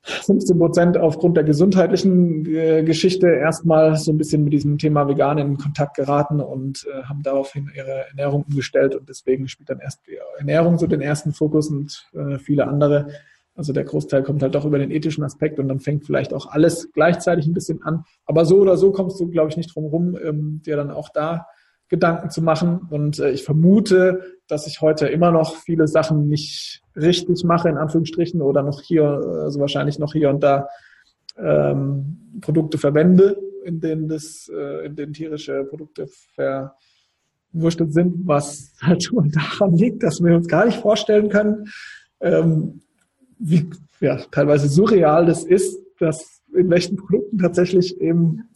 15 0.04 0.58
Prozent 0.58 0.98
aufgrund 0.98 1.36
der 1.38 1.44
gesundheitlichen 1.44 2.44
äh, 2.46 2.82
Geschichte 2.82 3.26
erstmal 3.26 3.96
so 3.96 4.12
ein 4.12 4.18
bisschen 4.18 4.44
mit 4.44 4.52
diesem 4.52 4.76
Thema 4.76 5.08
Vegan 5.08 5.38
in 5.38 5.56
Kontakt 5.56 5.96
geraten 5.96 6.40
und 6.40 6.86
äh, 6.92 7.04
haben 7.04 7.22
daraufhin 7.22 7.70
ihre 7.74 8.08
Ernährung 8.08 8.44
umgestellt 8.46 8.94
und 8.94 9.08
deswegen 9.08 9.48
spielt 9.48 9.70
dann 9.70 9.80
erst 9.80 10.06
die 10.06 10.18
Ernährung 10.38 10.76
so 10.76 10.86
den 10.86 11.00
ersten 11.00 11.32
Fokus 11.32 11.70
und 11.70 12.06
äh, 12.12 12.38
viele 12.38 12.68
andere. 12.68 13.08
Also 13.54 13.72
der 13.72 13.84
Großteil 13.84 14.22
kommt 14.22 14.42
halt 14.42 14.54
doch 14.54 14.66
über 14.66 14.78
den 14.78 14.90
ethischen 14.90 15.24
Aspekt 15.24 15.58
und 15.58 15.68
dann 15.68 15.80
fängt 15.80 16.04
vielleicht 16.04 16.34
auch 16.34 16.50
alles 16.50 16.90
gleichzeitig 16.92 17.46
ein 17.46 17.54
bisschen 17.54 17.82
an. 17.82 18.04
Aber 18.26 18.44
so 18.44 18.58
oder 18.58 18.76
so 18.76 18.92
kommst 18.92 19.18
du, 19.20 19.30
glaube 19.30 19.50
ich, 19.50 19.56
nicht 19.56 19.74
drum 19.74 19.86
rum, 19.86 20.18
ähm, 20.22 20.60
dir 20.66 20.76
dann 20.76 20.90
auch 20.90 21.08
da 21.08 21.46
Gedanken 21.88 22.30
zu 22.30 22.42
machen. 22.42 22.80
Und 22.90 23.18
äh, 23.18 23.30
ich 23.30 23.44
vermute, 23.44 24.22
dass 24.48 24.66
ich 24.66 24.80
heute 24.80 25.06
immer 25.08 25.30
noch 25.30 25.56
viele 25.56 25.86
Sachen 25.86 26.28
nicht 26.28 26.82
richtig 26.96 27.44
mache, 27.44 27.68
in 27.68 27.76
Anführungsstrichen, 27.76 28.42
oder 28.42 28.62
noch 28.62 28.80
hier, 28.80 29.04
also 29.04 29.60
wahrscheinlich 29.60 29.98
noch 29.98 30.12
hier 30.12 30.30
und 30.30 30.42
da 30.42 30.68
ähm, 31.36 32.40
Produkte 32.40 32.78
verwende, 32.78 33.36
in 33.64 33.80
denen 33.80 34.08
das, 34.08 34.50
äh, 34.52 34.86
in 34.86 34.96
denen 34.96 35.12
tierische 35.12 35.64
Produkte 35.64 36.06
verwurstet 36.34 37.92
sind, 37.92 38.26
was 38.26 38.74
halt 38.80 39.04
schon 39.04 39.30
daran 39.30 39.74
liegt, 39.74 40.02
dass 40.02 40.22
wir 40.22 40.34
uns 40.36 40.48
gar 40.48 40.66
nicht 40.66 40.80
vorstellen 40.80 41.28
können, 41.28 41.66
ähm, 42.20 42.80
wie 43.38 43.68
ja, 44.00 44.16
teilweise 44.30 44.68
surreal 44.68 45.26
das 45.26 45.44
ist, 45.44 45.80
dass 45.98 46.42
in 46.54 46.70
welchen 46.70 46.96
Produkten 46.96 47.38
tatsächlich 47.38 48.00
eben 48.00 48.48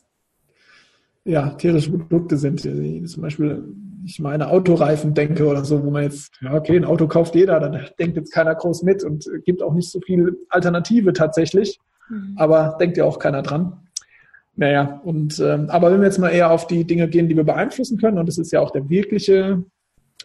ja, 1.29 1.51
tierische 1.51 1.91
Produkte 1.91 2.39
sind. 2.39 2.61
Zum 2.61 3.23
Beispiel, 3.23 3.63
ich 4.05 4.19
meine 4.19 4.49
Autoreifen 4.49 5.13
denke 5.13 5.47
oder 5.47 5.65
so, 5.65 5.85
wo 5.85 5.91
man 5.91 6.05
jetzt, 6.05 6.33
ja, 6.41 6.55
okay, 6.55 6.77
ein 6.77 6.87
Auto 6.87 7.07
kauft 7.07 7.35
jeder, 7.35 7.61
dann 7.61 7.87
denkt 7.99 8.17
jetzt 8.17 8.33
keiner 8.33 8.55
groß 8.55 8.83
mit 8.83 9.05
und 9.05 9.29
gibt 9.45 9.63
auch 9.63 9.75
nicht 9.75 9.91
so 9.91 10.01
viel 10.01 10.39
Alternative 10.49 11.13
tatsächlich. 11.13 11.79
Mhm. 12.09 12.33
Aber 12.37 12.79
denkt 12.81 12.97
ja 12.97 13.05
auch 13.05 13.19
keiner 13.19 13.43
dran. 13.43 13.75
Naja, 14.57 15.01
und 15.05 15.39
ähm, 15.39 15.69
aber 15.69 15.93
wenn 15.93 16.01
wir 16.01 16.07
jetzt 16.07 16.19
mal 16.19 16.31
eher 16.31 16.51
auf 16.51 16.67
die 16.67 16.85
Dinge 16.85 17.09
gehen, 17.09 17.29
die 17.29 17.37
wir 17.37 17.45
beeinflussen 17.45 17.99
können, 17.99 18.19
und 18.19 18.27
das 18.27 18.39
ist 18.39 18.51
ja 18.51 18.61
auch 18.61 18.71
der 18.71 18.89
wirkliche 18.89 19.63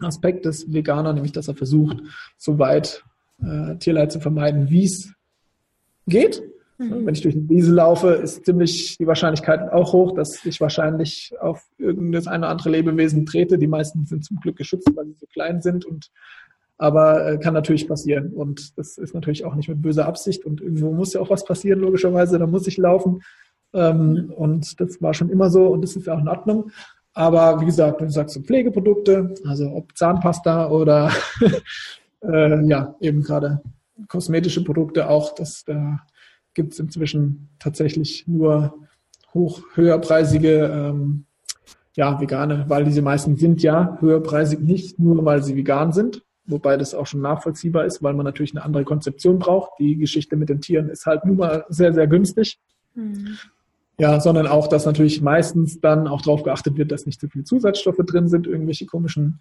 Aspekt 0.00 0.46
des 0.46 0.72
Veganer, 0.72 1.12
nämlich 1.12 1.32
dass 1.32 1.48
er 1.48 1.54
versucht, 1.54 1.98
so 2.38 2.58
weit 2.58 3.04
äh, 3.42 3.76
Tierleid 3.76 4.10
zu 4.10 4.20
vermeiden, 4.20 4.70
wie 4.70 4.84
es 4.84 5.12
geht. 6.06 6.42
Mhm. 6.78 7.06
Wenn 7.06 7.14
ich 7.14 7.20
durch 7.20 7.36
eine 7.36 7.48
Wiese 7.48 7.72
laufe, 7.72 8.08
ist 8.08 8.44
ziemlich 8.44 8.96
die 8.98 9.06
Wahrscheinlichkeit 9.06 9.72
auch 9.72 9.92
hoch, 9.92 10.14
dass 10.14 10.44
ich 10.44 10.60
wahrscheinlich 10.60 11.32
auf 11.40 11.62
irgendein 11.78 12.26
eine 12.26 12.46
oder 12.46 12.50
andere 12.50 12.70
Lebewesen 12.70 13.26
trete. 13.26 13.58
Die 13.58 13.66
meisten 13.66 14.06
sind 14.06 14.24
zum 14.24 14.40
Glück 14.40 14.56
geschützt, 14.56 14.90
weil 14.94 15.06
sie 15.06 15.16
so 15.20 15.26
klein 15.26 15.62
sind 15.62 15.84
und 15.84 16.10
aber 16.76 17.26
äh, 17.26 17.38
kann 17.38 17.54
natürlich 17.54 17.86
passieren. 17.86 18.32
Und 18.32 18.76
das 18.76 18.98
ist 18.98 19.14
natürlich 19.14 19.44
auch 19.44 19.54
nicht 19.54 19.68
mit 19.68 19.80
böser 19.80 20.06
Absicht. 20.06 20.44
Und 20.44 20.60
irgendwo 20.60 20.92
muss 20.92 21.12
ja 21.12 21.20
auch 21.20 21.30
was 21.30 21.44
passieren, 21.44 21.78
logischerweise. 21.78 22.38
Da 22.38 22.48
muss 22.48 22.66
ich 22.66 22.76
laufen. 22.76 23.22
Ähm, 23.72 24.32
und 24.34 24.80
das 24.80 25.00
war 25.00 25.14
schon 25.14 25.30
immer 25.30 25.50
so 25.50 25.68
und 25.68 25.82
das 25.82 25.96
ist 25.96 26.06
ja 26.06 26.14
auch 26.14 26.20
in 26.20 26.28
Ordnung. 26.28 26.70
Aber 27.12 27.60
wie 27.60 27.66
gesagt, 27.66 28.00
wenn 28.00 28.08
du 28.08 28.12
sagst 28.12 28.34
so 28.34 28.40
Pflegeprodukte, 28.40 29.34
also 29.46 29.70
ob 29.72 29.96
Zahnpasta 29.96 30.68
oder 30.68 31.12
äh, 32.22 32.66
ja, 32.66 32.94
eben 33.00 33.22
gerade 33.22 33.62
kosmetische 34.08 34.64
Produkte 34.64 35.08
auch, 35.08 35.34
das 35.34 35.64
da 35.64 36.00
gibt 36.54 36.72
es 36.72 36.78
inzwischen 36.78 37.48
tatsächlich 37.58 38.26
nur 38.26 38.74
hoch 39.32 39.62
höherpreisige 39.74 40.64
ähm, 40.72 41.26
ja, 41.94 42.20
vegane, 42.20 42.64
weil 42.68 42.84
diese 42.84 43.02
meisten 43.02 43.36
sind 43.36 43.62
ja 43.62 43.96
höherpreisig 44.00 44.60
nicht 44.60 44.98
nur, 44.98 45.24
weil 45.24 45.42
sie 45.42 45.56
vegan 45.56 45.92
sind, 45.92 46.22
wobei 46.46 46.76
das 46.76 46.94
auch 46.94 47.06
schon 47.06 47.20
nachvollziehbar 47.20 47.84
ist, 47.84 48.02
weil 48.02 48.14
man 48.14 48.24
natürlich 48.24 48.54
eine 48.54 48.64
andere 48.64 48.84
Konzeption 48.84 49.38
braucht. 49.38 49.72
Die 49.78 49.96
Geschichte 49.96 50.36
mit 50.36 50.48
den 50.48 50.60
Tieren 50.60 50.88
ist 50.88 51.06
halt 51.06 51.24
nun 51.24 51.36
mal 51.36 51.64
sehr, 51.68 51.92
sehr 51.92 52.06
günstig. 52.06 52.58
Mhm. 52.94 53.38
Ja, 53.96 54.18
sondern 54.18 54.48
auch, 54.48 54.66
dass 54.66 54.86
natürlich 54.86 55.22
meistens 55.22 55.80
dann 55.80 56.08
auch 56.08 56.20
darauf 56.20 56.42
geachtet 56.42 56.76
wird, 56.76 56.90
dass 56.90 57.06
nicht 57.06 57.20
zu 57.20 57.28
viele 57.28 57.44
Zusatzstoffe 57.44 58.02
drin 58.04 58.28
sind, 58.28 58.48
irgendwelche 58.48 58.86
komischen, 58.86 59.40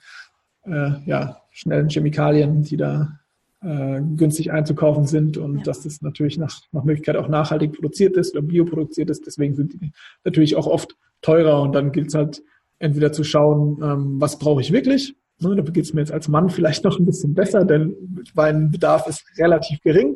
äh, 0.65 0.91
ja, 1.07 1.41
schnellen 1.49 1.89
Chemikalien, 1.89 2.61
die 2.61 2.77
da 2.77 3.19
äh, 3.63 4.01
günstig 4.15 4.51
einzukaufen 4.51 5.05
sind 5.05 5.37
und 5.37 5.57
ja. 5.57 5.63
dass 5.63 5.81
das 5.83 6.01
natürlich 6.01 6.37
nach, 6.37 6.61
nach 6.71 6.83
Möglichkeit 6.83 7.15
auch 7.15 7.27
nachhaltig 7.27 7.73
produziert 7.73 8.17
ist 8.17 8.35
oder 8.35 8.41
bioproduziert 8.41 9.09
ist. 9.09 9.25
Deswegen 9.25 9.55
sind 9.55 9.73
die 9.73 9.91
natürlich 10.23 10.55
auch 10.55 10.67
oft 10.67 10.95
teurer 11.21 11.61
und 11.61 11.73
dann 11.73 11.91
gilt 11.91 12.07
es 12.07 12.13
halt 12.13 12.43
entweder 12.79 13.11
zu 13.11 13.23
schauen, 13.23 13.79
ähm, 13.81 14.21
was 14.21 14.37
brauche 14.37 14.61
ich 14.61 14.71
wirklich. 14.71 15.15
Ne, 15.39 15.55
da 15.55 15.63
geht 15.63 15.85
es 15.85 15.93
mir 15.93 16.01
jetzt 16.01 16.11
als 16.11 16.27
Mann 16.27 16.49
vielleicht 16.49 16.83
noch 16.83 16.99
ein 16.99 17.05
bisschen 17.05 17.33
besser, 17.33 17.65
denn 17.65 17.95
mein 18.35 18.69
Bedarf 18.71 19.07
ist 19.07 19.25
relativ 19.37 19.81
gering. 19.81 20.15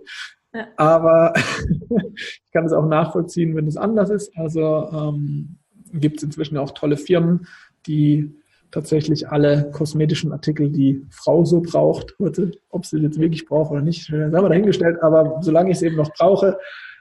Ja. 0.53 0.67
Aber 0.77 1.33
ich 2.13 2.51
kann 2.51 2.65
es 2.65 2.73
auch 2.73 2.87
nachvollziehen, 2.87 3.55
wenn 3.55 3.67
es 3.67 3.77
anders 3.77 4.09
ist. 4.09 4.37
Also 4.37 4.89
ähm, 4.91 5.57
gibt 5.93 6.17
es 6.17 6.23
inzwischen 6.23 6.57
auch 6.57 6.71
tolle 6.71 6.97
Firmen, 6.97 7.47
die 7.87 8.35
tatsächlich 8.71 9.29
alle 9.29 9.71
kosmetischen 9.71 10.31
Artikel, 10.31 10.69
die 10.69 11.05
Frau 11.09 11.45
so 11.45 11.61
braucht, 11.61 12.15
heute, 12.19 12.51
ob 12.69 12.85
sie 12.85 12.99
jetzt 12.99 13.19
wirklich 13.19 13.45
braucht 13.45 13.71
oder 13.71 13.81
nicht, 13.81 14.05
sagen 14.05 14.31
wir 14.31 14.49
dahingestellt, 14.49 15.01
aber 15.01 15.39
solange 15.41 15.71
ich 15.71 15.77
es 15.77 15.83
eben 15.83 15.95
noch 15.95 16.11
brauche, 16.13 16.57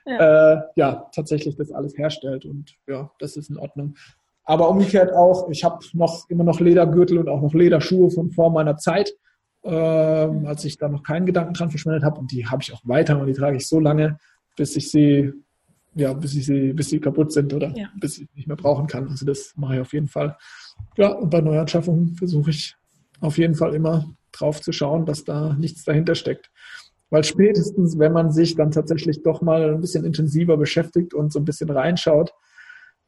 ja. 0.07 0.53
Äh, 0.55 0.63
ja, 0.77 1.11
tatsächlich 1.13 1.57
das 1.57 1.73
alles 1.73 1.99
herstellt 1.99 2.45
und 2.45 2.77
ja, 2.87 3.11
das 3.19 3.37
ist 3.37 3.51
in 3.51 3.59
Ordnung. 3.59 3.97
Aber 4.45 4.69
umgekehrt 4.69 5.13
auch, 5.13 5.51
ich 5.51 5.65
habe 5.65 5.85
noch 5.95 6.31
immer 6.31 6.45
noch 6.45 6.61
Ledergürtel 6.61 7.19
und 7.19 7.29
auch 7.29 7.43
noch 7.43 7.55
Lederschuhe 7.55 8.11
von 8.13 8.31
vor 8.31 8.51
meiner 8.53 8.77
Zeit, 8.77 9.13
ähm, 9.65 10.47
als 10.47 10.65
ich 10.65 10.79
da 10.79 10.89
noch 10.89 11.03
keinen 11.03 11.27
Gedanken 11.27 11.55
dran 11.55 11.71
verschwendet 11.71 12.05
habe 12.05 12.21
und 12.21 12.31
die 12.31 12.47
habe 12.47 12.63
ich 12.63 12.73
auch 12.73 12.83
weiter 12.85 13.19
und 13.19 13.27
die 13.27 13.33
trage 13.33 13.57
ich 13.57 13.67
so 13.67 13.81
lange, 13.81 14.19
bis 14.57 14.77
ich 14.77 14.93
sie 14.93 15.33
ja, 15.97 16.13
bis 16.13 16.35
ich 16.35 16.45
sie, 16.45 16.75
bis 16.75 16.91
sie 16.91 17.01
kaputt 17.01 17.33
sind 17.33 17.53
oder 17.55 17.73
ja. 17.75 17.89
bis 17.99 18.19
ich 18.19 18.29
nicht 18.35 18.47
mehr 18.47 18.57
brauchen 18.57 18.87
kann. 18.87 19.09
Also 19.09 19.25
das 19.25 19.55
mache 19.57 19.77
ich 19.77 19.81
auf 19.81 19.93
jeden 19.95 20.09
Fall. 20.09 20.37
Ja, 20.97 21.11
und 21.11 21.31
bei 21.31 21.41
Neuanschaffungen 21.41 22.15
versuche 22.17 22.51
ich 22.51 22.75
auf 23.21 23.39
jeden 23.39 23.55
Fall 23.55 23.75
immer 23.75 24.11
drauf 24.33 24.61
zu 24.61 24.73
schauen, 24.73 25.07
dass 25.07 25.25
da 25.25 25.55
nichts 25.55 25.85
dahinter 25.85 26.15
steckt. 26.15 26.51
Weil 27.11 27.25
spätestens, 27.25 27.99
wenn 27.99 28.13
man 28.13 28.33
sich 28.33 28.57
dann 28.57 28.71
tatsächlich 28.71 29.23
doch 29.23 29.41
mal 29.43 29.75
ein 29.75 29.81
bisschen 29.81 30.05
intensiver 30.05 30.57
beschäftigt 30.57 31.15
und 31.15 31.33
so 31.33 31.39
ein 31.39 31.45
bisschen 31.45 31.71
reinschaut, 31.71 32.33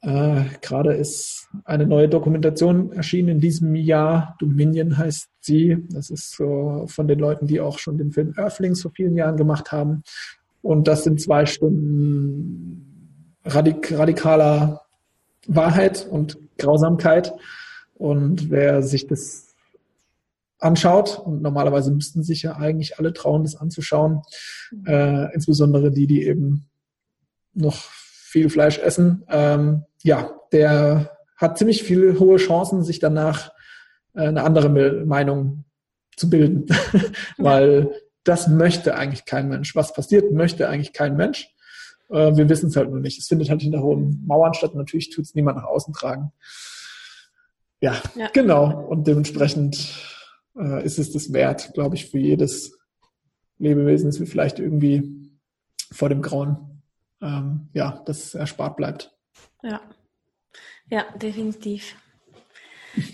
Äh, 0.00 0.44
Gerade 0.62 0.94
ist 0.94 1.48
eine 1.64 1.84
neue 1.84 2.08
Dokumentation 2.08 2.92
erschienen 2.92 3.30
in 3.30 3.40
diesem 3.40 3.74
Jahr. 3.74 4.36
Dominion 4.38 4.96
heißt 4.96 5.28
sie. 5.40 5.84
Das 5.90 6.10
ist 6.10 6.36
so 6.36 6.84
von 6.86 7.08
den 7.08 7.18
Leuten, 7.18 7.48
die 7.48 7.60
auch 7.60 7.80
schon 7.80 7.98
den 7.98 8.12
Film 8.12 8.32
Earthlings 8.36 8.82
vor 8.82 8.92
vielen 8.92 9.16
Jahren 9.16 9.36
gemacht 9.36 9.72
haben. 9.72 10.04
Und 10.62 10.86
das 10.86 11.02
sind 11.02 11.20
zwei 11.20 11.46
Stunden 11.46 13.34
radik 13.44 13.92
radikaler 13.98 14.82
Wahrheit 15.48 16.06
und 16.08 16.38
Grausamkeit. 16.58 17.32
Und 17.94 18.50
wer 18.50 18.82
sich 18.82 19.06
das 19.06 19.54
anschaut, 20.58 21.18
und 21.18 21.42
normalerweise 21.42 21.90
müssten 21.90 22.22
sich 22.22 22.42
ja 22.42 22.56
eigentlich 22.56 22.98
alle 22.98 23.12
trauen, 23.12 23.44
das 23.44 23.56
anzuschauen, 23.56 24.22
äh, 24.86 25.32
insbesondere 25.34 25.90
die, 25.90 26.06
die 26.06 26.24
eben 26.26 26.66
noch 27.54 27.76
viel 27.76 28.50
Fleisch 28.50 28.78
essen, 28.78 29.24
ähm, 29.28 29.84
ja, 30.02 30.30
der 30.52 31.16
hat 31.36 31.58
ziemlich 31.58 31.82
viele 31.82 32.18
hohe 32.18 32.36
Chancen, 32.36 32.82
sich 32.82 32.98
danach 32.98 33.52
äh, 34.14 34.26
eine 34.26 34.42
andere 34.42 34.68
Meinung 35.06 35.64
zu 36.16 36.28
bilden, 36.28 36.66
weil 37.38 37.92
das 38.24 38.48
möchte 38.48 38.94
eigentlich 38.96 39.24
kein 39.24 39.48
Mensch. 39.48 39.74
Was 39.74 39.92
passiert, 39.92 40.32
möchte 40.32 40.68
eigentlich 40.68 40.92
kein 40.92 41.16
Mensch. 41.16 41.48
Äh, 42.10 42.36
wir 42.36 42.48
wissen 42.48 42.68
es 42.68 42.76
halt 42.76 42.90
nur 42.90 43.00
nicht. 43.00 43.18
Es 43.18 43.28
findet 43.28 43.50
halt 43.50 43.62
hinter 43.62 43.82
hohen 43.82 44.24
Mauern 44.26 44.54
statt. 44.54 44.74
Natürlich 44.74 45.10
tut 45.10 45.24
es 45.24 45.34
niemand 45.34 45.58
nach 45.58 45.64
außen 45.64 45.94
tragen. 45.94 46.32
Ja, 47.80 48.00
ja, 48.16 48.28
genau. 48.32 48.86
Und 48.86 49.06
dementsprechend 49.06 49.94
äh, 50.56 50.84
ist 50.84 50.98
es 50.98 51.12
das 51.12 51.32
wert, 51.32 51.72
glaube 51.74 51.96
ich, 51.96 52.10
für 52.10 52.18
jedes 52.18 52.76
Lebewesen, 53.58 54.08
dass 54.08 54.20
wir 54.20 54.26
vielleicht 54.26 54.58
irgendwie 54.58 55.30
vor 55.92 56.08
dem 56.08 56.22
Grauen, 56.22 56.82
ähm, 57.20 57.68
ja, 57.72 58.02
das 58.06 58.34
erspart 58.34 58.76
bleibt. 58.76 59.12
Ja, 59.62 59.80
ja, 60.90 61.04
definitiv. 61.16 61.96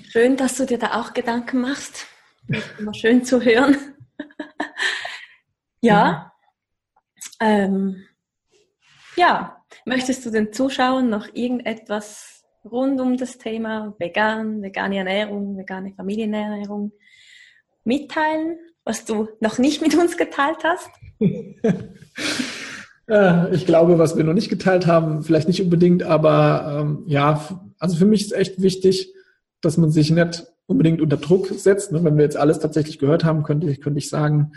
Schön, 0.09 0.37
dass 0.37 0.57
du 0.57 0.67
dir 0.67 0.79
da 0.79 1.01
auch 1.01 1.13
Gedanken 1.13 1.61
machst. 1.61 2.07
Immer 2.79 2.95
schön 2.95 3.25
zu 3.25 3.41
hören. 3.41 3.77
ja. 5.81 6.33
Ähm, 7.41 8.05
ja, 9.17 9.57
möchtest 9.85 10.25
du 10.27 10.31
den 10.31 10.53
Zuschauern 10.53 11.09
noch 11.09 11.29
irgendetwas 11.35 12.45
rund 12.65 13.01
um 13.01 13.17
das 13.17 13.39
Thema 13.39 13.95
vegan, 13.99 14.63
vegane 14.63 14.99
Ernährung, 14.99 15.57
vegane 15.57 15.93
Familienernährung 15.95 16.93
mitteilen, 17.85 18.59
was 18.85 19.05
du 19.05 19.29
noch 19.41 19.59
nicht 19.59 19.83
mit 19.83 19.95
uns 19.95 20.17
geteilt 20.17 20.59
hast? 20.65 20.89
ich 23.53 23.67
glaube, 23.67 23.99
was 23.99 24.17
wir 24.17 24.25
noch 24.25 24.33
nicht 24.33 24.49
geteilt 24.49 24.87
haben, 24.87 25.23
vielleicht 25.23 25.49
nicht 25.49 25.63
unbedingt, 25.63 26.03
aber 26.03 26.81
ähm, 26.81 27.05
ja, 27.07 27.47
also 27.79 27.97
für 27.97 28.07
mich 28.07 28.23
ist 28.23 28.33
echt 28.33 28.63
wichtig, 28.63 29.13
dass 29.61 29.77
man 29.77 29.91
sich 29.91 30.11
nicht 30.11 30.47
unbedingt 30.67 31.01
unter 31.01 31.17
Druck 31.19 31.49
setzt. 31.49 31.93
Ne? 31.93 32.03
Wenn 32.05 32.17
wir 32.17 32.25
jetzt 32.25 32.37
alles 32.37 32.59
tatsächlich 32.59 32.99
gehört 32.99 33.25
haben, 33.25 33.43
könnte 33.43 33.69
ich, 33.71 33.81
könnte 33.81 33.99
ich 33.99 34.09
sagen, 34.09 34.53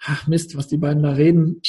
ach 0.00 0.26
Mist, 0.26 0.56
was 0.56 0.68
die 0.68 0.78
beiden 0.78 1.02
da 1.02 1.12
reden, 1.12 1.60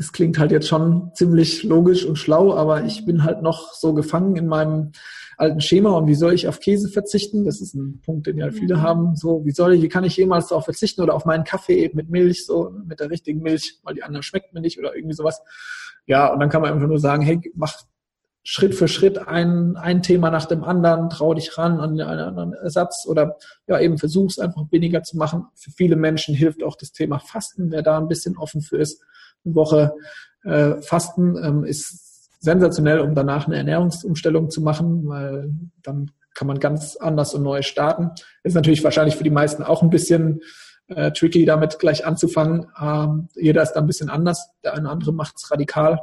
das 0.00 0.12
klingt 0.12 0.38
halt 0.38 0.50
jetzt 0.50 0.66
schon 0.66 1.10
ziemlich 1.12 1.62
logisch 1.62 2.06
und 2.06 2.16
schlau, 2.16 2.54
aber 2.54 2.84
ich 2.84 3.04
bin 3.04 3.22
halt 3.22 3.42
noch 3.42 3.74
so 3.74 3.92
gefangen 3.92 4.34
in 4.34 4.46
meinem 4.46 4.92
alten 5.36 5.60
Schema 5.60 5.90
und 5.90 6.06
wie 6.06 6.14
soll 6.14 6.32
ich 6.32 6.48
auf 6.48 6.58
Käse 6.58 6.88
verzichten? 6.88 7.44
Das 7.44 7.60
ist 7.60 7.74
ein 7.74 8.00
Punkt, 8.00 8.26
den 8.26 8.38
ja 8.38 8.50
viele 8.50 8.80
haben. 8.80 9.14
So, 9.14 9.44
wie 9.44 9.50
soll 9.50 9.74
ich, 9.74 9.82
wie 9.82 9.90
kann 9.90 10.04
ich 10.04 10.16
jemals 10.16 10.46
darauf 10.46 10.64
verzichten 10.64 11.02
oder 11.02 11.12
auf 11.12 11.26
meinen 11.26 11.44
Kaffee 11.44 11.84
eben 11.84 11.98
mit 11.98 12.08
Milch, 12.08 12.46
so 12.46 12.72
mit 12.86 12.98
der 12.98 13.10
richtigen 13.10 13.42
Milch, 13.42 13.78
weil 13.82 13.92
die 13.92 14.02
anderen 14.02 14.22
schmeckt 14.22 14.54
mir 14.54 14.62
nicht 14.62 14.78
oder 14.78 14.96
irgendwie 14.96 15.14
sowas. 15.14 15.42
Ja, 16.06 16.32
und 16.32 16.40
dann 16.40 16.48
kann 16.48 16.62
man 16.62 16.72
einfach 16.72 16.88
nur 16.88 16.98
sagen, 16.98 17.22
hey, 17.22 17.38
mach 17.54 17.74
Schritt 18.42 18.74
für 18.74 18.88
Schritt 18.88 19.18
ein, 19.18 19.76
ein 19.76 20.02
Thema 20.02 20.30
nach 20.30 20.46
dem 20.46 20.64
anderen, 20.64 21.10
trau 21.10 21.34
dich 21.34 21.58
ran 21.58 21.78
an 21.78 22.00
einen 22.00 22.08
anderen 22.08 22.54
Ersatz 22.54 23.04
oder 23.06 23.36
ja, 23.66 23.78
eben 23.78 23.98
versuch's 23.98 24.38
einfach 24.38 24.62
weniger 24.70 25.02
zu 25.02 25.18
machen. 25.18 25.44
Für 25.56 25.70
viele 25.72 25.96
Menschen 25.96 26.34
hilft 26.34 26.62
auch 26.62 26.76
das 26.76 26.92
Thema 26.92 27.18
Fasten, 27.18 27.70
wer 27.70 27.82
da 27.82 27.98
ein 27.98 28.08
bisschen 28.08 28.38
offen 28.38 28.62
für 28.62 28.78
ist. 28.78 29.04
Woche 29.44 29.94
äh, 30.44 30.80
Fasten 30.82 31.36
ähm, 31.42 31.64
ist 31.64 32.10
sensationell, 32.40 33.00
um 33.00 33.14
danach 33.14 33.46
eine 33.46 33.56
Ernährungsumstellung 33.56 34.50
zu 34.50 34.62
machen, 34.62 35.06
weil 35.06 35.52
dann 35.82 36.10
kann 36.34 36.46
man 36.46 36.58
ganz 36.58 36.96
anders 36.96 37.34
und 37.34 37.42
neu 37.42 37.62
starten. 37.62 38.10
Ist 38.42 38.54
natürlich 38.54 38.82
wahrscheinlich 38.82 39.16
für 39.16 39.24
die 39.24 39.30
meisten 39.30 39.62
auch 39.62 39.82
ein 39.82 39.90
bisschen 39.90 40.40
äh, 40.88 41.12
tricky, 41.12 41.44
damit 41.44 41.78
gleich 41.78 42.06
anzufangen. 42.06 42.66
Ähm, 42.80 43.28
jeder 43.34 43.62
ist 43.62 43.72
da 43.72 43.80
ein 43.80 43.86
bisschen 43.86 44.10
anders. 44.10 44.50
Der 44.64 44.74
eine 44.74 44.88
andere 44.88 45.12
macht 45.12 45.36
es 45.36 45.50
radikal. 45.50 46.00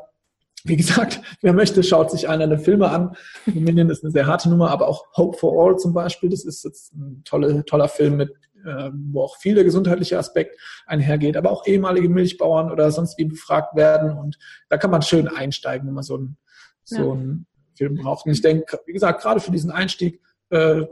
Wie 0.63 0.75
gesagt, 0.75 1.21
wer 1.41 1.53
möchte, 1.53 1.81
schaut 1.83 2.11
sich 2.11 2.29
einer 2.29 2.47
der 2.47 2.59
Filme 2.59 2.89
an. 2.89 3.15
Dominion 3.45 3.89
ist 3.89 4.03
eine 4.03 4.11
sehr 4.11 4.27
harte 4.27 4.49
Nummer, 4.49 4.69
aber 4.69 4.87
auch 4.87 5.05
Hope 5.15 5.37
for 5.37 5.53
All 5.59 5.77
zum 5.77 5.93
Beispiel, 5.93 6.29
das 6.29 6.45
ist 6.45 6.63
jetzt 6.63 6.93
ein 6.93 7.23
tolle, 7.25 7.65
toller 7.65 7.87
Film 7.87 8.17
mit 8.17 8.33
äh, 8.65 8.91
wo 8.93 9.23
auch 9.23 9.37
viel 9.37 9.55
der 9.55 9.63
gesundheitliche 9.63 10.17
Aspekt 10.17 10.59
einhergeht, 10.85 11.37
aber 11.37 11.51
auch 11.51 11.65
ehemalige 11.65 12.09
Milchbauern 12.09 12.71
oder 12.71 12.91
sonst 12.91 13.17
wie 13.17 13.25
befragt 13.25 13.75
werden. 13.75 14.17
Und 14.17 14.37
da 14.69 14.77
kann 14.77 14.91
man 14.91 15.01
schön 15.01 15.27
einsteigen, 15.27 15.87
wenn 15.87 15.93
man 15.93 16.03
so 16.03 16.15
einen, 16.15 16.37
so 16.83 17.13
einen 17.13 17.47
Film 17.75 17.95
braucht. 17.95 18.25
Und 18.25 18.31
ich 18.31 18.41
denke, 18.41 18.79
wie 18.85 18.93
gesagt, 18.93 19.21
gerade 19.21 19.39
für 19.39 19.51
diesen 19.51 19.71
Einstieg, 19.71 20.21
äh, 20.49 20.85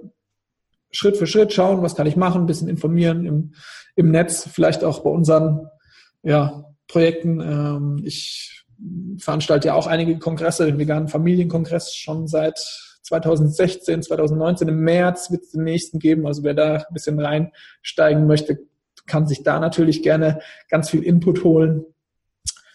Schritt 0.92 1.18
für 1.18 1.28
Schritt 1.28 1.54
schauen, 1.54 1.82
was 1.82 1.96
kann 1.96 2.08
ich 2.08 2.16
machen, 2.16 2.42
ein 2.42 2.46
bisschen 2.46 2.70
informieren 2.70 3.26
im, 3.26 3.54
im 3.96 4.12
Netz, 4.12 4.48
vielleicht 4.50 4.84
auch 4.84 5.00
bei 5.00 5.10
unseren 5.10 5.68
ja, 6.24 6.66
Projekten. 6.88 7.42
Ähm, 7.42 8.02
ich 8.04 8.66
veranstalte 9.18 9.70
ja 9.70 9.74
auch 9.74 9.88
einige 9.88 10.18
Kongresse, 10.20 10.66
den 10.66 10.78
veganen 10.78 11.08
Familienkongress 11.08 11.96
schon 11.96 12.28
seit 12.28 12.95
2016, 13.06 14.02
2019 14.02 14.68
im 14.68 14.80
März 14.80 15.30
wird 15.30 15.44
es 15.44 15.52
den 15.52 15.64
nächsten 15.64 16.00
geben. 16.00 16.26
Also 16.26 16.44
wer 16.44 16.56
da 16.56 16.78
ein 16.78 16.94
bisschen 16.94 17.20
reinsteigen 17.20 18.26
möchte, 18.26 18.60
kann 19.06 19.28
sich 19.28 19.44
da 19.44 19.60
natürlich 19.60 20.02
gerne 20.02 20.40
ganz 20.70 20.90
viel 20.90 21.04
Input 21.04 21.44
holen. 21.44 21.86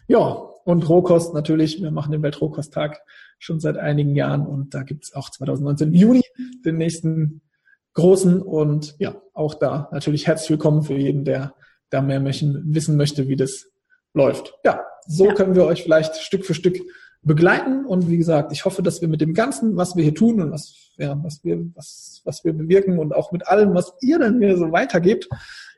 Ja, 0.06 0.22
und 0.64 0.88
Rohkost 0.88 1.34
natürlich. 1.34 1.82
Wir 1.82 1.90
machen 1.90 2.12
den 2.12 2.22
Weltrohkosttag 2.22 3.00
schon 3.38 3.58
seit 3.58 3.76
einigen 3.76 4.14
Jahren 4.14 4.46
und 4.46 4.72
da 4.72 4.84
gibt 4.84 5.04
es 5.04 5.14
auch 5.14 5.30
2019 5.30 5.88
im 5.88 5.94
Juni 5.94 6.22
den 6.64 6.76
nächsten 6.76 7.40
großen 7.94 8.40
und 8.40 8.94
ja, 9.00 9.20
auch 9.34 9.54
da 9.54 9.88
natürlich 9.90 10.28
herzlich 10.28 10.50
willkommen 10.50 10.82
für 10.82 10.94
jeden, 10.94 11.24
der 11.24 11.54
da 11.88 12.02
mehr 12.02 12.20
möchten, 12.20 12.72
wissen 12.72 12.96
möchte, 12.96 13.26
wie 13.26 13.36
das 13.36 13.66
läuft. 14.14 14.54
Ja, 14.64 14.84
so 15.06 15.26
ja. 15.26 15.34
können 15.34 15.56
wir 15.56 15.64
euch 15.64 15.82
vielleicht 15.82 16.16
Stück 16.16 16.44
für 16.44 16.54
Stück 16.54 16.78
begleiten. 17.22 17.84
Und 17.84 18.08
wie 18.08 18.16
gesagt, 18.16 18.52
ich 18.52 18.64
hoffe, 18.64 18.82
dass 18.82 19.00
wir 19.00 19.08
mit 19.08 19.20
dem 19.20 19.34
Ganzen, 19.34 19.76
was 19.76 19.96
wir 19.96 20.02
hier 20.02 20.14
tun 20.14 20.40
und 20.40 20.52
was, 20.52 20.92
ja, 20.96 21.18
was 21.22 21.44
wir, 21.44 21.58
was, 21.74 22.22
was 22.24 22.44
wir 22.44 22.52
bewirken 22.52 22.98
und 22.98 23.14
auch 23.14 23.32
mit 23.32 23.46
allem, 23.46 23.74
was 23.74 23.92
ihr 24.00 24.18
dann 24.18 24.38
mir 24.38 24.56
so 24.56 24.72
weitergebt, 24.72 25.28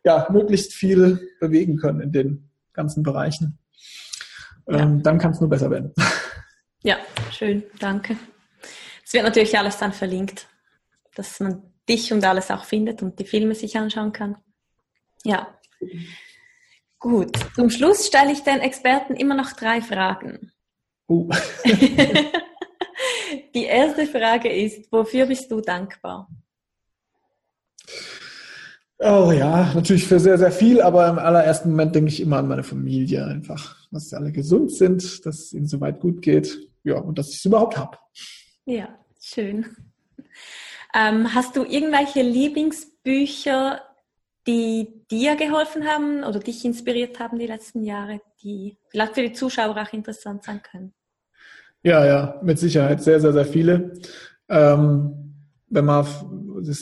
ja, 0.04 0.26
möglichst 0.30 0.72
viel 0.72 1.20
bewegen 1.40 1.76
können 1.76 2.00
in 2.00 2.12
den 2.12 2.50
ganzen 2.72 3.02
Bereichen. 3.02 3.58
Ja. 4.68 4.80
Ähm, 4.80 5.02
dann 5.02 5.18
kann 5.18 5.32
es 5.32 5.40
nur 5.40 5.50
besser 5.50 5.70
werden. 5.70 5.92
Ja, 6.84 6.96
schön, 7.30 7.62
danke. 7.78 8.16
Es 9.04 9.12
wird 9.12 9.22
natürlich 9.22 9.56
alles 9.56 9.78
dann 9.78 9.92
verlinkt, 9.92 10.48
dass 11.14 11.38
man 11.38 11.62
dich 11.88 12.12
und 12.12 12.24
alles 12.24 12.50
auch 12.50 12.64
findet 12.64 13.02
und 13.02 13.20
die 13.20 13.24
Filme 13.24 13.54
sich 13.54 13.76
anschauen 13.76 14.12
kann. 14.12 14.36
Ja. 15.22 15.56
Gut. 16.98 17.36
Zum 17.54 17.70
Schluss 17.70 18.06
stelle 18.06 18.32
ich 18.32 18.42
den 18.42 18.58
Experten 18.58 19.14
immer 19.14 19.36
noch 19.36 19.52
drei 19.52 19.80
Fragen. 19.80 20.50
Uh. 21.12 21.28
Die 23.54 23.64
erste 23.64 24.06
Frage 24.06 24.50
ist, 24.50 24.90
wofür 24.90 25.26
bist 25.26 25.50
du 25.50 25.60
dankbar? 25.60 26.28
Oh 28.98 29.32
ja, 29.32 29.72
natürlich 29.74 30.06
für 30.06 30.20
sehr, 30.20 30.38
sehr 30.38 30.52
viel, 30.52 30.80
aber 30.80 31.08
im 31.08 31.18
allerersten 31.18 31.70
Moment 31.70 31.94
denke 31.94 32.08
ich 32.08 32.20
immer 32.20 32.38
an 32.38 32.48
meine 32.48 32.62
Familie 32.62 33.26
einfach, 33.26 33.76
dass 33.90 34.10
sie 34.10 34.16
alle 34.16 34.30
gesund 34.32 34.72
sind, 34.72 35.26
dass 35.26 35.40
es 35.40 35.52
ihnen 35.52 35.66
soweit 35.66 36.00
gut 36.00 36.22
geht, 36.22 36.56
ja, 36.84 36.98
und 36.98 37.18
dass 37.18 37.30
ich 37.30 37.36
es 37.36 37.44
überhaupt 37.44 37.76
habe. 37.76 37.98
Ja, 38.64 38.88
schön. 39.20 39.66
Ähm, 40.94 41.34
hast 41.34 41.56
du 41.56 41.64
irgendwelche 41.64 42.22
Lieblingsbücher, 42.22 43.82
die 44.46 45.04
dir 45.10 45.34
geholfen 45.36 45.86
haben 45.86 46.22
oder 46.22 46.38
dich 46.38 46.64
inspiriert 46.64 47.18
haben 47.18 47.38
die 47.38 47.46
letzten 47.46 47.82
Jahre, 47.82 48.20
die 48.42 48.78
vielleicht 48.88 49.14
für 49.14 49.22
die 49.22 49.32
Zuschauer 49.32 49.76
auch 49.76 49.92
interessant 49.92 50.44
sein 50.44 50.62
können? 50.62 50.94
Ja, 51.82 52.06
ja, 52.06 52.40
mit 52.42 52.58
Sicherheit 52.58 53.02
sehr, 53.02 53.20
sehr, 53.20 53.32
sehr 53.32 53.44
viele. 53.44 53.92
Ähm, 54.48 55.34
wenn 55.68 55.84
man 55.84 56.06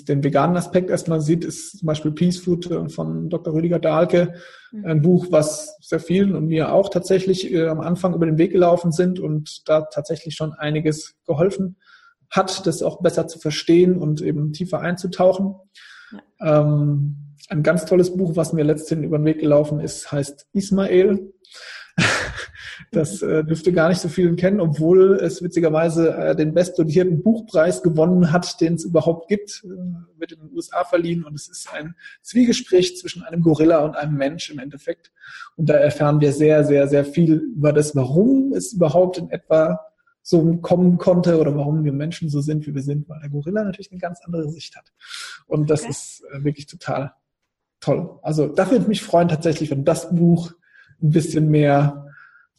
den 0.09 0.23
veganen 0.23 0.57
Aspekt 0.57 0.91
erstmal 0.91 1.21
sieht, 1.21 1.45
ist 1.45 1.79
zum 1.79 1.87
Beispiel 1.87 2.11
Peace 2.13 2.39
Food 2.39 2.71
äh, 2.71 2.89
von 2.89 3.31
Dr. 3.31 3.55
Rüdiger 3.55 3.79
Dahlke 3.79 4.35
mhm. 4.73 4.85
ein 4.85 5.03
Buch, 5.03 5.29
was 5.31 5.77
sehr 5.81 6.01
vielen 6.01 6.35
und 6.35 6.47
mir 6.47 6.73
auch 6.73 6.91
tatsächlich 6.91 7.53
äh, 7.53 7.69
am 7.69 7.81
Anfang 7.81 8.15
über 8.15 8.27
den 8.27 8.37
Weg 8.37 8.53
gelaufen 8.53 8.93
sind 8.93 9.21
und 9.21 9.69
da 9.69 9.83
tatsächlich 9.83 10.35
schon 10.35 10.53
einiges 10.53 11.15
geholfen 11.27 11.77
hat, 12.31 12.67
das 12.67 12.83
auch 12.83 13.01
besser 13.01 13.27
zu 13.27 13.39
verstehen 13.39 13.97
und 13.97 14.21
eben 14.21 14.53
tiefer 14.53 14.81
einzutauchen. 14.81 15.55
Ja. 16.41 16.61
Ähm, 16.61 17.37
ein 17.49 17.63
ganz 17.63 17.85
tolles 17.85 18.17
Buch, 18.17 18.37
was 18.37 18.53
mir 18.53 18.65
letztendlich 18.65 19.09
über 19.09 19.19
den 19.19 19.25
Weg 19.25 19.41
gelaufen 19.41 19.81
ist, 19.81 20.13
heißt 20.13 20.47
Ismael 20.53 21.33
Das 22.91 23.23
äh, 23.23 23.45
dürfte 23.45 23.73
gar 23.73 23.89
nicht 23.89 24.01
so 24.01 24.09
vielen 24.09 24.37
kennen, 24.37 24.61
obwohl 24.61 25.17
es 25.17 25.43
witzigerweise 25.43 26.15
äh, 26.15 26.37
den 26.37 26.55
bestdotierten 26.55 27.23
Buchpreis 27.23 27.83
gewonnen 27.83 28.33
hat, 28.33 28.61
den 28.61 28.75
es 28.75 28.85
überhaupt 28.85 29.29
gibt, 29.29 29.63
äh, 29.65 29.69
wird 30.19 30.33
in 30.33 30.41
den 30.41 30.53
USA 30.53 30.85
verliehen. 30.85 31.25
Und 31.25 31.35
es 31.35 31.49
ist 31.49 31.73
ein 31.73 31.95
Zwiegespräch 32.23 32.97
zwischen 32.97 33.23
einem 33.23 33.43
Gorilla 33.43 33.79
und 33.79 33.97
einem 33.97 34.17
Mensch 34.17 34.51
im 34.51 34.59
Endeffekt. 34.59 35.13
Und 35.57 35.69
da 35.69 35.75
erfahren 35.75 36.21
wir 36.21 36.33
sehr, 36.33 36.65
sehr, 36.65 36.89
sehr 36.89 37.05
viel 37.05 37.35
über 37.35 37.73
das, 37.73 37.95
warum 37.95 38.53
es 38.55 38.73
überhaupt 38.73 39.19
in 39.19 39.31
etwa 39.31 39.81
so 40.23 40.57
kommen 40.57 40.99
konnte 40.99 41.41
oder 41.41 41.57
warum 41.57 41.85
wir 41.85 41.93
Menschen 41.93 42.29
so 42.29 42.41
sind, 42.41 42.67
wie 42.67 42.75
wir 42.75 42.83
sind, 42.83 43.09
weil 43.09 43.21
der 43.21 43.31
Gorilla 43.31 43.65
natürlich 43.65 43.91
eine 43.91 44.01
ganz 44.01 44.21
andere 44.25 44.49
Sicht 44.51 44.77
hat. 44.77 44.93
Und 45.47 45.71
das 45.71 45.83
okay. 45.83 45.91
ist 45.91 46.25
äh, 46.33 46.45
wirklich 46.45 46.67
total 46.67 47.13
toll. 47.81 48.19
Also 48.23 48.47
da 48.49 48.71
würde 48.71 48.83
ich 48.83 48.89
mich 48.89 49.03
freuen 49.03 49.29
tatsächlich, 49.29 49.71
wenn 49.71 49.85
das 49.85 50.15
Buch 50.15 50.53
ein 51.03 51.11
bisschen 51.11 51.51
mehr 51.51 52.10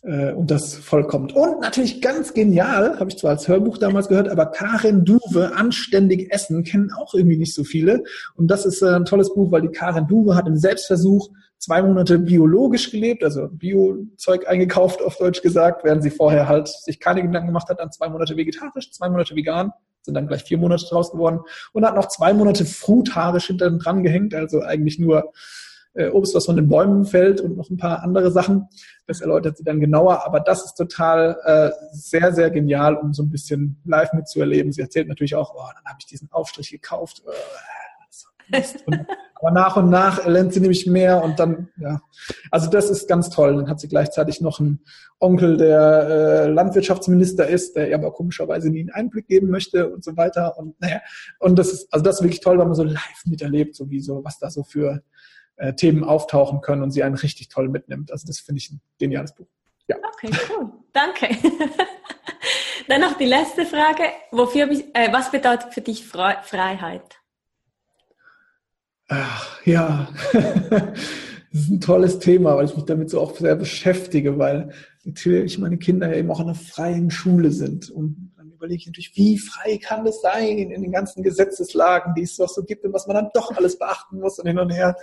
und 0.04 0.50
das 0.50 0.76
vollkommt. 0.76 1.34
Und 1.34 1.62
natürlich 1.62 2.02
ganz 2.02 2.34
genial, 2.34 3.00
habe 3.00 3.10
ich 3.10 3.18
zwar 3.18 3.32
als 3.32 3.48
Hörbuch 3.48 3.78
damals 3.78 4.08
gehört, 4.08 4.30
aber 4.30 4.48
Karin 4.48 5.06
Duwe, 5.06 5.52
Anständig 5.56 6.32
Essen, 6.32 6.64
kennen 6.64 6.92
auch 6.92 7.14
irgendwie 7.14 7.38
nicht 7.38 7.54
so 7.54 7.64
viele. 7.64 8.04
Und 8.36 8.48
das 8.48 8.66
ist 8.66 8.82
äh, 8.82 8.96
ein 8.96 9.06
tolles 9.06 9.34
Buch, 9.34 9.52
weil 9.52 9.62
die 9.62 9.70
Karin 9.70 10.08
Duwe 10.08 10.36
hat 10.36 10.48
im 10.48 10.58
Selbstversuch 10.58 11.30
zwei 11.60 11.84
Monate 11.84 12.18
biologisch 12.18 12.90
gelebt, 12.90 13.24
also 13.24 13.48
Biozeug 13.48 14.48
eingekauft, 14.48 15.04
auf 15.04 15.18
Deutsch 15.18 15.44
gesagt, 15.44 15.84
während 15.84 16.02
sie 16.02 16.10
vorher 16.10 16.48
halt 16.48 16.68
sich 16.68 17.00
keine 17.00 17.22
Gedanken 17.22 17.48
gemacht 17.48 17.70
hat, 17.70 17.80
dann 17.80 17.92
zwei 17.92 18.10
Monate 18.10 18.36
vegetarisch, 18.36 18.92
zwei 18.92 19.10
Monate 19.10 19.36
vegan, 19.36 19.72
sind 20.02 20.16
dann 20.16 20.28
gleich 20.28 20.44
vier 20.44 20.58
Monate 20.58 20.86
draus 20.90 21.12
geworden 21.12 21.42
und 21.74 21.86
hat 21.86 21.96
noch 21.96 22.08
zwei 22.08 22.34
Monate 22.34 22.66
frutarisch 22.66 23.46
hinter 23.48 23.70
dran 23.70 24.02
gehängt, 24.02 24.34
also 24.34 24.62
eigentlich 24.62 24.98
nur 24.98 25.32
äh, 25.94 26.10
Obst, 26.10 26.34
was 26.36 26.46
von 26.46 26.56
den 26.56 26.70
Bäumen 26.70 27.06
fällt 27.06 27.42
und 27.42 27.58
noch 27.58 27.70
ein 27.70 27.78
paar 27.78 28.02
andere 28.04 28.32
Sachen. 28.32 28.68
Das 29.08 29.22
erläutert 29.22 29.58
sie 29.58 29.64
dann 29.64 29.80
genauer, 29.80 30.26
aber 30.26 30.40
das 30.40 30.66
ist 30.66 30.76
total 30.76 31.38
äh, 31.44 31.72
sehr, 31.92 32.34
sehr 32.34 32.50
genial, 32.50 32.96
um 32.96 33.14
so 33.14 33.24
ein 33.24 33.30
bisschen 33.30 33.82
live 33.86 34.14
mitzuerleben. 34.14 34.72
Sie 34.72 34.82
erzählt 34.82 35.08
natürlich 35.08 35.36
auch, 35.36 35.54
oh, 35.56 35.70
dann 35.76 35.86
habe 35.86 35.98
ich 36.00 36.06
diesen 36.06 36.32
Aufstrich 36.32 36.72
gekauft. 36.72 37.24
Äh, 37.28 38.62
und, 38.86 39.06
aber 39.36 39.52
nach 39.52 39.76
und 39.78 39.90
nach 39.90 40.26
lernt 40.26 40.54
sie 40.54 40.60
nämlich 40.60 40.86
mehr 40.86 41.24
und 41.24 41.40
dann, 41.40 41.70
ja. 41.78 42.02
Also 42.52 42.70
das 42.70 42.90
ist 42.90 43.08
ganz 43.08 43.30
toll. 43.30 43.56
Dann 43.56 43.70
hat 43.70 43.80
sie 43.80 43.88
gleichzeitig 43.88 44.42
noch 44.42 44.60
einen 44.60 44.82
Onkel, 45.20 45.58
der 45.58 45.80
äh, 45.80 46.48
Landwirtschaftsminister 46.48 47.48
ist, 47.48 47.76
der 47.76 47.90
ihr 47.90 47.96
aber 47.96 48.12
komischerweise 48.12 48.70
nie 48.70 48.82
einen 48.82 48.92
Einblick 48.92 49.28
geben 49.28 49.50
möchte 49.50 49.90
und 49.90 50.04
so 50.04 50.16
weiter. 50.18 50.58
Und 50.58 50.80
naja, 50.80 51.02
und 51.40 51.58
das 51.58 51.72
ist, 51.72 51.94
also 51.94 52.04
das 52.04 52.18
ist 52.18 52.24
wirklich 52.24 52.42
toll, 52.42 52.58
weil 52.58 52.66
man 52.66 52.76
so 52.76 52.84
live 52.84 53.24
miterlebt, 53.26 53.76
so 53.76 53.90
wie 53.90 54.00
so, 54.00 54.24
was 54.24 54.40
da 54.40 54.50
so 54.50 54.64
für 54.64 55.02
äh, 55.62 55.74
Themen 55.76 56.04
auftauchen 56.04 56.62
können 56.62 56.82
und 56.82 56.92
sie 56.92 57.04
einen 57.04 57.16
richtig 57.16 57.50
toll 57.50 57.70
mitnimmt. 57.70 58.12
Also 58.12 58.26
das 58.26 58.40
finde 58.40 58.60
ich 58.60 58.72
ein 58.72 58.82
geniales 59.00 59.34
Buch. 59.36 59.48
Ja. 59.88 59.96
Okay, 60.14 60.32
cool. 60.50 60.72
Danke. 60.92 61.28
Dann 62.88 63.02
noch 63.02 63.18
die 63.18 63.26
letzte 63.26 63.66
Frage. 63.66 64.04
Wofür, 64.32 64.70
äh, 64.94 65.14
was 65.14 65.32
bedeutet 65.32 65.74
für 65.74 65.82
dich 65.82 66.06
Fre 66.06 66.38
Freiheit? 66.44 67.20
Ach, 69.08 69.66
ja, 69.66 70.10
das 70.34 71.00
ist 71.52 71.70
ein 71.70 71.82
tolles 71.82 72.20
Thema, 72.20 72.56
weil 72.56 72.66
ich 72.66 72.76
mich 72.76 72.86
damit 72.86 73.10
so 73.10 73.20
auch 73.20 73.36
sehr 73.36 73.56
beschäftige, 73.56 74.40
weil 74.40 74.72
natürlich 75.04 75.60
meine 75.60 75.78
Kinder 75.78 76.10
ja 76.10 76.16
eben 76.16 76.32
auch 76.32 76.40
in 76.40 76.46
einer 76.46 76.56
freien 76.56 77.12
Schule 77.12 77.52
sind. 77.52 77.90
Und 77.90 78.32
dann 78.38 78.52
überlege 78.52 78.80
ich 78.80 78.88
natürlich, 78.88 79.16
wie 79.16 79.38
frei 79.38 79.78
kann 79.78 80.06
das 80.06 80.22
sein 80.22 80.58
in 80.58 80.82
den 80.82 80.92
ganzen 80.92 81.24
Gesetzeslagen, 81.24 82.16
die 82.16 82.24
es 82.24 82.38
doch 82.38 82.50
so 82.50 82.64
gibt 82.64 82.86
und 82.86 82.94
was 82.94 83.06
man 83.06 83.16
dann 83.16 83.30
doch 83.34 83.56
alles 83.56 83.78
beachten 83.78 84.20
muss 84.20 84.40
und 84.40 84.48
hin 84.48 84.60
und 84.60 84.72
her. 84.72 84.96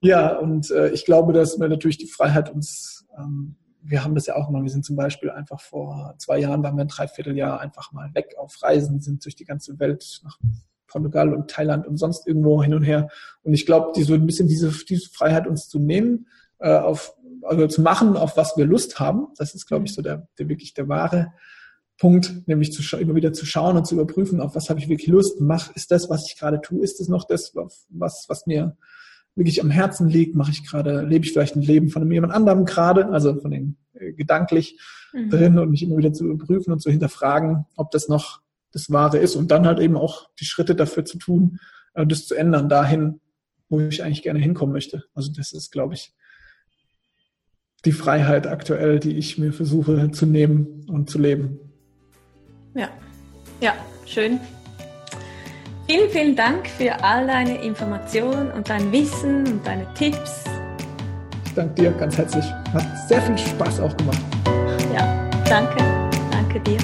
Ja, 0.00 0.36
und 0.36 0.70
äh, 0.70 0.90
ich 0.90 1.04
glaube, 1.04 1.32
dass 1.32 1.58
wir 1.58 1.68
natürlich 1.68 1.98
die 1.98 2.06
Freiheit 2.08 2.50
uns, 2.50 3.06
ähm, 3.16 3.56
wir 3.82 4.04
haben 4.04 4.14
das 4.14 4.26
ja 4.26 4.36
auch 4.36 4.50
mal, 4.50 4.62
wir 4.62 4.70
sind 4.70 4.84
zum 4.84 4.96
Beispiel 4.96 5.30
einfach 5.30 5.60
vor 5.60 6.14
zwei 6.18 6.38
Jahren, 6.38 6.62
waren 6.62 6.76
wir 6.76 6.84
ein 6.84 6.88
Dreivierteljahr 6.88 7.60
einfach 7.60 7.92
mal 7.92 8.12
weg 8.14 8.34
auf 8.38 8.62
Reisen, 8.62 9.00
sind 9.00 9.24
durch 9.24 9.36
die 9.36 9.44
ganze 9.44 9.78
Welt 9.78 10.20
nach 10.24 10.38
Portugal 10.86 11.34
und 11.34 11.50
Thailand 11.50 11.86
und 11.86 11.96
sonst 11.96 12.26
irgendwo 12.26 12.62
hin 12.62 12.74
und 12.74 12.82
her. 12.82 13.08
Und 13.42 13.54
ich 13.54 13.66
glaube, 13.66 13.92
die 13.96 14.02
so 14.02 14.14
ein 14.14 14.26
bisschen 14.26 14.48
diese, 14.48 14.72
diese 14.84 15.10
Freiheit 15.10 15.46
uns 15.46 15.68
zu 15.68 15.78
nehmen, 15.78 16.26
äh, 16.58 16.76
auf, 16.76 17.16
also 17.42 17.66
zu 17.66 17.82
machen, 17.82 18.16
auf 18.16 18.36
was 18.36 18.56
wir 18.56 18.66
Lust 18.66 18.98
haben, 19.00 19.28
das 19.36 19.54
ist, 19.54 19.66
glaube 19.66 19.86
ich, 19.86 19.94
so 19.94 20.02
der, 20.02 20.28
der 20.38 20.48
wirklich 20.48 20.74
der 20.74 20.88
wahre 20.88 21.32
Punkt, 21.98 22.46
nämlich 22.46 22.72
zu 22.72 22.96
immer 22.98 23.14
wieder 23.14 23.32
zu 23.32 23.46
schauen 23.46 23.76
und 23.76 23.86
zu 23.86 23.94
überprüfen, 23.94 24.40
auf 24.40 24.54
was 24.54 24.68
habe 24.68 24.80
ich 24.80 24.88
wirklich 24.88 25.08
Lust, 25.08 25.40
mach, 25.40 25.74
ist 25.74 25.90
das, 25.90 26.10
was 26.10 26.26
ich 26.28 26.38
gerade 26.38 26.60
tue, 26.60 26.82
ist 26.82 27.00
es 27.00 27.08
noch 27.08 27.24
das, 27.24 27.54
was, 27.88 28.26
was 28.28 28.46
mir 28.46 28.76
wirklich 29.36 29.62
am 29.62 29.70
Herzen 29.70 30.08
liegt, 30.08 30.34
mache 30.34 30.50
ich 30.50 30.66
gerade, 30.66 31.02
lebe 31.02 31.24
ich 31.24 31.32
vielleicht 31.32 31.56
ein 31.56 31.62
Leben 31.62 31.90
von 31.90 32.10
jemand 32.10 32.32
anderem 32.32 32.64
gerade, 32.64 33.06
also 33.10 33.38
von 33.38 33.50
den 33.50 33.76
äh, 33.92 34.12
gedanklich 34.12 34.80
mhm. 35.12 35.30
drin 35.30 35.58
und 35.58 35.70
mich 35.70 35.82
immer 35.82 35.98
wieder 35.98 36.12
zu 36.12 36.24
überprüfen 36.24 36.72
und 36.72 36.80
zu 36.80 36.90
hinterfragen, 36.90 37.66
ob 37.76 37.90
das 37.90 38.08
noch 38.08 38.40
das 38.72 38.90
Wahre 38.90 39.18
ist 39.18 39.36
und 39.36 39.50
dann 39.50 39.66
halt 39.66 39.78
eben 39.78 39.96
auch 39.96 40.28
die 40.40 40.44
Schritte 40.44 40.74
dafür 40.74 41.04
zu 41.04 41.18
tun, 41.18 41.60
äh, 41.94 42.06
das 42.06 42.26
zu 42.26 42.34
ändern, 42.34 42.68
dahin, 42.68 43.20
wo 43.68 43.80
ich 43.80 44.02
eigentlich 44.02 44.22
gerne 44.22 44.40
hinkommen 44.40 44.72
möchte. 44.72 45.04
Also 45.14 45.30
das 45.32 45.52
ist, 45.52 45.70
glaube 45.70 45.94
ich, 45.94 46.14
die 47.84 47.92
Freiheit 47.92 48.46
aktuell, 48.46 48.98
die 48.98 49.16
ich 49.16 49.38
mir 49.38 49.52
versuche 49.52 50.10
zu 50.10 50.26
nehmen 50.26 50.86
und 50.88 51.10
zu 51.10 51.18
leben. 51.18 51.60
Ja, 52.74 52.88
ja, 53.60 53.74
schön. 54.06 54.40
Vielen, 55.88 56.10
vielen 56.10 56.34
Dank 56.34 56.66
für 56.66 56.92
all 57.04 57.28
deine 57.28 57.62
Informationen 57.62 58.50
und 58.50 58.68
dein 58.68 58.90
Wissen 58.90 59.46
und 59.46 59.64
deine 59.64 59.86
Tipps. 59.94 60.42
Ich 61.44 61.54
danke 61.54 61.80
dir 61.80 61.92
ganz 61.92 62.18
herzlich. 62.18 62.44
Hat 62.72 62.84
sehr 63.08 63.22
viel 63.22 63.38
Spaß 63.38 63.80
auch 63.80 63.96
gemacht. 63.96 64.18
Ja, 64.92 65.30
danke. 65.48 65.76
Danke 66.32 66.58
dir. 66.60 66.78